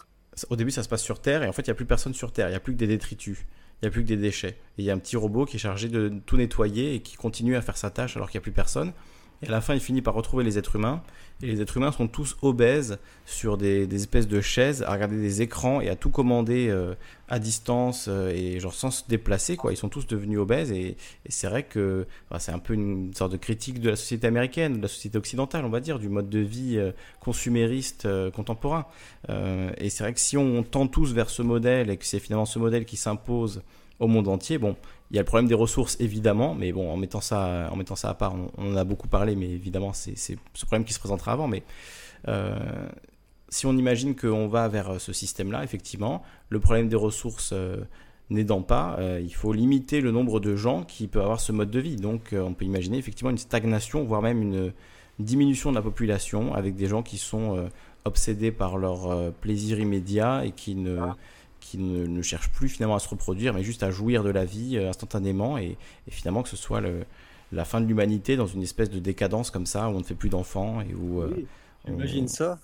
[0.49, 2.13] Au début, ça se passe sur Terre, et en fait, il n'y a plus personne
[2.13, 3.45] sur Terre, il n'y a plus que des détritus
[3.81, 4.57] il n'y a plus que des déchets.
[4.77, 7.15] Et il y a un petit robot qui est chargé de tout nettoyer et qui
[7.15, 8.93] continue à faire sa tâche alors qu'il n'y a plus personne.
[9.45, 11.03] Et à la fin, il finit par retrouver les êtres humains.
[11.43, 15.41] Et les êtres humains sont tous obèses sur des, espèces de chaises, à regarder des
[15.41, 16.95] écrans et à tout commander euh,
[17.27, 19.55] à distance euh, et genre sans se déplacer.
[19.55, 19.71] Quoi.
[19.73, 20.71] Ils sont tous devenus obèses.
[20.71, 20.97] Et,
[21.29, 22.07] c'est vrai que
[22.39, 25.63] c'est un peu une sorte de critique de la société américaine, de la société occidentale,
[25.65, 28.85] on va dire, du mode de vie euh, consumériste contemporain.
[29.29, 32.45] et c'est vrai que si on tend tous vers ce modèle et que c'est finalement
[32.45, 33.61] ce modèle qui s'impose
[33.99, 34.75] au monde entier, bon,
[35.11, 37.95] il y a le problème des ressources, évidemment, mais bon, en mettant ça, en mettant
[37.95, 40.99] ça à part, on, en a beaucoup parlé, mais évidemment, c'est ce problème qui se
[40.99, 41.47] présentera avant.
[41.47, 41.63] Mais
[42.27, 42.57] euh,
[43.49, 47.77] si on imagine qu'on va vers ce système-là, effectivement, le problème des ressources euh,
[48.31, 51.69] n'aidant pas, euh, il faut limiter le nombre de gens qui peuvent avoir ce mode
[51.69, 51.97] de vie.
[51.97, 54.73] Donc, on peut imaginer effectivement une stagnation, voire même une,
[55.17, 57.69] diminution de la population, avec des gens qui sont
[58.03, 60.99] obsédés par leur plaisir immédiat et qui ne
[61.65, 64.77] qui ne, cherche plus finalement à se reproduire, mais juste à jouir de la vie
[64.77, 65.77] euh, instantanément, et,
[66.09, 67.05] finalement que ce soit le,
[67.51, 70.13] la fin de l'humanité dans une espèce de décadence comme ça, où on ne fait
[70.13, 71.21] plus d'enfants, et où...
[71.21, 71.45] Euh,
[71.87, 72.59] Imagine ça.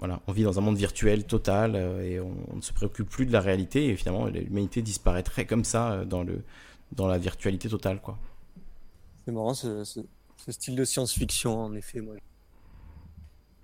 [0.00, 3.24] Voilà, on vit dans un monde virtuel total, euh, et on, ne se préoccupe plus
[3.24, 6.42] de la réalité, et finalement l'humanité disparaîtrait comme ça dans, le,
[6.90, 8.00] dans la virtualité totale.
[8.00, 8.18] quoi.
[9.24, 10.00] C'est marrant ce, ce,
[10.38, 12.00] ce style de science-fiction, en effet.
[12.00, 12.16] Moi,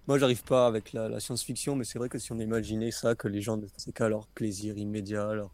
[0.07, 3.27] moi, j'arrive pas avec la, science-fiction, mais c'est vrai que si on imaginait ça, que
[3.27, 5.51] les gens ne faisaient qu'à leur plaisir immédiat, leur...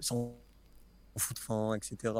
[0.00, 0.36] sans
[1.16, 2.14] foutre fin, etc.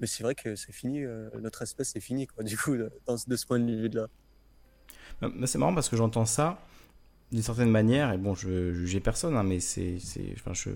[0.00, 2.90] Mais c'est vrai que c'est fini, euh, notre espèce est finie, quoi, du coup, de,
[3.36, 4.06] ce point de vue-là.
[5.44, 6.58] C'est marrant parce que j'entends ça
[7.32, 9.98] d'une certaine manière, et bon, je jugeais personne, hein, mais c'est,
[10.34, 10.70] enfin, je,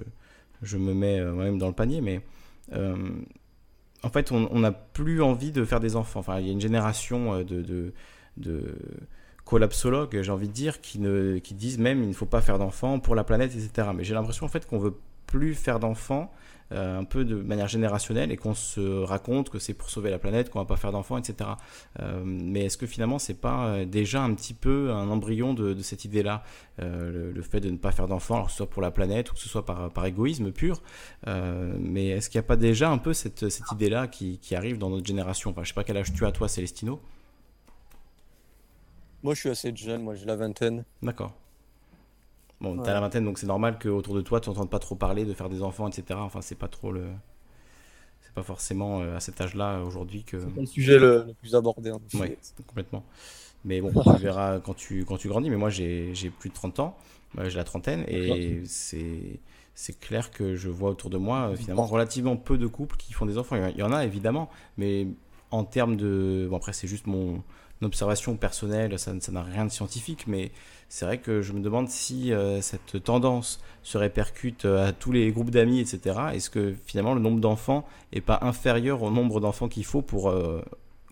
[0.62, 2.20] je me mets euh, moi-même dans le panier, mais
[2.72, 2.96] euh,
[4.02, 6.20] en fait, on n'a plus envie de faire des enfants.
[6.20, 7.92] Enfin, il y a une génération de
[8.36, 8.76] de
[9.44, 12.58] collapsologues, j'ai envie de dire, qui, ne, qui disent même il ne faut pas faire
[12.58, 13.88] d'enfants pour la planète, etc.
[13.94, 14.94] Mais j'ai l'impression en fait qu'on veut
[15.26, 16.32] plus faire d'enfants
[16.72, 20.20] euh, un peu de manière générationnelle et qu'on se raconte que c'est pour sauver la
[20.20, 21.50] planète qu'on va pas faire d'enfants, etc.
[21.98, 25.76] Euh, mais est-ce que finalement c'est pas euh, déjà un petit peu un embryon de,
[25.82, 26.44] cette idée-là,
[26.78, 29.40] le, fait de ne pas faire d'enfants, que ce soit pour la planète ou que
[29.40, 30.80] ce soit par, par égoïsme pur,
[31.26, 34.78] mais est-ce qu'il n'y a pas déjà un peu cette, cette idée-là qui, qui, arrive
[34.78, 35.50] dans notre génération?
[35.50, 37.00] Enfin, je sais pas quel âge tu as toi, Célestino.
[39.22, 40.84] Moi, je suis assez jeune, moi j'ai la vingtaine.
[41.02, 41.34] D'accord.
[42.60, 45.24] Bon, t'as la vingtaine, donc c'est normal qu'autour de toi, tu n'entendes pas trop parler
[45.24, 46.20] de faire des enfants, etc.
[46.22, 47.04] Enfin, c'est pas trop le.
[48.20, 50.38] C'est pas forcément euh, à cet âge-là aujourd'hui que.
[50.38, 51.90] C'est le sujet le, plus abordé.
[52.14, 53.02] Oui, complètement.
[53.64, 55.48] Mais bon, tu verras quand tu, quand tu grandis.
[55.48, 56.96] Mais moi, j'ai plus de 30 ans.
[57.38, 58.04] J'ai la trentaine.
[58.08, 59.40] Et c'est
[59.74, 63.14] c'est clair que je vois autour de moi, euh, finalement, relativement peu de couples qui
[63.14, 63.56] font des enfants.
[63.56, 64.50] Il y en a, évidemment.
[64.76, 65.06] Mais
[65.50, 66.46] en termes de.
[66.50, 67.42] Bon, après, c'est juste mon
[67.86, 70.52] observation personnelle, ça n'a rien de scientifique, mais
[70.90, 75.12] c'est vrai que je me demande si euh, cette tendance se répercute euh, à tous
[75.12, 76.18] les groupes d'amis, etc.
[76.34, 80.30] Est-ce que finalement le nombre d'enfants n'est pas inférieur au nombre d'enfants qu'il faut pour
[80.30, 80.60] euh,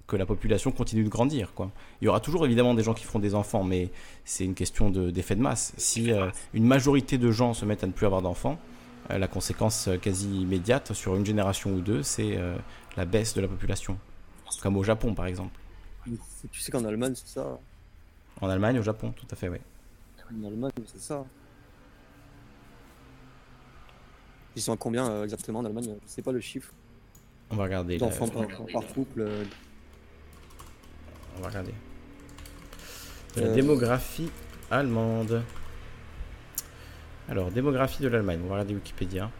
[0.08, 1.70] que la population continue de grandir quoi?
[2.02, 3.90] Il y aura toujours évidemment des gens qui feront des enfants, mais
[4.24, 5.74] c'est une question d'effet de, masse.
[5.76, 6.10] Si
[6.54, 8.58] une majorité de gens se mettent à ne plus avoir d'enfants,
[9.08, 12.36] la conséquence quasi immédiate sur une génération ou deux, c'est
[12.96, 13.96] la baisse de la population.
[14.60, 15.52] Comme au Japon par exemple.
[16.52, 17.58] Tu sais qu'en Allemagne, c'est ça.
[18.40, 19.58] En Allemagne, au Japon, tout à fait, oui.
[20.30, 21.24] En Allemagne, c'est ça.
[24.54, 25.96] Ils sont à combien euh, exactement en Allemagne?
[26.04, 26.72] Je sais pas le chiffre.
[27.50, 27.98] On va regarder.
[27.98, 28.46] D'enfants par,
[28.92, 29.20] couple.
[29.20, 29.44] Euh.
[31.36, 31.74] On va regarder.
[33.36, 33.54] La euh.
[33.54, 34.30] démographie
[34.70, 35.42] allemande.
[37.28, 38.40] Alors, démographie de l'Allemagne.
[38.44, 39.30] On va regarder Wikipédia.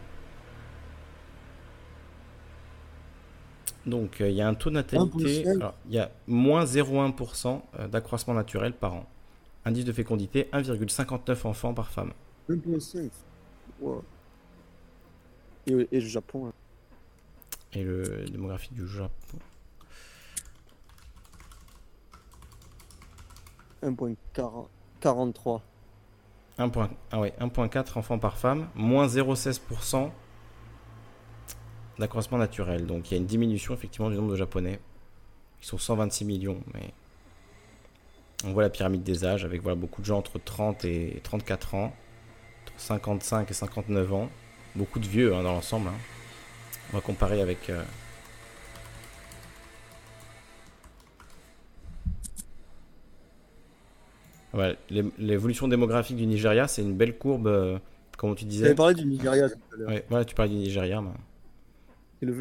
[3.85, 5.45] Donc, euh, il y a un taux de natalité.
[5.87, 9.05] il y a moins 0,1% euh, d'accroissement naturel par an.
[9.65, 12.11] Indice de fécondité 1,59 enfants par femme.
[12.49, 13.09] 1,5.
[15.67, 16.53] Et, et, le Japon hein.
[17.73, 19.37] Et le démographie du Japon
[23.83, 25.61] 1,43.
[26.59, 27.33] 1,4 ah ouais,
[27.95, 30.09] enfants par femme, moins 0,16%
[31.99, 32.85] d'accroissement naturel.
[32.87, 34.79] Donc il y a une diminution effectivement du nombre de japonais
[35.61, 36.91] Ils sont 126 millions, mais
[38.45, 41.75] on voit la pyramide des âges avec voilà, beaucoup de gens entre 30 et 34
[41.75, 41.93] ans,
[42.63, 44.29] entre 55 et 59 ans,
[44.75, 45.89] beaucoup de vieux hein, dans l'ensemble.
[45.89, 45.97] Hein.
[46.91, 47.83] On va comparer avec euh,
[54.89, 57.77] L'évolution démographique du Nigeria, c'est une belle courbe, euh,
[58.17, 58.69] comme tu disais.
[58.69, 59.89] Tu parlé du Nigeria tout à l'heure.
[59.89, 61.03] Ouais, voilà, tu parlais du Nigeria.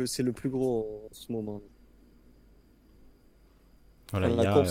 [0.07, 1.60] C'est le, plus gros en ce moment.
[4.10, 4.65] Voilà, il y a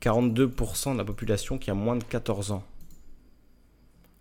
[0.00, 2.64] 42% euh, de la population qui a moins de 14 ans.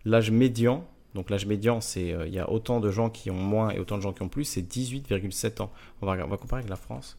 [0.06, 3.35] L'âge médian, donc l'âge médian, c'est euh, il y a autant de gens qui ont
[3.35, 5.72] moins et autant de gens qui ont plus, c'est 18,7 ans.
[6.01, 7.17] On va, on va comparer avec la France.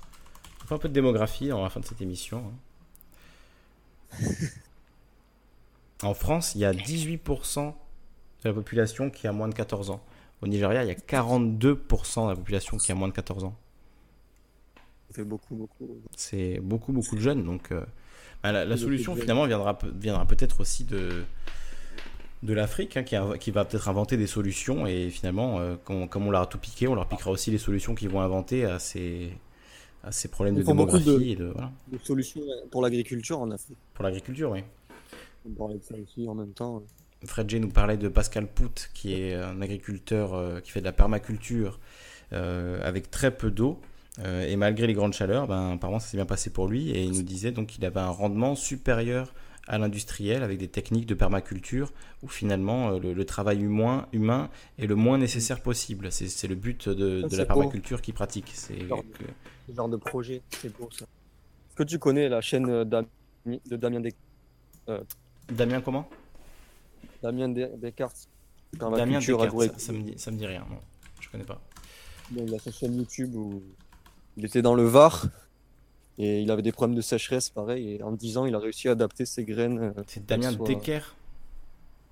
[0.65, 2.43] On fait un peu de démographie à la fin de cette émission.
[4.13, 4.29] Hein.
[6.03, 7.73] en France, il y a 18% de
[8.49, 10.03] la population qui a moins de 14 ans.
[10.43, 13.55] Au Nigeria, il y a 42% de la population qui a moins de 14 ans.
[15.11, 15.89] Ça beaucoup, beaucoup.
[16.17, 17.45] C'est beaucoup, beaucoup de jeunes.
[17.45, 17.85] Donc, euh,
[18.43, 21.23] bah, la, solution, finalement, viendra, viendra peut-être aussi de,
[22.43, 24.87] de l'Afrique, hein, qui, va peut-être inventer des solutions.
[24.87, 27.95] Et finalement, euh, comme, on leur a tout piqué, on leur piquera aussi les solutions
[27.95, 29.33] qu'ils vont inventer à ces,
[30.03, 31.05] à ces problèmes de démographie.
[31.05, 31.55] De, et de,
[32.03, 32.41] solutions
[32.71, 33.79] pour l'agriculture en Afrique.
[33.95, 34.65] Pour l'agriculture, oui.
[35.47, 36.83] On parlait de ça aussi en même temps.
[37.25, 40.85] Fred J nous parlait de Pascal Pout, qui est un agriculteur euh, qui fait de
[40.85, 41.79] la permaculture
[42.33, 43.81] euh, avec très peu d'eau.
[44.19, 46.91] Euh, et malgré les grandes chaleurs, ben, apparemment ça s'est bien passé pour lui.
[46.91, 49.33] Et il nous disait donc qu'il avait un rendement supérieur
[49.69, 51.93] à l'industriel avec des techniques de permaculture
[52.23, 56.11] où finalement le, travail humain, humain est le moins nécessaire possible.
[56.11, 58.51] C'est le but de, de la permaculture qu'il pratique.
[58.55, 58.79] C'est
[59.69, 61.05] ce genre de projet, c'est beau ça.
[61.05, 64.21] Est-ce que tu connais la chaîne de Damien Descartes
[64.89, 65.01] euh,
[65.51, 66.09] Damien comment?
[67.23, 68.29] Damien Descartes.
[68.73, 70.79] Damien Descartes, ça, me dit, ça me dit rien, non,
[71.21, 71.61] je connais pas.
[72.35, 73.63] il a sa chaîne YouTube où
[74.37, 75.27] il était dans le Var
[76.19, 78.89] et il avait des problèmes de sécheresse, pareil, et en 10 ans, il a réussi
[78.89, 79.79] à adapter ses graines.
[79.79, 80.53] Euh, c'est Damien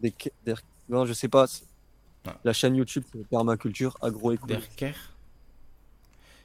[0.00, 0.64] Descartes?
[0.88, 1.46] Non, je sais pas.
[2.26, 2.38] Ah.
[2.44, 4.66] La chaîne YouTube, c'est Permaculture Agroécologie.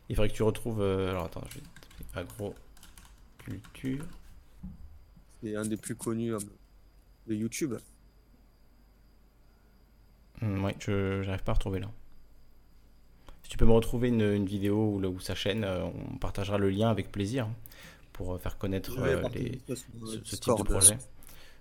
[0.07, 0.81] Il faudrait que tu retrouves.
[0.81, 1.63] Euh, alors attends, je vais
[2.13, 4.05] Agro-culture.
[5.41, 6.39] C'est un des plus connus euh,
[7.27, 7.75] de YouTube.
[10.41, 11.91] Hmm, oui, je n'arrive pas à retrouver là.
[13.43, 16.89] Si tu peux me retrouver une, vidéo ou, sa chaîne, euh, on partagera le lien
[16.89, 17.47] avec plaisir
[18.11, 18.99] pour faire connaître
[19.33, 20.97] les, ce, type de projet.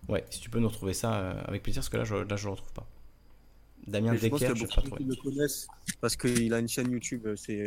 [0.09, 2.51] Ouais, si tu peux nous retrouver ça avec plaisir, parce que là, je ne le
[2.51, 2.86] retrouve pas.
[3.86, 5.67] Damien Decker, je ne sais pas le connaissent
[6.01, 7.67] parce qu'il a une chaîne YouTube, c'est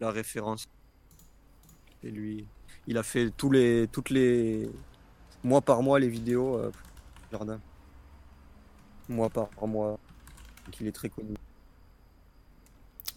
[0.00, 0.68] la référence.
[2.02, 2.46] Et lui,
[2.86, 4.68] il a fait tous les, toutes les
[5.42, 6.70] mois par mois les vidéos euh,
[7.32, 7.60] jardin.
[9.08, 9.98] Mois par mois.
[10.68, 11.34] Donc il est très connu.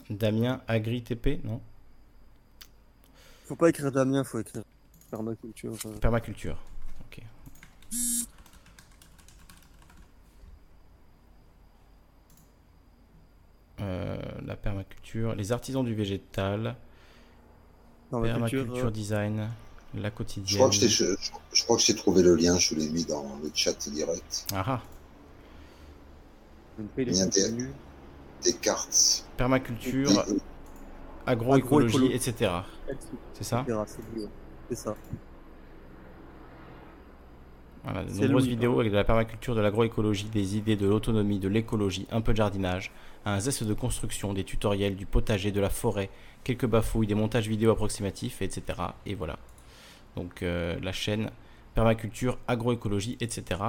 [0.09, 1.59] Damien Agri TP, non
[3.43, 4.63] Faut pas écrire Damien, faut écrire
[5.09, 5.73] permaculture.
[5.85, 5.97] Euh.
[5.99, 6.57] Permaculture,
[7.01, 7.21] ok.
[13.81, 16.77] Euh, la permaculture, les artisans du végétal,
[18.09, 19.49] permaculture, euh, design,
[19.93, 20.47] la quotidienne.
[20.47, 21.05] Je crois que je,
[21.51, 24.47] je, crois que j'ai trouvé le lien, je l'ai mis dans le chat direct.
[24.53, 24.81] Ah
[26.95, 27.05] Des,
[28.43, 29.25] des, cartes.
[29.37, 30.25] Permaculture,
[31.25, 32.51] agroécologie, etc.
[33.33, 33.65] C'est ça
[34.69, 34.95] C'est ça.
[37.83, 41.47] Voilà, de nombreuses vidéos avec de la permaculture, de l'agroécologie, des idées de l'autonomie, de
[41.47, 42.91] l'écologie, un peu de jardinage,
[43.25, 46.09] un zeste de construction, des tutoriels, du potager, de la forêt,
[46.43, 48.79] quelques bafouilles, des montages vidéo approximatifs, etc.
[49.07, 49.37] Et voilà.
[50.15, 51.31] Donc euh, la chaîne
[51.73, 53.61] permaculture, agroécologie, etc.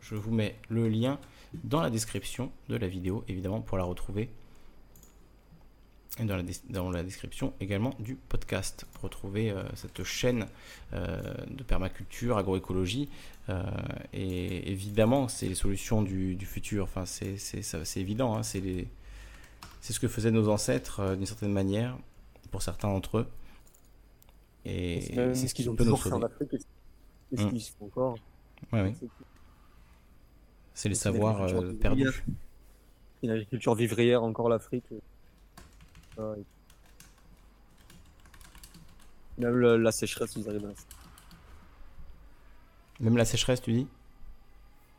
[0.00, 1.18] Je vous mets le lien
[1.62, 4.30] dans la description de la vidéo, évidemment, pour la retrouver
[6.22, 10.46] dans la, dans la, description également du podcast pour retrouver euh, cette chaîne
[10.92, 13.08] euh, de permaculture, agroécologie.
[13.48, 13.62] Euh,
[14.12, 16.84] et évidemment, c'est les solutions du, futur.
[16.84, 18.36] Enfin, c'est évident.
[18.36, 18.86] Hein, c'est
[19.80, 21.98] ce que faisaient nos ancêtres d'une certaine manière,
[22.50, 23.26] pour certains d'entre eux.
[24.64, 25.00] Et
[25.34, 26.26] c'est ce qu'ils ont peut nous sauver.
[27.30, 28.16] C'est ce qu'ils font encore?
[30.74, 31.46] C'est les savoirs
[31.80, 32.24] perdus.
[33.22, 34.84] Une agriculture vivrière encore l'Afrique.
[39.38, 40.72] Même la sécheresse, ils arrivent à
[43.00, 43.86] Même la sécheresse, tu dis?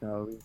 [0.01, 0.37] Ah oui.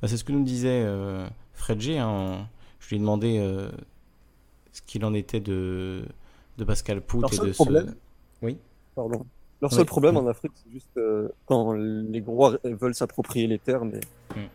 [0.00, 1.98] Bah, c'est ce que nous disait euh, Fred G.
[1.98, 2.48] Hein.
[2.80, 3.70] Je lui ai demandé euh,
[4.72, 6.04] ce qu'il en était de,
[6.58, 7.94] de Pascal Pout et de problème, ce...
[8.44, 8.58] Oui
[8.94, 9.24] Pardon.
[9.62, 13.84] Leur seul problème en Afrique, c'est juste euh, quand les gros veulent s'approprier les terres,
[13.84, 14.00] mais
[14.34, 14.48] mm.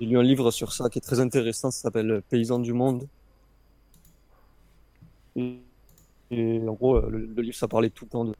[0.00, 3.06] J'ai lu un livre sur ça qui est très intéressant, ça s'appelle Paysans du monde.
[5.36, 5.58] Et,
[6.66, 8.34] en gros, le, livre, ça parlait tout le temps de.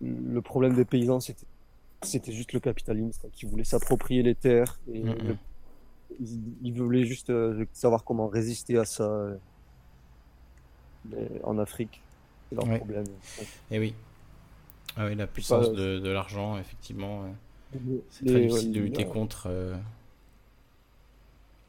[0.00, 1.46] Le problème des paysans, c'était,
[2.02, 4.78] c'était juste le capitalisme, qui voulait s'approprier les terres.
[4.92, 5.02] Et
[6.20, 7.32] ils, voulaient juste
[7.72, 9.30] savoir comment résister à ça
[11.42, 12.00] en Afrique.
[12.48, 13.06] C'est leur problème.
[13.40, 13.94] Et eh oui.
[14.96, 17.24] Ah oui, la puissance de, de l'argent, effectivement.
[18.10, 19.44] C'est très difficile de lutter contre.
[19.46, 19.76] Euh,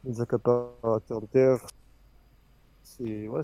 [0.04, 1.58] les accaparateurs de terre.
[2.82, 3.42] C'est ouais,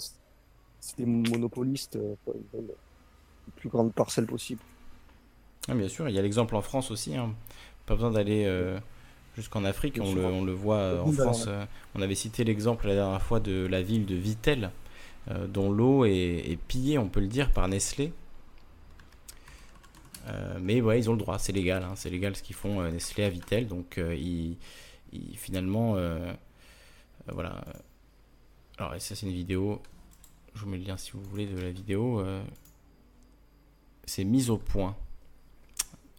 [0.96, 2.14] des monopolistes euh,
[2.54, 2.72] la
[3.56, 4.60] plus grande parcelle possible.
[5.68, 7.16] Ah, bien sûr, il y a l'exemple en France aussi.
[7.16, 7.34] Hein.
[7.84, 8.78] Pas besoin d'aller euh,
[9.34, 9.98] jusqu'en Afrique.
[10.00, 11.48] On le, on le, voit en France.
[11.94, 14.70] on avait cité l'exemple la dernière fois de la ville de Vittel,
[15.48, 18.12] dont l'eau est, est, pillée, on peut le dire, par Nestlé.
[20.28, 22.80] Euh, mais ouais, ils ont le droit, c'est légal, hein, c'est légal ce qu'ils font
[22.80, 24.56] euh, Nestlé à Vitel, donc euh, ils,
[25.36, 25.96] finalement,
[27.32, 27.64] voilà.
[28.76, 29.80] Alors ça c'est une vidéo,
[30.54, 32.22] je vous mets le lien si vous voulez de la vidéo.
[34.04, 34.94] c'est mise au point.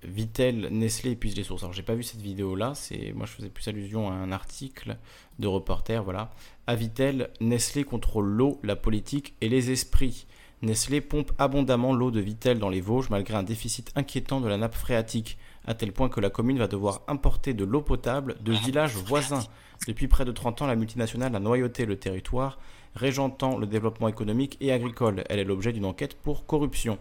[0.04, 1.64] Vitel, Nestlé épuise les sources.
[1.64, 4.32] Alors j'ai pas vu cette vidéo là, c'est moi je faisais plus allusion à un
[4.32, 4.98] article
[5.38, 6.32] de reporter, voilà.
[6.66, 10.26] À Vitel, Nestlé contrôle l'eau, la politique et les esprits.
[10.64, 14.58] Nestlé pompe abondamment l'eau de Vittel dans les Vosges malgré un déficit inquiétant de la
[14.58, 18.54] nappe phréatique, à tel point que la commune va devoir importer de l'eau potable de
[18.54, 19.44] villages voisins.
[19.88, 22.58] Depuis près de 30 ans, la multinationale a noyauté le territoire,
[22.96, 25.24] régentant le développement économique et agricole.
[25.30, 26.98] Elle est l'objet d'une enquête pour corruption.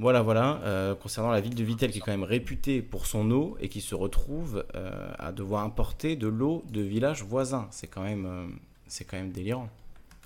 [0.00, 3.30] Voilà, voilà, euh, concernant la ville de Vittel qui est quand même réputée pour son
[3.30, 7.68] eau et qui se retrouve euh, à devoir importer de l'eau de villages voisins.
[7.70, 8.46] C'est quand, même, euh,
[8.88, 9.68] c'est quand même délirant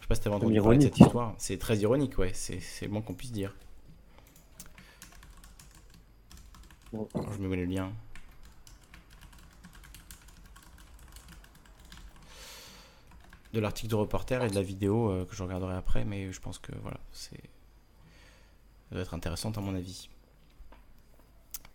[0.08, 1.34] sais pas si t'avais entendu parler de cette histoire.
[1.36, 2.32] C'est très ironique, ouais.
[2.32, 3.54] C'est le moins qu'on puisse dire.
[6.92, 7.92] je me mets le lien.
[13.52, 16.40] De l'article de reporter et de la vidéo euh, que je regarderai après, mais je
[16.40, 17.40] pense que voilà, c'est.
[18.88, 20.08] Ça doit être intéressant à mon avis.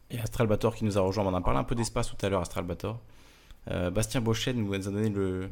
[0.09, 2.29] Et Astralbator qui nous a rejoint, on en a parlé un peu d'espace tout à
[2.29, 2.99] l'heure, Astralbator.
[3.69, 5.51] Euh, Bastien Bochet nous a donné le,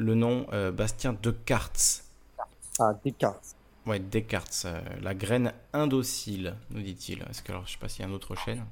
[0.00, 2.04] le nom euh, Bastien Descartes.
[2.78, 3.54] Ah, Descartes.
[3.86, 4.62] Ouais, Descartes.
[4.64, 7.22] Euh, la graine indocile, nous dit-il.
[7.30, 8.64] Est-ce que alors, je sais pas s'il y a une autre chaîne.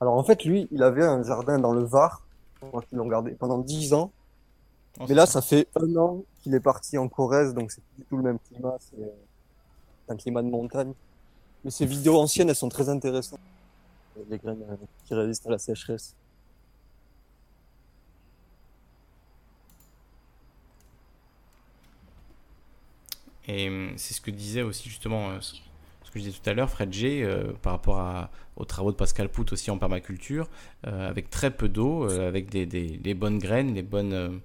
[0.00, 2.22] Alors en fait, lui, il avait un jardin dans le Var,
[2.88, 4.12] qu'ils l'ont gardé pendant 10 ans.
[5.00, 8.04] Oh, Mais là, ça fait un an qu'il est parti en Corrèze, donc c'est du
[8.04, 8.76] tout le même climat.
[8.78, 9.08] C'est euh,
[10.10, 10.92] un climat de montagne.
[11.64, 13.40] Mais ces vidéos anciennes, elles sont très intéressantes.
[14.28, 14.64] Les graines
[15.06, 16.14] qui résistent à la sécheresse.
[23.46, 25.52] Et hum, c'est ce que disait aussi justement, euh, ce
[26.10, 28.96] que je disais tout à l'heure, Fred G, euh, par rapport à, aux travaux de
[28.96, 30.48] Pascal Pout aussi en permaculture,
[30.86, 34.40] euh, avec très peu d'eau, avec des, les bonnes graines, les bonnes,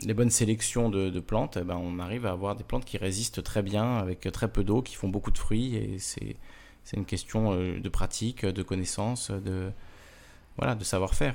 [0.00, 3.42] les bonnes sélections de, plantes, eh ben, on arrive à avoir des plantes qui résistent
[3.42, 5.76] très bien avec très peu d'eau, qui font beaucoup de fruits.
[5.76, 9.70] Et c'est une question de pratique, de connaissance, de,
[10.56, 11.34] voilà, de savoir-faire.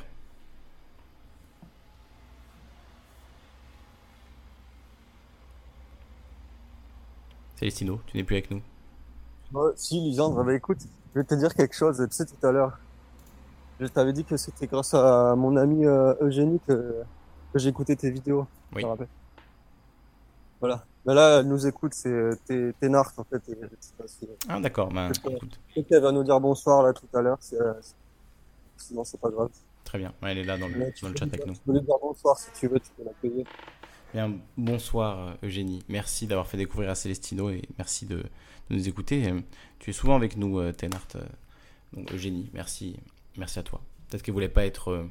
[7.56, 8.62] Célestino, tu n'es plus avec nous.
[9.76, 10.80] si, Lisandre, bah, écoute,
[11.14, 11.98] je vais te dire quelque chose.
[12.10, 12.78] Tu sais, tout à l'heure,
[13.80, 17.04] je t'avais dit que c'était grâce à mon ami euh, Eugénie que,
[17.54, 18.48] que j'ai écouté tes vidéos.
[18.76, 18.84] Oui.
[20.60, 20.86] Voilà.
[21.06, 22.40] Mais là, elle nous écoute, c'est
[22.80, 23.42] Ténart, en fait.
[24.48, 24.90] ah, d'accord.
[24.94, 25.12] Ben,
[25.88, 27.40] qu'elle va nous dire bonsoir, là, tout à l'heure.
[27.54, 27.74] Euh,
[28.78, 29.50] sinon, c'est pas grave.
[29.84, 30.14] Très bien.
[30.22, 31.54] elle est là dans le, dans le chat avec nous.
[31.54, 33.46] Tu peux lui dire bonsoir si tu veux, tu peux l'accueillir.
[34.14, 35.84] Bien, bonsoir Eugénie.
[35.90, 38.24] Merci d'avoir fait découvrir à Célestino et merci de,
[38.70, 39.34] nous écouter.
[39.80, 41.08] Tu es souvent avec nous, euh, Tenart.
[41.16, 41.22] Euh,
[41.94, 42.96] donc Eugénie, merci,
[43.38, 43.82] merci à toi.
[44.08, 45.10] Peut-être que vous voulez pas être, euh,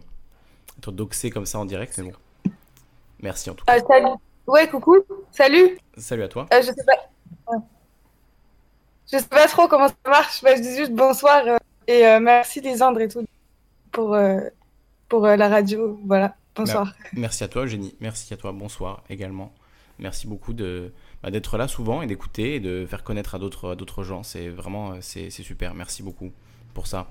[0.79, 2.53] être doxé comme ça en direct, mais bon.
[3.21, 3.77] Merci en tout cas.
[3.81, 4.07] salut.
[4.47, 4.99] Ouais, coucou.
[5.33, 5.79] Salut.
[5.97, 6.47] Salut à toi.
[6.53, 7.59] je sais pas.
[9.11, 10.45] Je sais pas trop comment ça marche.
[10.45, 11.43] Bah, je dis juste bonsoir
[11.89, 13.25] et merci Lisandre et tout
[13.91, 14.17] pour,
[15.09, 16.01] pour la radio.
[16.07, 16.37] Voilà.
[16.55, 16.95] Bonsoir.
[17.15, 17.95] Merci à toi, Eugénie.
[18.01, 18.53] Merci à toi.
[18.53, 19.55] Bonsoir également.
[19.99, 23.75] Merci beaucoup de bah, d'être là souvent et d'écouter et de faire connaître à d'autres
[23.75, 24.23] d'autres gens.
[24.23, 25.75] C'est vraiment c'est super.
[25.75, 26.31] Merci beaucoup
[26.75, 27.11] pour ça.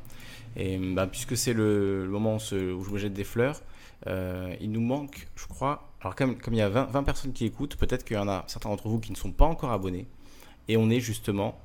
[0.56, 3.62] Et bah, puisque c'est le, moment où, je me jette des fleurs,
[4.08, 5.90] euh, il nous manque, je crois.
[6.02, 8.28] Alors comme comme il y a 20, 20 personnes qui écoutent, peut-être qu'il y en
[8.28, 10.08] a certains d'entre vous qui ne sont pas encore abonnés.
[10.68, 11.58] Et on est justement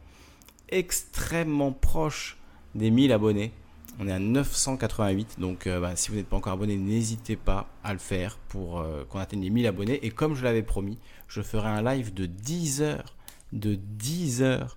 [0.69, 2.39] extrêmement proche
[2.75, 3.53] des 1000 abonnés.
[3.99, 7.67] On est à 988, donc euh, bah, si vous n'êtes pas encore abonné, n'hésitez pas
[7.83, 10.05] à le faire pour euh, qu'on atteigne les 1000 abonnés.
[10.05, 13.17] Et comme je l'avais promis, je ferai un live de 10 heures,
[13.53, 14.77] de 10 heures,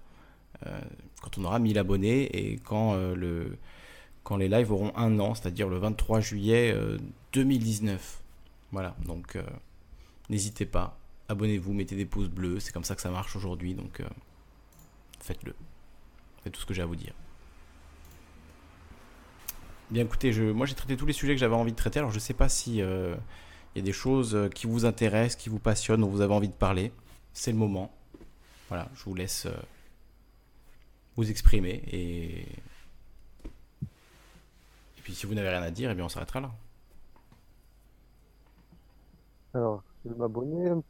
[0.66, 0.80] euh,
[1.22, 2.98] quand on aura 1000 abonnés et quand,
[4.24, 6.74] quand les lives auront un an, c'est-à-dire le 23 juillet
[7.34, 8.22] 2019.
[8.72, 9.38] Voilà, donc
[10.30, 14.02] n'hésitez pas abonnez-vous, mettez des pouces bleus, c'est comme ça que ça marche aujourd'hui, donc
[15.20, 15.54] faites-le.
[16.44, 17.14] Faites tout ce que j'ai à vous dire.
[19.92, 22.12] Bien écoutez, je, moi j'ai traité tous les sujets que j'avais envie de traiter, alors
[22.12, 23.18] je sais pas si il
[23.76, 26.54] y a des choses qui vous intéressent, qui vous passionnent, dont vous avez envie de
[26.54, 26.92] parler.
[27.34, 27.92] C'est le moment.
[28.68, 29.48] Voilà, je vous laisse
[31.16, 32.46] vous exprimer et
[34.98, 36.52] et puis si vous n'avez rien à dire, eh bien on s'arrêtera là.
[39.54, 40.82] Alors, je vais m'abonner.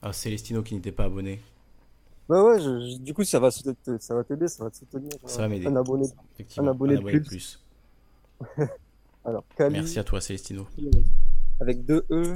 [0.00, 1.40] Ah, Célestino qui n'était pas abonné.
[2.28, 5.10] Bah ouais, je- du coup, ça va, ça va t'aider, ça va te soutenir.
[5.26, 5.66] Ça va m'aider.
[5.66, 6.06] Un abonné,
[6.58, 7.60] un abonné de de plus.
[9.24, 10.66] Alors, Cali, Merci à toi, Célestino.
[11.60, 12.34] avec deux E.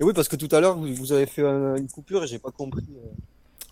[0.00, 2.38] Et oui, parce que tout à l'heure, vous avez fait un- une coupure et j'ai
[2.38, 2.86] pas compris.
[2.96, 3.08] euh.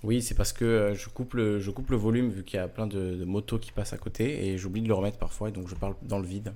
[0.02, 2.60] Oui, c'est parce que euh, je coupe le, je coupe le volume vu qu'il y
[2.62, 5.48] a plein de, de motos qui passent à côté et j'oublie de le remettre parfois
[5.48, 6.52] et donc je parle dans le vide.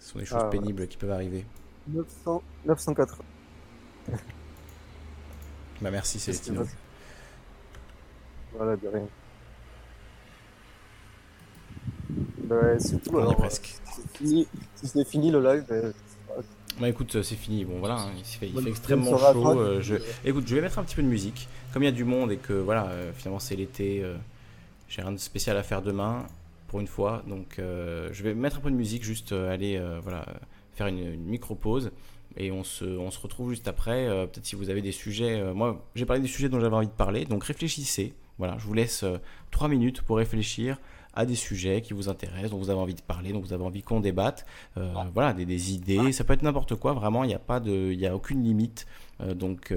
[0.00, 1.44] Ce sont des choses Ah, pénibles qui peuvent arriver.
[1.88, 3.24] 900, 980.
[5.80, 6.62] Bah merci Célestino.
[8.56, 9.08] Voilà, de rien.
[12.44, 13.10] Bah, c'est tout.
[13.12, 13.74] On y est alors, presque.
[13.86, 14.46] euh, c'est fini.
[14.76, 15.92] Si ce n'est fini le live, ben,
[16.78, 17.64] Bah écoute, c'est fini.
[17.64, 19.60] Bon voilà, hein, il fait, il Bonne- fait extrêmement chaud.
[19.60, 19.96] euh, je...
[20.24, 21.48] Écoute, je vais mettre un petit peu de musique.
[21.72, 24.14] Comme il y a du monde et que voilà, euh, finalement c'est l'été, euh,
[24.88, 26.26] j'ai rien de spécial à faire demain
[26.68, 27.22] pour une fois.
[27.26, 30.24] Donc je vais mettre un peu de musique, juste aller voilà,
[30.74, 31.90] faire une, une micro pause.
[32.36, 34.06] Et on se, on se retrouve juste après.
[34.08, 35.40] euh, Peut-être si vous avez des sujets.
[35.40, 37.24] euh, moi, j'ai parlé des sujets dont j'avais envie de parler.
[37.24, 38.14] Donc réfléchissez.
[38.38, 39.18] Voilà, je vous laisse euh,
[39.52, 40.78] trois minutes pour réfléchir
[41.14, 43.62] à des sujets qui vous intéressent, dont vous avez envie de parler, dont vous avez
[43.62, 44.44] envie qu'on débatte.
[44.76, 46.10] Euh, voilà, des, des idées.
[46.10, 46.92] Ça peut être n'importe quoi.
[46.92, 48.86] Vraiment, il n'y a pas de, il y a aucune limite.
[49.36, 49.72] Donc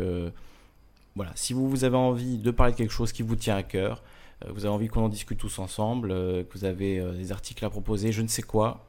[1.16, 3.62] voilà, si vous, vous avez envie de parler de quelque chose qui vous tient à
[3.62, 4.02] cœur,
[4.50, 8.12] vous avez envie qu'on en discute tous ensemble, que vous avez des articles à proposer,
[8.12, 8.87] je ne sais quoi,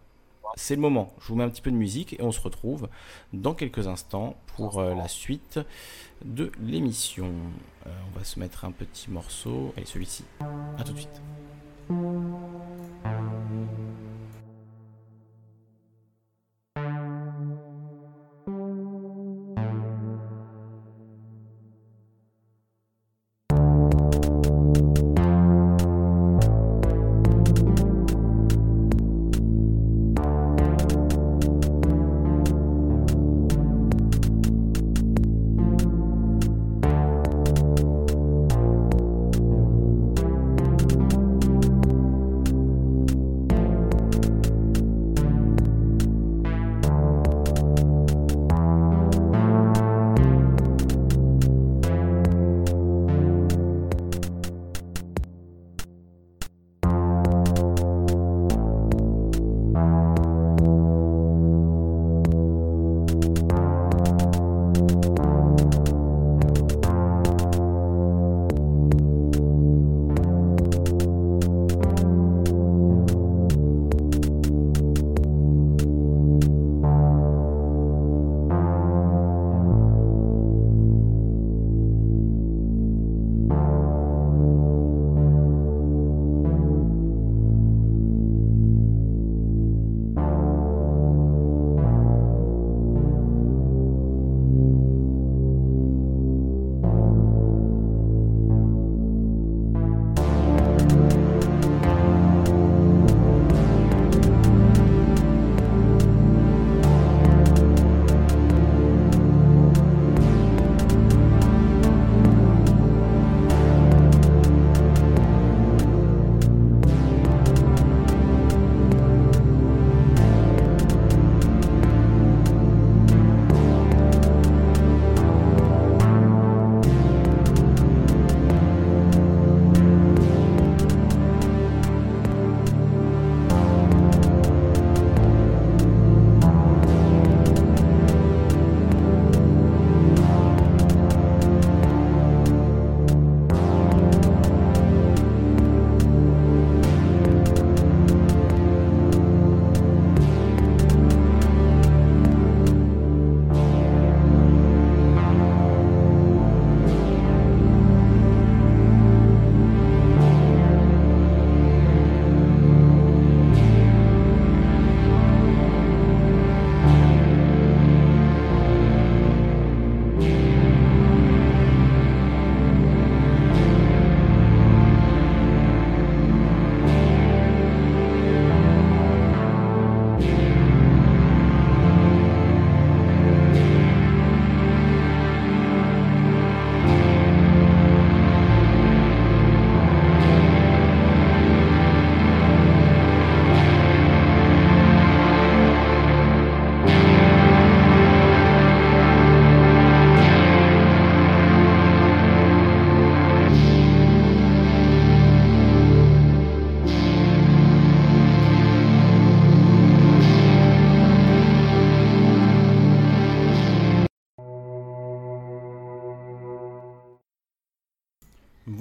[0.56, 1.12] c'est le moment.
[1.20, 2.88] Je vous mets un petit peu de musique et on se retrouve
[3.32, 5.60] dans quelques instants pour euh, la suite
[6.24, 7.32] de l'émission.
[7.86, 9.72] Euh, on va se mettre un petit morceau.
[9.76, 10.24] Allez, celui-ci.
[10.78, 11.22] À tout de suite.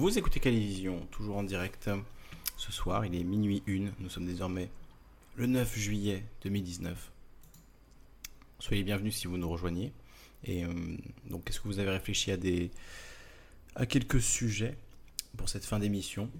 [0.08, 1.90] Vous écoutez Calivision, toujours en direct.
[2.56, 3.90] Ce soir, il est minuit 1.
[4.00, 4.70] Nous sommes désormais
[5.36, 7.12] le 9 juillet 2019.
[8.58, 9.92] Soyez bienvenus si vous nous rejoignez.
[10.44, 10.72] Et euh,
[11.28, 12.70] donc, est-ce que vous avez réfléchi à des
[13.74, 14.78] à quelques sujets
[15.36, 16.30] pour cette fin d'émission?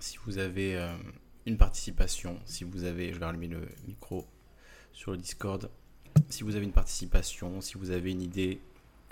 [0.00, 0.92] Si vous avez euh,
[1.46, 4.26] une participation, si vous avez, je vais allumer le micro
[4.92, 5.70] sur le Discord.
[6.28, 8.58] Si vous avez une participation, si vous avez une idée,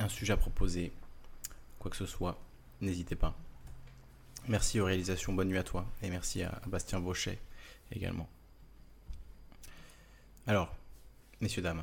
[0.00, 0.90] un sujet à proposer,
[1.78, 2.40] quoi que ce soit,
[2.80, 3.36] n'hésitez pas.
[4.48, 5.86] Merci aux réalisations, bonne nuit à toi.
[6.02, 7.38] Et merci à Bastien Bauchet
[7.92, 8.28] également.
[10.46, 10.74] Alors,
[11.40, 11.82] messieurs, dames.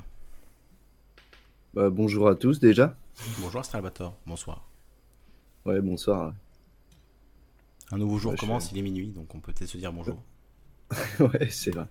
[1.74, 2.96] Bah, bonjour à tous déjà.
[3.40, 4.66] Bonjour Stralbator, bonsoir.
[5.66, 6.34] Ouais, bonsoir.
[7.92, 10.22] Un nouveau jour commence, il est minuit, donc on peut peut-être se dire bonjour.
[11.20, 11.86] ouais, c'est vrai.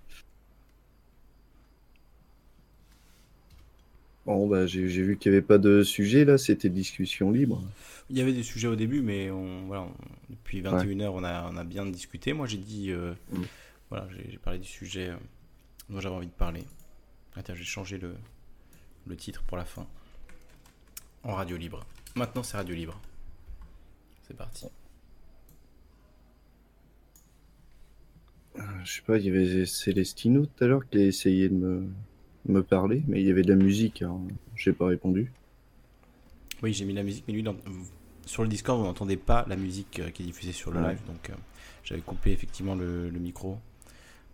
[4.24, 7.62] Bon, bah, j'ai vu qu'il n'y avait pas de sujet là, c'était discussion libre.
[8.12, 9.88] Il y avait des sujets au début, mais on, voilà,
[10.28, 12.32] depuis 21h, on, a, on a bien discuté.
[12.34, 13.42] Moi, j'ai dit, euh, mm.
[13.88, 15.16] voilà, j'ai parlé du sujet euh,
[15.88, 16.64] dont j'avais envie de parler.
[17.34, 18.14] Attends, j'ai changé le,
[19.06, 19.86] le titre pour la fin.
[21.24, 21.86] En radio libre.
[22.14, 23.00] Maintenant, c'est radio libre.
[24.28, 24.66] C'est parti.
[28.56, 31.54] Euh, je sais pas, il y avait Célestino tout à l'heure qui a essayé de
[31.54, 31.88] me
[32.46, 34.20] me parler, mais il y avait de la musique, hein.
[34.56, 35.32] j'ai pas répondu.
[36.62, 37.44] Oui, j'ai mis la musique, mais lui,
[38.32, 40.98] sur le Discord, vous n'entendez pas la musique euh, qui est diffusée sur le live,
[41.06, 41.34] donc euh,
[41.84, 43.58] j'avais coupé effectivement le, micro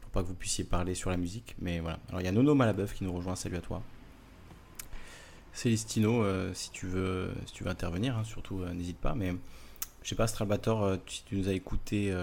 [0.00, 1.56] pour pas que vous puissiez parler sur la musique.
[1.58, 1.98] Mais voilà.
[2.08, 3.82] Alors il y a Nono Malabeuf qui nous rejoint, salut à toi.
[5.52, 9.16] Célestino, euh, si tu veux, si tu veux intervenir, hein, surtout n'hésite pas.
[9.16, 9.34] Mais
[10.04, 12.14] je sais pas, Stralbator, si tu nous as écouté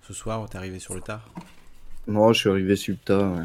[0.00, 1.28] ce soir, t'es arrivé sur le tard?
[2.06, 3.32] Non, je suis arrivé sur le tard.
[3.34, 3.44] Ouais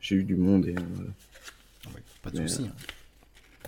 [0.00, 0.74] j'ai eu du monde et.
[0.74, 1.90] Euh,
[2.22, 2.68] pas de soucis.
[2.68, 2.97] Hein.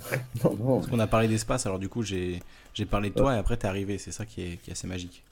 [0.43, 2.41] Parce qu'on a parlé d'espace, alors du coup j'ai
[2.89, 5.23] parlé de toi et après t'es arrivé, c'est ça qui est, qui est, assez magique.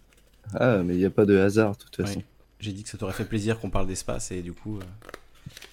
[0.54, 2.22] Ah, mais il n'y a pas de hasard de toute façon.
[2.60, 4.82] J'ai dit que ça t'aurait fait plaisir qu'on parle d'espace et du coup euh,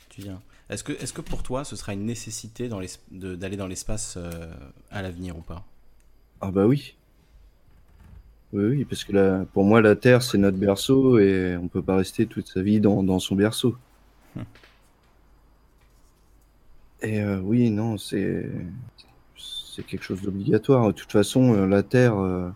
[0.09, 0.40] tu viens.
[0.69, 2.69] Est-ce que, est que pour toi ce sera une nécessité
[3.11, 4.53] d'aller dans l'espace euh,
[4.91, 5.64] à l'avenir ou pas?
[6.41, 6.95] Ah bah oui.
[8.53, 11.82] Oui, oui, parce que là, pour moi la Terre c'est notre berceau et on peut
[11.82, 13.75] pas rester toute sa vie dans, dans son berceau.
[14.38, 14.45] Hum.
[17.06, 18.50] Et euh, oui, non, c'est
[19.88, 20.88] quelque chose d'obligatoire.
[20.88, 22.50] De toute façon, euh, la Terre, euh,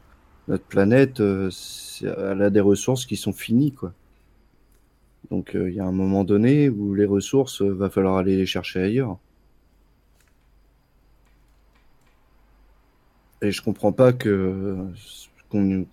[0.47, 3.93] notre planète, elle a des ressources qui sont finies, quoi.
[5.29, 8.81] Donc il y a un moment donné où les ressources, va falloir aller les chercher
[8.81, 9.19] ailleurs.
[13.41, 14.75] Et je comprends pas que
[15.49, 15.85] qu'on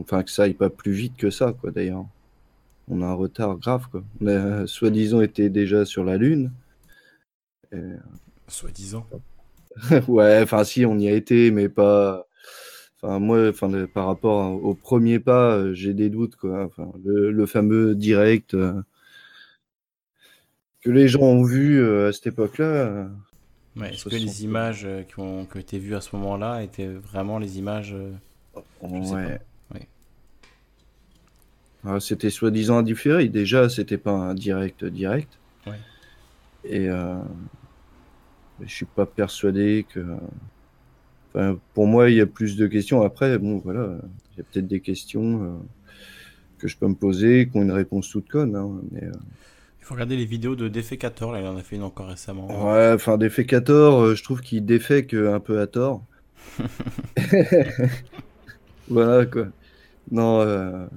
[0.00, 1.70] enfin que ça aille pas plus vite que ça, quoi.
[1.70, 2.04] D'ailleurs,
[2.88, 4.04] on a un retard grave, quoi.
[4.20, 6.50] On a soi-disant été déjà sur la Lune.
[8.48, 9.06] Soi-disant.
[10.08, 12.26] ouais, enfin si, on y a été, mais pas.
[13.02, 16.64] Enfin moi, enfin par rapport au premier pas, euh, j'ai des doutes quoi.
[16.64, 18.80] Enfin le, fameux direct euh,
[20.80, 23.08] que les gens ont vu euh, à cette époque-là.
[23.82, 27.96] Est-ce que les images qui ont, été vues à ce moment-là étaient vraiment les images
[28.82, 29.40] Ouais.
[31.86, 33.28] Ah, c'était soi-disant indifféré.
[33.28, 35.38] Déjà, c'était pas un direct direct.
[35.66, 35.78] Ouais.
[36.64, 37.16] Et euh,
[38.60, 40.00] je suis pas persuadé que.
[41.34, 43.02] Enfin, pour moi, il y a plus de questions.
[43.02, 43.98] Après, bon, voilà,
[44.32, 45.52] il y a peut-être des questions euh,
[46.58, 48.54] que je peux me poser, qui ont une réponse toute conne.
[48.54, 49.12] Hein, mais, euh.
[49.80, 52.46] Il faut regarder les vidéos de Defecator, là, il en a fait une encore récemment.
[52.46, 56.02] Ouais, enfin, Defecator, euh, je trouve qu'il défait un peu à tort.
[58.88, 59.48] voilà, quoi.
[60.10, 60.88] Non,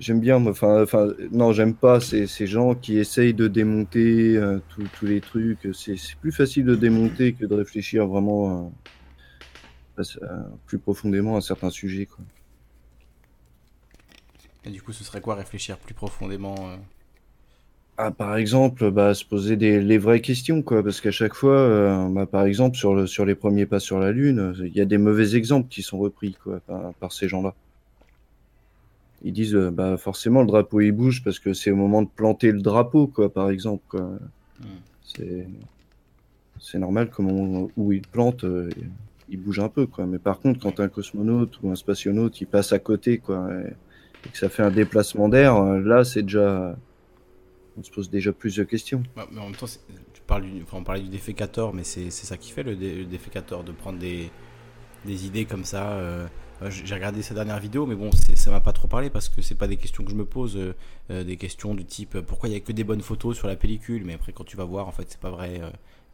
[0.00, 4.58] J'aime bien, enfin, enfin, non, j'aime pas ces, ces, gens qui essayent de démonter euh,
[4.94, 5.68] tous les trucs.
[5.74, 8.72] C'est plus facile de démonter que de réfléchir vraiment
[9.98, 10.04] euh,
[10.64, 12.06] plus profondément à certains sujets.
[12.06, 12.24] Quoi.
[14.64, 16.76] Et du coup, ce serait quoi réfléchir plus profondément euh?
[17.98, 22.08] Ah, Par exemple, bah, se poser des, les vraies questions, quoi, parce qu'à chaque fois,
[22.08, 24.86] bah, par exemple, sur, le, sur les premiers pas sur la Lune, il y a
[24.86, 26.60] des mauvais exemples qui sont repris quoi,
[26.98, 27.54] par ces gens-là
[29.22, 32.08] ils disent euh, bah forcément le drapeau il bouge parce que c'est au moment de
[32.08, 34.02] planter le drapeau quoi par exemple quoi.
[34.60, 34.64] Hmm.
[35.04, 35.46] c'est
[36.58, 38.70] c'est normal comment où il plante euh,
[39.28, 42.46] il bouge un peu quoi mais par contre quand un cosmonaute ou un spationaute il
[42.46, 46.76] passe à côté quoi et, que ça fait un déplacement d'air euh, là c'est déjà
[47.78, 49.66] on se pose déjà plus de questions bah, mais en même temps
[50.12, 53.04] tu parles du, enfin, on parlait du défécateur mais c'est ça qui fait le, dé,
[53.04, 54.30] défécateur de prendre des
[55.06, 56.26] des idées comme ça euh,
[56.68, 59.54] j'ai regardé sa dernière vidéo, mais bon, ça m'a pas trop parlé parce que c'est
[59.54, 60.74] pas des questions que je me pose, euh,
[61.10, 63.56] euh, des questions du type pourquoi il y a que des bonnes photos sur la
[63.56, 65.60] pellicule, mais après quand tu vas voir, en fait, c'est pas vrai.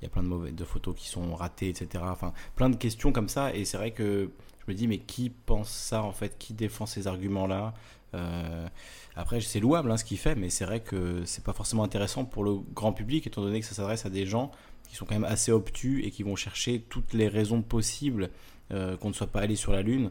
[0.00, 2.04] il y a plein de mauvaises photos qui sont ratées, etc.
[2.06, 3.54] Enfin, plein de questions comme ça.
[3.54, 4.30] Et c'est vrai que
[4.66, 6.36] je me dis, mais qui pense ça en fait?
[6.38, 7.74] Qui défend ces arguments-là?
[8.14, 8.68] Euh,
[9.14, 12.24] Après, c'est louable hein, ce qu'il fait, mais c'est vrai que c'est pas forcément intéressant
[12.24, 14.50] pour le grand public, étant donné que ça s'adresse à des gens
[14.88, 18.30] qui sont quand même assez obtus et qui vont chercher toutes les raisons possibles
[18.72, 20.10] euh, qu'on ne soit pas allé sur la Lune.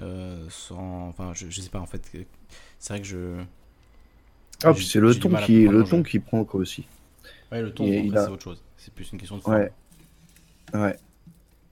[0.00, 2.02] Euh, sans, enfin, je, je sais pas en fait.
[2.78, 3.42] C'est vrai que je.
[4.64, 6.86] Ah, puis c'est le ton qui, le ton qui prend quoi aussi.
[7.52, 8.62] Ouais, le ton, c'est autre chose.
[8.76, 9.56] C'est plus une question de forme.
[9.56, 9.72] Ouais.
[10.74, 10.96] Ouais.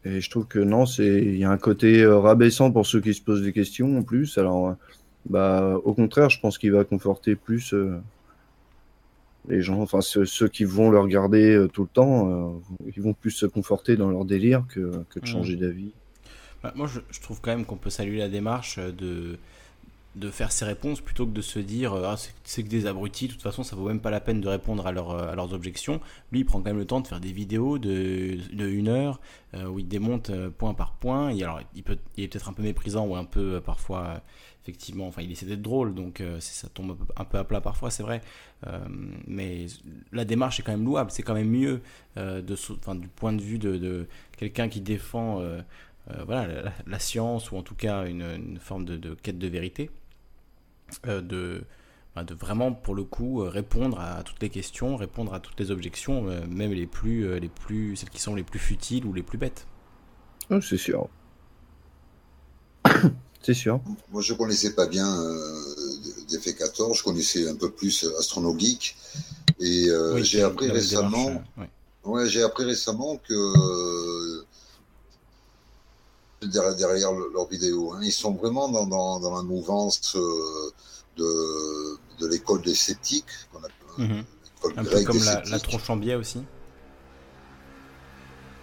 [0.04, 3.00] Et je trouve que non, c'est il y a un côté euh, rabaissant pour ceux
[3.00, 4.36] qui se posent des questions en plus.
[4.38, 4.72] Alors, euh,
[5.28, 8.00] bah, au contraire, je pense qu'il va conforter plus euh,
[9.48, 12.60] les gens, enfin ceux, qui vont le regarder tout le temps,
[12.94, 15.26] ils vont plus se conforter dans leur délire que, que de mmh.
[15.26, 15.92] changer d'avis.
[16.62, 19.38] Bah, moi, je, trouve quand même qu'on peut saluer la démarche de
[20.14, 23.32] de faire ses réponses plutôt que de se dire ah, c'est que des abrutis, de
[23.32, 26.00] toute façon ça vaut même pas la peine de répondre à, leur, à leurs objections.
[26.32, 29.20] Lui il prend quand même le temps de faire des vidéos de, de une heure
[29.54, 31.28] euh, où il démonte euh, point par point.
[31.38, 34.20] Alors il, peut, il est peut-être un peu méprisant ou un peu euh, parfois
[34.62, 38.04] effectivement, enfin il essaie d'être drôle donc ça tombe un peu à plat parfois c'est
[38.04, 38.20] vrai.
[39.26, 39.66] mais
[40.12, 41.82] la démarche est quand même louable, c'est quand même mieux
[42.16, 45.42] de, enfin, du point de vue de, de quelqu'un qui défend
[46.26, 49.90] voilà, la, science ou en tout cas une, une forme de, de quête de vérité
[51.06, 51.62] euh, de,
[52.14, 55.58] bah, de vraiment, pour le coup, euh, répondre à toutes les questions, répondre à toutes
[55.58, 59.12] les objections, euh, même les plus, les plus, celles qui sont les plus futiles ou
[59.12, 59.66] les plus bêtes.
[60.50, 61.08] Ah, c'est sûr.
[63.42, 63.80] c'est sûr.
[64.10, 68.96] Moi, je connaissais pas bien euh, 14 je connaissais un peu plus Astronogeek,
[69.60, 69.88] et
[70.22, 71.42] j'ai appris récemment.
[72.04, 72.28] ouais.
[72.28, 74.31] j'ai appris récemment que
[76.48, 77.92] derrière, leurs vidéos.
[77.92, 78.00] Hein.
[78.02, 80.70] Ils sont vraiment dans, dans, dans la mouvance euh,
[81.16, 84.24] de, de l'école des sceptiques, qu'on appelle mhm.
[84.76, 86.38] Un peu comme la, la Tronchambier aussi.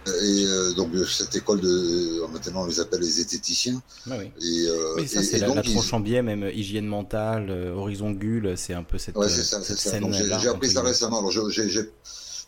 [0.06, 3.82] Et euh, donc cette école de maintenant on les appelle les zététiciens.
[4.10, 4.32] Ah oui.
[4.40, 8.96] Et, euh, ça c'est la, la Tronchambier, même hygiène mentale, Horizon Gull, c'est un peu
[8.96, 10.10] cette, ouais, ça, cette scène.
[10.12, 11.18] J'ai appris ça récemment.
[11.18, 11.68] Alors j'ai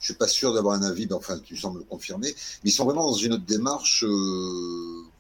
[0.03, 2.35] je suis pas sûr d'avoir un avis, mais enfin, tu sembles le confirmer.
[2.65, 4.05] Mais ils sont vraiment dans une démarche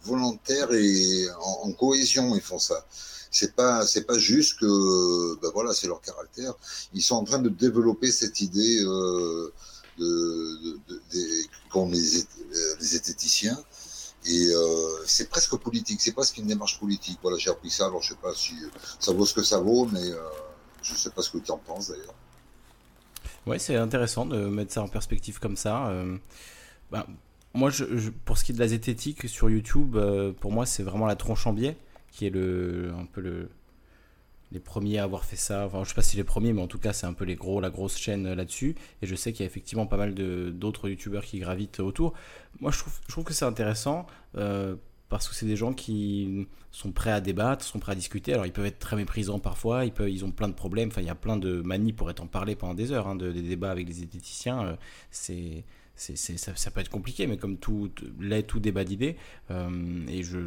[0.05, 1.27] euh, volontaire et
[1.63, 2.35] en, cohésion.
[2.35, 2.87] Ils font ça.
[3.31, 6.55] C'est pas, c'est pas juste que, ben voilà, c'est leur caractère.
[6.93, 9.53] Ils sont en train de développer cette idée euh,
[9.99, 10.81] de,
[11.71, 11.99] qu'ont les,
[12.81, 13.01] les.
[14.25, 17.19] Et euh, c'est presque politique, c'est presque une démarche politique.
[17.23, 18.55] Voilà, j'ai appris ça, alors je sais pas si
[19.01, 20.21] ça vaut ce que ça vaut, mais euh,
[20.83, 22.15] je sais pas ce que tu en penses d'ailleurs.
[23.47, 25.89] Ouais, c'est intéressant de mettre ça en perspective comme ça.
[25.89, 26.17] Euh,
[26.93, 27.07] bah,
[27.55, 27.71] moi,
[28.25, 31.17] pour ce qui est de la zététique sur YouTube, euh, pour moi, c'est vraiment la
[31.17, 31.77] tronche en biais
[32.11, 33.49] qui est le, un peu le,
[34.53, 35.67] les premiers à avoir fait ça.
[35.67, 37.37] Enfin, je sais pas si les premiers, mais en tout cas, c'est un peu les
[37.37, 38.75] gros, la grosse chaîne euh, là-dessus.
[39.01, 42.13] Et je sais qu'il y a effectivement pas mal d'autres youtubeurs qui gravitent autour.
[42.61, 44.07] Moi, je trouve, que c'est intéressant
[45.13, 48.33] parce que c'est des gens qui sont prêts à débattre, sont prêts à discuter.
[48.33, 51.03] Alors ils peuvent être très méprisants parfois, ils, peuvent, ils ont plein de problèmes, enfin
[51.03, 53.31] il y a plein de manies pour être en parler pendant des heures, hein, de,
[53.31, 54.77] des débats avec les esthéticiens, euh,
[55.11, 55.65] c'est,
[55.97, 59.17] c'est, ça, peut être compliqué, mais comme tout l'est tout débat d'idées,
[59.51, 60.39] euh, et je,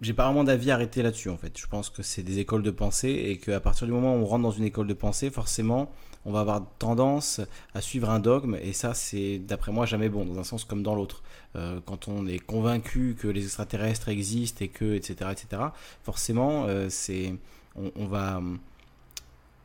[0.00, 1.58] j'ai pas vraiment d'avis arrêté là-dessus en fait.
[1.58, 4.24] Je pense que c'est des écoles de pensée et qu'à partir du moment où on
[4.24, 5.90] rentre dans une école de pensée, forcément,
[6.24, 7.40] on va avoir tendance
[7.74, 10.82] à suivre un dogme et ça, c'est d'après moi jamais bon, dans un sens comme
[10.82, 11.22] dans l'autre.
[11.56, 15.62] Euh, quand on est convaincu que les extraterrestres existent et que, etc., etc.,
[16.02, 17.34] forcément, euh, c'est,
[17.74, 18.40] on, va,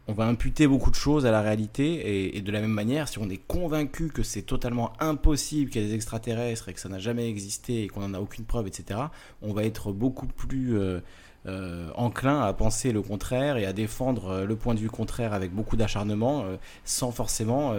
[0.08, 3.20] on va imputer beaucoup de choses à la réalité et, de la même manière, si
[3.20, 6.90] on est convaincu que c'est totalement impossible qu'il y ait des extraterrestres et que ça
[6.90, 9.00] n'a jamais existé et qu'on n'en a aucune preuve, etc.,
[9.42, 14.56] on va être beaucoup plus euh, enclin à penser le contraire et à défendre le
[14.56, 16.46] point de vue contraire avec beaucoup d'acharnement,
[16.84, 17.74] sans forcément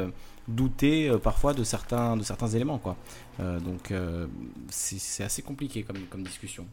[0.49, 2.79] douter euh, parfois de certains, de certains éléments.
[2.79, 2.97] Quoi.
[3.41, 4.27] Euh, donc euh,
[4.69, 6.67] c'est assez compliqué comme, comme discussion.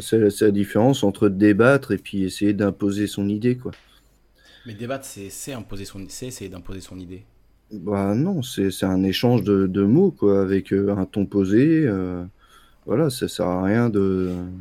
[0.00, 3.56] C'est la différence entre débattre et puis essayer d'imposer son idée.
[3.56, 3.72] quoi.
[4.66, 7.24] Mais débattre, c'est imposer son, essayer d'imposer son idée.
[7.72, 11.88] Bah non, c'est un échange de, de, mots quoi, avec un ton posé
[12.86, 13.90] voilà, ça sert à rien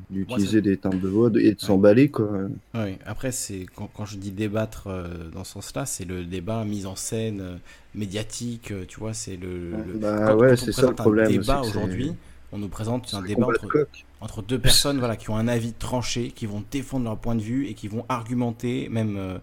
[0.10, 2.30] d'utiliser des timbres de voix et de s'emballer quoi.
[2.74, 6.64] Oui, après c'est quand, quand, je dis débattre euh, dans ce sens-là, c'est le débat
[6.64, 7.58] mise en scène euh,
[7.96, 11.28] médiatique, euh, tu vois, c'est le, Bah ouais, c'est ça le problème.
[11.28, 12.14] Débat aujourd'hui,
[12.54, 13.88] on nous présente un débat entre,
[14.22, 17.42] entre, deux personnes voilà qui ont un avis tranché, qui vont défendre leur point de
[17.42, 19.40] vue et qui vont argumenter même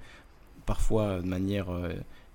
[0.70, 1.66] parfois de manière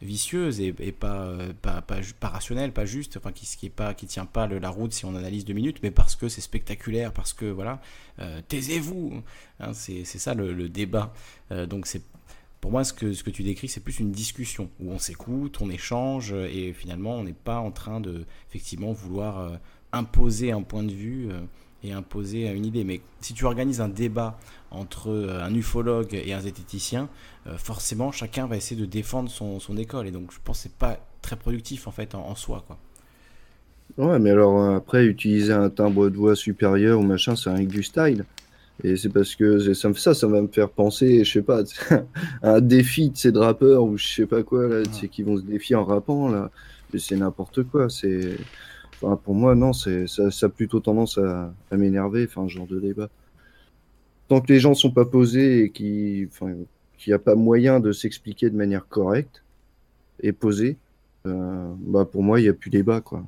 [0.01, 4.07] vicieuse et, pas, pas, pas, pas, rationnelle, pas juste, enfin qui, qui est pas qui
[4.07, 7.31] tient pas la route si on analyse deux minutes, mais parce que c'est spectaculaire, parce
[7.31, 7.81] que voilà,
[8.19, 9.23] euh, taisez-vous,
[9.61, 11.13] hein, c'est ça le, débat.
[11.51, 12.01] Euh, donc c'est
[12.59, 15.61] pour moi, ce que, ce que tu décris, c'est plus une discussion où on s'écoute,
[15.61, 19.59] on échange et finalement, on n'est pas en train de effectivement vouloir
[19.91, 21.29] imposer un point de vue
[21.85, 22.83] et imposer une idée.
[22.83, 24.37] Mais si tu organises un débat
[24.71, 27.09] entre un ufologue et un zététicien,
[27.57, 30.07] forcément, chacun va essayer de défendre son, son école.
[30.07, 32.77] Et donc, je pense que c'est pas très productif en fait en, en soi, quoi.
[33.97, 37.67] Ouais, mais alors euh, après, utiliser un timbre de voix supérieur ou machin, c'est avec
[37.67, 38.25] du style.
[38.83, 41.61] Et c'est parce que ça, me, ça, ça va me faire penser, je sais pas,
[42.41, 45.37] à un défi de ces rappeurs ou je sais pas quoi, là, sais qui vont
[45.37, 46.51] se défier en rappant, là.
[46.93, 47.89] Mais c'est n'importe quoi.
[47.89, 48.37] C'est,
[49.01, 52.79] enfin, pour moi, non, c'est, ça, ça a plutôt tendance à, m'énerver, enfin, genre de
[52.79, 53.09] débat.
[54.27, 56.29] Tant que les gens sont pas posés et qu'il
[57.07, 59.43] n'y a pas moyen de s'expliquer de manière correcte
[60.21, 60.77] et posée,
[61.27, 63.23] euh, bah, pour moi, il n'y a plus débat, quoi.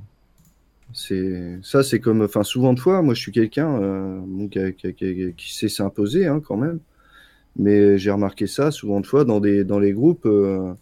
[0.94, 5.70] C'est ça, c'est comme, enfin, souvent de fois, moi, je suis quelqu'un euh, qui, sait
[5.70, 6.80] s'imposer hein, quand même,
[7.58, 10.26] mais j'ai remarqué ça souvent de fois dans des dans les groupes.
[10.26, 10.74] Euh,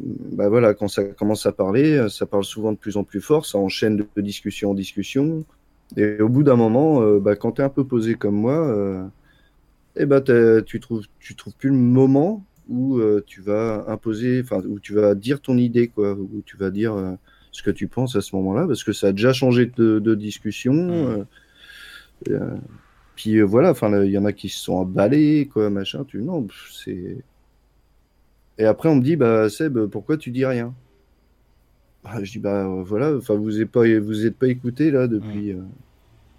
[0.00, 3.46] bah voilà, quand ça commence à parler, ça parle souvent de plus en plus fort,
[3.46, 5.44] ça enchaîne de, discussion en discussion,
[5.96, 9.08] et au bout d'un moment, euh, bah, quand tu es un peu posé comme moi,
[9.96, 14.62] et eh bah, tu trouves tu trouves plus le moment où tu vas imposer, enfin,
[14.68, 17.16] où tu vas dire ton idée, quoi, où tu vas dire
[17.52, 20.72] ce que tu penses à ce moment-là, parce que ça a déjà changé de, discussion.
[20.72, 20.90] Mm.
[20.92, 21.24] Euh,
[22.30, 22.56] euh,
[23.16, 26.04] puis euh, voilà, enfin, il y en a qui se sont emballés, quoi, machin.
[26.06, 27.18] Tu non, c'est.
[28.58, 30.74] Et après, on me dit, bah Seb, pourquoi tu dis rien?
[32.04, 35.54] Bah, Je dis, bah voilà, enfin, vous n'êtes pas, vous êtes pas écouté là depuis.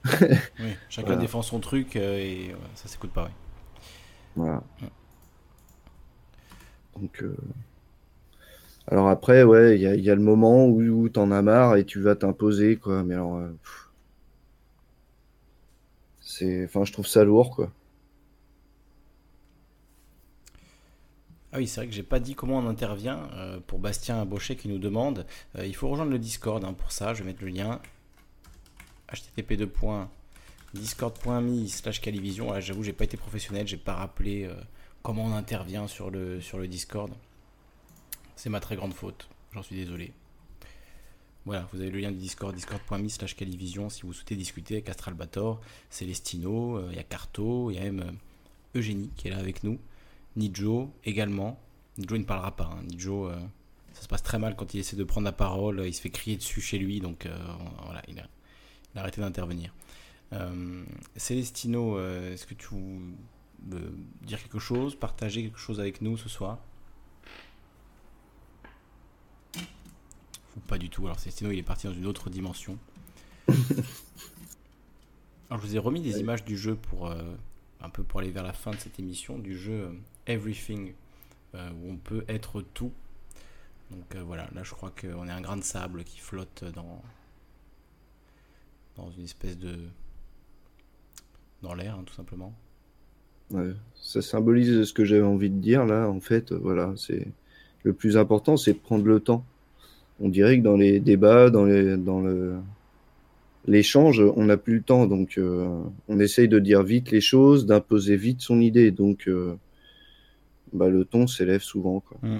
[0.05, 3.29] Oui, chacun défend son truc et ça s'écoute pas.
[4.35, 4.63] Voilà.
[6.97, 7.23] Donc.
[8.91, 12.01] Alors après, ouais, il y a, le moment où, tu en as marre et tu
[12.01, 13.03] vas t'imposer, quoi.
[13.03, 13.49] Mais alors, euh,
[16.21, 17.71] c'est, enfin, je trouve ça lourd, quoi.
[21.51, 23.29] Ah oui, c'est vrai que j'ai pas dit comment on intervient.
[23.33, 25.25] Euh, pour Bastien Baucher qui nous demande,
[25.57, 27.13] euh, il faut rejoindre le Discord hein, pour ça.
[27.13, 27.81] Je vais mettre le lien
[29.11, 29.67] http
[30.73, 32.59] discord.me slash calivision.
[32.59, 34.47] J'avoue, j'ai pas été professionnel, j'ai pas rappelé
[35.01, 37.11] comment on intervient sur le, sur le Discord.
[38.35, 39.27] C'est ma très grande faute.
[39.53, 40.13] J'en suis désolé.
[41.45, 44.89] Voilà, vous avez le lien du Discord, discord.me slash calivision si vous souhaitez discuter avec
[44.89, 49.31] Astralbator, Célestino, euh, il y a Carto, il y a même euh, Eugénie qui est
[49.31, 49.79] là avec nous,
[50.39, 51.59] Nijo également.
[51.97, 52.83] Nijo il ne parlera pas, hein.
[52.87, 53.37] Nijo euh,
[53.93, 56.09] ça se passe très mal quand il essaie de prendre la parole, il se fait
[56.09, 57.27] crier dessus chez lui, donc
[57.83, 59.73] voilà, il a, arrêté d'intervenir.
[61.17, 62.75] Célestino, est-ce que tu
[63.67, 66.59] veux dire quelque chose, partager quelque chose avec nous ce soir?
[70.67, 71.05] Pas du tout.
[71.05, 72.77] Alors Célestino, il est parti dans une autre dimension.
[75.49, 77.23] Alors je vous ai remis des images du jeu pour euh,
[77.81, 79.91] un peu pour aller vers la fin de cette émission du jeu euh,
[80.27, 80.93] Everything
[81.55, 82.91] euh, où on peut être tout.
[83.91, 87.01] Donc voilà, là je crois qu'on est un grain de sable qui flotte dans
[88.97, 89.75] dans une espèce de
[91.63, 92.53] dans l'air hein, tout simplement.
[93.95, 97.27] Ça symbolise ce que j'avais envie de dire là en fait, voilà, c'est
[97.81, 99.43] le plus important c'est de prendre le temps
[100.21, 102.55] on dirait que dans les débats, dans, les, dans le,
[103.65, 105.05] l'échange, on n'a plus le temps.
[105.07, 108.91] Donc, euh, on essaye de dire vite les choses, d'imposer vite son idée.
[108.91, 109.55] Donc, euh,
[110.73, 111.99] bah, le ton s'élève souvent.
[111.99, 112.17] Quoi.
[112.21, 112.39] Mmh.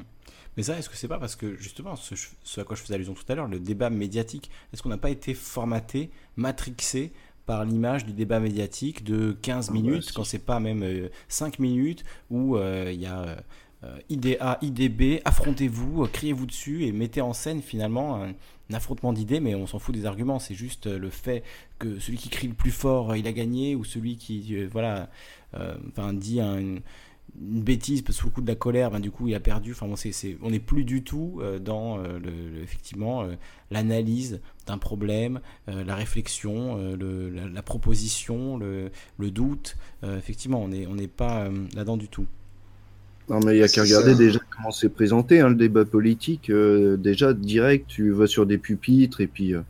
[0.57, 2.15] Mais ça, est-ce que c'est pas parce que justement, ce,
[2.59, 5.09] à quoi je faisais allusion tout à l'heure, le débat médiatique, est-ce qu'on n'a pas
[5.09, 7.13] été formaté, matrixé
[7.45, 11.53] par l'image du débat médiatique de 15 ah bah minutes, quand c'est pas même 5
[11.59, 13.37] euh, minutes, où il y a
[13.85, 18.33] euh, IDA, IDB, affrontez-vous, euh, criez-vous dessus et mettez en scène finalement un,
[18.73, 20.37] affrontement d'idées, mais on s'en fout des arguments.
[20.37, 21.43] C'est juste euh, le fait
[21.79, 25.09] que celui qui crie le plus fort, il a gagné, ou celui qui, voilà,
[25.53, 26.81] enfin, dit une,
[27.35, 29.71] bêtise sous le coup de la colère, ben, du coup, il a perdu.
[29.71, 29.87] Enfin,
[30.41, 33.27] on n'est plus du tout dans le, effectivement
[33.71, 39.77] l'analyse d'un problème, la réflexion, la, proposition, le, doute.
[40.03, 42.27] effectivement, on n'est on n'est pas là-dedans du tout.
[43.29, 46.49] Non, mais il y a qu'à regarder déjà comment c'est présenté, hein, le débat politique.
[46.49, 49.53] Euh, déjà, direct, tu vas sur des pupitres et puis.
[49.53, 49.61] Euh,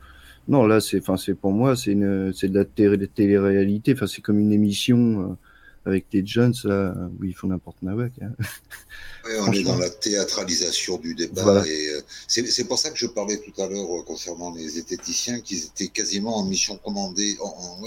[0.48, 3.94] non, là, c'est, enfin, c'est pour moi, c'est une, c'est de la télé-réalité.
[3.94, 5.22] Enfin, c'est comme une émission.
[5.22, 5.36] Euh,
[5.90, 8.14] avec les Jones, là, où ils font n'importe nawak.
[8.22, 8.32] Hein.
[9.40, 11.66] on est dans la théâtralisation du débat.
[11.68, 15.42] Et euh, c'est pour ça que je parlais tout à l'heure euh, concernant les zététiciens,
[15.42, 17.38] qu'ils étaient quasiment en mission commandée.
[17.42, 17.82] En,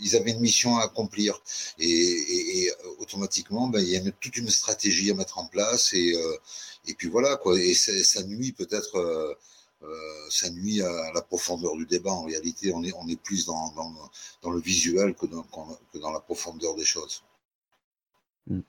[0.00, 1.38] ils avaient une mission à accomplir.
[1.78, 5.92] Et, et, euh, automatiquement, ben, il y a toute une stratégie à mettre en place.
[5.92, 6.14] Et,
[6.88, 7.58] et puis voilà, quoi.
[7.58, 9.36] Et ça nuit peut-être.
[9.84, 12.12] Euh, ça nuit à la profondeur du débat.
[12.12, 13.72] En réalité, on est, on est plus dans,
[14.42, 15.42] dans, le visuel que dans,
[15.92, 17.22] que dans, la profondeur des choses.
[18.46, 18.60] Mm.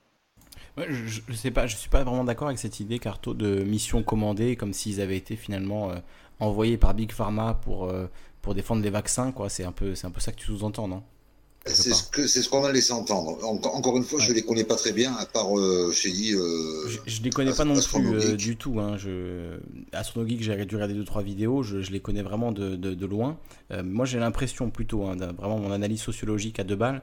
[0.76, 4.02] je, ne sais pas, je suis pas vraiment d'accord avec cette idée, Carto, de mission
[4.02, 5.92] commandée, comme s'ils avaient été finalement
[6.40, 7.92] envoyés par Big Pharma pour,
[8.42, 9.48] pour défendre les vaccins, quoi.
[9.48, 11.02] C'est un peu, c'est un peu ça que tu sous-entends, non?
[11.66, 13.38] C'est ce que c'est ce qu'on a laissé entendre.
[13.42, 16.34] encore une fois, je je les connais pas très bien, à part, euh, je dit.
[16.34, 18.80] Euh, je, ne les connais pas non plus euh, du tout.
[18.80, 18.96] Hein.
[18.96, 19.58] Je,
[19.92, 21.62] Astronogeek, j'ai dû regarder deux trois vidéos.
[21.62, 23.38] Je, les connais vraiment de, de, loin.
[23.84, 27.02] moi, j'ai l'impression plutôt, hein, vraiment mon analyse sociologique à deux balles,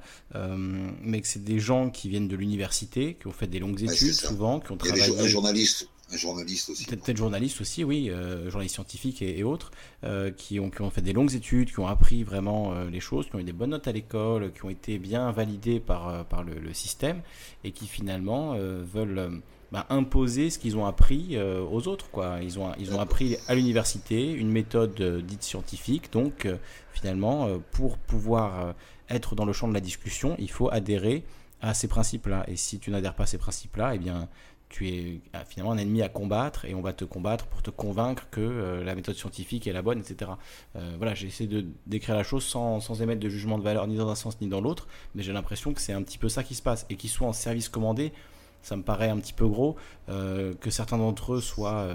[1.01, 4.13] mais que c'est des gens qui viennent de l'université, qui ont fait des longues études
[4.13, 5.03] souvent, qui ont travaillé.
[5.07, 6.85] Il y a des journalistes journaliste aussi.
[6.85, 9.71] Peut-être journaliste aussi, oui, euh, journaliste scientifique et, autres,
[10.03, 12.99] euh, qui, ont, qui ont fait des longues études, qui ont appris vraiment euh, les
[12.99, 16.25] choses, qui ont eu des bonnes notes à l'école, qui ont été bien validés par,
[16.25, 17.21] par le, système
[17.63, 19.41] et qui finalement veulent
[19.71, 22.09] bah, imposer ce qu'ils ont appris aux autres.
[22.11, 22.39] Quoi.
[22.41, 26.47] Ils, ont, ils ont appris à l'université une méthode dite scientifique, donc
[26.93, 28.73] finalement, pour pouvoir
[29.09, 31.23] être dans le champ de la discussion, il faut adhérer
[31.61, 32.43] à ces principes-là.
[32.47, 34.27] Et si tu n'adhères pas à ces principes-là, eh bien,
[34.71, 37.69] tu es ah, finalement un ennemi à combattre et on va te combattre pour te
[37.69, 40.31] convaincre que euh, la méthode scientifique est la bonne, etc.
[40.77, 43.97] Euh, voilà, j'ai essayé de décrire la chose sans, émettre de jugement de valeur ni
[43.97, 46.43] dans un sens ni dans l'autre, mais j'ai l'impression que c'est un petit peu ça
[46.43, 46.85] qui se passe.
[46.89, 48.13] Et qu'ils soient en service commandé,
[48.61, 49.75] ça me paraît un petit peu gros,
[50.07, 51.93] euh, que certains d'entre eux soient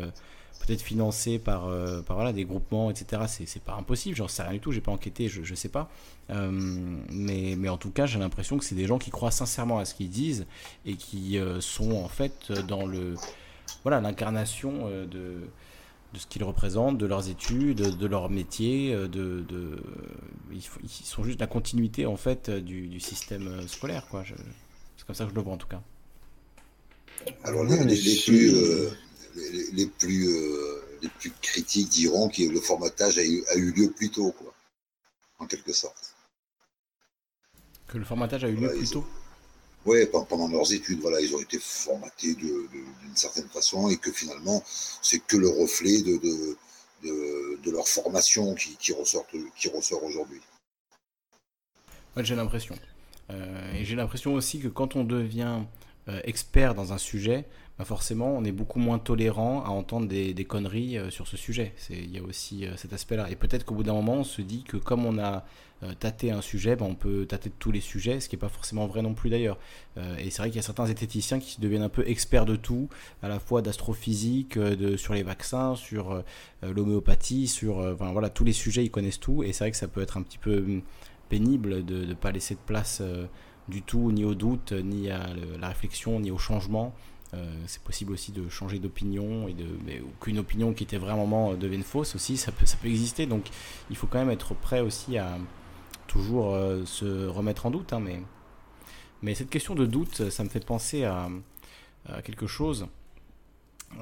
[0.61, 1.69] peut-être financés par,
[2.07, 3.23] par voilà, des groupements, etc.
[3.27, 5.89] C'est pas impossible, j'en sais rien du tout, j'ai pas enquêté, je, je sais pas.
[6.31, 6.51] Euh,
[7.11, 9.85] mais, mais, en tout cas, j'ai l'impression que c'est des gens qui croient sincèrement à
[9.85, 10.47] ce qu'ils disent
[10.85, 13.15] et qui euh, sont en fait dans le
[13.83, 15.41] voilà l'incarnation euh, de,
[16.13, 19.45] de ce qu'ils représentent, de leurs études, de leur métier, de,
[20.53, 24.25] ils, sont juste la continuité en fait du, système scolaire quoi.
[24.97, 25.81] C'est comme ça que je le vois en tout cas.
[27.45, 28.55] Alors les, les, plus,
[29.73, 30.29] les, plus
[31.03, 34.55] les plus critiques diront que le formatage a eu, a eu lieu plus tôt quoi,
[35.39, 36.15] en quelque sorte.
[37.87, 39.07] Que le formatage a eu lieu plus tôt?
[39.87, 44.63] Oui, pendant leurs études, voilà, ils ont été formatés d'une certaine façon et que finalement,
[45.01, 46.19] c'est que le reflet de,
[47.05, 50.41] de, leur formation qui, qui, ressort, qui ressort aujourd'hui.
[52.17, 52.77] Ouais, j'ai l'impression.
[53.31, 55.63] Euh, et j'ai l'impression aussi que quand on devient
[56.09, 57.45] euh, expert dans un sujet,
[57.79, 61.75] bah forcément, on est beaucoup moins tolérant à entendre des, conneries euh, sur ce sujet.
[61.91, 63.31] Il y a aussi cet aspect-là.
[63.31, 65.45] Et peut-être qu'au bout d'un moment, on se dit que comme on a
[65.83, 68.49] euh, tâter un sujet, ben, on peut tâter tous les sujets, ce qui n'est pas
[68.49, 69.59] forcément vrai non plus d'ailleurs.
[69.99, 72.57] Euh, et c'est vrai qu'il y a certains zététiciens qui deviennent un peu experts de
[72.57, 72.89] tout,
[73.23, 76.23] à la fois d'astrophysique, euh, sur les vaccins, sur
[76.63, 79.43] l'homéopathie, sur enfin, voilà, tous les sujets, ils connaissent tout.
[79.43, 80.83] Et c'est vrai que ça peut être un petit peu hum,
[81.29, 83.03] pénible de ne pas laisser de place
[83.69, 85.27] du tout, ni au doute, ni à
[85.61, 86.95] la réflexion, ni au changement.
[87.67, 89.67] C'est possible aussi de changer d'opinion et de
[90.21, 93.49] qu'une opinion qui était vraiment devienne fausse aussi ça peut ça peut exister donc
[93.91, 95.37] il faut quand même être prêt aussi à,
[96.07, 98.21] toujours euh, se remettre en doute, hein, mais,
[99.23, 101.29] mais cette question de doute, ça me fait penser à,
[102.23, 102.87] quelque chose.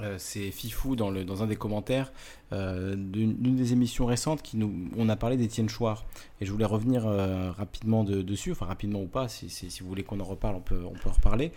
[0.01, 2.13] Euh, c'est Fifou dans, un des commentaires
[2.53, 6.05] euh, d'une des émissions récentes qui nous on a parlé d'Étienne Chouard.
[6.41, 10.21] Et je voulais revenir rapidement dessus enfin rapidement ou pas si, si, vous voulez qu'on
[10.21, 11.53] en reparle on peut, on peut en reparler.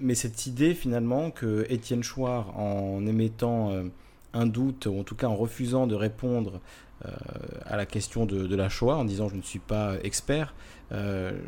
[0.00, 3.72] Mais cette idée finalement que Étienne Chouard en émettant
[4.34, 6.60] un doute ou en tout cas en refusant de répondre
[7.04, 7.10] euh,
[7.66, 10.54] à la question de, la Shoah en disant je ne suis pas expert,
[10.92, 11.38] euh,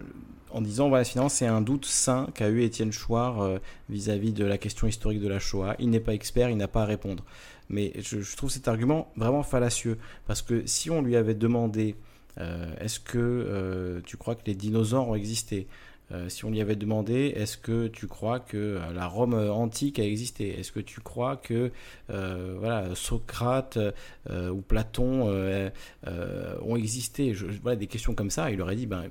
[0.51, 4.45] en disant voilà finalement c'est un doute sain qu'a eu Étienne Chouard euh, vis-à-vis de
[4.45, 5.77] la question historique de la Shoah.
[5.79, 7.25] Il n'est pas expert, il n'a pas à répondre.
[7.69, 11.97] Mais je, trouve cet argument vraiment fallacieux parce que si on lui avait demandé
[12.81, 15.67] est-ce que tu crois que les dinosaures ont existé
[16.11, 19.99] euh, si on lui avait demandé, est-ce que tu crois que euh, la Rome antique
[19.99, 20.59] a existé?
[20.59, 21.71] Est-ce que tu crois que
[22.11, 23.79] euh, voilà, Socrate
[24.31, 25.29] ou Platon
[26.07, 27.35] ont existé?
[27.35, 28.51] Je, Voilà des questions comme ça.
[28.51, 29.05] Il aurait dit, ben,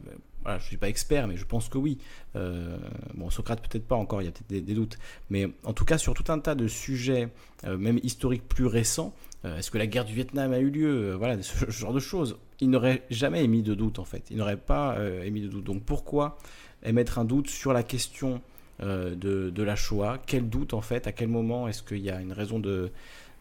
[0.45, 1.97] je ne suis pas expert, mais je pense que oui.
[2.33, 4.97] bon, Socrate peut-être pas encore, il y a peut-être des, doutes.
[5.29, 7.29] Mais en tout cas, sur tout un tas de sujets,
[7.65, 11.69] même historiques plus récents, est-ce que la guerre du Vietnam a eu lieu Voilà, ce
[11.69, 12.37] genre de choses.
[12.61, 14.23] Il n'aurait jamais émis de doute, en fait.
[14.31, 15.65] Il n'aurait pas émis de doute.
[15.65, 16.37] Donc pourquoi
[16.83, 18.41] émettre un doute sur la question
[18.81, 20.19] euh, de, la Shoah?
[20.25, 21.07] Quel doute en fait?
[21.07, 22.61] À quel moment est-ce qu'il y a une raison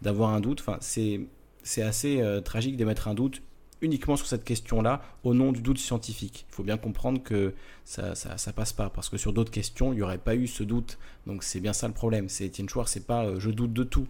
[0.02, 0.60] d'avoir un doute?
[0.60, 3.42] Enfin, c'est assez euh, tragique d'émettre un doute
[3.82, 6.46] uniquement sur cette question-là au nom du doute scientifique.
[6.50, 9.96] Il faut bien comprendre que ça, ça, passe pas parce que sur d'autres questions, il
[9.96, 10.98] n'y aurait pas eu ce doute.
[11.26, 12.28] Donc c'est bien ça le problème.
[12.28, 14.06] C'est Etienne Chouard, c'est pas euh, je doute de tout.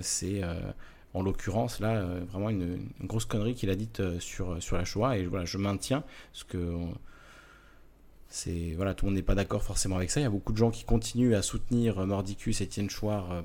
[0.00, 0.42] c'est
[1.14, 5.26] en l'occurrence là vraiment une, grosse connerie qu'il a dite sur, sur la Shoah et
[5.26, 6.74] voilà, je maintiens ce que
[8.76, 10.20] voilà, tout le monde n'est pas d'accord forcément avec ça.
[10.20, 13.42] Il y a beaucoup de gens qui continuent à soutenir Mordicus, Étienne Chouard, euh,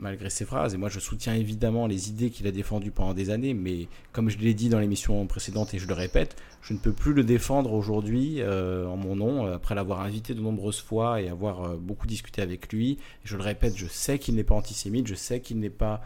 [0.00, 0.74] malgré ses phrases.
[0.74, 4.30] Et moi, je soutiens évidemment les idées qu'il a défendues pendant des années, mais comme
[4.30, 7.22] je l'ai dit dans l'émission précédente et je le répète, je ne peux plus le
[7.22, 11.62] défendre aujourd'hui euh, en mon nom, euh, après l'avoir invité de nombreuses fois et avoir
[11.62, 12.98] euh, beaucoup discuté avec lui.
[13.24, 16.02] je le répète, je sais qu'il n'est pas antisémite, je sais qu'il n'est pas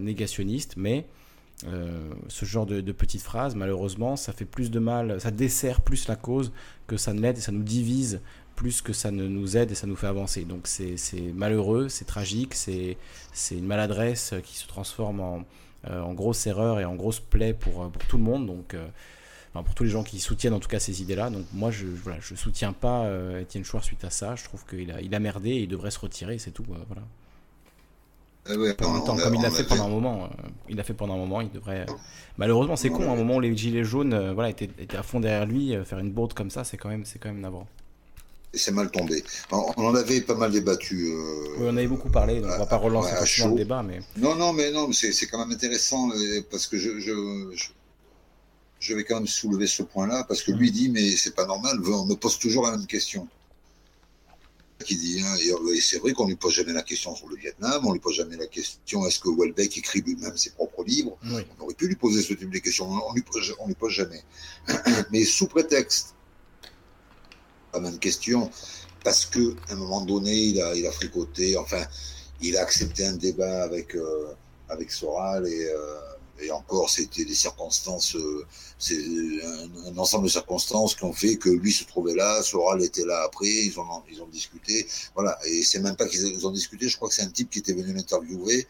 [0.00, 1.06] négationniste, mais
[2.26, 6.08] ce genre de, de, petites phrases, malheureusement, ça fait plus de mal, ça dessert plus
[6.08, 6.50] la cause
[6.88, 8.20] que ça ne l'aide et ça nous divise
[8.62, 10.44] plus que ça ne nous aide et ça nous fait avancer.
[10.44, 10.96] Donc c'est
[11.34, 12.96] malheureux, c'est tragique, c'est
[13.50, 15.42] une maladresse qui se transforme en,
[15.90, 18.46] euh, en, grosse erreur et en grosse plaie pour, pour tout le monde.
[18.46, 18.86] Donc euh,
[19.52, 21.28] pour tous les gens qui soutiennent en tout cas ces idées-là.
[21.30, 24.36] Donc moi je voilà, je soutiens pas euh, Étienne Chouard suite à ça.
[24.36, 26.64] Je trouve qu'il a, il a merdé et il devrait se retirer, c'est tout.
[26.64, 27.02] voilà.
[28.44, 30.30] Comme il l'a fait pendant un moment,
[30.68, 31.86] il l'a fait pendant un moment, il devrait.
[32.38, 33.08] Malheureusement, c'est con.
[33.10, 35.98] À un moment où les gilets jaunes, voilà, étaient, étaient, à fond derrière lui, faire
[35.98, 37.68] une bourde comme ça, c'est quand même, c'est quand même navrant
[38.54, 39.24] et c'est mal tombé.
[39.50, 41.06] On en avait pas mal débattu.
[41.06, 44.00] Euh, oui, on avait beaucoup parlé, donc on va pas relancer ouais, le débat, mais.
[44.16, 47.72] Non, non, mais non, c'est quand même intéressant euh, parce que je, je,
[48.78, 50.72] je, vais quand même soulever ce point-là parce que lui mm.
[50.72, 53.26] dit mais c'est pas normal, on me pose toujours la même question.
[54.84, 57.86] Qui dit, hein, et c'est vrai qu'on lui pose jamais la question sur le Vietnam,
[57.86, 61.16] on lui pose jamais la question est-ce que Welbeck écrit lui-même ses propres livres?
[61.24, 63.92] On aurait pu lui poser ce type de questions, on lui pose, on lui pose
[63.92, 64.24] jamais.
[65.12, 66.16] mais sous prétexte
[67.72, 68.50] la même question,
[69.04, 71.82] parce que à un moment donné, il a, il a fricoté, enfin,
[72.40, 74.34] il a accepté un débat avec, euh,
[74.68, 75.98] avec Soral et, euh,
[76.40, 78.44] et encore, c'était des circonstances, euh,
[78.78, 78.98] c'est
[79.86, 83.22] un, ensemble de circonstances qui ont fait que lui se trouvait là, Soral était là
[83.24, 86.96] après, ils ont, ils ont discuté, voilà, et c'est même pas qu'ils ont discuté, je
[86.96, 88.66] crois que c'est un type qui était venu l'interviewer,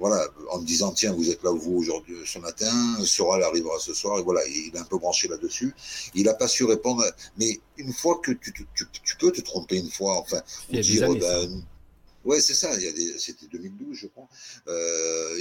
[0.00, 2.72] voilà, en me disant tiens vous êtes là vous aujourd'hui ce matin,
[3.04, 5.74] Soral arrivera ce soir et voilà, il est un peu branché là-dessus.
[6.14, 7.04] Il n'a pas su répondre,
[7.36, 10.78] mais une fois que tu, tu, tu, peux te tromper une fois, enfin, il y
[10.78, 11.62] a dire ben,
[12.24, 12.70] ouais c'est ça,
[13.18, 14.26] c'était 2012 je crois.
[14.68, 15.38] Euh,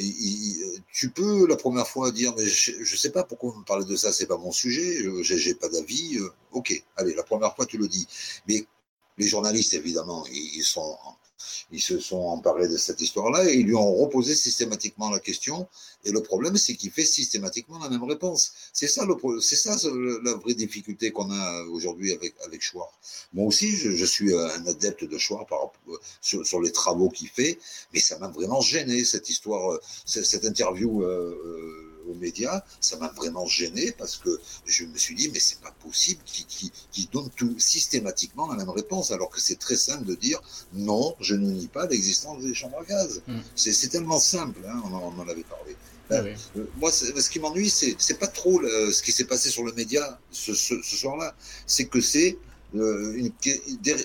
[0.91, 3.85] tu peux la première fois dire mais je, ne sais pas pourquoi vous me parlez
[3.85, 6.17] de ça, c'est pas mon sujet, j'ai pas d'avis.
[6.17, 8.05] Euh, ok, allez la première fois tu le dis,
[8.49, 8.65] mais
[9.17, 10.97] les journalistes évidemment ils sont
[11.71, 15.67] ils se sont emparés de cette histoire-là et ils lui ont reposé systématiquement la question.
[16.05, 18.53] Et le problème, c'est qu'il fait systématiquement la même réponse.
[18.73, 19.75] C'est ça, le, c'est ça
[20.23, 22.91] la vraie difficulté qu'on a aujourd'hui avec, avec Chouard.
[23.33, 25.71] Moi aussi, je, suis un adepte de Chouard par,
[26.21, 27.59] sur, sur les travaux qu'il fait,
[27.93, 31.03] mais ça m'a vraiment gêné, cette histoire, cette interview.
[31.03, 31.07] Euh,
[31.45, 35.59] euh aux médias, ça m'a vraiment gêné parce que je me suis dit, mais c'est
[35.61, 40.15] pas possible qu'ils donnent tout, systématiquement la même réponse, alors que c'est très simple de
[40.15, 40.41] dire
[40.73, 43.21] non, je ne nie pas l'existence des chambres à gaz.
[43.27, 43.39] Mm.
[43.55, 45.75] C'est tellement simple, hein, on, en, avait parlé.
[46.11, 49.63] Ah ben, euh, moi, ce qui m'ennuie, c'est pas trop ce qui s'est passé sur
[49.63, 51.35] le média ce, ce, soir-là.
[51.67, 52.37] C'est que c'est
[52.75, 53.29] euh,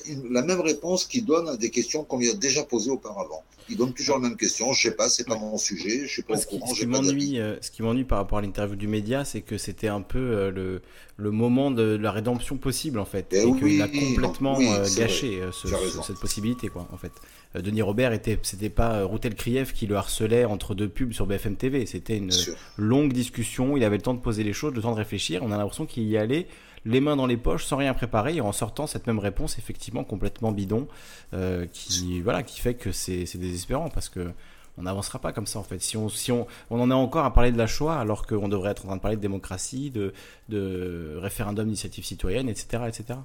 [0.06, 3.42] une, la même réponse qu'il donne à des questions qu'on lui a déjà posées auparavant
[3.68, 4.72] il donne toujours la même question.
[4.72, 6.74] Je sais pas, c'est pas mon sujet, je suis pas au courant.
[6.74, 9.58] Ce qui m'ennuie, euh, ce qui m'ennuie par rapport à l'interview du média, c'est que
[9.58, 10.82] c'était un peu euh, le,
[11.16, 15.40] le moment de la rédemption possible en fait, eh et, qu'il a complètement euh, gâché
[15.52, 17.12] cette possibilité quoi en fait.
[17.54, 21.56] Denis Robert était, c'était pas Routel Krief qui le harcelait entre deux pubs sur BFM
[21.56, 22.32] TV, c'était une
[22.76, 23.76] longue discussion.
[23.76, 25.42] Il avait le temps de poser les choses, le temps de réfléchir.
[25.44, 26.48] On a l'impression qu'il y allait
[26.84, 30.04] les mains dans les poches sans rien préparer et en sortant cette même réponse effectivement
[30.04, 30.86] complètement bidon
[31.32, 34.32] euh, qui voilà qui fait que c'est désespérant parce que
[34.76, 35.80] on n'avancera pas comme ça en fait.
[35.80, 38.48] Si on, si on, on en est encore à parler de la Shoah alors qu'on
[38.48, 40.12] devrait être en train de parler de démocratie, de,
[40.48, 43.20] de référendum d'initiative citoyenne, etc., etc.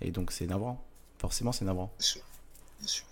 [0.00, 0.82] Et donc c'est navrant.
[1.18, 1.92] Forcément, c'est navrant.
[1.98, 2.22] Bien sûr.
[2.78, 3.04] Bien sûr.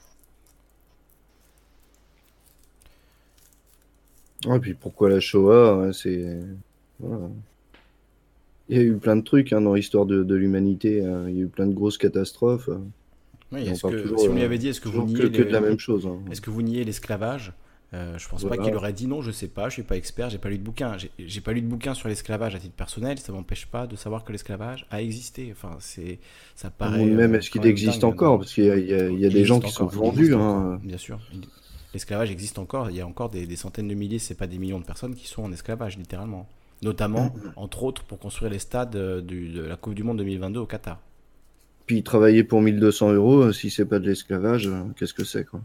[4.55, 6.41] Et puis pourquoi la Shoah C'est.
[6.99, 7.29] Voilà.
[8.73, 11.05] Il y a eu plein de trucs hein, dans l'histoire de, l'humanité.
[11.05, 11.27] Hein.
[11.29, 12.71] Il y a eu plein de grosses catastrophes.
[13.53, 15.61] Oui, est-ce que, si on lui avait dit, est-ce que vous niez que, de la
[15.61, 16.19] même chose hein.
[16.31, 17.53] Est-ce que vous niez l'esclavage?
[17.93, 20.31] Euh, je pense pas qu'il aurait dit non, je sais pas, je suis pas expert,
[20.31, 20.97] j'ai pas lu de bouquin.
[21.19, 24.25] J'ai pas lu de bouquin sur l'esclavage à titre personnel, ça m'empêche pas de savoir
[24.25, 25.53] que l'esclavage a existé.
[25.53, 26.19] Enfin, c'est,
[26.55, 27.05] ça paraît.
[27.05, 28.39] même est-ce qu'il existe encore?
[28.39, 30.35] Parce qu'il y a, des gens qui sont vendus.
[30.83, 31.21] Bien sûr.
[31.93, 32.89] L'esclavage existe encore.
[32.89, 35.15] Il y a encore des, des centaines de milliers, c'est pas des millions de personnes
[35.15, 36.49] qui sont en esclavage, littéralement
[36.83, 37.53] notamment, mm.
[37.57, 41.01] entre autres, pour construire les stades euh, de la Coupe du Monde 2022 au Qatar.
[41.87, 45.45] Puis travailler pour 1200 euros, euh, si c'est pas de l'esclavage, euh, qu'est-ce que c'est
[45.45, 45.61] quoi?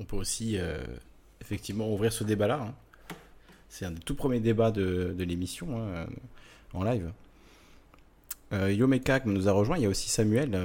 [0.00, 0.56] On peut aussi
[1.40, 2.60] effectivement ouvrir ce débat-là.
[2.62, 2.74] Hein.
[3.68, 6.06] C'est un des tout premiers débats de, l'émission hein,
[6.72, 7.10] en live.
[8.52, 10.56] Yomeka nous a rejoint, il y a aussi Samuel.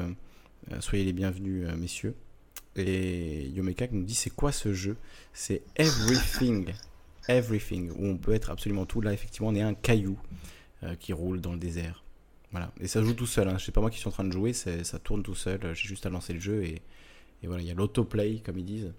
[0.82, 2.14] soyez les bienvenus, messieurs.
[2.76, 4.98] Et Yomeka nous dit c'est quoi ce jeu?
[5.34, 6.74] C'est Everything.
[7.28, 7.92] Everything.
[7.92, 9.02] Où on peut être absolument tout.
[9.02, 10.18] Là, effectivement, on est un caillou
[10.84, 12.04] euh, qui roule dans le désert.
[12.52, 13.48] Voilà, et ça joue tout seul.
[13.48, 13.58] Hein.
[13.58, 15.60] Je sais pas moi qui suis en train de jouer, ça tourne tout seul.
[15.74, 16.82] J'ai juste à lancer le jeu et,
[17.42, 18.92] et voilà, il y a l'autoplay comme ils disent.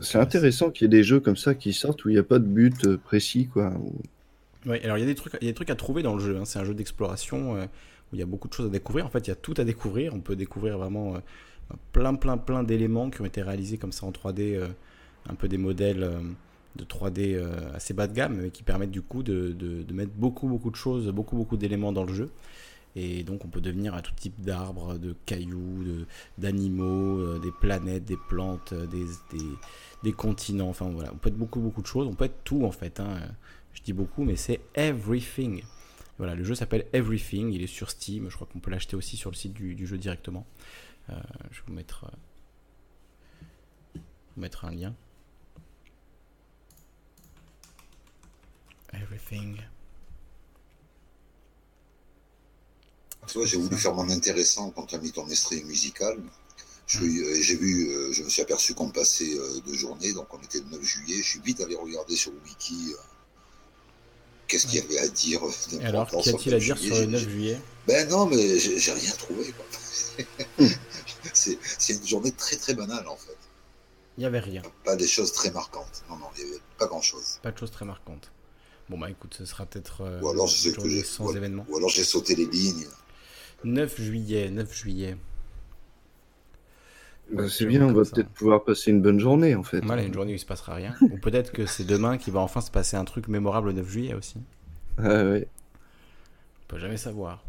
[0.00, 2.22] C'est intéressant qu'il y ait des jeux comme ça qui sortent où il n'y a
[2.22, 3.72] pas de but euh, précis, quoi.
[4.66, 6.14] Oui, alors il y a des trucs, il y a des trucs à trouver dans
[6.14, 6.36] le jeu.
[6.36, 6.44] Hein.
[6.44, 9.04] C'est un jeu d'exploration euh, où il y a beaucoup de choses à découvrir.
[9.04, 10.14] En fait, il y a tout à découvrir.
[10.14, 11.18] On peut découvrir vraiment euh,
[11.92, 14.60] plein, plein, plein d'éléments qui ont été réalisés comme ça en 3D,
[15.28, 16.08] un peu des modèles
[16.76, 17.40] de 3D
[17.74, 21.08] assez bas de gamme, mais qui permettent du coup de, mettre beaucoup, beaucoup de choses,
[21.08, 22.30] beaucoup, beaucoup d'éléments dans le jeu.
[22.96, 25.84] Et donc on peut devenir à tout type d'arbres, de cailloux,
[26.38, 28.74] d'animaux, des planètes, des plantes,
[30.02, 32.64] des, continents, enfin voilà, on peut être beaucoup beaucoup de choses, on peut être tout
[32.64, 32.98] en fait.
[33.00, 33.20] Hein.
[33.72, 35.62] Je dis beaucoup, mais c'est everything.
[36.18, 39.16] Voilà, le jeu s'appelle Everything, il est sur Steam, je crois qu'on peut l'acheter aussi
[39.16, 40.46] sur le site du, jeu directement.
[41.10, 43.98] Euh, je vais vous mettre, euh,
[44.34, 44.94] vous mettre un lien.
[48.92, 49.60] Everything.
[53.44, 56.18] J'ai voulu faire mon intéressant quand tu as mis ton extrait musical.
[56.18, 57.04] Hmm.
[57.04, 60.66] Euh, j'ai vu, je me suis aperçu qu'on passait deux journées, donc on était le
[60.66, 61.22] 9 juillet.
[61.22, 62.94] Je suis vite allé regarder sur le wiki
[64.50, 65.40] qu'est-ce qu'il y avait à dire
[65.82, 67.58] Alors, qu'y a-t-il à dire sur le 9 juillet?
[67.86, 69.54] Ben non, mais j'ai rien trouvé.
[71.32, 73.36] c'est une journée très très banale en fait.
[74.16, 74.62] Il n'y avait rien.
[74.84, 76.02] Pas des choses très marquantes.
[76.10, 77.38] Non, non, il n'y avait pas grand-chose.
[77.42, 78.32] Pas de choses très marquantes.
[78.90, 81.64] Bon bah écoute, ce sera peut-être euh, ou alors, je sais sans événement.
[81.68, 82.88] Ou alors j'ai sauté les lignes.
[83.62, 85.16] 9 juillet, 9 juillet.
[87.32, 89.84] Bah, c'est bien, on va peut-être pouvoir passer une bonne journée en fait.
[89.84, 90.94] Voilà, une journée où il se passera rien.
[91.00, 93.88] Ou peut-être que c'est demain qu'il va enfin se passer un truc mémorable le 9
[93.88, 94.38] juillet aussi.
[94.98, 95.48] Ah ouais.
[96.62, 97.44] On peut jamais savoir.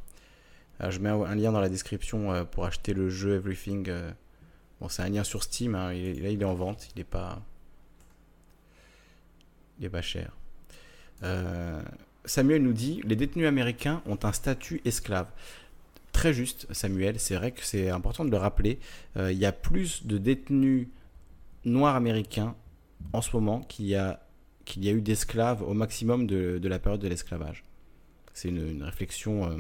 [0.80, 3.90] Alors, je mets un lien dans la description euh, pour acheter le jeu Everything.
[3.90, 4.12] Euh.
[4.80, 5.76] Bon, c'est un lien sur Steam.
[5.76, 5.90] Hein.
[5.90, 6.88] là, il est en vente.
[6.96, 7.40] Il n'est pas.
[9.80, 10.32] Il est pas cher.
[11.24, 11.82] Euh,
[12.26, 15.28] Samuel nous dit les détenus américains ont un statut esclave.
[16.12, 18.80] Très juste, Samuel, c'est vrai que c'est important de le rappeler.
[19.18, 20.88] Euh, il y a plus de détenus
[21.64, 22.56] noirs américains
[23.14, 24.26] en ce moment qu'il y a,
[24.66, 27.64] qu'il y a eu d'esclaves au maximum de, la période de l'esclavage.
[28.34, 29.58] C'est une, réflexion euh,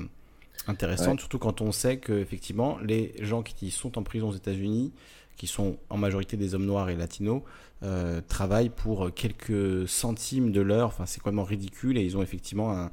[0.68, 4.94] intéressante, surtout quand on sait que effectivement les gens qui sont en prison aux États-Unis,
[5.36, 7.42] qui sont en majorité des hommes noirs et latinos,
[7.84, 10.90] euh, travaillent pour quelques centimes de l'heure.
[10.90, 12.92] Enfin, c'est complètement ridicule et ils ont effectivement un,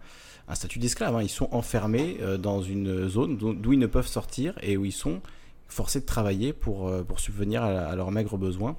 [0.54, 1.14] statut d'esclave.
[1.14, 1.22] Hein.
[1.22, 4.92] Ils sont enfermés euh, dans une zone d'où ils ne peuvent sortir et où ils
[4.92, 5.20] sont
[5.66, 8.76] forcés de travailler pour, euh, pour subvenir à, leurs maigres besoins,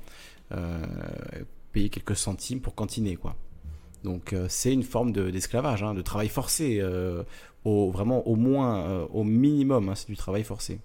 [1.74, 3.16] payer quelques centimes pour cantiner.
[3.16, 3.36] Quoi.
[4.04, 6.82] Donc c'est une forme d'esclavage, de, hein, de travail forcé,
[7.64, 10.80] vraiment au moins, au minimum, hein, c'est du travail forcé.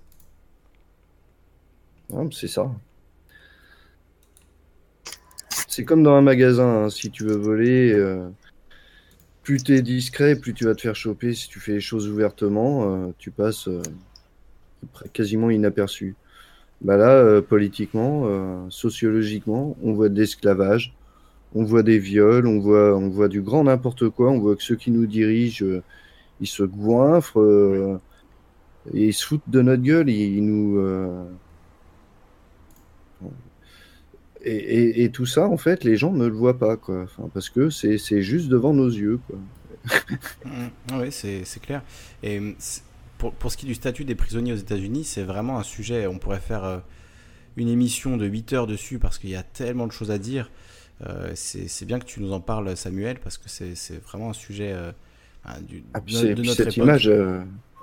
[2.31, 2.71] c'est ça.
[5.75, 7.93] C'est comme dans un magasin, si tu veux voler,
[9.43, 11.35] plus tu es discret, plus tu vas te faire choper.
[11.35, 13.83] Si tu fais les choses ouvertement, euh, tu passes euh,
[15.13, 16.15] quasiment inaperçu.
[16.81, 20.95] Bah là, euh, politiquement, sociologiquement, on voit de l'esclavage,
[21.57, 24.31] on voit des viols, on voit, on voit du grand n'importe quoi.
[24.31, 25.65] On voit que ceux qui nous dirigent,
[26.41, 28.01] ils se goinfrent
[28.95, 30.09] et ils se foutent de notre gueule.
[30.09, 30.79] Ils, nous
[34.45, 37.07] et, tout ça, en fait, les gens ne le voient pas, quoi.
[37.33, 39.39] parce que c'est juste devant nos yeux, quoi.
[40.45, 41.83] Mmh, oui, c'est clair.
[42.23, 42.41] Et
[43.19, 46.07] pour, pour, ce qui est du statut des prisonniers aux États-Unis, c'est vraiment un sujet.
[46.07, 46.79] On pourrait faire euh,
[47.57, 50.51] une émission de 8 heures dessus parce qu'il y a tellement de choses à dire.
[51.07, 54.73] Euh, c'est bien que tu nous en parles, Samuel, parce que c'est vraiment un sujet
[54.73, 54.93] euh,
[55.61, 57.11] du, ah, de, notre cette image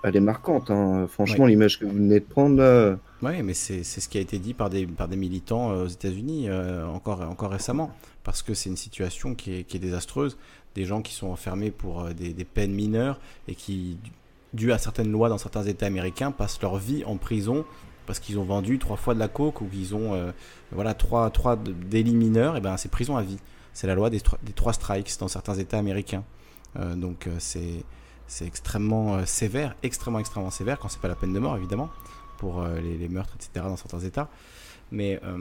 [0.03, 0.71] elle est marquante.
[0.71, 1.07] Hein.
[1.07, 2.97] Franchement, l'image que vous venez de prendre là.
[3.21, 5.87] Oui, mais c'est ce qui a été dit par des, par des militants euh, aux
[5.87, 7.91] États-Unis euh, encore, encore récemment.
[8.23, 10.37] Parce que c'est une situation qui est, qui est, désastreuse.
[10.75, 13.97] Des gens qui sont enfermés pour euh, des, des, peines mineures et qui,
[14.53, 17.63] dû à certaines lois dans certains États américains, passent leur vie en prison
[18.07, 20.33] parce qu'ils ont vendu trois fois de la coke ou qu'ils ont
[20.71, 22.57] voilà, trois, trois délits mineurs.
[22.57, 23.37] Et ben, c'est prison à vie.
[23.73, 26.23] C'est la loi des, des trois strikes dans certains États américains.
[26.97, 27.85] donc c'est
[28.31, 31.89] c'est extrêmement euh, sévère, extrêmement, extrêmement sévère, quand c'est pas la peine de mort, évidemment,
[32.37, 34.29] pour euh, les, meurtres, etc., dans certains États.
[34.89, 35.37] Mais euh,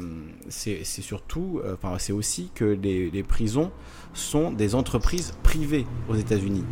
[0.49, 3.71] c'est surtout, enfin, c'est aussi que les, prisons
[4.13, 6.65] sont des entreprises privées aux États-Unis.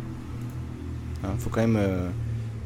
[1.23, 2.11] Il hein, faut quand même,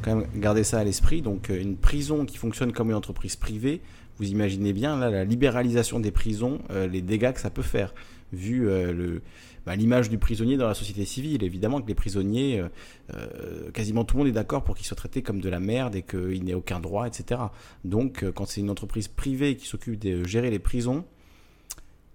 [0.02, 1.22] quand même garder ça à l'esprit.
[1.22, 3.82] Donc, une prison qui fonctionne comme une entreprise privée,
[4.18, 7.92] vous imaginez bien là, la libéralisation des prisons, les dégâts que ça peut faire,
[8.32, 9.20] vu le
[9.66, 11.42] bah, l'image du prisonnier dans la société civile.
[11.42, 12.68] Évidemment que les prisonniers, euh,
[13.14, 15.94] euh, quasiment tout le monde est d'accord pour qu'ils soient traités comme de la merde
[15.94, 17.40] et qu'ils n'aient aucun droit, etc.
[17.84, 21.04] Donc, euh, quand c'est une entreprise privée qui s'occupe de gérer les prisons,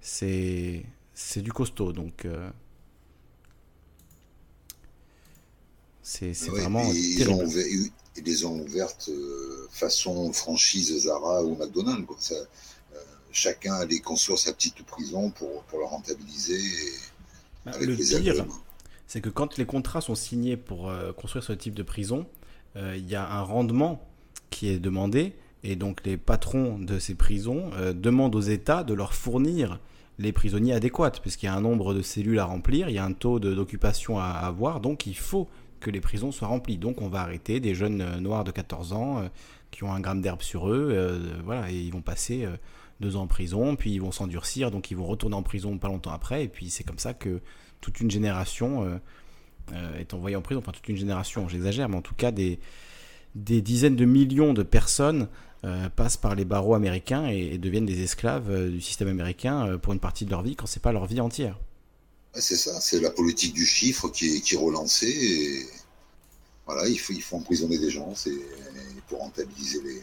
[0.02, 1.92] c'est c'est du costaud.
[1.92, 2.26] Donc,
[6.02, 6.84] c'est vraiment.
[6.94, 7.46] Ils ont,
[8.16, 9.10] ils les ont ouvertes
[9.72, 12.06] façon franchise Zara ou McDonald's.
[12.06, 12.16] Quoi.
[12.20, 12.36] Ça,
[13.32, 16.62] chacun allait construire sa petite prison pour, pour la rentabiliser.
[17.82, 18.46] Le pire,
[19.08, 22.26] c'est que quand les contrats sont signés pour construire ce type de prison,
[22.76, 24.08] il y a un rendement
[24.50, 25.34] qui est demandé
[25.64, 29.80] et donc les patrons de ces prisons demandent aux États de leur fournir
[30.20, 33.06] les prisonniers adéquats, puisqu'il y a un nombre de cellules à remplir, il y a
[33.06, 35.48] un taux d'occupation à avoir, donc il faut
[35.80, 36.78] que les prisons soient remplies.
[36.78, 39.28] Donc on va arrêter des jeunes euh, noirs de 14 ans euh,
[39.72, 42.46] qui ont un gramme d'herbe sur eux, euh, voilà, et ils vont passer
[43.00, 45.88] deux ans en prison, puis ils vont s'endurcir, donc ils vont retourner en prison pas
[45.88, 47.42] longtemps après, et puis c'est comme ça que
[47.82, 49.00] toute une génération
[49.98, 52.60] est envoyée en prison, enfin toute une génération, j'exagère, mais en tout cas des,
[53.36, 55.28] dizaines de millions de personnes
[55.66, 59.78] euh, passent par les barreaux américains et, deviennent des esclaves euh, du système américain euh,
[59.78, 61.60] pour une partie de leur vie quand c'est pas leur vie entière.
[62.34, 65.10] C'est ça, c'est la politique du chiffre qui est, qui relancée.
[65.10, 65.66] Et
[66.66, 68.32] voilà, il faut, il faut emprisonner des gens c'est
[69.10, 70.02] pour rentabiliser les.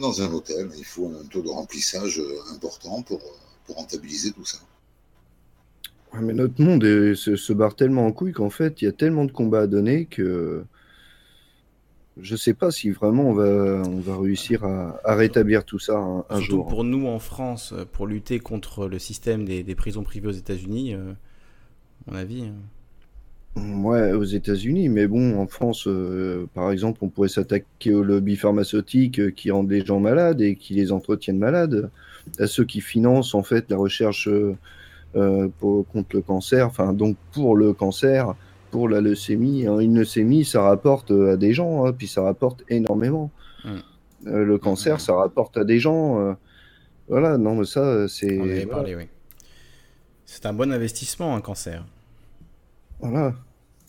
[0.00, 2.20] Dans un hôtel, il faut un taux de remplissage
[2.52, 3.20] important pour,
[3.66, 4.58] pour rentabiliser tout ça.
[6.20, 9.24] mais notre monde se, se, barre tellement en couille qu'en fait, il y a tellement
[9.24, 10.64] de combats à donner que
[12.20, 16.24] je sais pas si vraiment on va, on va réussir à, rétablir tout ça un,
[16.30, 16.66] Surtout jour.
[16.66, 21.12] pour nous en France, pour lutter contre le système des, prisons privées aux États-Unis, euh,
[22.06, 22.44] à mon avis.
[23.56, 28.36] Ouais, aux États-Unis, mais bon, en France, euh, par exemple, on pourrait s'attaquer aux lobbies
[28.36, 31.90] pharmaceutiques euh, qui rendent les gens malades et qui les entretiennent malades,
[32.40, 34.28] à ceux qui financent en fait la recherche
[35.60, 38.34] pour, contre le cancer, enfin donc pour le cancer,
[38.74, 39.68] pour la leucémie.
[39.68, 39.78] Hein.
[39.78, 43.30] Une leucémie, ça rapporte euh, à des gens, hein, puis ça rapporte énormément.
[43.64, 43.68] Mmh.
[44.26, 44.98] Euh, le cancer, mmh.
[44.98, 46.18] ça rapporte à des gens.
[46.18, 46.32] Euh,
[47.06, 48.36] voilà, non, mais ça, c'est.
[48.40, 49.04] On avait parlé, oui.
[50.24, 51.84] C'est un bon investissement, un cancer.
[53.04, 53.34] Voilà.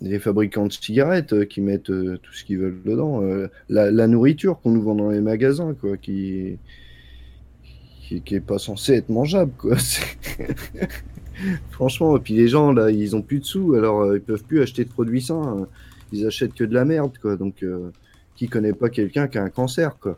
[0.01, 3.21] Les fabricants de cigarettes qui mettent tout ce qu'ils veulent dedans.
[3.69, 6.57] La, la, nourriture qu'on nous vend dans les magasins, quoi, qui
[8.23, 9.77] qui, pas censé être mangeable, quoi.
[11.71, 14.43] Franchement, et puis les gens, là, ils ont plus de sous, alors euh, ils peuvent
[14.43, 15.59] plus acheter de produits sains.
[15.59, 15.65] Euh,
[16.11, 17.35] ils achètent que de la merde, quoi.
[17.35, 17.91] Donc, euh,
[18.35, 20.17] qui connaît pas quelqu'un qui a un cancer, quoi.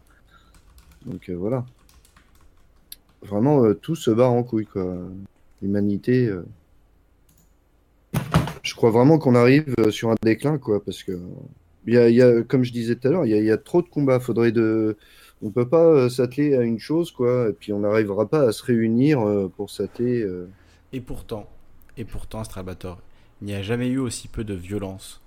[1.06, 1.66] Donc, voilà.
[3.24, 4.98] Vraiment, tout se barre en couille, quoi.
[5.62, 6.32] L'humanité.
[8.68, 11.20] Je crois vraiment qu'on arrive sur un déclin, quoi, parce que.
[11.90, 14.20] Il y a, comme je disais tout à l'heure, il y, a trop de combats.
[14.20, 14.98] Faudrait de.
[15.42, 18.64] On peut pas s'atteler à une chose, quoi, et puis on n'arrivera pas à se
[18.64, 19.20] réunir
[19.56, 20.28] pour s'atteler.
[20.92, 21.48] Et pourtant,
[21.96, 23.02] et pourtant, Strabator,
[23.42, 25.22] il n'y a jamais eu aussi peu de violence.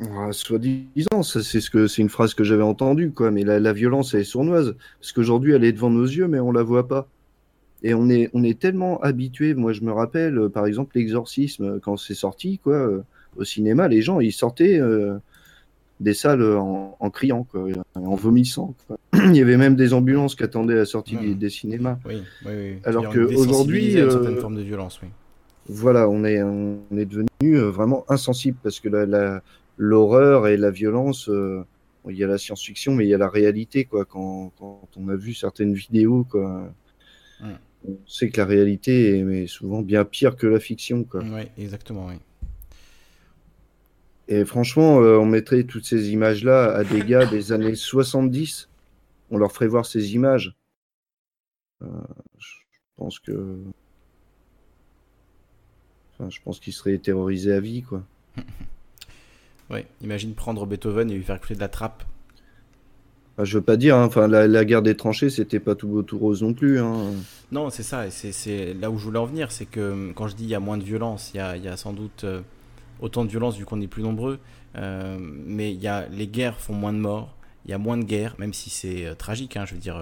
[0.00, 3.30] Ah, Soi-disant, c'est ce que c'est une phrase que j'avais entendue, quoi.
[3.30, 6.52] Mais la, violence, elle est sournoise, parce qu'aujourd'hui, elle est devant nos yeux, mais on
[6.52, 7.08] la voit pas.
[7.82, 9.54] Et on est, on est tellement habitué.
[9.54, 13.02] Moi, je me rappelle, euh, par exemple, l'exorcisme quand c'est sorti, quoi, euh,
[13.36, 15.18] au cinéma, les gens, ils sortaient euh,
[16.00, 18.74] des salles en, criant, quoi, en vomissant.
[19.14, 21.98] Il y avait même des ambulances qui attendaient la sortie des, cinémas.
[22.06, 22.78] Oui, oui, oui.
[22.84, 23.94] Alors qu'aujourd'hui.
[23.98, 25.08] une certaine forme de violence, oui.
[25.68, 28.88] Voilà, on est, on est devenu euh, vraiment insensible parce que
[29.78, 31.64] l'horreur et la violence, euh,
[32.08, 34.04] il y a la science-fiction, mais il y a la réalité, quoi.
[34.04, 36.72] Quand, quand on a vu certaines vidéos, quoi,
[37.88, 41.22] on sait que la réalité est souvent bien pire que la fiction, quoi.
[41.22, 42.14] Oui, exactement, oui.
[44.28, 48.68] Et franchement, euh, on mettrait toutes ces images-là à des gars des années 70.
[49.30, 50.54] On leur ferait voir ces images.
[51.82, 51.86] Euh,
[52.38, 52.54] je
[52.96, 53.56] pense que.
[56.14, 58.02] Enfin, je pense qu'ils seraient terrorisés à vie, quoi.
[59.70, 62.04] ouais, imagine prendre Beethoven et lui faire écouter de la trappe.
[63.36, 66.02] Enfin, je veux pas dire, hein, enfin, la, guerre des tranchées, c'était pas tout beau,
[66.02, 66.80] tout rose non plus.
[66.80, 66.94] Hein.
[67.52, 70.44] Non, c'est ça, c'est là où je voulais en venir, c'est que quand je dis
[70.44, 72.24] il y a moins de violence, il y a, sans doute.
[72.24, 72.40] Euh,
[72.98, 74.38] autant de violence vu qu'on est plus nombreux.
[74.76, 78.04] Euh, mais y a, les guerres font moins de morts, il y a moins de
[78.04, 79.58] guerres, même si c'est euh, tragique.
[79.58, 80.00] Hein, je veux dire,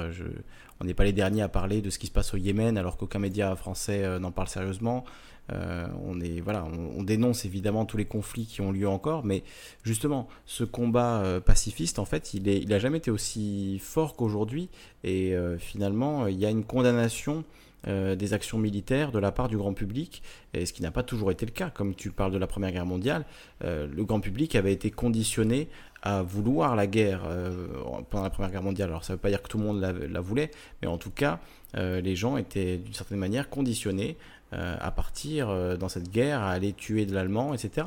[0.81, 2.97] on n'est pas les derniers à parler de ce qui se passe au Yémen, alors
[2.97, 5.05] qu'aucun média français n'en parle sérieusement.
[5.51, 9.43] On, est, voilà, on, dénonce évidemment tous les conflits qui ont lieu encore, mais
[9.83, 14.71] justement, ce combat pacifiste, en fait, il n'a jamais été aussi fort qu'aujourd'hui.
[15.05, 17.45] Et finalement, il y a une condamnation
[17.87, 20.23] euh, des actions militaires de la part du grand public,
[20.55, 21.69] et ce qui n'a pas toujours été le cas.
[21.69, 23.27] Comme tu parles de la Première Guerre mondiale,
[23.63, 25.69] euh, le grand public avait été conditionné
[26.01, 27.67] à vouloir la guerre euh,
[28.09, 28.89] pendant la Première Guerre mondiale.
[28.89, 30.51] Alors ça ne veut pas dire que tout le monde la, voulait,
[30.81, 31.41] mais en tout cas,
[31.75, 34.17] les gens étaient d'une certaine manière conditionnés
[34.55, 37.87] à partir dans cette guerre, à aller tuer de l'allemand, etc.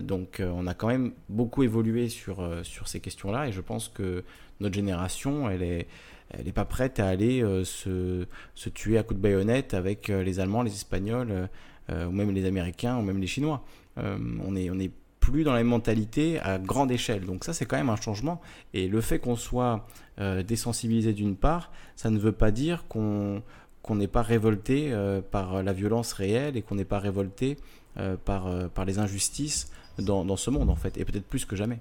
[0.00, 4.24] donc on a quand même beaucoup évolué sur, sur ces questions-là, et je pense que
[4.60, 5.86] notre génération, elle est
[6.32, 10.08] elle n'est pas prête à aller euh, se, se, tuer à coups de baïonnette avec
[10.10, 11.48] euh, les Allemands, les Espagnols,
[11.90, 13.64] euh, ou même les Américains, ou même les Chinois.
[13.96, 17.24] on est, on est plus dans la mentalité à grande échelle.
[17.24, 18.40] Donc ça, c'est quand même un changement.
[18.74, 19.86] Et le fait qu'on soit
[20.18, 23.42] euh, désensibilisé d'une part, ça ne veut pas dire qu'on
[23.82, 27.56] qu'on n'est pas révolté euh, par la violence réelle et qu'on n'est pas révolté
[27.98, 31.56] euh, par, par les injustices dans, dans, ce monde, en fait, et peut-être plus que
[31.56, 31.80] jamais.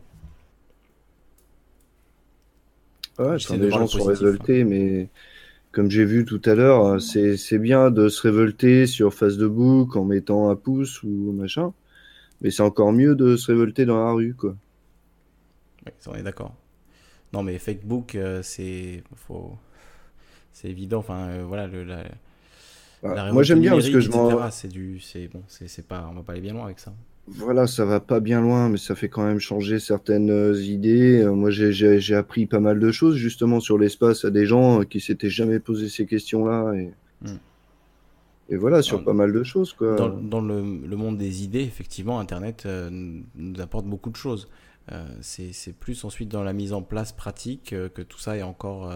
[3.19, 5.09] Ouais, des gens sont révoltés, mais
[5.71, 10.49] comme j'ai vu tout à l'heure, c'est bien de se révolter sur Facebook en mettant
[10.49, 11.73] un pouce ou machin.
[12.41, 14.55] Mais c'est encore mieux de se révolter dans la rue, quoi.
[15.85, 16.55] Oui, on est d'accord.
[17.33, 19.57] Non, mais Facebook, euh, c'est faut...
[20.53, 20.99] c'est évident.
[20.99, 22.03] Enfin, euh, voilà, le, la,
[23.31, 24.49] moi j'aime bien parce que je m'en.
[24.51, 26.93] C'est du, c'est bon, c'est pas, on va pas aller bien loin avec ça.
[27.27, 31.23] Voilà, ça va pas bien loin, mais ça fait quand même changer certaines euh, idées.
[31.25, 35.30] Moi, j'ai appris pas mal de choses justement sur l'espace à des gens qui s'étaient
[35.30, 36.73] jamais posé ces questions-là.
[36.73, 36.91] Et...
[37.21, 37.38] Hmm.
[38.51, 39.71] Et voilà, sur pas mal de choses.
[39.71, 39.95] Quoi.
[39.95, 44.49] Dans, le, monde des idées, effectivement, Internet euh, nous apporte beaucoup de choses.
[44.91, 48.43] Euh, c'est plus ensuite dans la mise en place pratique euh, que tout ça est
[48.43, 48.93] encore...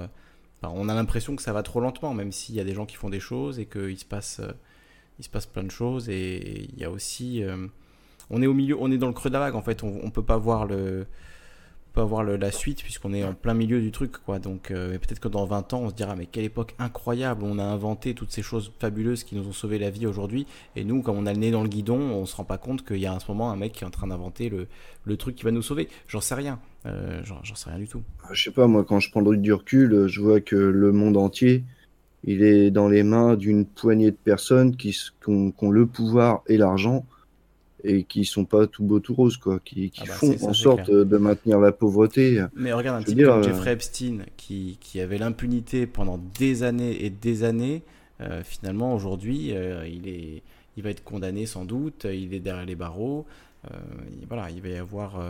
[0.74, 2.95] on a l'impression que ça va trop lentement, même s'il y a des gens qui
[2.95, 4.42] font des choses et qu'il se passe,
[5.19, 6.10] il se passe plein de choses.
[6.10, 7.44] Et il y a aussi...
[8.30, 9.84] on est au milieu, on est dans le creux de la vague, en fait.
[9.84, 11.06] On ne peut pas voir le
[12.02, 14.40] avoir la suite puisqu'on est en plein milieu du truc quoi.
[14.40, 17.60] Donc euh, peut-être que dans 20 ans on se dira mais quelle époque incroyable on
[17.60, 20.45] a inventé toutes ces choses fabuleuses qui nous ont sauvé la vie aujourd'hui.
[20.76, 22.85] Et nous comme on a le nez dans le guidon on se rend pas compte
[22.85, 24.68] qu'il y a en ce moment un mec qui est en train d'inventer le,
[25.03, 25.90] le, truc qui va nous sauver.
[26.08, 29.00] J'en sais rien euh, j'en sais rien du tout ah, je sais pas moi quand
[29.00, 31.64] je prends du recul je vois que le monde entier
[32.24, 36.58] il est dans les mains d'une poignée de personnes qui, qui ont le pouvoir et
[36.58, 37.06] l'argent
[37.86, 40.54] et qui sont pas tout beau tout rose quoi, qui, qui ah bah, font en
[40.54, 42.44] sorte de maintenir la pauvreté.
[42.56, 47.06] Mais regarde un petit peu euh, Jeffrey Epstein qui, qui avait l'impunité pendant des années
[47.06, 47.84] et des années.
[48.22, 50.42] Euh, finalement aujourd'hui euh, il est
[50.78, 53.26] il va être condamné sans doute, il est derrière les barreaux.
[54.28, 55.22] voilà, il va y avoir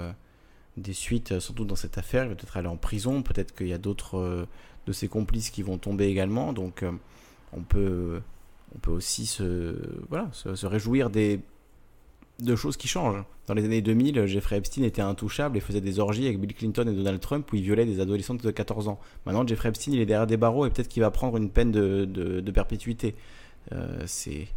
[0.78, 2.24] des suites sans doute dans cette affaire.
[2.26, 3.22] Il va peut-être aller en prison.
[3.22, 4.48] Peut-être qu'il y a d'autres
[4.86, 6.54] de ses complices qui vont tomber également.
[6.54, 6.84] Donc
[7.54, 8.22] on peut
[8.76, 9.78] on peut aussi se
[10.10, 11.40] voilà se réjouir des
[12.40, 13.24] de choses qui changent.
[13.48, 16.88] Dans les années 2000, Jeffrey Epstein était intouchable et faisait des orgies avec Bill Clinton
[16.88, 19.00] et Donald Trump où il violait des adolescentes de 14 ans.
[19.26, 21.72] Maintenant, Jeffrey Epstein, il est derrière des barreaux et peut-être qu'il va prendre une peine
[21.72, 23.16] de, de, perpétuité.
[23.72, 24.48] Euh, c'est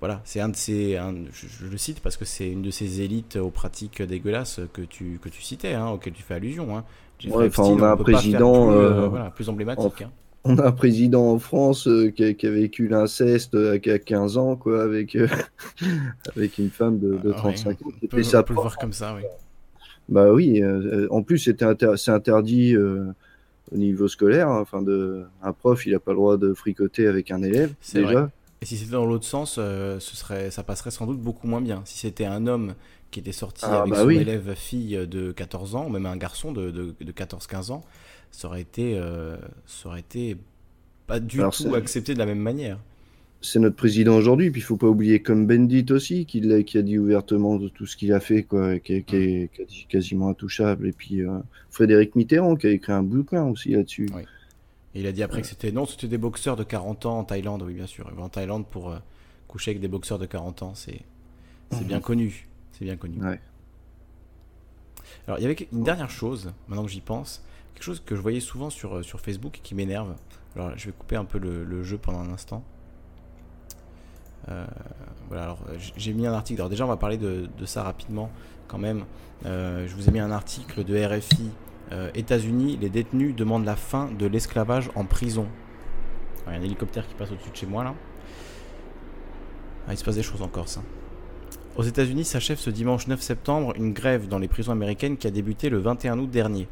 [0.00, 0.98] voilà, c'est un de ces,
[1.32, 5.20] je, le cite parce que c'est une de ces élites aux pratiques dégueulasses que tu
[5.22, 6.76] que tu citais, hein, auxquelles tu fais allusion.
[6.76, 6.84] Hein.
[7.28, 10.02] On a un président plus, euh, euh, plus emblématique.
[10.02, 10.10] Hein
[10.44, 14.82] on a un président en France euh, qui, a, vécu l'inceste à, 15 ans, quoi,
[14.82, 15.28] avec, euh,
[16.36, 17.90] avec une femme de, 35 ah ans.
[18.02, 19.22] On peut, ça le voir comme ça, oui.
[20.08, 20.60] Bah oui,
[21.10, 21.62] en plus, c'est
[22.08, 24.48] interdit au niveau scolaire.
[24.48, 27.74] Hein, enfin, de, un prof, il n'a pas le droit de fricoter avec un élève,
[27.94, 28.30] déjà.
[28.62, 31.82] Et si c'était dans l'autre sens, ce serait, ça passerait sans doute beaucoup moins bien.
[31.86, 32.74] Si c'était un homme
[33.10, 36.16] qui était sorti ah, avec bah son élève fille de 14 ans, ou même un
[36.16, 37.82] garçon de, de, de 14-15 ans,
[38.30, 40.36] ça aurait été, euh, ça aurait été
[41.06, 42.78] pas du tout accepté de la même manière.
[43.42, 46.76] C'est notre président aujourd'hui, puis il faut pas oublier comme Bendit aussi, qui, a, qui
[46.76, 49.48] a dit ouvertement de tout ce qu'il a fait, quoi, qui, est
[49.88, 50.86] quasiment intouchable.
[50.86, 51.38] Et puis euh,
[51.70, 54.08] Frédéric Mitterrand, qui a écrit un bouquin aussi là-dessus.
[54.94, 57.24] Et il a dit après que c'était non, c'était des boxeurs de 40 ans en
[57.24, 58.08] Thaïlande, oui bien sûr.
[58.10, 58.98] Il va en Thaïlande pour euh,
[59.48, 61.00] coucher avec des boxeurs de 40 ans, c'est
[61.72, 63.20] c'est bien connu, c'est bien connu.
[65.26, 67.44] Alors il y avait une dernière chose, maintenant que j'y pense,
[67.74, 70.14] quelque chose que je voyais souvent sur, euh, sur Facebook et qui m'énerve.
[70.56, 72.64] Alors je vais couper un peu le, jeu pendant un instant.
[74.48, 74.66] Euh,
[75.28, 75.58] voilà, alors
[75.96, 76.60] j'ai mis un article.
[76.60, 78.30] Alors déjà, on va parler de, ça rapidement
[78.66, 79.04] quand même.
[79.46, 81.50] Euh, je vous ai mis un article de RFI.
[82.14, 85.46] États-Unis, les détenus demandent la fin de l'esclavage en prison.
[86.46, 87.94] il y a un hélicoptère qui passe au-dessus de chez moi là.
[89.88, 90.82] Ah, il se passe des choses encore ça.
[91.76, 95.30] Aux États-Unis s'achève ce dimanche 9 septembre une grève dans les prisons américaines qui a
[95.30, 96.68] débuté le 21 août dernier.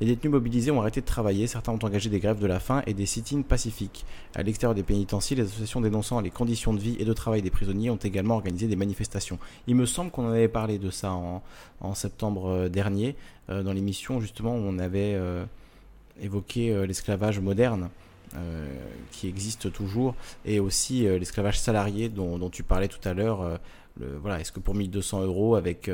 [0.00, 2.82] Les détenus mobilisés ont arrêté de travailler, certains ont engagé des grèves de la faim
[2.86, 4.04] et des sit-ins pacifiques.
[4.34, 7.50] À l'extérieur des pénitenciers, les associations dénonçant les conditions de vie et de travail des
[7.50, 9.38] prisonniers ont également organisé des manifestations.
[9.66, 13.16] Il me semble qu'on en avait parlé de ça en, septembre euh, dernier,
[13.48, 15.44] euh, dans l'émission justement où on avait euh,
[16.20, 17.88] évoqué l'esclavage moderne.
[19.12, 23.58] qui existe toujours, et aussi l'esclavage salarié dont, tu parlais tout à l'heure.
[23.98, 25.88] voilà, est-ce que pour 1200 euros avec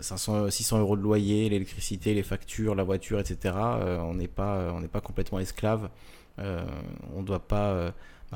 [0.00, 3.54] 500, 600 euros de loyer, l'électricité, les factures, la voiture, etc.
[3.56, 5.90] Euh, on n'est pas, on pas complètement esclave.
[6.38, 6.64] Euh,
[7.14, 7.90] on ne doit pas euh,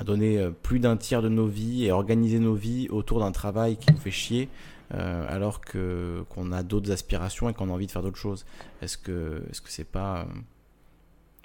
[0.05, 3.93] donner plus d'un tiers de nos vies et organiser nos vies autour d'un travail qui
[3.93, 4.49] nous fait chier,
[4.91, 8.45] alors qu'on a d'autres aspirations et qu'on a envie de faire d'autres choses.
[8.83, 10.27] Est-ce que, est-ce que c'est pas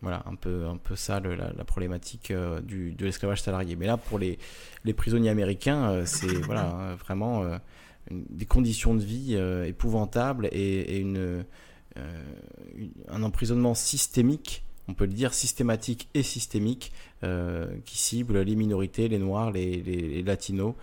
[0.01, 2.33] voilà, un peu, un peu ça la, problématique
[2.63, 3.75] du, de l'esclavage salarié?
[3.75, 4.39] Mais là, pour les,
[4.83, 7.43] les prisonniers américains, c'est voilà, vraiment
[8.11, 9.35] des conditions de vie
[9.65, 11.43] épouvantables et, une,
[11.95, 16.91] un emprisonnement systémique on peut le dire, systématique et systémique,
[17.85, 20.75] qui cible les minorités, les noirs, les, latinos,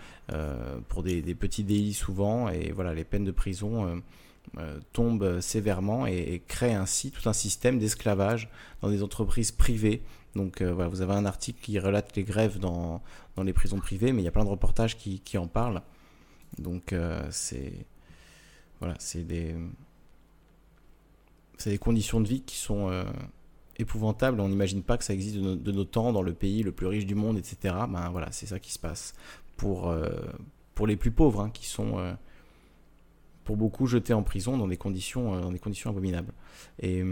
[0.89, 4.03] pour des, petits délits souvent, et voilà, les peines de prison
[4.59, 8.51] euh, tombe sévèrement et, crée ainsi tout un système d'esclavage
[8.83, 10.03] dans des entreprises privées.
[10.35, 13.01] Donc euh, voilà, vous avez un article qui relate les grèves dans,
[13.43, 15.81] les prisons privées, mais il y a plein de reportages qui en parlent.
[16.59, 17.73] Donc euh, c'est
[18.81, 19.55] voilà, c'est des
[21.59, 22.91] c'est des conditions de vie qui sont
[23.79, 24.41] épouvantables.
[24.41, 27.07] On n'imagine pas que ça existe de, nos temps dans le pays le plus riche
[27.07, 27.75] du monde, etc.
[27.89, 29.15] Ben voilà, c'est ça qui se passe
[29.57, 29.95] pour
[30.75, 32.17] pour les plus pauvres, hein, qui sont
[33.45, 36.33] pour beaucoup jetés en prison dans des conditions, euh, dans des conditions abominables.
[36.81, 37.03] Et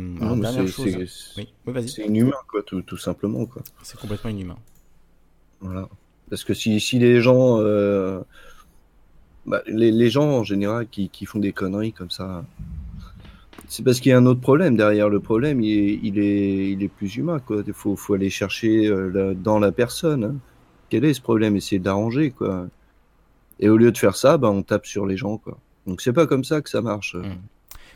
[1.86, 3.46] c'est inhumain, quoi, tout, tout simplement.
[3.46, 3.62] Quoi.
[3.82, 4.58] C'est complètement inhumain.
[5.60, 5.88] Voilà.
[6.28, 7.58] Parce que si, si les gens.
[9.46, 12.44] Bah, les, les, gens en général qui, qui, font des conneries comme ça,
[13.68, 15.08] c'est parce qu'il y a un autre problème derrière.
[15.08, 17.38] Le problème, il est, il est, il est plus humain.
[17.38, 17.62] Quoi.
[17.66, 20.24] Il faut, faut aller chercher euh, dans la personne.
[20.24, 20.34] Hein.
[20.88, 21.56] Quel est ce problème?
[21.56, 22.32] Essayer d'arranger.
[22.32, 22.66] quoi.
[23.60, 25.38] Et au lieu de faire ça, bah, on tape sur les gens.
[25.38, 25.58] quoi.
[25.86, 27.14] Donc c'est pas comme ça que ça marche.
[27.14, 27.22] Mmh.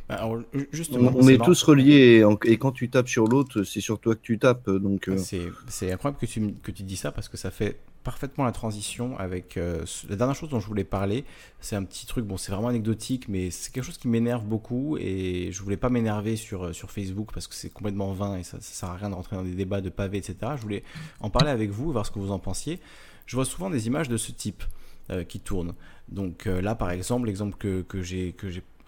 [0.08, 4.20] Bah, on, est, tous reliés et, quand tu tapes sur l'autre, c'est sur toi que
[4.22, 4.68] tu tapes.
[4.68, 5.16] Donc euh.
[5.16, 9.18] c'est incroyable que tu, que tu dis ça parce que ça fait parfaitement la transition
[9.18, 11.24] avec euh, la dernière chose dont je voulais parler.
[11.60, 14.96] C'est un petit truc, bon, c'est vraiment anecdotique, mais c'est quelque chose qui m'énerve beaucoup
[14.98, 18.44] et je voulais pas m'énerver sur, euh, sur Facebook parce que c'est complètement vain et
[18.44, 20.36] ça, sert à rien de rentrer dans des débats de pavés, etc.
[20.56, 20.84] Je voulais
[21.20, 22.78] en parler avec vous, voir ce que vous en pensiez.
[23.26, 24.62] Je vois souvent des images de ce type.
[25.10, 25.74] Euh, qui tournent.
[26.08, 28.34] Donc là, par exemple, l'exemple que, que j'ai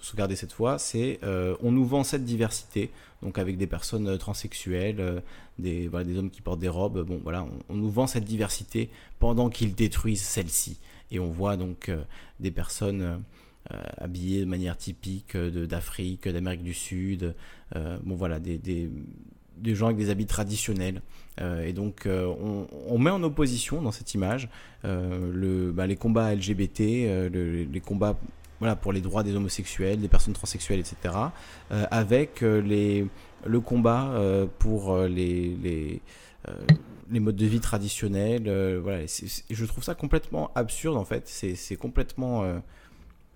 [0.00, 2.90] sauvegardé cette fois, c'est euh, on nous vend cette diversité,
[3.22, 5.22] donc avec des personnes transsexuelles,
[5.58, 7.02] des, voilà, des hommes qui portent des robes.
[7.02, 10.78] Bon, voilà, on, nous vend cette diversité pendant qu'ils détruisent celle-ci.
[11.10, 11.90] Et on voit donc
[12.40, 13.22] des personnes
[13.98, 17.34] habillées de manière typique d'Afrique, d'Amérique du Sud.
[17.74, 18.90] bon, voilà, des, des,
[19.58, 21.02] des gens avec des habits traditionnels.
[21.40, 22.32] Euh, et donc euh,
[22.88, 24.48] on, met en opposition dans cette image
[24.86, 26.80] euh, le, bah, les combats LGBT,
[27.30, 28.18] les combats
[28.60, 31.14] voilà, pour les droits des homosexuels, des personnes transsexuelles, etc.,
[31.70, 33.06] avec les,
[33.44, 34.14] le combat
[34.58, 36.00] pour les, les,
[37.10, 38.78] les, modes de vie traditionnels.
[38.82, 41.28] voilà, je trouve ça complètement absurde en fait.
[41.28, 42.44] C'est complètement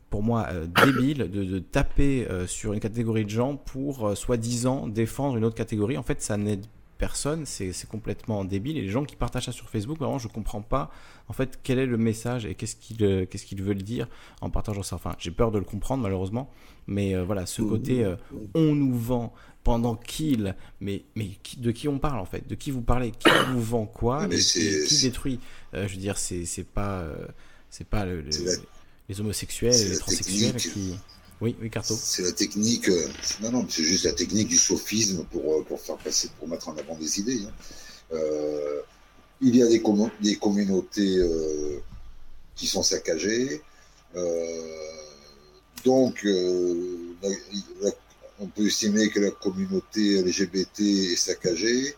[0.09, 0.49] pour moi
[0.85, 5.99] débile de, de taper sur une catégorie de gens pour soi-disant défendre une autre catégorie.
[5.99, 6.65] En fait, ça n'aide
[7.01, 8.77] personne, c'est complètement débile.
[8.77, 10.91] Et les gens qui partagent ça sur Facebook, vraiment, je comprends pas
[11.29, 14.07] en fait quel est le message et qu'est-ce qu'ils euh, qu'est-ce qu'ils veulent dire
[14.43, 14.97] en partageant ça.
[14.97, 16.53] Enfin, j'ai peur de le comprendre malheureusement,
[16.87, 18.17] mais euh, voilà, ce côté euh,
[18.55, 19.33] on nous vend
[19.65, 23.31] pendant qu'il, mais mais de qui on parle en fait, de qui vous parlez, qui
[23.51, 25.41] vous vend quoi, et, qui, détruit?
[25.73, 27.03] je veux dire, c'est c'est pas
[27.71, 30.97] c'est pas les homosexuels, les transsexuels qui
[31.41, 31.95] oui, oui, Carto.
[31.97, 33.09] C'est la technique, euh,
[33.41, 36.69] non, non, c'est juste la technique du sophisme pour, euh, pour faire passer, pour mettre
[36.69, 37.41] en avant des idées.
[37.47, 37.53] Hein.
[38.13, 38.81] Euh,
[39.41, 39.83] il y a des,
[40.21, 41.19] des communautés
[42.55, 43.63] qui sont saccagées.
[45.85, 46.27] donc,
[48.39, 51.95] on peut estimer que la communauté LGBT est saccagée.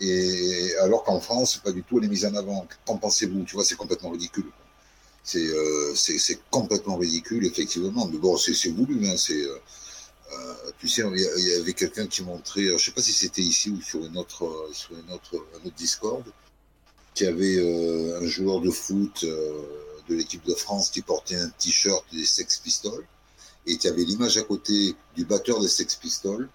[0.00, 2.66] Et alors qu'en France, pas du tout, elle est mise en avant.
[2.84, 3.44] Qu'en pensez-vous?
[3.44, 4.46] Tu vois, c'est complètement ridicule.
[5.36, 8.06] Euh, c'est complètement ridicule, effectivement.
[8.08, 9.08] Mais bon, c'est voulu.
[9.08, 9.58] Hein, euh,
[10.32, 13.70] euh, tu sais, il y, avait quelqu'un qui montrait, je sais pas si c'était ici
[13.70, 16.24] ou sur une autre, sur une autre, un autre Discord,
[17.14, 17.58] qui avait
[18.16, 23.04] un joueur de foot de l'équipe de France qui portait un t-shirt des Sex Pistols,
[23.66, 26.48] et tu avait l'image à côté du batteur des Sex Pistols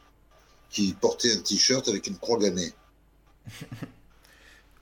[0.70, 2.74] qui portait un t-shirt avec une croix gammée.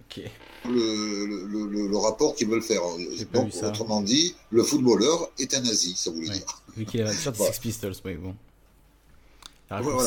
[0.02, 0.22] ok
[0.66, 2.82] le, rapport qu'ils veulent faire.
[3.33, 6.61] Donc, autrement dit, le footballeur est un nazi, ça voulait dire.
[6.75, 8.35] Vu qu'il a un t-shirt Sex Pistols, oui, bon.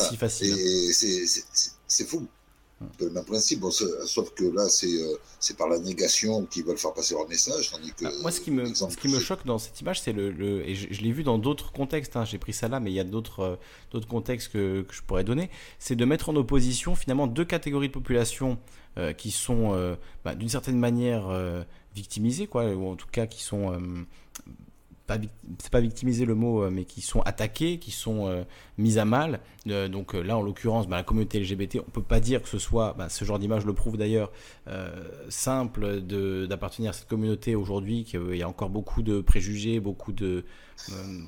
[0.09, 0.53] C'est facile.
[0.53, 1.65] Hein.
[1.87, 2.27] C'est fou.
[2.99, 3.63] Le même principe,
[4.05, 7.71] sauf que là, euh, c'est par la négation qu'ils veulent faire passer leur message.
[7.71, 10.13] Tandis que, ah, moi, ce qui me, ce qui me choque dans cette image, c'est
[10.13, 12.91] le, le, Et je, l'ai vu dans d'autres contextes, hein, j'ai pris ça là, mais
[12.91, 13.55] il y a d'autres euh,
[13.91, 15.49] d'autres contextes que, que, je pourrais donner.
[15.79, 18.59] C'est de mettre en opposition finalement deux catégories de population
[18.97, 21.27] euh, qui sont bah, d'une certaine manière
[21.95, 23.79] victimisées, quoi, ou en tout cas qui sont
[25.59, 28.43] c'est pas victimiser le mot, euh, mais qui sont attaqués, qui sont euh,
[28.77, 29.39] mis à mal.
[29.67, 32.59] Euh, donc là, en l'occurrence, bah, la communauté LGBT, on peut pas dire que ce
[32.59, 34.31] soit, bah, ce genre d'image le prouve d'ailleurs,
[35.29, 40.43] simple d'appartenir à cette communauté aujourd'hui, qu'il y a encore beaucoup de préjugés, beaucoup de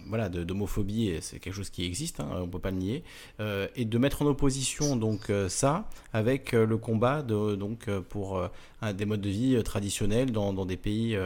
[0.08, 3.03] voilà, d'homophobie, c'est quelque chose qui existe, hein, on peut pas le nier,
[3.75, 8.41] et de mettre en opposition donc ça avec le combat donc pour
[8.93, 11.17] des modes de vie traditionnels dans des pays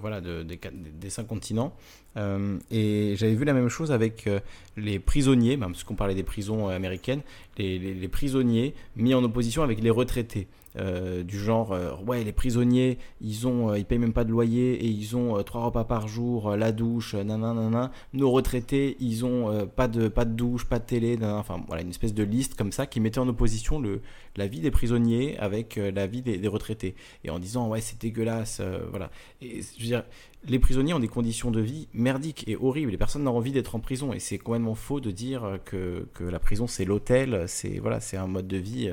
[0.00, 1.74] voilà, de, des, cinq continents.
[2.16, 4.28] et j'avais vu la même chose avec
[4.76, 7.22] les prisonniers, même parce qu'on parlait des prisons américaines,
[7.58, 10.46] les, prisonniers mis en opposition avec les retraités.
[10.78, 14.30] Euh, du genre euh, ouais les prisonniers ils ont euh, ils payent même pas de
[14.30, 19.66] loyer et ils ont trois repas par jour la douche nanana nos retraités ils ont
[19.66, 22.72] pas de pas de douche pas de télé enfin voilà une espèce de liste comme
[22.72, 24.00] ça qui mettait en opposition le
[24.36, 26.94] la vie des prisonniers avec la vie des, retraités.
[27.22, 29.10] Et en disant ouais c'est dégueulasse voilà.
[29.42, 30.04] Et je veux dire
[30.48, 32.90] les prisonniers ont des conditions de vie merdiques et horribles.
[32.90, 34.14] Les personnes n'ont envie d'être en prison.
[34.14, 38.16] Et c'est complètement faux de dire que, que la prison c'est l'hôtel, c'est voilà, c'est
[38.16, 38.90] un mode de vie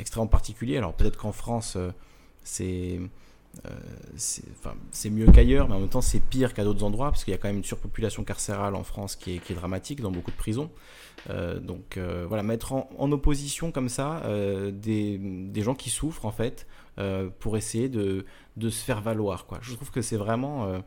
[0.00, 0.76] extrêmement particulier.
[0.76, 1.90] Alors peut-être qu'en France, euh,
[2.44, 3.00] c'est
[3.64, 3.70] euh,
[4.90, 7.34] c'est mieux qu'ailleurs, mais en même temps c'est pire qu'à d'autres endroits, parce qu'il y
[7.34, 10.30] a quand même une surpopulation carcérale en France qui est, qui est dramatique dans beaucoup
[10.30, 10.70] de prisons.
[11.30, 14.22] Euh, donc voilà, mettre en, opposition comme ça
[14.72, 16.66] des, des, gens qui souffrent en fait,
[17.38, 18.26] pour essayer de,
[18.58, 19.46] de, se faire valoir.
[19.46, 19.58] Quoi.
[19.62, 20.82] Je trouve que c'est vraiment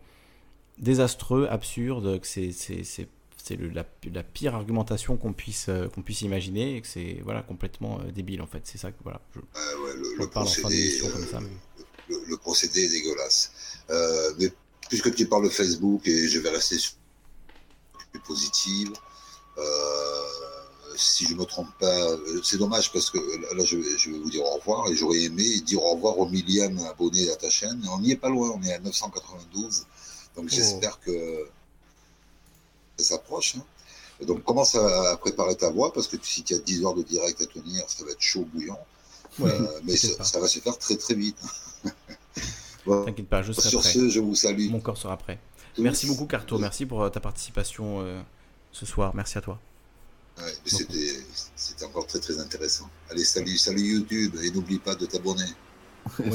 [0.78, 3.10] désastreux, absurde, que c'est
[3.44, 7.42] c'est la, la, pire argumentation qu'on puisse, euh, qu'on puisse imaginer et que c'est voilà,
[7.42, 8.62] complètement euh, débile en fait.
[8.64, 9.22] C'est ça que voilà.
[9.34, 11.38] Je, ouais, le, procédé, comme ça.
[11.38, 13.52] Euh, le, procédé est dégueulasse.
[14.40, 14.52] mais
[14.90, 16.94] puisque tu parles de Facebook et je vais rester sur
[18.12, 18.92] plus positive.
[20.98, 23.20] si je me trompe pas, c'est dommage parce que
[23.56, 26.20] là je vais, je vais, vous dire au revoir et j'aurais aimé dire au revoir
[26.20, 27.82] au millième abonné à ta chaîne.
[27.90, 29.86] On n'y est pas loin, on est à 992.
[30.36, 30.48] Donc oh.
[30.50, 31.48] j'espère que
[33.04, 33.56] s'approche.
[33.58, 33.64] Hein.
[34.26, 37.42] Donc commence à, préparer ta voix parce que si tu as 10 heures de direct
[37.42, 38.80] à tenir, ça va être chaud bouillant.
[39.42, 41.38] Euh, mais ça, va se faire très très vite.
[42.86, 43.94] T'inquiète pas, je serai Sur prêt.
[43.94, 44.70] ce, je vous salue.
[44.70, 45.40] Mon corps sera prêt.
[45.78, 48.22] Merci beaucoup Carto, merci pour euh, ta participation euh,
[48.72, 49.16] ce soir.
[49.16, 49.60] Merci à toi.
[50.66, 52.90] C'était encore très très intéressant.
[53.10, 55.44] Allez, salut, salut YouTube et n'oublie pas de t'abonner.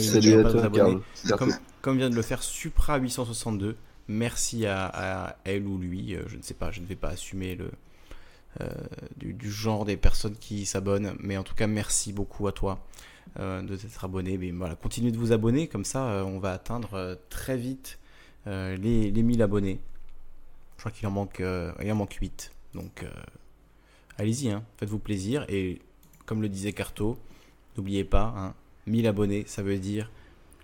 [0.00, 3.76] salut à toi, comme, comme vient de le faire Supra 862
[4.08, 7.54] merci à, elle ou lui, euh, je ne sais pas, je ne vais pas assumer
[7.54, 7.70] le,
[8.60, 8.70] euh,
[9.16, 12.84] du, genre des personnes qui s'abonnent, mais en tout cas merci beaucoup à toi
[13.38, 14.38] euh, de t'être abonné.
[14.38, 17.98] Mais voilà, continuez de vous abonner, comme ça on va atteindre très vite
[18.46, 19.80] les, les 1000 abonnés.
[20.76, 23.06] Je crois qu'il en manque, il en manque 8, donc
[24.18, 25.80] allez-y, hein, faites-vous plaisir et
[26.26, 27.18] comme le disait Carto,
[27.76, 28.54] n'oubliez pas, hein,
[28.86, 30.10] 1000 abonnés, ça veut dire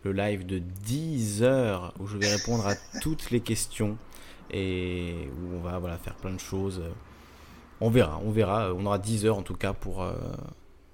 [0.03, 3.99] le live de 10 heures où je vais répondre à toutes les questions
[4.53, 6.83] et où on va voilà, faire plein de choses.
[7.81, 8.75] On verra, on verra.
[8.75, 10.13] On aura 10 heures en tout cas pour euh,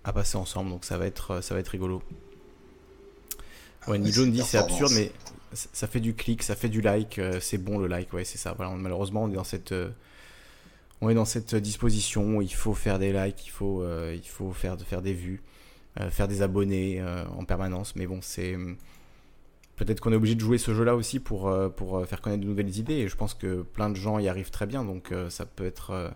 [0.05, 2.03] à passer ensemble, donc ça va être, ça va être rigolo.
[3.89, 5.13] Ouais, John dit c'est absurde, mais
[5.53, 8.39] ça fait du clic, ça fait du like, euh, c'est bon le like, ouais, c'est
[8.39, 8.53] ça.
[8.57, 9.91] Voilà, malheureusement, on est dans cette, euh,
[11.01, 14.53] on est dans cette disposition où il faut faire des likes, il faut, il faut
[14.53, 15.43] faire, faire des vues,
[16.11, 17.05] faire des abonnés
[17.37, 17.95] en permanence.
[17.97, 18.57] Mais bon, c'est
[19.77, 22.43] peut-être qu'on est obligé de jouer ce jeu-là aussi pour, euh, pour euh, faire connaître
[22.43, 22.95] de nouvelles idées.
[22.95, 24.85] Et je pense que plein de gens y arrivent très bien.
[24.85, 26.15] Donc euh, ça peut être.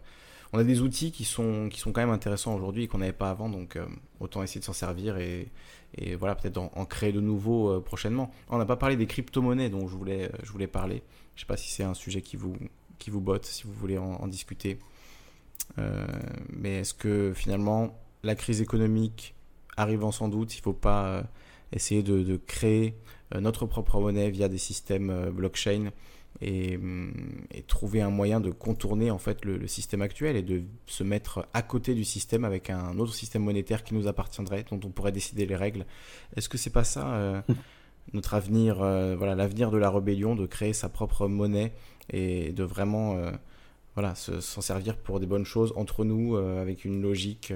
[0.52, 3.12] on a des outils qui sont, qui sont quand même intéressants aujourd'hui et qu'on n'avait
[3.12, 3.48] pas avant.
[3.48, 3.78] Donc
[4.18, 5.48] autant essayer de s'en servir et,
[5.96, 8.32] et voilà, peut-être en, créer de nouveaux prochainement.
[8.48, 11.02] On n'a pas parlé des crypto-monnaies dont je voulais, je voulais parler.
[11.34, 12.56] Je ne sais pas si c'est un sujet qui vous,
[12.98, 14.78] qui vous botte, si vous voulez en, discuter.
[16.48, 19.34] mais est-ce que finalement la crise économique
[19.76, 21.24] arrivant sans doute, il ne faut pas
[21.72, 22.94] essayer de, créer
[23.38, 25.90] notre propre monnaie via des systèmes euh, blockchain
[26.40, 27.10] mm,
[27.52, 31.46] et, trouver un moyen de contourner en fait le, système actuel et de se mettre
[31.54, 35.12] à côté du système avec un autre système monétaire qui nous appartiendrait, dont on pourrait
[35.12, 35.86] décider les règles.
[36.36, 37.40] Est-ce que c'est pas ça euh,
[38.12, 41.72] notre avenir, voilà, l'avenir de la rébellion, de créer sa propre monnaie
[42.12, 43.16] et de vraiment,
[43.94, 47.52] voilà, s'en servir pour des bonnes choses entre nous avec une logique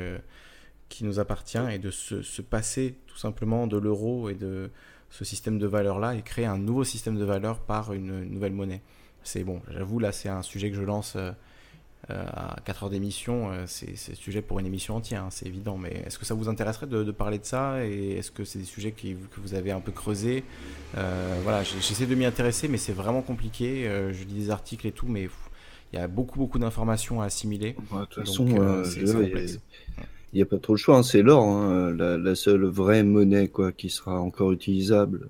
[0.88, 4.70] qui nous appartient et de se, se passer tout simplement de l'euro et de
[5.14, 8.82] ce système de valeur-là et créer un nouveau système de valeur par une, nouvelle monnaie.
[9.22, 11.30] C'est bon, j'avoue, là, c'est un sujet que je lance euh,
[12.10, 13.52] euh, à 4 heures d'émission.
[13.52, 15.78] Euh, c'est sujet pour une émission entière, hein, c'est évident.
[15.78, 18.64] Mais est-ce que ça vous intéresserait de, parler de ça Et est-ce que c'est des
[18.64, 20.42] sujets qui, que vous avez un peu creusés?
[20.94, 23.84] Voilà, j'essaie de m'y intéresser, mais c'est vraiment compliqué.
[23.84, 25.28] je lis des articles et tout, mais
[25.92, 27.76] il y a beaucoup, beaucoup d'informations à assimiler.
[27.92, 28.48] de toute façon,
[28.84, 29.60] c'est complexe
[30.34, 33.48] il n'y a pas trop le choix, hein, c'est l'or, hein, la, seule vraie monnaie
[33.48, 35.28] quoi, qui sera encore utilisable.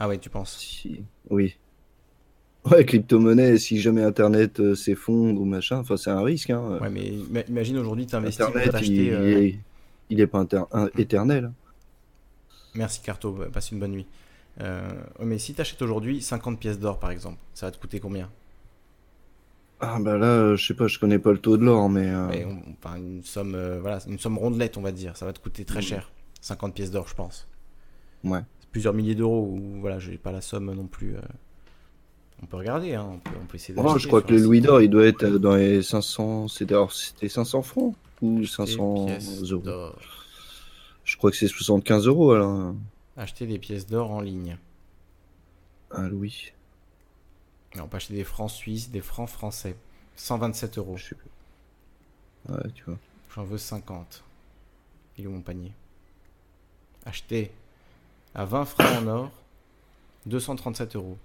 [0.00, 0.58] Ah ouais, tu penses?
[0.58, 1.02] Si...
[1.30, 1.56] Oui.
[2.68, 6.50] Ouais, crypto-monnaie, si jamais Internet euh, s'effondre ou machin, enfin c'est un risque.
[6.50, 6.78] Hein.
[6.80, 7.12] Ouais, mais
[7.48, 9.50] imagine aujourd'hui, tu investis Internet, il, euh,
[10.10, 10.44] il, est, pas
[10.98, 11.52] éternel.
[12.74, 14.06] Merci Carto, passe une bonne nuit.
[14.60, 14.90] Euh,
[15.20, 18.28] mais si tu achètes aujourd'hui 50 pièces d'or par exemple, ça va te coûter combien?
[19.82, 22.08] Ah bah là, euh, je sais pas, je connais pas le taux de l'or, mais...
[22.08, 22.44] Euh,
[22.78, 25.16] enfin, une somme, euh, voilà, une somme rondelette, on va dire.
[25.16, 25.82] Ça va te coûter très mm.
[25.82, 26.12] cher.
[26.40, 27.48] 50 pièces d'or, je pense.
[28.24, 28.40] Ouais.
[28.70, 31.16] Plusieurs milliers d'euros, ou voilà, j'ai pas la somme non plus
[32.46, 33.08] peut regarder, hein.
[33.14, 35.26] on, peut, on peut essayer oh, je crois que le louis d'or, il doit être
[35.26, 36.48] dans les 500.
[36.48, 39.06] C'était 500 francs ou 500
[39.50, 39.92] euros?
[41.04, 42.74] Je crois que c'est 75 euros alors.
[43.16, 44.56] Acheter des pièces d'or en ligne.
[45.90, 46.52] Un louis.
[47.80, 49.76] On peut acheter des francs suisses, des francs français.
[50.16, 50.98] 127 euros.
[52.48, 52.98] Ouais, tu vois.
[53.34, 54.22] J'en veux 50.
[55.16, 55.72] Il est où mon panier?
[57.06, 57.50] Acheter
[58.34, 59.30] à 20 francs en or,
[60.26, 61.18] 237 euros.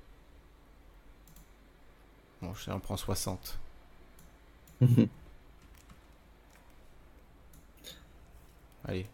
[2.42, 3.58] Bon, je en prends 60.
[8.86, 9.06] Allez.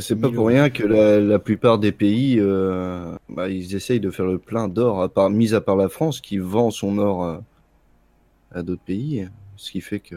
[0.00, 4.26] C'est pas pour rien que la, plupart des pays, euh, bah, ils essayent de faire
[4.26, 7.38] le plein d'or, à part, mis à part la France qui vend son or euh,
[8.52, 9.28] à d'autres pays.
[9.56, 10.16] Ce qui fait que.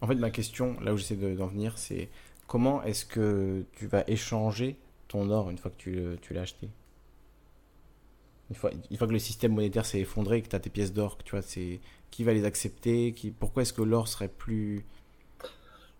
[0.00, 2.08] En fait, ma question, là où j'essaie d'en venir, c'est
[2.46, 4.76] comment est-ce que tu vas échanger
[5.08, 6.68] ton or une fois que tu, l'as acheté?
[8.50, 10.92] Une fois, une fois, que le système monétaire s'est effondré, que tu as tes pièces
[10.92, 14.84] d'or, tu vois, c'est qui va les accepter qui, Pourquoi est-ce que l'or serait plus,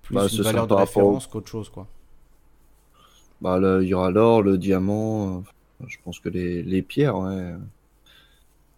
[0.02, 1.86] plus bah, une valeur de référence qu'autre chose quoi?
[3.40, 7.54] Bah, Il y aura l'or, le diamant, euh, je pense que les, les pierres, ouais.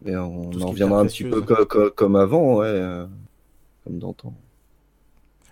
[0.03, 3.07] Mais on en reviendra un petit peu comme, avant, ouais, euh,
[3.85, 4.35] comme d'antan.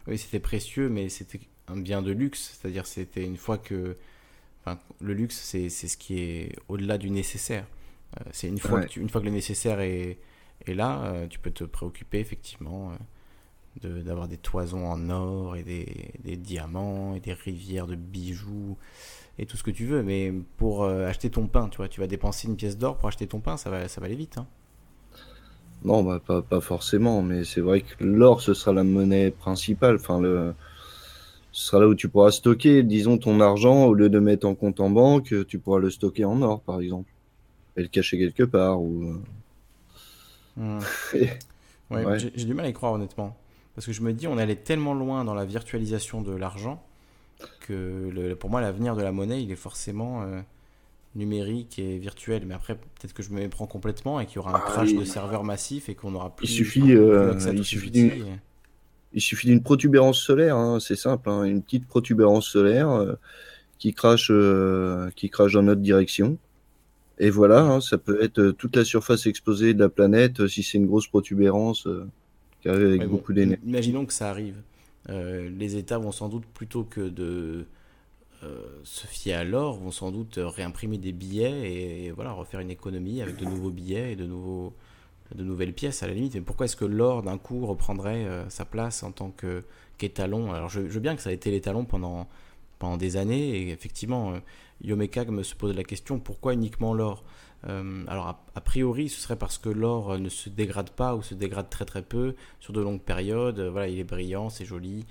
[0.06, 2.56] Oui, c'était précieux, mais c'était un bien de luxe.
[2.58, 3.96] C'est-à-dire, c'était une fois que.
[4.64, 7.66] Enfin, le luxe, c'est ce qui est au-delà du nécessaire.
[8.18, 10.16] Euh, c'est une, fois que une fois que le nécessaire est,
[10.66, 12.92] est là, tu peux te préoccuper effectivement
[13.82, 18.76] d'avoir des toisons en or et des, des, diamants et des rivières de bijoux
[19.38, 20.02] et tout ce que tu veux.
[20.02, 23.08] Mais pour euh, acheter ton pain, tu vois, tu vas dépenser une pièce d'or pour
[23.08, 24.38] acheter ton pain, ça va, ça va aller vite.
[24.38, 24.46] Hein.
[25.84, 29.96] Non, bah, pas, pas forcément, mais c'est vrai que l'or, ce sera la monnaie principale.
[29.96, 30.54] Enfin, le...
[31.52, 34.54] Ce sera là où tu pourras stocker, disons, ton argent, au lieu de mettre en
[34.54, 37.10] compte en banque, tu pourras le stocker en or, par exemple.
[37.76, 38.80] Et le cacher quelque part.
[38.80, 39.20] Ou...
[40.56, 40.78] Hmm.
[42.34, 43.36] J'ai du mal à y croire, honnêtement.
[43.78, 46.84] Parce que je me dis, on allait tellement loin dans la virtualisation de l'argent
[47.60, 50.40] que le, pour moi, l'avenir de la monnaie, il est forcément euh,
[51.14, 52.42] numérique et virtuel.
[52.44, 54.94] Mais après, peut-être que je me méprends complètement et qu'il y aura un ah crash
[54.94, 56.50] de serveurs massif et qu'on aura plus.
[56.50, 58.40] Il suffit, euh, il, suffit d'une,
[59.12, 63.14] il suffit d'une protubérance solaire, hein, c'est simple, hein, une petite protubérance solaire euh,
[63.78, 64.32] qui crache,
[65.14, 66.36] qui crache dans notre direction.
[67.20, 70.78] Et voilà, hein, ça peut être toute la surface exposée de la planète si c'est
[70.78, 71.86] une grosse protubérance
[72.60, 73.62] qui arrive avec beaucoup d'énergie.
[73.66, 74.56] Imaginons que ça arrive.
[75.10, 77.66] Euh, les États vont sans doute, plutôt que de
[78.42, 82.70] euh, se fier à l'or, vont sans doute réimprimer des billets et, voilà, refaire une
[82.70, 84.74] économie avec de nouveaux billets et de, nouveaux,
[85.34, 86.34] de nouvelles pièces à la limite.
[86.34, 89.32] Mais pourquoi est-ce que l'or d'un coup reprendrait euh, sa place en tant
[89.98, 90.52] qu'étalon?
[90.52, 92.28] Alors je, veux bien que ça a été l'étalon pendant,
[92.78, 94.34] pendant des années et effectivement,
[94.82, 97.24] Yomekag me se pose la question pourquoi uniquement l'or?
[97.66, 101.22] Euh, alors, a, priori, ce serait parce que l'or euh, ne se dégrade pas ou
[101.22, 103.58] se dégrade très très peu sur de longues périodes.
[103.58, 105.06] Euh, voilà, il est brillant, c'est joli.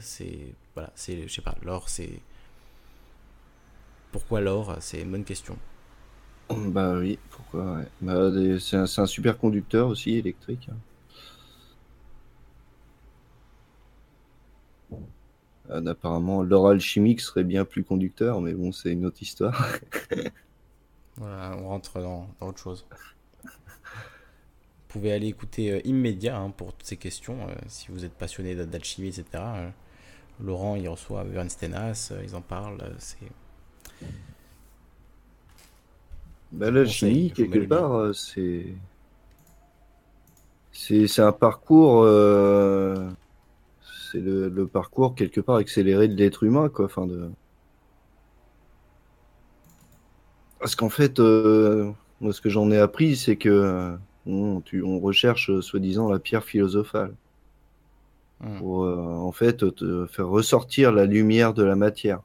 [0.00, 0.54] c'est.
[0.74, 1.28] Voilà, c'est.
[1.28, 2.20] Je sais pas, l'or, c'est.
[4.12, 4.76] Pourquoi l'or?
[4.80, 5.56] C'est une bonne question.
[6.48, 10.68] Bah oui, pourquoi bah, C'est un, super conducteur aussi électrique.
[15.68, 19.66] apparemment, l'or alchimique serait bien plus conducteur, mais bon, c'est une autre histoire.
[21.18, 22.86] Voilà, on rentre dans, autre chose.
[23.42, 23.50] Vous
[25.00, 28.54] pouvez aller écouter euh, Immédiat hein, pour toutes ces questions, euh, si vous êtes passionné
[28.54, 29.24] d'alchimie, etc.
[29.34, 29.68] Euh,
[30.40, 32.94] Laurent, il reçoit Bernstenas, ils en parlent.
[32.98, 33.18] c'est.
[36.52, 38.66] Bah, L'alchimie, quelque part, c'est.
[40.72, 42.04] C'est un parcours.
[44.12, 46.84] C'est le, le, parcours, quelque part, accéléré de l'être humain, quoi.
[46.84, 47.30] Enfin, de.
[50.58, 55.50] Parce qu'en fait, euh, moi, ce que j'en ai appris, c'est que on, on recherche
[55.50, 57.14] euh, soi-disant la pierre philosophale
[58.40, 58.58] mmh.
[58.58, 62.20] pour euh, en fait te faire ressortir la lumière de la matière.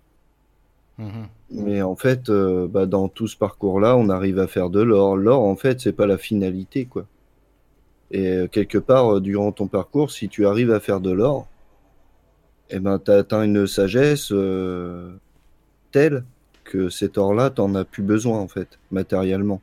[0.97, 5.17] Mmh Mais en fait, bah, dans tout ce parcours-là, on arrive à faire de l'or.
[5.17, 7.05] L'or, en fait, c'est pas la finalité, quoi.
[8.11, 11.47] Et quelque part, durant ton parcours, si tu arrives à faire de l'or,
[12.69, 14.33] eh ben, tu as atteint une sagesse
[15.91, 16.23] telle
[16.71, 19.61] que cet or-là, t'en as plus besoin, en fait, matériellement.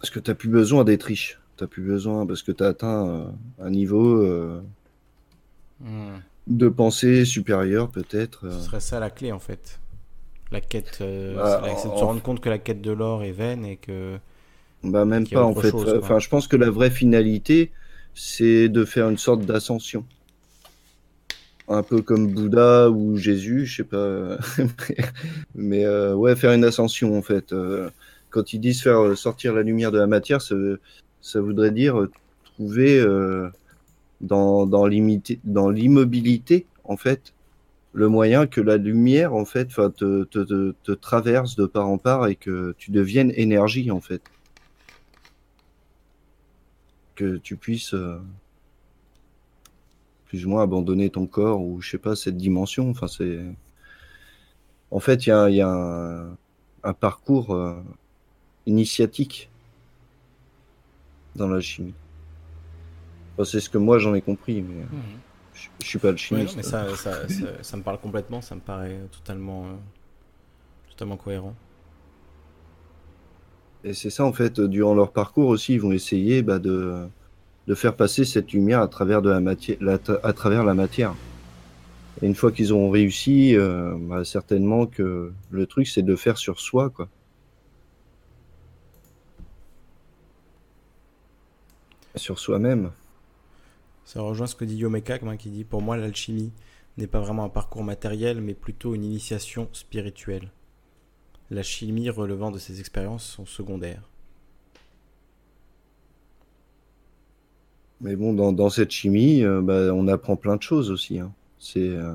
[0.00, 1.38] Parce que t'as plus besoin d'être riche.
[1.58, 3.24] T'as plus besoin, parce que t'as atteint euh,
[3.60, 4.62] un niveau euh,
[5.80, 6.16] hmm.
[6.46, 8.50] de pensée supérieure, peut-être.
[8.50, 9.80] Ce serait ça la clé, en fait.
[10.50, 13.32] La quête, euh, bah, c'est de se rendre compte que la quête de l'or est
[13.32, 14.18] vaine et que.
[14.82, 15.74] Bah, même pas, en fait.
[15.74, 17.70] enfin, je pense que la vraie finalité,
[18.14, 20.06] c'est de faire une sorte d'ascension
[21.68, 24.38] un peu comme Bouddha ou Jésus, je sais pas.
[25.54, 27.52] mais euh, ouais, faire une ascension en fait.
[27.52, 27.90] Euh,
[28.30, 32.06] quand ils disent faire sortir la lumière de la matière, ça, voudrait dire
[32.44, 33.02] trouver
[34.20, 37.32] dans, l'immobilité, en fait,
[37.96, 42.74] le moyen que la lumière, en fait, te, traverse de part en part et que
[42.78, 44.20] tu deviennes énergie, en fait.
[47.14, 48.18] Que tu puisses euh,
[50.36, 52.90] plus ou moins abandonner ton corps ou, je sais pas, cette dimension.
[52.90, 53.40] Enfin, c'est.
[54.90, 56.36] En fait, il y a, y a un,
[56.84, 57.82] un, parcours euh,
[58.66, 59.50] initiatique
[61.34, 61.94] dans la chimie
[63.44, 64.88] c'est ce que moi j'en ai compris, mais mhm.
[65.54, 66.56] je, ne suis pas le chimiste.
[66.56, 67.28] mais ça, ça,
[67.60, 69.74] ça, me parle complètement, ça me paraît totalement, euh,
[70.90, 71.54] totalement cohérent.
[73.84, 77.06] Et c'est ça en fait, durant leur parcours aussi, ils vont essayer bah, de,
[77.66, 81.14] de faire passer cette lumière à travers, la, matière.
[82.22, 86.38] Et une fois qu'ils auront réussi, euh, bah, certainement que le truc c'est de faire
[86.38, 87.08] sur soi, quoi.
[92.14, 92.92] Sur soi-même.
[94.06, 96.52] Ça rejoint ce que dit Yomeka, qui dit Pour moi, l'alchimie
[96.96, 100.50] n'est pas vraiment un parcours matériel, mais plutôt une initiation spirituelle.
[101.50, 104.08] La chimie relevant de ces expériences sont secondaires.
[108.00, 111.18] Mais bon, dans, cette chimie, euh, bah, on apprend plein de choses aussi.
[111.18, 111.32] Hein.
[111.58, 111.80] C'est.
[111.80, 112.12] Euh,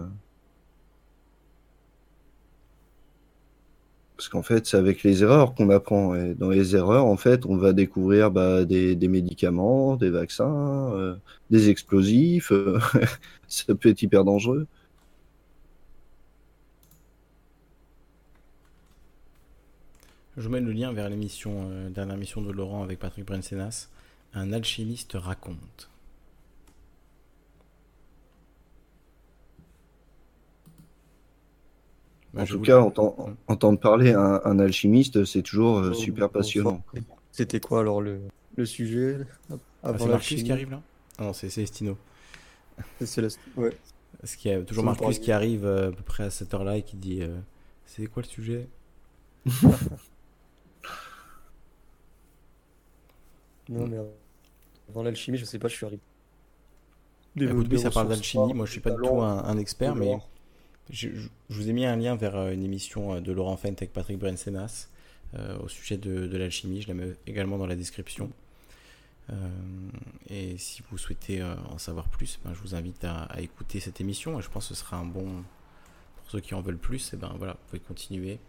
[4.15, 6.13] Parce qu'en fait, c'est avec les erreurs qu'on apprend.
[6.13, 11.15] Et dans les erreurs, en fait, on va découvrir bah, des, médicaments, des vaccins, euh,
[11.49, 12.53] des explosifs.
[13.47, 14.67] Ça peut être hyper dangereux.
[20.37, 23.89] Je vous mets le lien vers l'émission, dernière mission de Laurent avec Patrick Brensenas.
[24.33, 25.91] Un alchimiste raconte.
[32.37, 36.81] en tout cas, entendre parler un, un alchimiste, c'est toujours euh, super passionnant.
[37.31, 38.21] C'était quoi alors le,
[38.55, 39.19] le sujet
[39.83, 40.81] ah, C'est Marcus qui arrive là?
[41.17, 41.97] Ah non, c'est Célestino.
[42.99, 43.77] C'est Célestino, ouais.
[44.19, 46.77] Parce qu'il y a toujours Marcus qui arrive euh, à peu près à cette heure-là
[46.77, 47.37] et qui dit euh,
[47.85, 48.67] C'est quoi le sujet?
[53.69, 53.97] Non, mais
[54.93, 56.01] dans l'alchimie, je sais pas, je suis arrivé.
[57.37, 58.53] Écoute, oui, ça parle d'alchimie.
[58.53, 60.17] Moi, je suis pas du tout un, un expert, mais
[60.91, 61.09] je,
[61.49, 64.19] vous ai mis un lien vers euh, une émission euh, de Laurent Fent avec Patrick
[64.19, 64.89] Brensenas
[65.35, 66.81] euh, au sujet de, l'alchimie.
[66.81, 68.29] Je la mets également dans la description.
[70.29, 74.37] et si vous souhaitez en savoir plus, ben, je vous invite à, écouter cette émission.
[74.39, 75.43] Et je pense que ce sera un bon.
[76.17, 78.39] Pour ceux qui en veulent plus, et ben voilà, vous pouvez continuer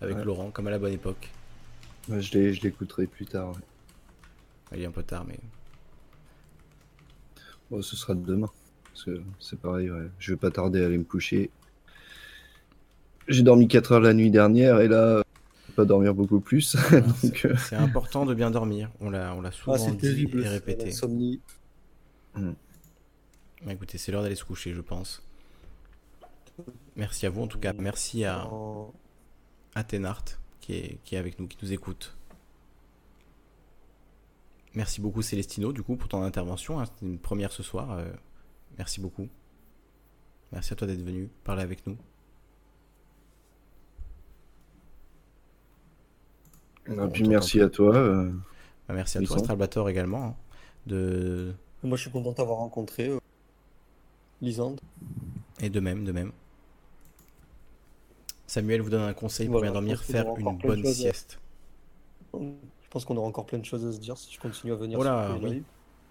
[0.00, 1.28] avec Laurent, comme à la bonne époque.
[2.08, 3.52] je l'écouterai plus tard.
[4.72, 5.38] Il est un peu tard, mais.
[7.70, 8.50] Bon, ce sera demain.
[9.38, 11.50] C'est pareil, je vais pas tarder à aller me coucher.
[13.28, 15.22] J'ai dormi 4 heures la nuit dernière et là,
[15.78, 16.76] pas dormir beaucoup plus.
[17.44, 18.90] Euh, c'est important de bien dormir.
[19.00, 20.90] On l'a, on l'a souvent ah, dit et répété.
[22.34, 22.52] Hmm.
[23.64, 25.22] Bah, écoutez, c'est l'heure d'aller se coucher, je pense.
[26.96, 27.72] Merci à vous en tout cas.
[27.78, 28.48] Merci à,
[29.76, 30.24] à Tenart
[30.60, 32.16] qui est, qui est avec nous, qui nous écoute.
[34.74, 36.78] Merci beaucoup Célestino du coup pour ton intervention.
[36.78, 36.84] Hein.
[36.86, 37.92] C'était une première ce soir.
[37.92, 38.04] Euh,
[38.76, 39.28] merci beaucoup.
[40.52, 41.96] Merci à toi d'être venu parler avec nous.
[46.88, 47.94] Et puis merci à toi.
[47.94, 48.30] Euh,
[48.88, 50.24] bah, merci à toi, Stralbator également.
[50.24, 50.34] Hein,
[50.86, 51.52] de...
[51.82, 53.20] Moi, je suis content d'avoir rencontré euh,
[54.40, 54.80] Lisande.
[55.60, 56.32] Et de même, de même.
[58.46, 61.38] Samuel vous donne un conseil pour bien dormir, faire une bonne sieste.
[62.88, 64.76] Je pense qu'on aura encore plein de choses à se dire si je continue à
[64.76, 64.96] venir.
[64.96, 65.62] Voilà, sur oui,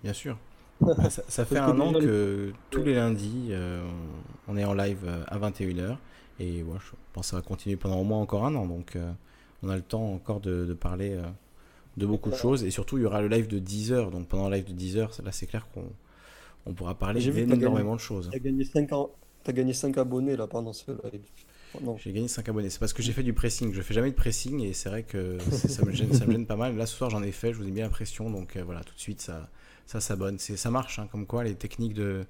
[0.04, 0.38] bien sûr.
[0.80, 3.84] Bah, ça, fait un an que tous les lundis, euh,
[4.48, 5.98] on est en live à 21h.
[6.40, 8.68] Et ouais, je pense que ça va continuer pendant au moins encore un an.
[8.68, 8.96] Donc,
[9.64, 11.24] on a le temps encore de, parler euh,
[11.98, 12.64] de beaucoup de choses.
[12.64, 14.12] Et surtout, il y aura le live de 10 heures.
[14.12, 15.86] Donc pendant le live de 10 heures, là, c'est clair qu'on
[16.66, 18.30] on pourra parler d'énormément de choses.
[18.32, 18.90] Tu as gagné 5
[19.46, 21.22] As gagné 5 abonnés là pendant ce live.
[21.98, 22.70] J'ai gagné 5 abonnés.
[22.70, 23.74] C'est parce que j'ai fait du pressing.
[23.74, 26.46] Je fais jamais de pressing et c'est vrai que ça me, gêne, ça me gêne
[26.46, 26.76] pas mal.
[26.76, 27.54] Là, ce soir, j'en ai fait.
[27.54, 28.30] Je vous ai mis l'impression.
[28.30, 29.50] Donc euh, voilà, tout de suite, ça,
[29.86, 30.40] ça s'abonne.
[30.40, 31.00] Ça marche.
[31.00, 32.26] Hein, comme quoi, les techniques de,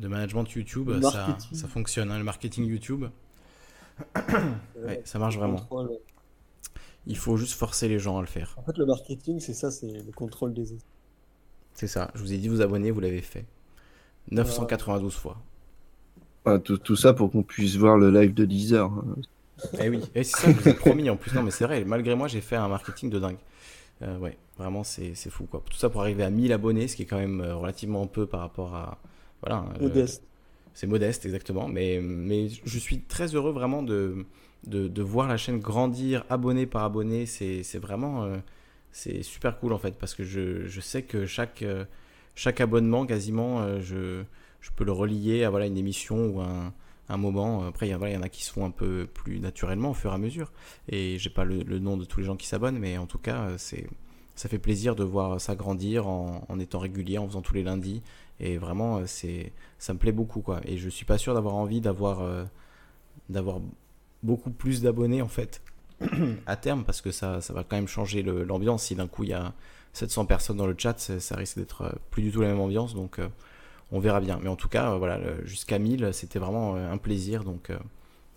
[0.00, 2.10] de management YouTube, ça, ça, fonctionne.
[2.10, 3.04] Hein, le marketing YouTube,
[4.84, 5.66] ouais, ça marche vraiment.
[7.06, 8.54] Il faut juste forcer les gens à le faire.
[8.56, 10.76] En fait, le marketing, c'est ça, c'est le contrôle des
[11.74, 12.10] C'est ça.
[12.14, 13.44] Je vous ai dit vous abonner, vous l'avez fait.
[14.30, 15.42] 992 fois.
[16.64, 18.92] Tout, ça pour qu'on puisse voir le live de 10 heures.
[18.92, 19.16] Hein.
[19.80, 21.34] Eh oui, et c'est ça, je vous ai promis en plus.
[21.34, 23.36] Non, mais c'est vrai, malgré moi, j'ai fait un marketing de dingue.
[24.02, 25.62] Euh, ouais, vraiment, c'est fou quoi.
[25.68, 28.26] Tout ça pour arriver à 1000 abonnés, ce qui est quand même euh, relativement peu
[28.26, 28.98] par rapport à.
[29.40, 29.64] Voilà.
[29.80, 30.22] Modeste.
[30.74, 31.68] C'est modeste, exactement.
[31.68, 34.26] Mais, mais je suis très heureux vraiment de,
[34.66, 37.26] de, voir la chaîne grandir abonné par abonné.
[37.26, 38.28] C'est vraiment
[38.90, 41.64] c'est super cool en fait parce que je, je sais que chaque,
[42.34, 44.24] chaque abonnement quasiment, je,
[44.64, 46.72] je peux le relier à voilà, une émission ou un,
[47.18, 47.66] moment.
[47.66, 50.14] Après, il y, en a qui se font un peu plus naturellement au fur et
[50.14, 50.50] à mesure.
[50.88, 53.50] Et j'ai pas le, nom de tous les gens qui s'abonnent, mais en tout cas,
[53.58, 53.86] c'est
[54.34, 58.02] ça fait plaisir de voir ça grandir en, étant régulier, en faisant tous les lundis.
[58.40, 60.42] Et vraiment, c'est ça me plaît beaucoup.
[60.64, 62.44] Et je suis pas sûr d'avoir envie d'avoir euh,
[64.22, 65.62] beaucoup plus d'abonnés en fait
[66.46, 68.84] à terme parce que ça, va quand même changer l'ambiance.
[68.84, 69.52] Si d'un coup il y a
[69.92, 72.94] 700 personnes dans le chat, ça, risque d'être euh, plus du tout la même ambiance.
[72.94, 73.28] Donc euh,
[73.94, 74.38] on verra bien.
[74.42, 77.44] Mais en tout cas, voilà, jusqu'à 1000, c'était vraiment euh, un plaisir.
[77.44, 77.78] Donc, euh,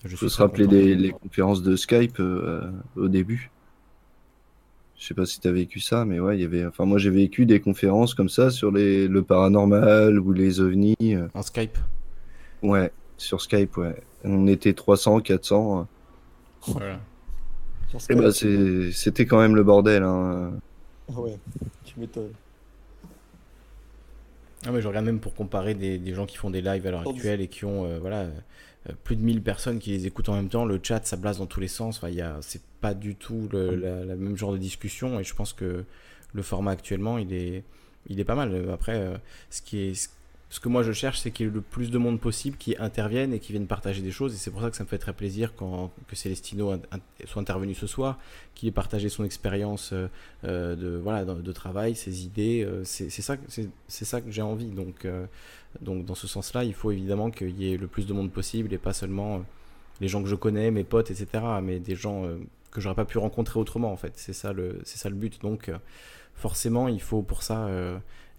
[0.05, 3.49] je se rappeler des les conférences de Skype euh, au début?
[4.95, 6.65] Je sais pas si tu as vécu ça, mais ouais, il y avait.
[6.65, 10.95] Enfin, moi, j'ai vécu des conférences comme ça sur les, le paranormal ou les ovnis.
[11.33, 11.77] En Skype?
[12.61, 13.95] Ouais, sur Skype, ouais.
[14.23, 15.87] On était 300, 400.
[16.67, 16.99] Voilà.
[18.09, 20.03] Et bah, c'était quand même le bordel.
[20.03, 20.51] Hein.
[21.09, 21.37] Ouais,
[21.83, 22.33] tu m'étonnes.
[24.65, 26.91] Ah mais je regarde même pour comparer des, des, gens qui font des lives à
[26.91, 30.29] l'heure actuelle et qui ont euh, voilà, euh, plus de 1000 personnes qui les écoutent
[30.29, 30.65] en même temps.
[30.65, 31.97] Le chat, ça blase dans tous les sens.
[31.97, 32.11] Enfin,
[32.41, 35.85] c'est pas du tout le la, même genre de discussion et je pense que
[36.33, 37.63] le format actuellement, il est,
[38.07, 38.69] il est pas mal.
[38.71, 39.17] Après, euh,
[39.49, 40.09] ce qui est,
[40.49, 42.75] ce que moi je cherche, c'est qu'il y ait le plus de monde possible qui
[42.79, 44.33] interviennent et qui viennent partager des choses.
[44.33, 46.79] Et c'est pour ça que ça me fait très plaisir quand, que Célestino
[47.25, 48.17] soit intervenu ce soir,
[48.55, 50.07] qu'il ait partagé son expérience euh,
[50.45, 52.63] euh, de, voilà, de, travail, ses idées.
[52.63, 53.35] Euh, c'est ça,
[53.87, 54.69] ça que j'ai envie.
[54.69, 55.05] Donc,
[55.81, 58.73] donc dans ce sens-là, il faut évidemment qu'il y ait le plus de monde possible
[58.73, 59.43] et pas seulement
[59.99, 61.43] les gens que je connais, mes potes, etc.
[61.61, 62.23] Mais des gens
[62.71, 64.13] que j'aurais pas pu rencontrer autrement en fait.
[64.15, 64.53] C'est ça
[64.85, 65.41] ça le but.
[65.41, 65.69] Donc
[66.35, 67.67] forcément, il faut pour ça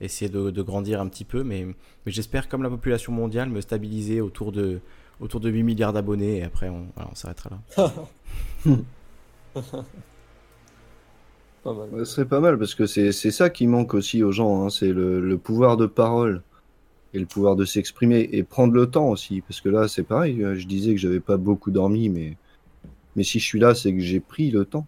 [0.01, 1.67] essayer de, grandir un petit peu, mais,
[2.07, 4.81] mais j'espère, comme la population mondiale, me stabiliser autour de,
[5.21, 7.93] autour de 8 milliards d'abonnés, et après, on, on s'arrêtera là.
[11.65, 14.93] Ce serait pas mal, parce que c'est ça qui manque aussi aux gens, hein, c'est
[14.93, 16.43] le, le, pouvoir de parole
[17.13, 20.43] et le pouvoir de s'exprimer, et prendre le temps aussi, parce que là, c'est pareil,
[20.55, 22.37] je disais que j'avais pas beaucoup dormi, mais,
[23.17, 24.87] mais si je suis là, c'est que j'ai pris le temps.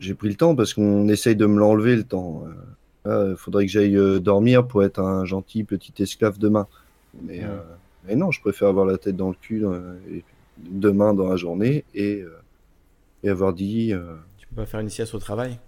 [0.00, 2.44] J'ai pris le temps parce qu'on essaye de me l'enlever le temps.
[3.06, 6.66] Il faudrait que j'aille euh, dormir pour être un gentil petit esclave demain.
[7.22, 7.58] Mais, euh,
[8.06, 9.94] mais non, je préfère avoir la tête dans le cul euh,
[10.58, 12.22] demain dans la journée et,
[13.22, 13.94] et avoir dit.
[14.38, 15.58] Tu peux pas faire une sieste au travail?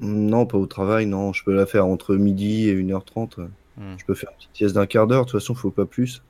[0.00, 1.32] Non, pas au travail, non.
[1.32, 3.48] Je peux la faire entre midi et 1h30.
[3.76, 3.94] Hmm.
[3.96, 5.86] Je peux faire une petite sieste d'un quart d'heure, de toute façon, il faut pas
[5.86, 6.22] plus.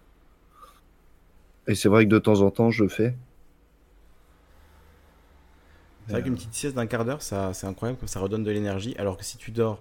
[1.67, 3.15] Et c'est vrai que de temps en temps, je le fais.
[6.07, 8.51] C'est vrai qu'une petite sieste d'un quart d'heure, ça, c'est incroyable comme ça redonne de
[8.51, 8.95] l'énergie.
[8.99, 9.81] Alors que si tu dors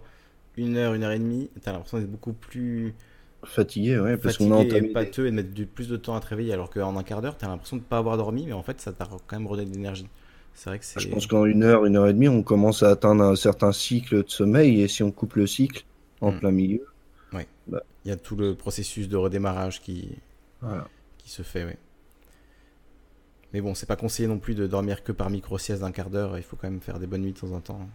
[0.58, 2.95] une heure, une heure et demie, t'as l'impression d'être beaucoup plus
[3.44, 6.28] fatigué, ouais, parce qu'on a entamé pâteux et de mettre plus de temps à te
[6.28, 6.54] réveiller.
[6.54, 8.92] Alors qu'en un quart d'heure, t'as l'impression de pas avoir dormi, mais en fait, ça
[8.92, 10.08] t'a quand même redonné de l'énergie.
[10.56, 11.00] C'est vrai que c'est.
[11.00, 13.72] Je pense qu'en une heure, une heure et demie, on commence à atteindre un certain
[13.72, 15.86] cycle de sommeil, et si on coupe le cycle
[16.22, 16.40] en hmm.
[16.40, 16.86] plein milieu,
[17.34, 17.48] ouais.
[17.68, 20.10] Bah Il y a tout le processus de redémarrage qui,
[21.18, 21.78] qui se fait, ouais.
[23.56, 26.38] Mais bon, c'est pas conseillé non plus de dormir que par micro-sieste d'un quart d'heure.
[26.38, 27.88] Il faut quand même faire des bonnes nuits de temps en temps.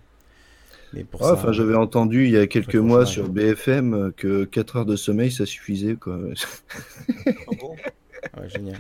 [0.95, 4.77] Mais pour ça, enfin, j'avais entendu il y a quelques mois sur BFM que 4
[4.79, 5.97] heures de sommeil, ça suffisait.
[5.97, 6.19] Quoi.
[7.27, 7.77] Ah bon?
[8.39, 8.79] Ouais, génial.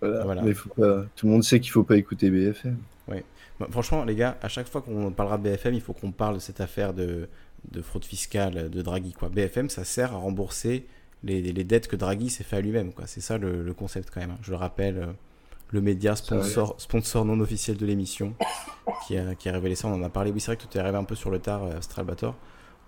[0.00, 0.42] voilà.
[0.42, 1.04] Mais faut pas...
[1.14, 2.78] Tout le monde sait qu'il faut pas écouter BFM.
[3.06, 3.22] Ouais.
[3.60, 6.34] Bah, franchement, les gars, à chaque fois qu'on parlera de BFM, il faut qu'on parle
[6.34, 7.28] de cette affaire de,
[7.70, 9.12] de fraude fiscale de Draghi.
[9.12, 9.28] Quoi.
[9.28, 10.84] BFM, ça sert à rembourser
[11.24, 12.92] les, dettes que Draghi s'est fait à lui-même.
[13.06, 14.32] C'est ça le, concept quand même.
[14.32, 14.38] Hein.
[14.42, 15.12] Je le rappelle, euh,
[15.70, 18.34] le média sponsor, sponsor non officiel de l'émission
[19.06, 19.88] qui a, qui a, révélé ça.
[19.88, 20.30] On en a parlé.
[20.30, 22.36] Oui, c'est vrai que tout est arrivé un peu sur le tard, euh, Stralbator.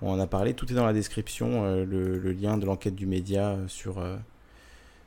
[0.02, 0.54] On en a parlé.
[0.54, 1.64] Tout est dans la description.
[1.64, 4.04] Euh, le, lien de l'enquête du média sur.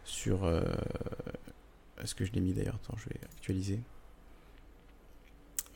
[0.05, 0.47] sur
[2.01, 2.79] Est-ce que je l'ai mis d'ailleurs?
[2.83, 3.79] Attends, je vais actualiser.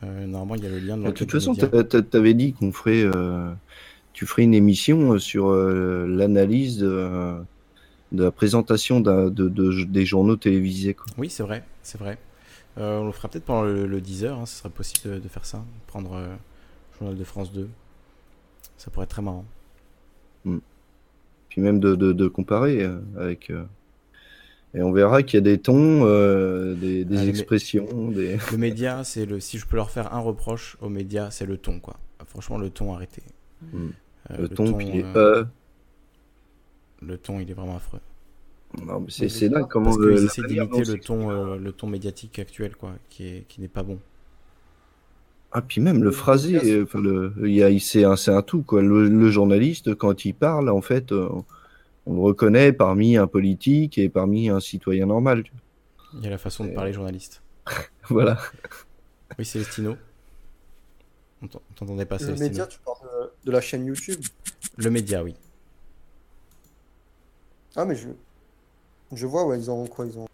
[0.02, 1.14] normalement, il y a le lien de l'enquête.
[1.14, 3.06] De toute façon, tu avais dit qu'on ferait
[4.22, 7.42] tu ferais une émission euh, sur euh, l'analyse de,
[8.12, 10.94] la présentation de, des journaux télévisés.
[10.94, 11.08] Quoi.
[11.18, 12.20] Oui, c'est vrai, c'est vrai.
[12.78, 15.44] Euh, on le fera peut-être pendant le, 10 heures, hein, ce serait possible de, faire
[15.44, 16.28] ça, prendre le
[17.00, 17.68] journal de France 2.
[18.78, 19.46] Ça pourrait être très marrant.
[20.46, 20.60] Hmm.
[21.50, 23.52] Puis même de, comparer avec.
[24.76, 26.06] Et on verra qu'il y a des tons,
[26.76, 28.12] des, ah, expressions.
[28.12, 28.38] Des...
[28.52, 29.40] Le média, c'est le.
[29.40, 31.98] Si je peux leur faire un reproche aux médias, c'est le ton, quoi.
[32.28, 33.24] Franchement, le ton arrêté.
[33.74, 33.90] Hmm.
[34.30, 35.44] Euh, le, ton, puis euh,
[37.02, 38.00] Le ton, il est vraiment affreux.
[39.10, 43.28] c'est là comment Parce essaient d'imiter le ton, euh, le ton médiatique actuel, quoi, qui
[43.28, 44.00] est qui n'est pas bon.
[45.54, 48.82] Ah, puis même le phrasé, enfin, le, il a, c'est un, un, tout, quoi.
[48.82, 51.28] Le, journaliste, quand il parle, en fait, euh,
[52.06, 55.44] on le reconnaît parmi un politique et parmi un citoyen normal.
[56.14, 57.42] Il y a la façon de parler journaliste.
[58.10, 58.38] voilà.
[59.38, 59.98] Oui, Célestino.
[61.42, 62.98] On t'entendait pas, Le média, tu parles
[63.44, 64.22] de, la chaîne YouTube
[64.78, 65.36] Le média, oui.
[67.76, 68.10] Ah, mais je,
[69.14, 70.28] je vois, ouais, ils ont quoi Ils ont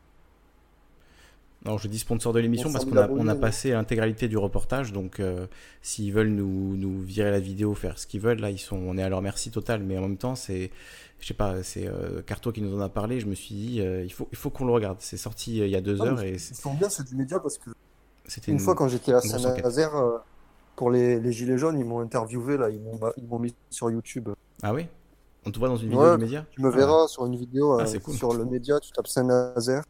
[1.65, 4.93] non, je dis sponsor de l'émission parce qu'on a, on a passé l'intégralité du reportage.
[4.93, 5.47] Donc, euh,
[5.81, 8.97] s'ils veulent nous, nous, virer la vidéo, faire ce qu'ils veulent, là, ils sont, on
[8.97, 9.83] est à leur merci total.
[9.83, 10.71] Mais en même temps, c'est,
[11.19, 13.19] je sais pas, c'est euh, Carto qui nous en a parlé.
[13.19, 14.97] Je me suis dit, euh, il faut, il faut qu'on le regarde.
[15.01, 16.21] C'est sorti il y a deux heures.
[16.21, 17.71] Et ils sont bien, c'est du média parce que.
[18.25, 19.91] C'était une, fois quand j'étais à Saint-Nazaire,
[20.77, 24.29] pour les, les, Gilets jaunes, ils m'ont interviewé, là, ils m'ont mis sur YouTube.
[24.63, 24.87] Ah oui?
[25.45, 27.07] On te voit dans une vidéo du média Tu me verras ah.
[27.07, 29.83] sur une vidéo ah, sur le média, tu tapes Saint-Nazaire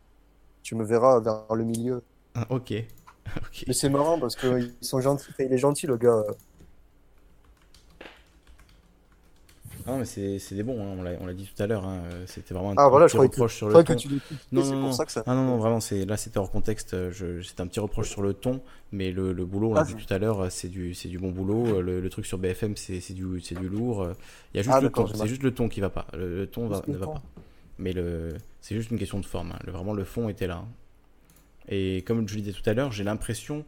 [0.68, 2.04] tu me verras vers le milieu.
[2.36, 2.72] Ah, ok.
[3.68, 5.32] Mais c'est marrant parce qu'ils sont gentils.
[5.40, 6.26] il est gentil, le gars.
[9.88, 11.18] Non, mais c'est des bons, hein.
[11.20, 11.86] on l'a dit tout à l'heure.
[11.86, 12.02] Hein.
[12.26, 13.84] C'était vraiment un ah, voilà, petit reproche sur le ton.
[13.84, 14.10] Que tu
[14.52, 14.92] non, non, non.
[14.92, 15.24] Ça que ça...
[15.26, 16.96] Ah, non, non, vraiment, là c'était hors contexte.
[17.44, 19.96] C'était un petit reproche sur le ton, mais le, le boulot, on l'a ah, vu
[19.96, 21.82] tout à l'heure, c'est du, du bon boulot.
[21.82, 24.10] Le, truc sur BFM, c'est du, du lourd.
[24.54, 26.08] Il y a juste le ton, c'est juste le ton qui va pas.
[26.14, 27.24] Le, ton va, ne va pas.
[27.80, 29.52] Mais le, c'est juste une question de forme.
[29.52, 29.60] Hein.
[29.68, 30.66] Vraiment, le fond était là.
[31.70, 33.66] Et comme je le disais tout à l'heure, j'ai l'impression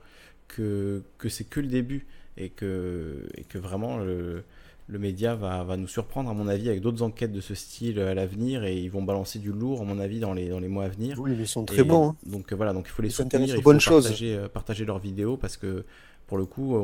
[0.48, 2.08] que, que c'est que le début
[2.38, 4.44] et que, et que vraiment le,
[4.90, 8.00] le média va, va, nous surprendre, à mon avis, avec d'autres enquêtes de ce style
[8.00, 10.68] à l'avenir et ils vont balancer du lourd, à mon avis, dans les, dans les
[10.68, 11.20] mois à venir.
[11.20, 12.10] Oui, ils sont très bons.
[12.10, 12.16] Hein.
[12.26, 15.58] Donc voilà, donc il faut les soutenir, il faut partager, euh, partager, leurs vidéos parce
[15.58, 15.86] que
[16.26, 16.76] pour le coup,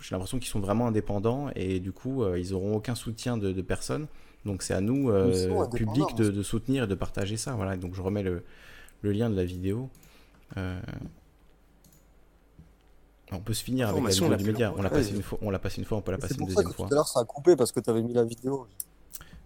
[0.00, 3.52] j'ai l'impression qu'ils sont vraiment indépendants et du coup, euh, ils auront aucun soutien de,
[3.52, 4.06] de personne.
[4.44, 7.52] Donc c'est à nous, euh, public, de, de, soutenir et de partager ça.
[7.52, 7.76] Voilà.
[7.76, 8.42] Donc je remets le,
[9.02, 9.88] le lien de la vidéo.
[13.32, 13.36] Euh...
[13.36, 14.74] On peut se finir avec la vidéo du média.
[14.76, 16.46] On l'a passé une fois, on l'a passé une fois, on peut la passer une
[16.46, 16.86] deuxième fois.
[16.86, 18.66] Tout à l'heure ça a coupé parce que tu avais mis la vidéo.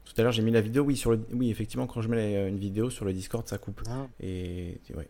[0.05, 2.49] Tout à l'heure j'ai mis la vidéo, oui, sur le, oui, effectivement quand je mets
[2.49, 3.83] une vidéo sur le Discord ça coupe.
[3.89, 4.07] Ah.
[4.21, 5.09] Et ouais.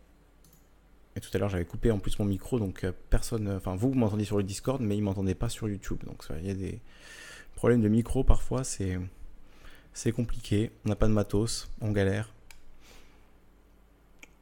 [1.15, 3.91] Et tout à l'heure j'avais coupé en plus mon micro, donc euh, personne, enfin vous,
[3.91, 6.03] vous m'entendiez sur le Discord, mais ils m'entendaient pas sur YouTube.
[6.05, 6.81] Donc il y a des
[7.55, 8.99] problèmes de micro parfois, c'est
[9.95, 12.35] c'est compliqué, on n'a pas de matos, on galère.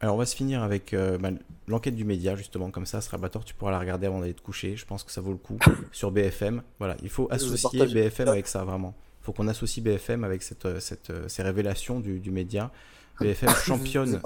[0.01, 1.31] Alors on va se finir avec euh, bah,
[1.67, 4.77] l'enquête du média justement comme ça, Strabator, tu pourras la regarder avant d'aller te coucher.
[4.77, 5.59] Je pense que ça vaut le coup
[5.93, 6.63] sur BFM.
[6.79, 8.95] Voilà, il faut associer BFM avec ça vraiment.
[9.23, 12.71] Il faut qu'on associe BFM avec cette, euh, cette, euh, ces révélations du, du média.
[13.21, 14.21] BFM championne.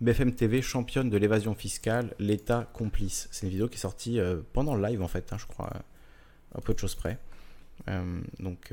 [0.00, 3.28] BFM TV championne de l'évasion fiscale, l'État complice.
[3.30, 4.18] C'est une vidéo qui est sortie
[4.52, 5.70] pendant le live en fait, hein, je crois,
[6.54, 7.18] un peu de choses près.
[8.40, 8.72] donc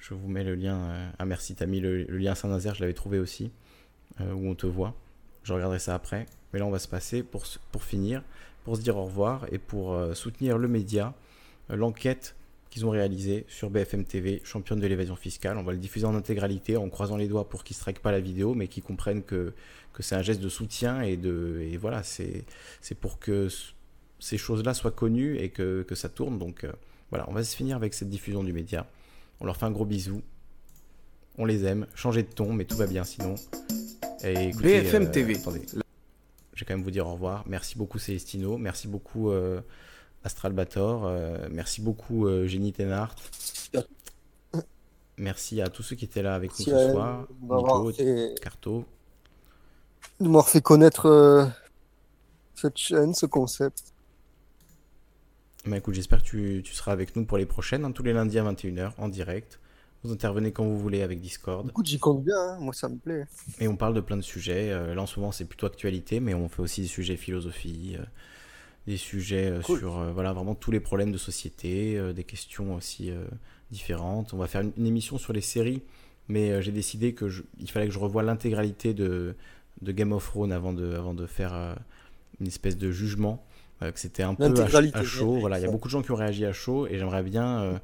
[0.00, 1.10] je vous mets le lien.
[1.18, 3.50] Ah merci, t'as mis le, lien Saint-Nazaire, je l'avais trouvé aussi,
[4.20, 4.94] euh, où on te voit.
[5.42, 6.26] Je regarderai ça après.
[6.52, 8.22] Mais là, on va se passer pour, pour finir,
[8.64, 11.14] pour se dire au revoir et pour euh, soutenir le média,
[11.68, 12.36] l'enquête
[12.70, 15.56] qu'ils ont réalisée sur BFM TV, championne de l'évasion fiscale.
[15.56, 18.12] On va le diffuser en intégralité en croisant les doigts pour qu'ils ne strikent pas
[18.12, 19.52] la vidéo, mais qu'ils comprennent que,
[19.92, 22.44] que c'est un geste de soutien et, de, et voilà, c'est
[23.00, 23.48] pour que
[24.18, 26.38] ces choses-là soient connues et que, que ça tourne.
[26.38, 26.66] Donc
[27.10, 28.86] voilà, on va se finir avec cette diffusion du média.
[29.40, 30.22] On leur fait un gros bisou.
[31.38, 31.86] On les aime.
[31.94, 33.34] Changez de ton, mais tout va bien sinon.
[34.24, 35.36] Et BFM euh, TV.
[35.36, 35.62] Attendez.
[36.54, 37.44] Je vais quand même vous dire au revoir.
[37.46, 38.56] Merci beaucoup Célestino.
[38.56, 39.60] Merci beaucoup euh,
[40.24, 41.04] Astralbator.
[41.04, 43.14] Euh, merci beaucoup Génie Tenart.
[45.18, 47.26] Merci à tous ceux qui étaient là avec nous ce soir.
[47.42, 47.92] Nico,
[48.40, 48.84] Carto.
[50.20, 51.50] De m'avoir fait connaître
[52.54, 53.92] cette chaîne, ce concept.
[55.66, 58.38] Bah écoute, j'espère que tu, seras avec nous pour les prochaines, hein, tous les lundis
[58.38, 59.58] à 21h en direct.
[60.06, 61.68] Vous intervenez quand vous voulez avec Discord.
[61.68, 62.58] Écoute, j'y compte bien, hein.
[62.60, 63.26] moi ça me plaît.
[63.58, 64.70] Et on parle de plein de sujets.
[64.70, 67.96] Euh, là en ce moment c'est plutôt actualité, mais on fait aussi des sujets philosophie,
[67.98, 68.04] euh,
[68.86, 73.10] des sujets euh, sur voilà vraiment tous les problèmes de société, des questions aussi
[73.72, 74.32] différentes.
[74.32, 75.82] On va faire une, émission sur les séries,
[76.28, 77.26] mais j'ai décidé que
[77.58, 79.34] il fallait que je revoie l'intégralité de,
[79.82, 81.76] de, Game of Thrones avant de, avant de faire
[82.40, 83.44] une espèce de jugement.
[83.80, 85.38] Que c'était un peu à, chaud.
[85.38, 87.60] Voilà, il y a beaucoup de gens qui ont réagi à chaud et j'aimerais bien
[87.60, 87.78] euh,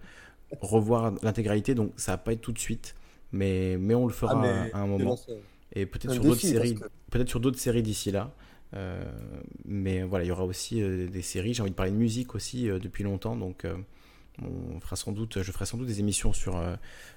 [0.61, 1.75] revoir l'intégralité.
[1.75, 2.95] Donc ça va pas être tout de suite,
[3.33, 5.19] mais, mais on le fera ah, à un moment.
[5.75, 6.77] Et peut-être sur, d'autres séries,
[7.11, 8.35] peut-être sur d'autres séries d'ici là.
[8.75, 9.05] Euh,
[9.65, 11.55] mais voilà, il y aura aussi des séries.
[11.55, 13.67] J'ai envie de parler de musique aussi depuis longtemps, donc
[14.43, 16.63] on fera sans doute, je ferai sans doute des émissions sur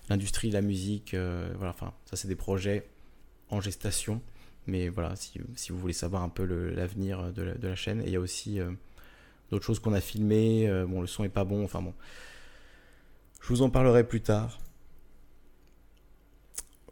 [0.10, 1.14] l'industrie, la musique.
[1.14, 2.88] voilà, enfin, ça c'est des projets
[3.50, 4.22] en gestation.
[4.68, 8.06] Mais voilà, si, si, vous voulez savoir un peu l'avenir de, de, la chaîne, et
[8.08, 8.72] il y a aussi euh,
[9.52, 10.68] d'autres choses qu'on a filmées.
[10.68, 11.94] Euh, bon, le son est pas bon, enfin bon.
[13.46, 14.58] Je vous en parlerai plus tard.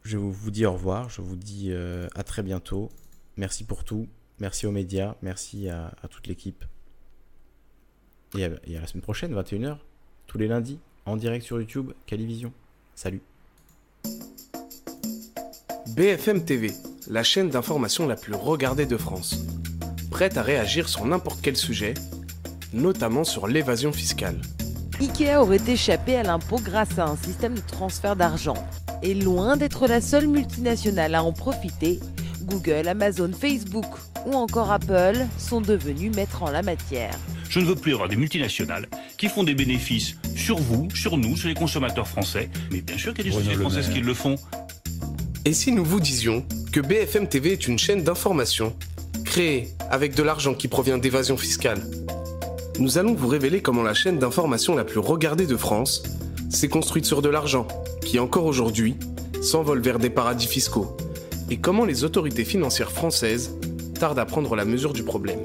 [0.04, 2.92] Je vous dis au revoir, je vous dis euh, à très bientôt.
[3.36, 4.06] Merci pour tout,
[4.38, 6.64] merci aux médias, merci à, à toute l'équipe.
[8.36, 9.78] Et y a la semaine prochaine, 21h,
[10.28, 12.52] tous les lundis, en direct sur YouTube, Calivision.
[12.94, 13.22] Salut.
[15.96, 16.70] BFM TV,
[17.08, 19.44] la chaîne d'information la plus regardée de France.
[20.08, 21.94] Prête à réagir sur n'importe quel sujet,
[22.72, 24.40] notamment sur l'évasion fiscale.
[25.00, 28.54] IKEA aurait échappé à l'impôt grâce à un système de transfert d'argent.
[29.02, 32.00] Et loin d'être la seule multinationale à en profiter,
[32.42, 33.86] Google, Amazon, Facebook
[34.26, 37.18] ou encore Apple sont devenus maîtres en la matière.
[37.48, 38.86] Je ne veux plus avoir des multinationales
[39.18, 42.48] qui font des bénéfices sur vous, sur nous, sur les consommateurs français.
[42.70, 44.36] Mais bien sûr qu'il y a des sociétés françaises qui le font.
[45.44, 48.74] Et si nous vous disions que BFM TV est une chaîne d'information
[49.24, 51.82] créée avec de l'argent qui provient d'évasion fiscale
[52.80, 56.02] Nous allons vous révéler comment la chaîne d'information la plus regardée de France
[56.50, 57.68] s'est construite sur de l'argent
[58.00, 58.96] qui, encore aujourd'hui,
[59.40, 60.96] s'envole vers des paradis fiscaux
[61.50, 63.56] et comment les autorités financières françaises
[64.00, 65.38] tardent à prendre la mesure du problème.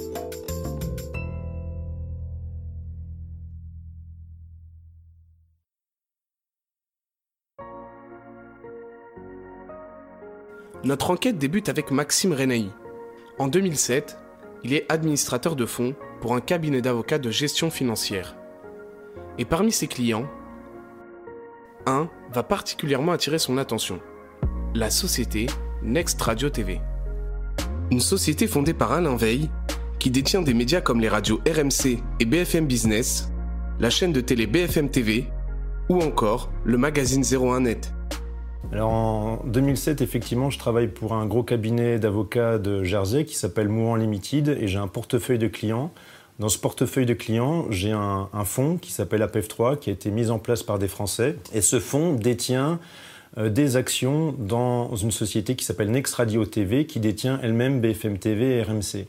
[10.84, 12.70] Notre enquête débute avec Maxime Renaï.
[13.38, 14.18] En 2007,
[14.64, 18.36] il est administrateur de fonds pour un cabinet d'avocats de gestion financière.
[19.38, 20.28] Et parmi ses clients,
[21.86, 24.00] un va particulièrement attirer son attention.
[24.76, 25.48] La société
[25.82, 26.82] Next Radio TV.
[27.92, 29.50] Une société fondée par Alain Veil,
[29.98, 33.32] qui détient des médias comme les radios RMC et BFM Business,
[33.80, 35.28] la chaîne de télé BFM TV
[35.90, 37.94] ou encore le magazine 01net.
[38.72, 43.68] Alors en 2007, effectivement, je travaille pour un gros cabinet d'avocats de Jersey qui s'appelle
[43.68, 45.92] Mouvement Limited et j'ai un portefeuille de clients.
[46.38, 50.30] Dans ce portefeuille de clients, j'ai un, fonds qui s'appelle APF3 qui a été mis
[50.30, 52.80] en place par des Français et ce fonds détient
[53.38, 58.20] euh, des actions dans une société qui s'appelle Next Radio TV qui détient elle-même BFM
[58.20, 59.08] TV et RMC.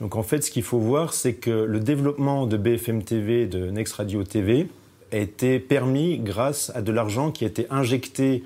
[0.00, 3.70] Donc en fait, ce qu'il faut voir, c'est que le développement de BFM TV, de
[3.70, 4.68] Next Radio TV,
[5.12, 8.44] a été permis grâce à de l'argent qui a été injecté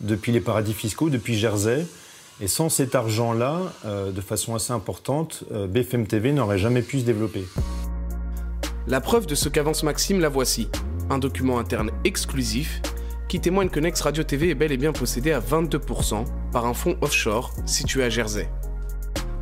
[0.00, 1.86] depuis les paradis fiscaux, depuis Jersey.
[2.40, 7.00] Et sans cet argent-là, euh, de façon assez importante, euh, BFM TV n'aurait jamais pu
[7.00, 7.44] se développer.
[8.86, 10.68] La preuve de ce qu'avance Maxime, la voici.
[11.08, 12.82] Un document interne exclusif
[13.28, 16.74] qui témoigne que Next Radio TV est bel et bien possédé à 22% par un
[16.74, 18.48] fonds offshore situé à Jersey.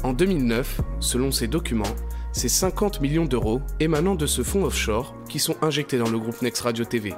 [0.03, 1.85] En 2009, selon ces documents,
[2.33, 6.43] c'est 50 millions d'euros émanant de ce fonds offshore qui sont injectés dans le groupe
[6.43, 7.15] Next Radio TV.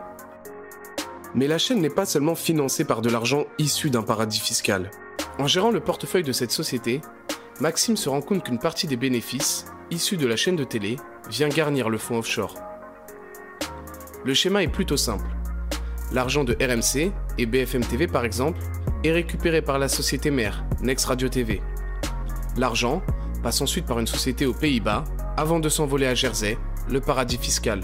[1.36, 4.90] Mais la chaîne n'est pas seulement financée par de l'argent issu d'un paradis fiscal.
[5.38, 7.02] En gérant le portefeuille de cette société,
[7.60, 10.96] Maxime se rend compte qu'une partie des bénéfices, issus de la chaîne de télé,
[11.28, 12.54] vient garnir le fonds offshore.
[14.24, 15.26] Le schéma est plutôt simple.
[16.10, 18.60] L'argent de RMC et BFM TV par exemple
[19.04, 21.60] est récupéré par la société mère, Next Radio TV.
[22.56, 23.02] L'argent
[23.42, 25.04] passe ensuite par une société aux Pays-Bas
[25.36, 26.56] avant de s'envoler à Jersey,
[26.88, 27.80] le paradis fiscal.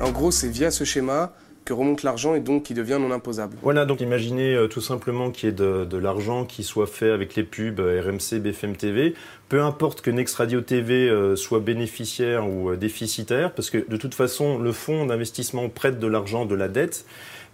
[0.00, 1.32] En gros, c'est via ce schéma
[1.64, 3.56] que remonte l'argent et donc qui devient non imposable.
[3.62, 7.34] Voilà, donc imaginez euh, tout simplement qu'il y ait de, l'argent qui soit fait avec
[7.34, 9.14] les pubs euh, RMC, BFM TV.
[9.48, 14.14] Peu importe que Next Radio TV euh, soit bénéficiaire ou déficitaire, parce que de toute
[14.14, 17.04] façon, le fonds d'investissement prête de l'argent de la dette.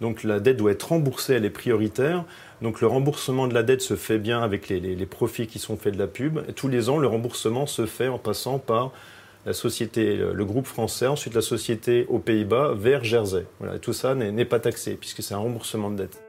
[0.02, 2.24] Donc la dette doit être remboursée, elle est prioritaire.
[2.60, 5.94] Donc le remboursement de la dette se fait bien avec les, profits qui sont faits
[5.94, 6.40] de la pub.
[6.54, 8.92] Tous les ans, le remboursement se fait en passant par
[9.44, 13.46] la société, le groupe français, ensuite la société aux Pays-Bas vers Jersey.
[13.58, 16.22] Voilà, tout ça n'est pas taxé puisque c'est un remboursement de dette.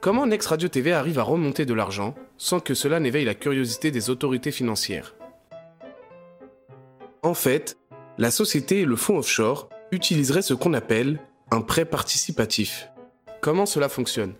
[0.00, 3.90] Comment Next Radio TV arrive à remonter de l'argent sans que cela n'éveille la curiosité
[3.90, 5.14] des autorités financières?
[7.22, 7.76] En fait,
[8.16, 11.20] la société et le fonds offshore utiliseraient ce qu'on appelle
[11.50, 12.88] un prêt participatif.
[13.42, 14.34] Comment cela fonctionne?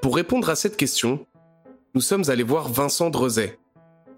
[0.00, 1.26] Pour répondre à cette question,
[1.94, 3.58] nous sommes allés voir Vincent Drezet,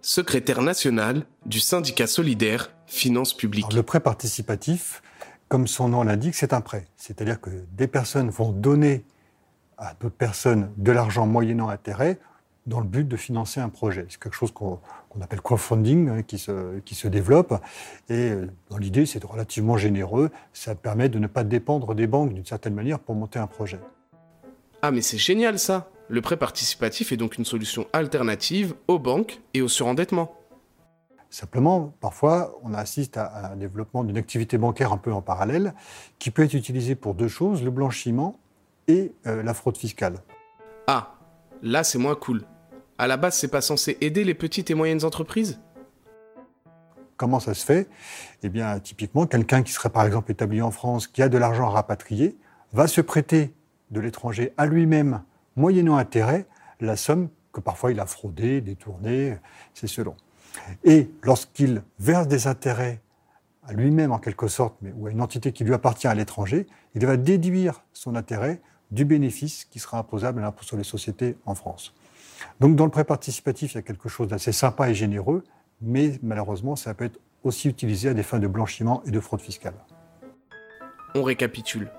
[0.01, 3.73] secrétaire national du syndicat solidaire Finances publiques.
[3.73, 5.03] le prêt participatif,
[5.49, 6.87] comme son nom l'indique, c'est un prêt.
[6.97, 9.05] C'est-à-dire que des personnes vont donner
[9.79, 12.19] à d'autres personnes de l'argent moyennant intérêt
[12.67, 14.07] dans le but de financer un projet.
[14.09, 14.81] C'est quelque chose qu'on
[15.21, 17.61] appelle crowdfunding hein, qui, se, qui se développe.
[18.09, 20.31] Et euh, dans l'idée, c'est relativement généreux.
[20.53, 23.81] Ça permet de ne pas dépendre des banques d'une certaine manière pour monter un projet.
[24.81, 29.41] Ah mais c'est génial ça le prêt participatif est donc une solution alternative aux banques
[29.55, 30.35] et au surendettement.
[31.35, 35.75] Simplement, parfois, on assiste à un développement d'une activité bancaire un peu en parallèle
[36.21, 38.39] qui peut être utilisée pour deux choses, le blanchiment
[38.87, 40.21] et euh, la fraude fiscale.
[40.87, 41.17] Ah,
[41.61, 42.45] là c'est moins cool.
[42.99, 45.59] À la base, c'est pas censé aider les petites et moyennes entreprises?
[47.17, 47.89] Comment ça se fait?
[48.45, 51.67] Eh bien, typiquement, quelqu'un qui serait par exemple établi en France, qui a de l'argent
[51.67, 52.39] à rapatrier,
[52.73, 53.53] va se prêter
[53.91, 55.25] de l'étranger à lui-même
[55.57, 56.47] moyennant intérêt
[56.79, 59.37] la somme que parfois il a fraudée, détournée,
[59.75, 60.15] c'est selon.
[60.85, 63.01] Et lorsqu'il verse des intérêts
[63.67, 66.67] à lui-même en quelque sorte, mais, ou à une entité qui lui appartient à l'étranger,
[66.95, 68.61] il va déduire son intérêt
[68.91, 71.95] du bénéfice qui sera imposable à l'impôt sur les sociétés en France.
[72.61, 75.43] Donc dans le prêt participatif, il y a quelque chose d'assez sympa et généreux,
[75.81, 79.41] mais malheureusement, ça peut être aussi utilisé à des fins de blanchiment et de fraude
[79.41, 79.75] fiscale.
[81.15, 81.91] On récapitule.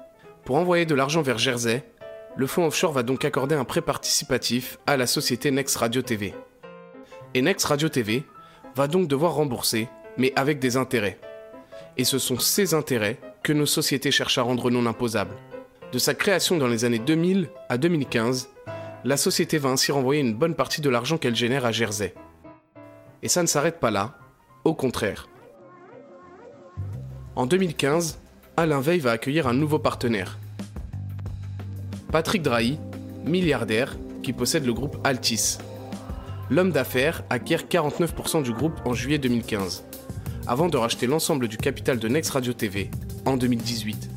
[0.44, 1.84] Pour envoyer de l'argent vers Jersey,
[2.36, 6.34] le fonds offshore va donc accorder un prêt participatif à la société Next Radio TV.
[7.34, 8.26] Et Next Radio TV
[8.76, 9.88] va donc devoir rembourser,
[10.18, 11.18] mais avec des intérêts.
[11.98, 15.36] Et ce sont ces intérêts que nos sociétés cherchent à rendre non imposables.
[15.92, 18.50] De sa création dans les années 2000 à 2015,
[19.06, 22.14] la société va ainsi renvoyer une bonne partie de l'argent qu'elle génère à Jersey.
[23.24, 24.18] Et ça ne s'arrête pas là,
[24.66, 25.30] au contraire.
[27.36, 28.20] En 2015,
[28.58, 30.38] Alain Veil va accueillir un nouveau partenaire.
[32.12, 32.80] Patrick Drahi,
[33.26, 35.60] milliardaire, qui possède le groupe Altis.
[36.52, 39.84] L'homme d'affaires acquiert 49% du groupe en juillet 2015,
[40.46, 42.92] avant de racheter l'ensemble du capital de Next Radio TV
[43.26, 44.10] en 2018.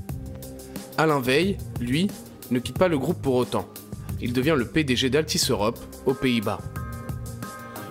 [0.99, 2.09] Alain Veil, lui,
[2.51, 3.67] ne quitte pas le groupe pour autant.
[4.21, 6.61] Il devient le PDG d'Altis Europe aux Pays-Bas.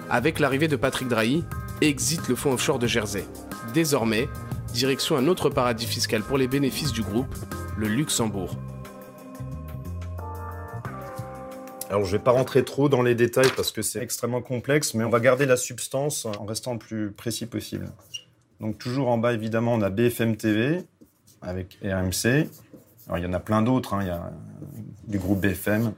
[0.09, 1.43] Avec l'arrivée de Patrick Drahi,
[1.81, 3.25] exit le fonds offshore de Jersey.
[3.73, 4.29] Désormais,
[4.71, 7.33] direction un autre paradis fiscal pour les bénéfices du groupe,
[7.75, 8.55] le Luxembourg.
[11.89, 14.93] Alors je ne vais pas rentrer trop dans les détails parce que c'est extrêmement complexe,
[14.93, 17.89] mais on va garder la substance en restant le plus précis possible.
[18.59, 20.83] Donc toujours en bas, évidemment, on a BFM TV
[21.41, 22.49] avec RMC.
[23.07, 23.99] Alors il y en a plein d'autres, hein.
[24.01, 24.31] il y a
[25.07, 25.93] du groupe BFM.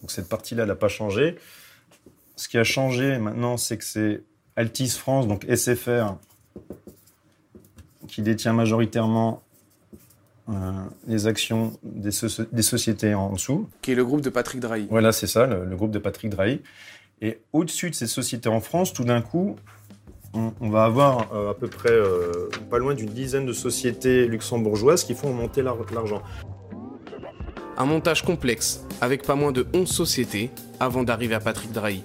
[0.00, 1.36] Donc cette partie-là, n'a pas changé.
[2.34, 4.24] Ce qui a changé maintenant, c'est que c'est
[4.56, 6.16] Altis France, donc SFR,
[8.08, 9.43] qui détient majoritairement
[11.06, 13.68] les actions des, sociétés en dessous.
[13.82, 14.86] Qui est le groupe de Patrick Drahi.
[14.90, 16.60] Voilà, c'est ça, le, groupe de Patrick Drahi.
[17.22, 19.56] Et au-dessus de ces sociétés en France, tout d'un coup,
[20.34, 25.04] on, va avoir euh, à peu près euh, pas loin d'une dizaine de sociétés luxembourgeoises
[25.04, 26.22] qui font monter l'argent.
[27.76, 30.50] Un montage complexe, avec pas moins de 11 sociétés,
[30.80, 32.02] avant d'arriver à Patrick Drahi.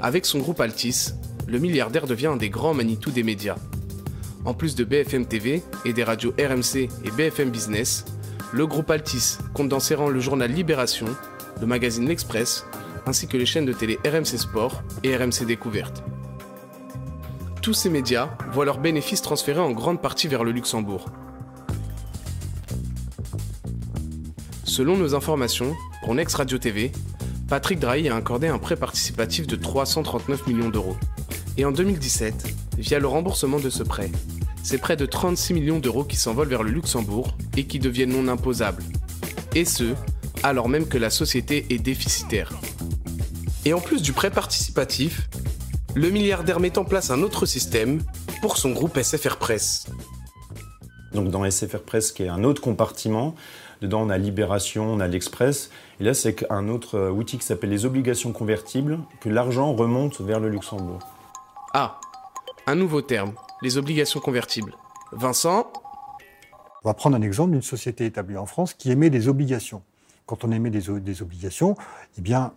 [0.00, 1.10] Avec son groupe Altis,
[1.46, 3.56] le milliardaire devient un des grands Manitou des médias.
[4.44, 8.04] En plus de BFM TV et des radios RMC et BFM Business,
[8.52, 11.06] le groupe Altis compte dans ses rangs le journal Libération,
[11.60, 12.64] le magazine L'Express,
[13.06, 16.02] ainsi que les chaînes de télé RMC Sport et RMC Découverte.
[17.60, 21.10] Tous ces médias voient leurs bénéfices transférés en grande partie vers le Luxembourg.
[24.64, 26.92] Selon nos informations, pour Next Radio TV,
[27.48, 30.96] Patrick Drahi a accordé un prêt participatif de 339 millions d'euros.
[31.58, 34.10] Et en 2017, via le remboursement de ce prêt,
[34.62, 38.28] c'est près de 36 millions d'euros qui s'envolent vers le Luxembourg et qui deviennent non
[38.28, 38.82] imposables.
[39.54, 39.94] Et ce,
[40.42, 42.52] alors même que la société est déficitaire.
[43.66, 45.28] Et en plus du prêt participatif,
[45.94, 48.02] le milliardaire met en place un autre système
[48.40, 49.86] pour son groupe SFR Press.
[51.12, 53.34] Donc dans SFR Press, qui est un autre compartiment,
[53.82, 57.44] dedans on a Libération, on a l'Express, et là c'est un autre euh, outil qui
[57.44, 61.00] s'appelle les obligations convertibles, que l'argent remonte vers le Luxembourg.
[61.74, 62.00] Ah,
[62.70, 63.32] un nouveau terme,
[63.62, 64.76] les obligations convertibles.
[65.10, 65.72] Vincent
[66.84, 69.82] On va prendre un exemple d'une société établie en France qui émet des obligations.
[70.24, 71.74] Quand on émet des, obligations,
[72.16, 72.54] eh bien,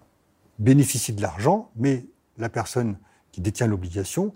[0.60, 2.06] bénéficie de l'argent, mais
[2.38, 3.00] la personne
[3.32, 4.36] qui détient l'obligation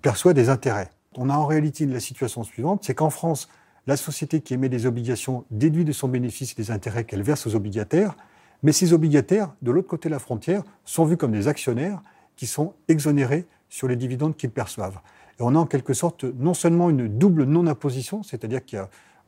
[0.00, 0.90] perçoit des intérêts.
[1.14, 3.50] On a en réalité la situation suivante, c'est qu'en France,
[3.86, 7.54] la société qui émet des obligations déduit de son bénéfice les intérêts qu'elle verse aux
[7.54, 8.16] obligataires,
[8.62, 12.00] mais ces obligataires, de l'autre côté de la frontière, sont vus comme des actionnaires
[12.36, 15.00] qui sont exonérés sur les dividendes qu'ils perçoivent.
[15.38, 18.78] Et on a en quelque sorte non seulement une double non-imposition, c'est-à-dire que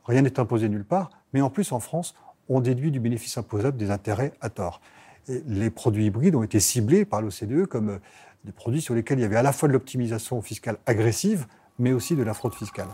[0.05, 2.15] rien n'est imposé nulle part, mais en plus en France,
[2.47, 4.81] on déduit du bénéfice imposable des intérêts à tort.
[5.27, 7.99] Et les produits hybrides ont été ciblés par l'OCDE comme
[8.43, 11.45] des produits sur lesquels il y avait à la fois de l'optimisation fiscale agressive,
[11.77, 12.87] mais aussi de la fraude fiscale.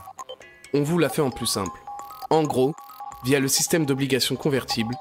[0.74, 1.80] On vous l'a fait en plus simple.
[2.32, 2.74] En gros,
[3.24, 4.94] via le système d'obligations convertibles,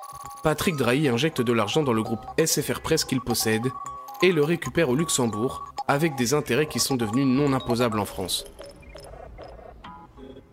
[0.44, 3.66] Patrick Drahi injecte de l'argent dans le groupe SFR Press qu'il possède
[4.22, 8.44] et le récupère au Luxembourg avec des intérêts qui sont devenus non imposables en France.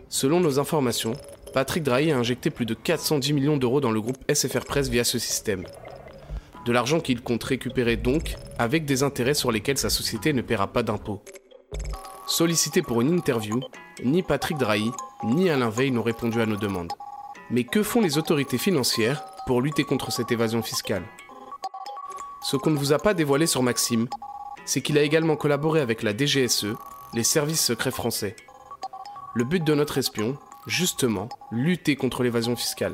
[0.09, 1.13] Selon nos informations,
[1.53, 5.03] Patrick Drahi a injecté plus de 410 millions d'euros dans le groupe SFR Press via
[5.03, 5.65] ce système.
[6.65, 10.67] De l'argent qu'il compte récupérer donc avec des intérêts sur lesquels sa société ne paiera
[10.67, 11.23] pas d'impôts.
[12.27, 13.59] Sollicité pour une interview,
[14.03, 14.91] ni Patrick Drahi
[15.23, 16.93] ni Alain Veil n'ont répondu à nos demandes.
[17.49, 21.03] Mais que font les autorités financières pour lutter contre cette évasion fiscale?
[22.41, 24.07] Ce qu'on ne vous a pas dévoilé sur Maxime,
[24.65, 26.75] c'est qu'il a également collaboré avec la DGSE,
[27.13, 28.35] les services secrets français.
[29.35, 32.93] Le but de notre espion, justement, lutter contre l'évasion fiscale.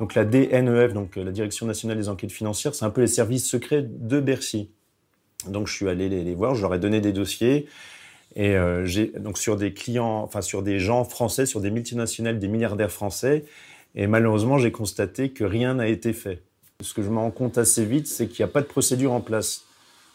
[0.00, 3.48] Donc la DNEF, donc la Direction nationale des enquêtes financières, c'est un peu les services
[3.48, 4.70] secrets de Bercy.
[5.46, 7.66] Donc je suis allé les, voir, je leur ai donné des dossiers.
[8.36, 12.38] Et euh, j'ai donc sur des clients, enfin sur des gens français, sur des multinationales,
[12.38, 13.44] des milliardaires français.
[13.94, 16.42] Et malheureusement, j'ai constaté que rien n'a été fait.
[16.80, 19.12] Ce que je me rends compte assez vite, c'est qu'il n'y a pas de procédure
[19.12, 19.63] en place.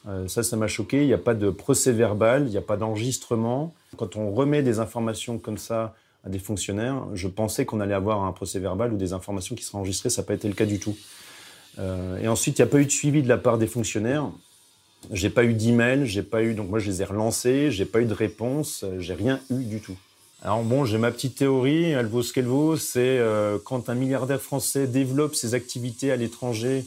[0.08, 1.02] Euh, ça, ça m'a choqué.
[1.02, 3.74] Il n'y a pas de procès verbal, il n'y a pas d'enregistrement.
[3.98, 8.24] Quand on remet des informations comme ça à des fonctionnaires, je pensais qu'on allait avoir
[8.24, 10.10] un procès verbal ou des informations qui seraient enregistrées.
[10.10, 10.96] Ça n'a pas été le cas du tout.
[11.78, 14.30] Euh, et ensuite, il n'y a pas eu de suivi de la part des fonctionnaires.
[15.12, 18.02] J'ai pas eu d'email, j'ai pas eu, donc moi je les ai relancés, j'ai pas
[18.02, 19.96] eu de réponse, j'ai rien eu du tout.
[20.42, 23.96] Alors bon, j'ai ma petite théorie, elle vaut ce qu'elle vaut, c'est euh, quand un
[23.96, 26.86] milliardaire français développe ses activités à l'étranger,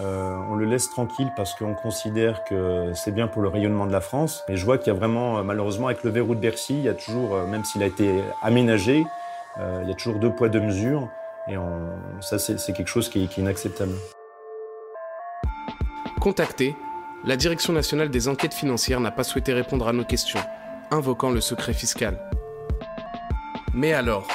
[0.00, 3.92] euh, on le laisse tranquille parce qu'on considère que c'est bien pour le rayonnement de
[3.92, 4.42] la France.
[4.48, 6.82] Et je vois qu'il y a vraiment, euh, malheureusement, avec le verrou de Bercy, il
[6.82, 9.04] y a toujours, même s'il a été aménagé,
[9.58, 11.08] il y a toujours deux poids, deux mesures.
[11.48, 11.54] Et
[12.20, 13.92] ça, c'est quelque chose qui est inacceptable.
[16.20, 16.74] Contacté,
[17.24, 20.40] la Direction nationale des enquêtes financières n'a pas souhaité répondre à nos questions,
[20.90, 22.18] invoquant le secret fiscal.
[23.74, 24.26] Mais alors,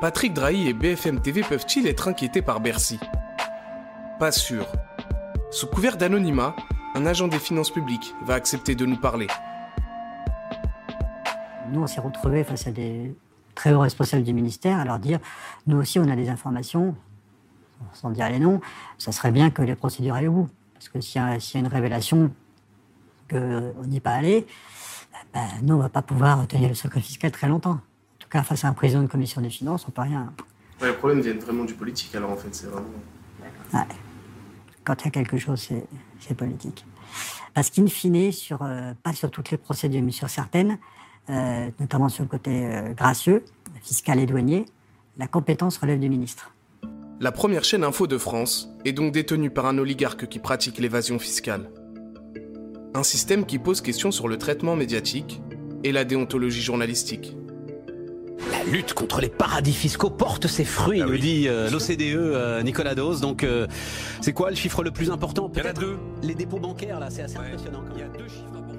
[0.00, 2.98] Patrick Drahi et BFM TV peuvent-ils être inquiétés par Bercy?
[4.18, 4.66] Pas sûr.
[5.52, 6.54] Sous couvert d'anonymat,
[6.94, 9.26] un agent des finances publiques va accepter de nous parler.
[11.72, 13.12] Nous, on s'est retrouvés face à des
[13.56, 15.18] très hauts responsables du ministère à leur dire
[15.66, 16.94] nous aussi, on a des informations,
[17.94, 18.60] sans dire les noms,
[18.96, 20.48] ça serait bien que les procédures aillent au bout.
[20.74, 22.30] Parce que s'il y, a une révélation
[23.28, 24.46] qu'on n'y est pas allé,
[25.34, 27.72] ben, nous, on ne va pas pouvoir tenir le secret fiscal très longtemps.
[27.72, 30.32] En tout cas, face à un président de commission des finances, on ne peut rien.
[30.80, 32.86] Ouais, les problèmes viennent vraiment du politique, alors en fait, c'est vraiment.
[34.84, 35.68] Quand il y a quelque chose,
[36.20, 36.84] c'est politique.
[37.54, 40.78] Parce qu'in fine, sur, euh, pas sur toutes les procédures, mais sur certaines,
[41.28, 43.44] euh, notamment sur le côté euh, gracieux,
[43.82, 44.66] fiscal et douanier,
[45.16, 46.54] la compétence relève du ministre.
[47.20, 51.18] La première chaîne info de France est donc détenue par un oligarque qui pratique l'évasion
[51.18, 51.70] fiscale.
[52.94, 55.40] Un système qui pose question sur le traitement médiatique
[55.84, 57.36] et la déontologie journalistique.
[58.48, 62.62] La lutte contre les paradis fiscaux porte ses fruits, ah nous dit euh, l'OCDE euh,
[62.62, 63.20] Nicolas Dose.
[63.20, 63.66] Donc, euh,
[64.20, 65.50] c'est quoi le chiffre le plus important?
[65.54, 65.98] Il y en a deux.
[66.22, 67.82] Les dépôts bancaires, là, c'est assez impressionnant.
[67.94, 68.69] Il y a deux chiffres.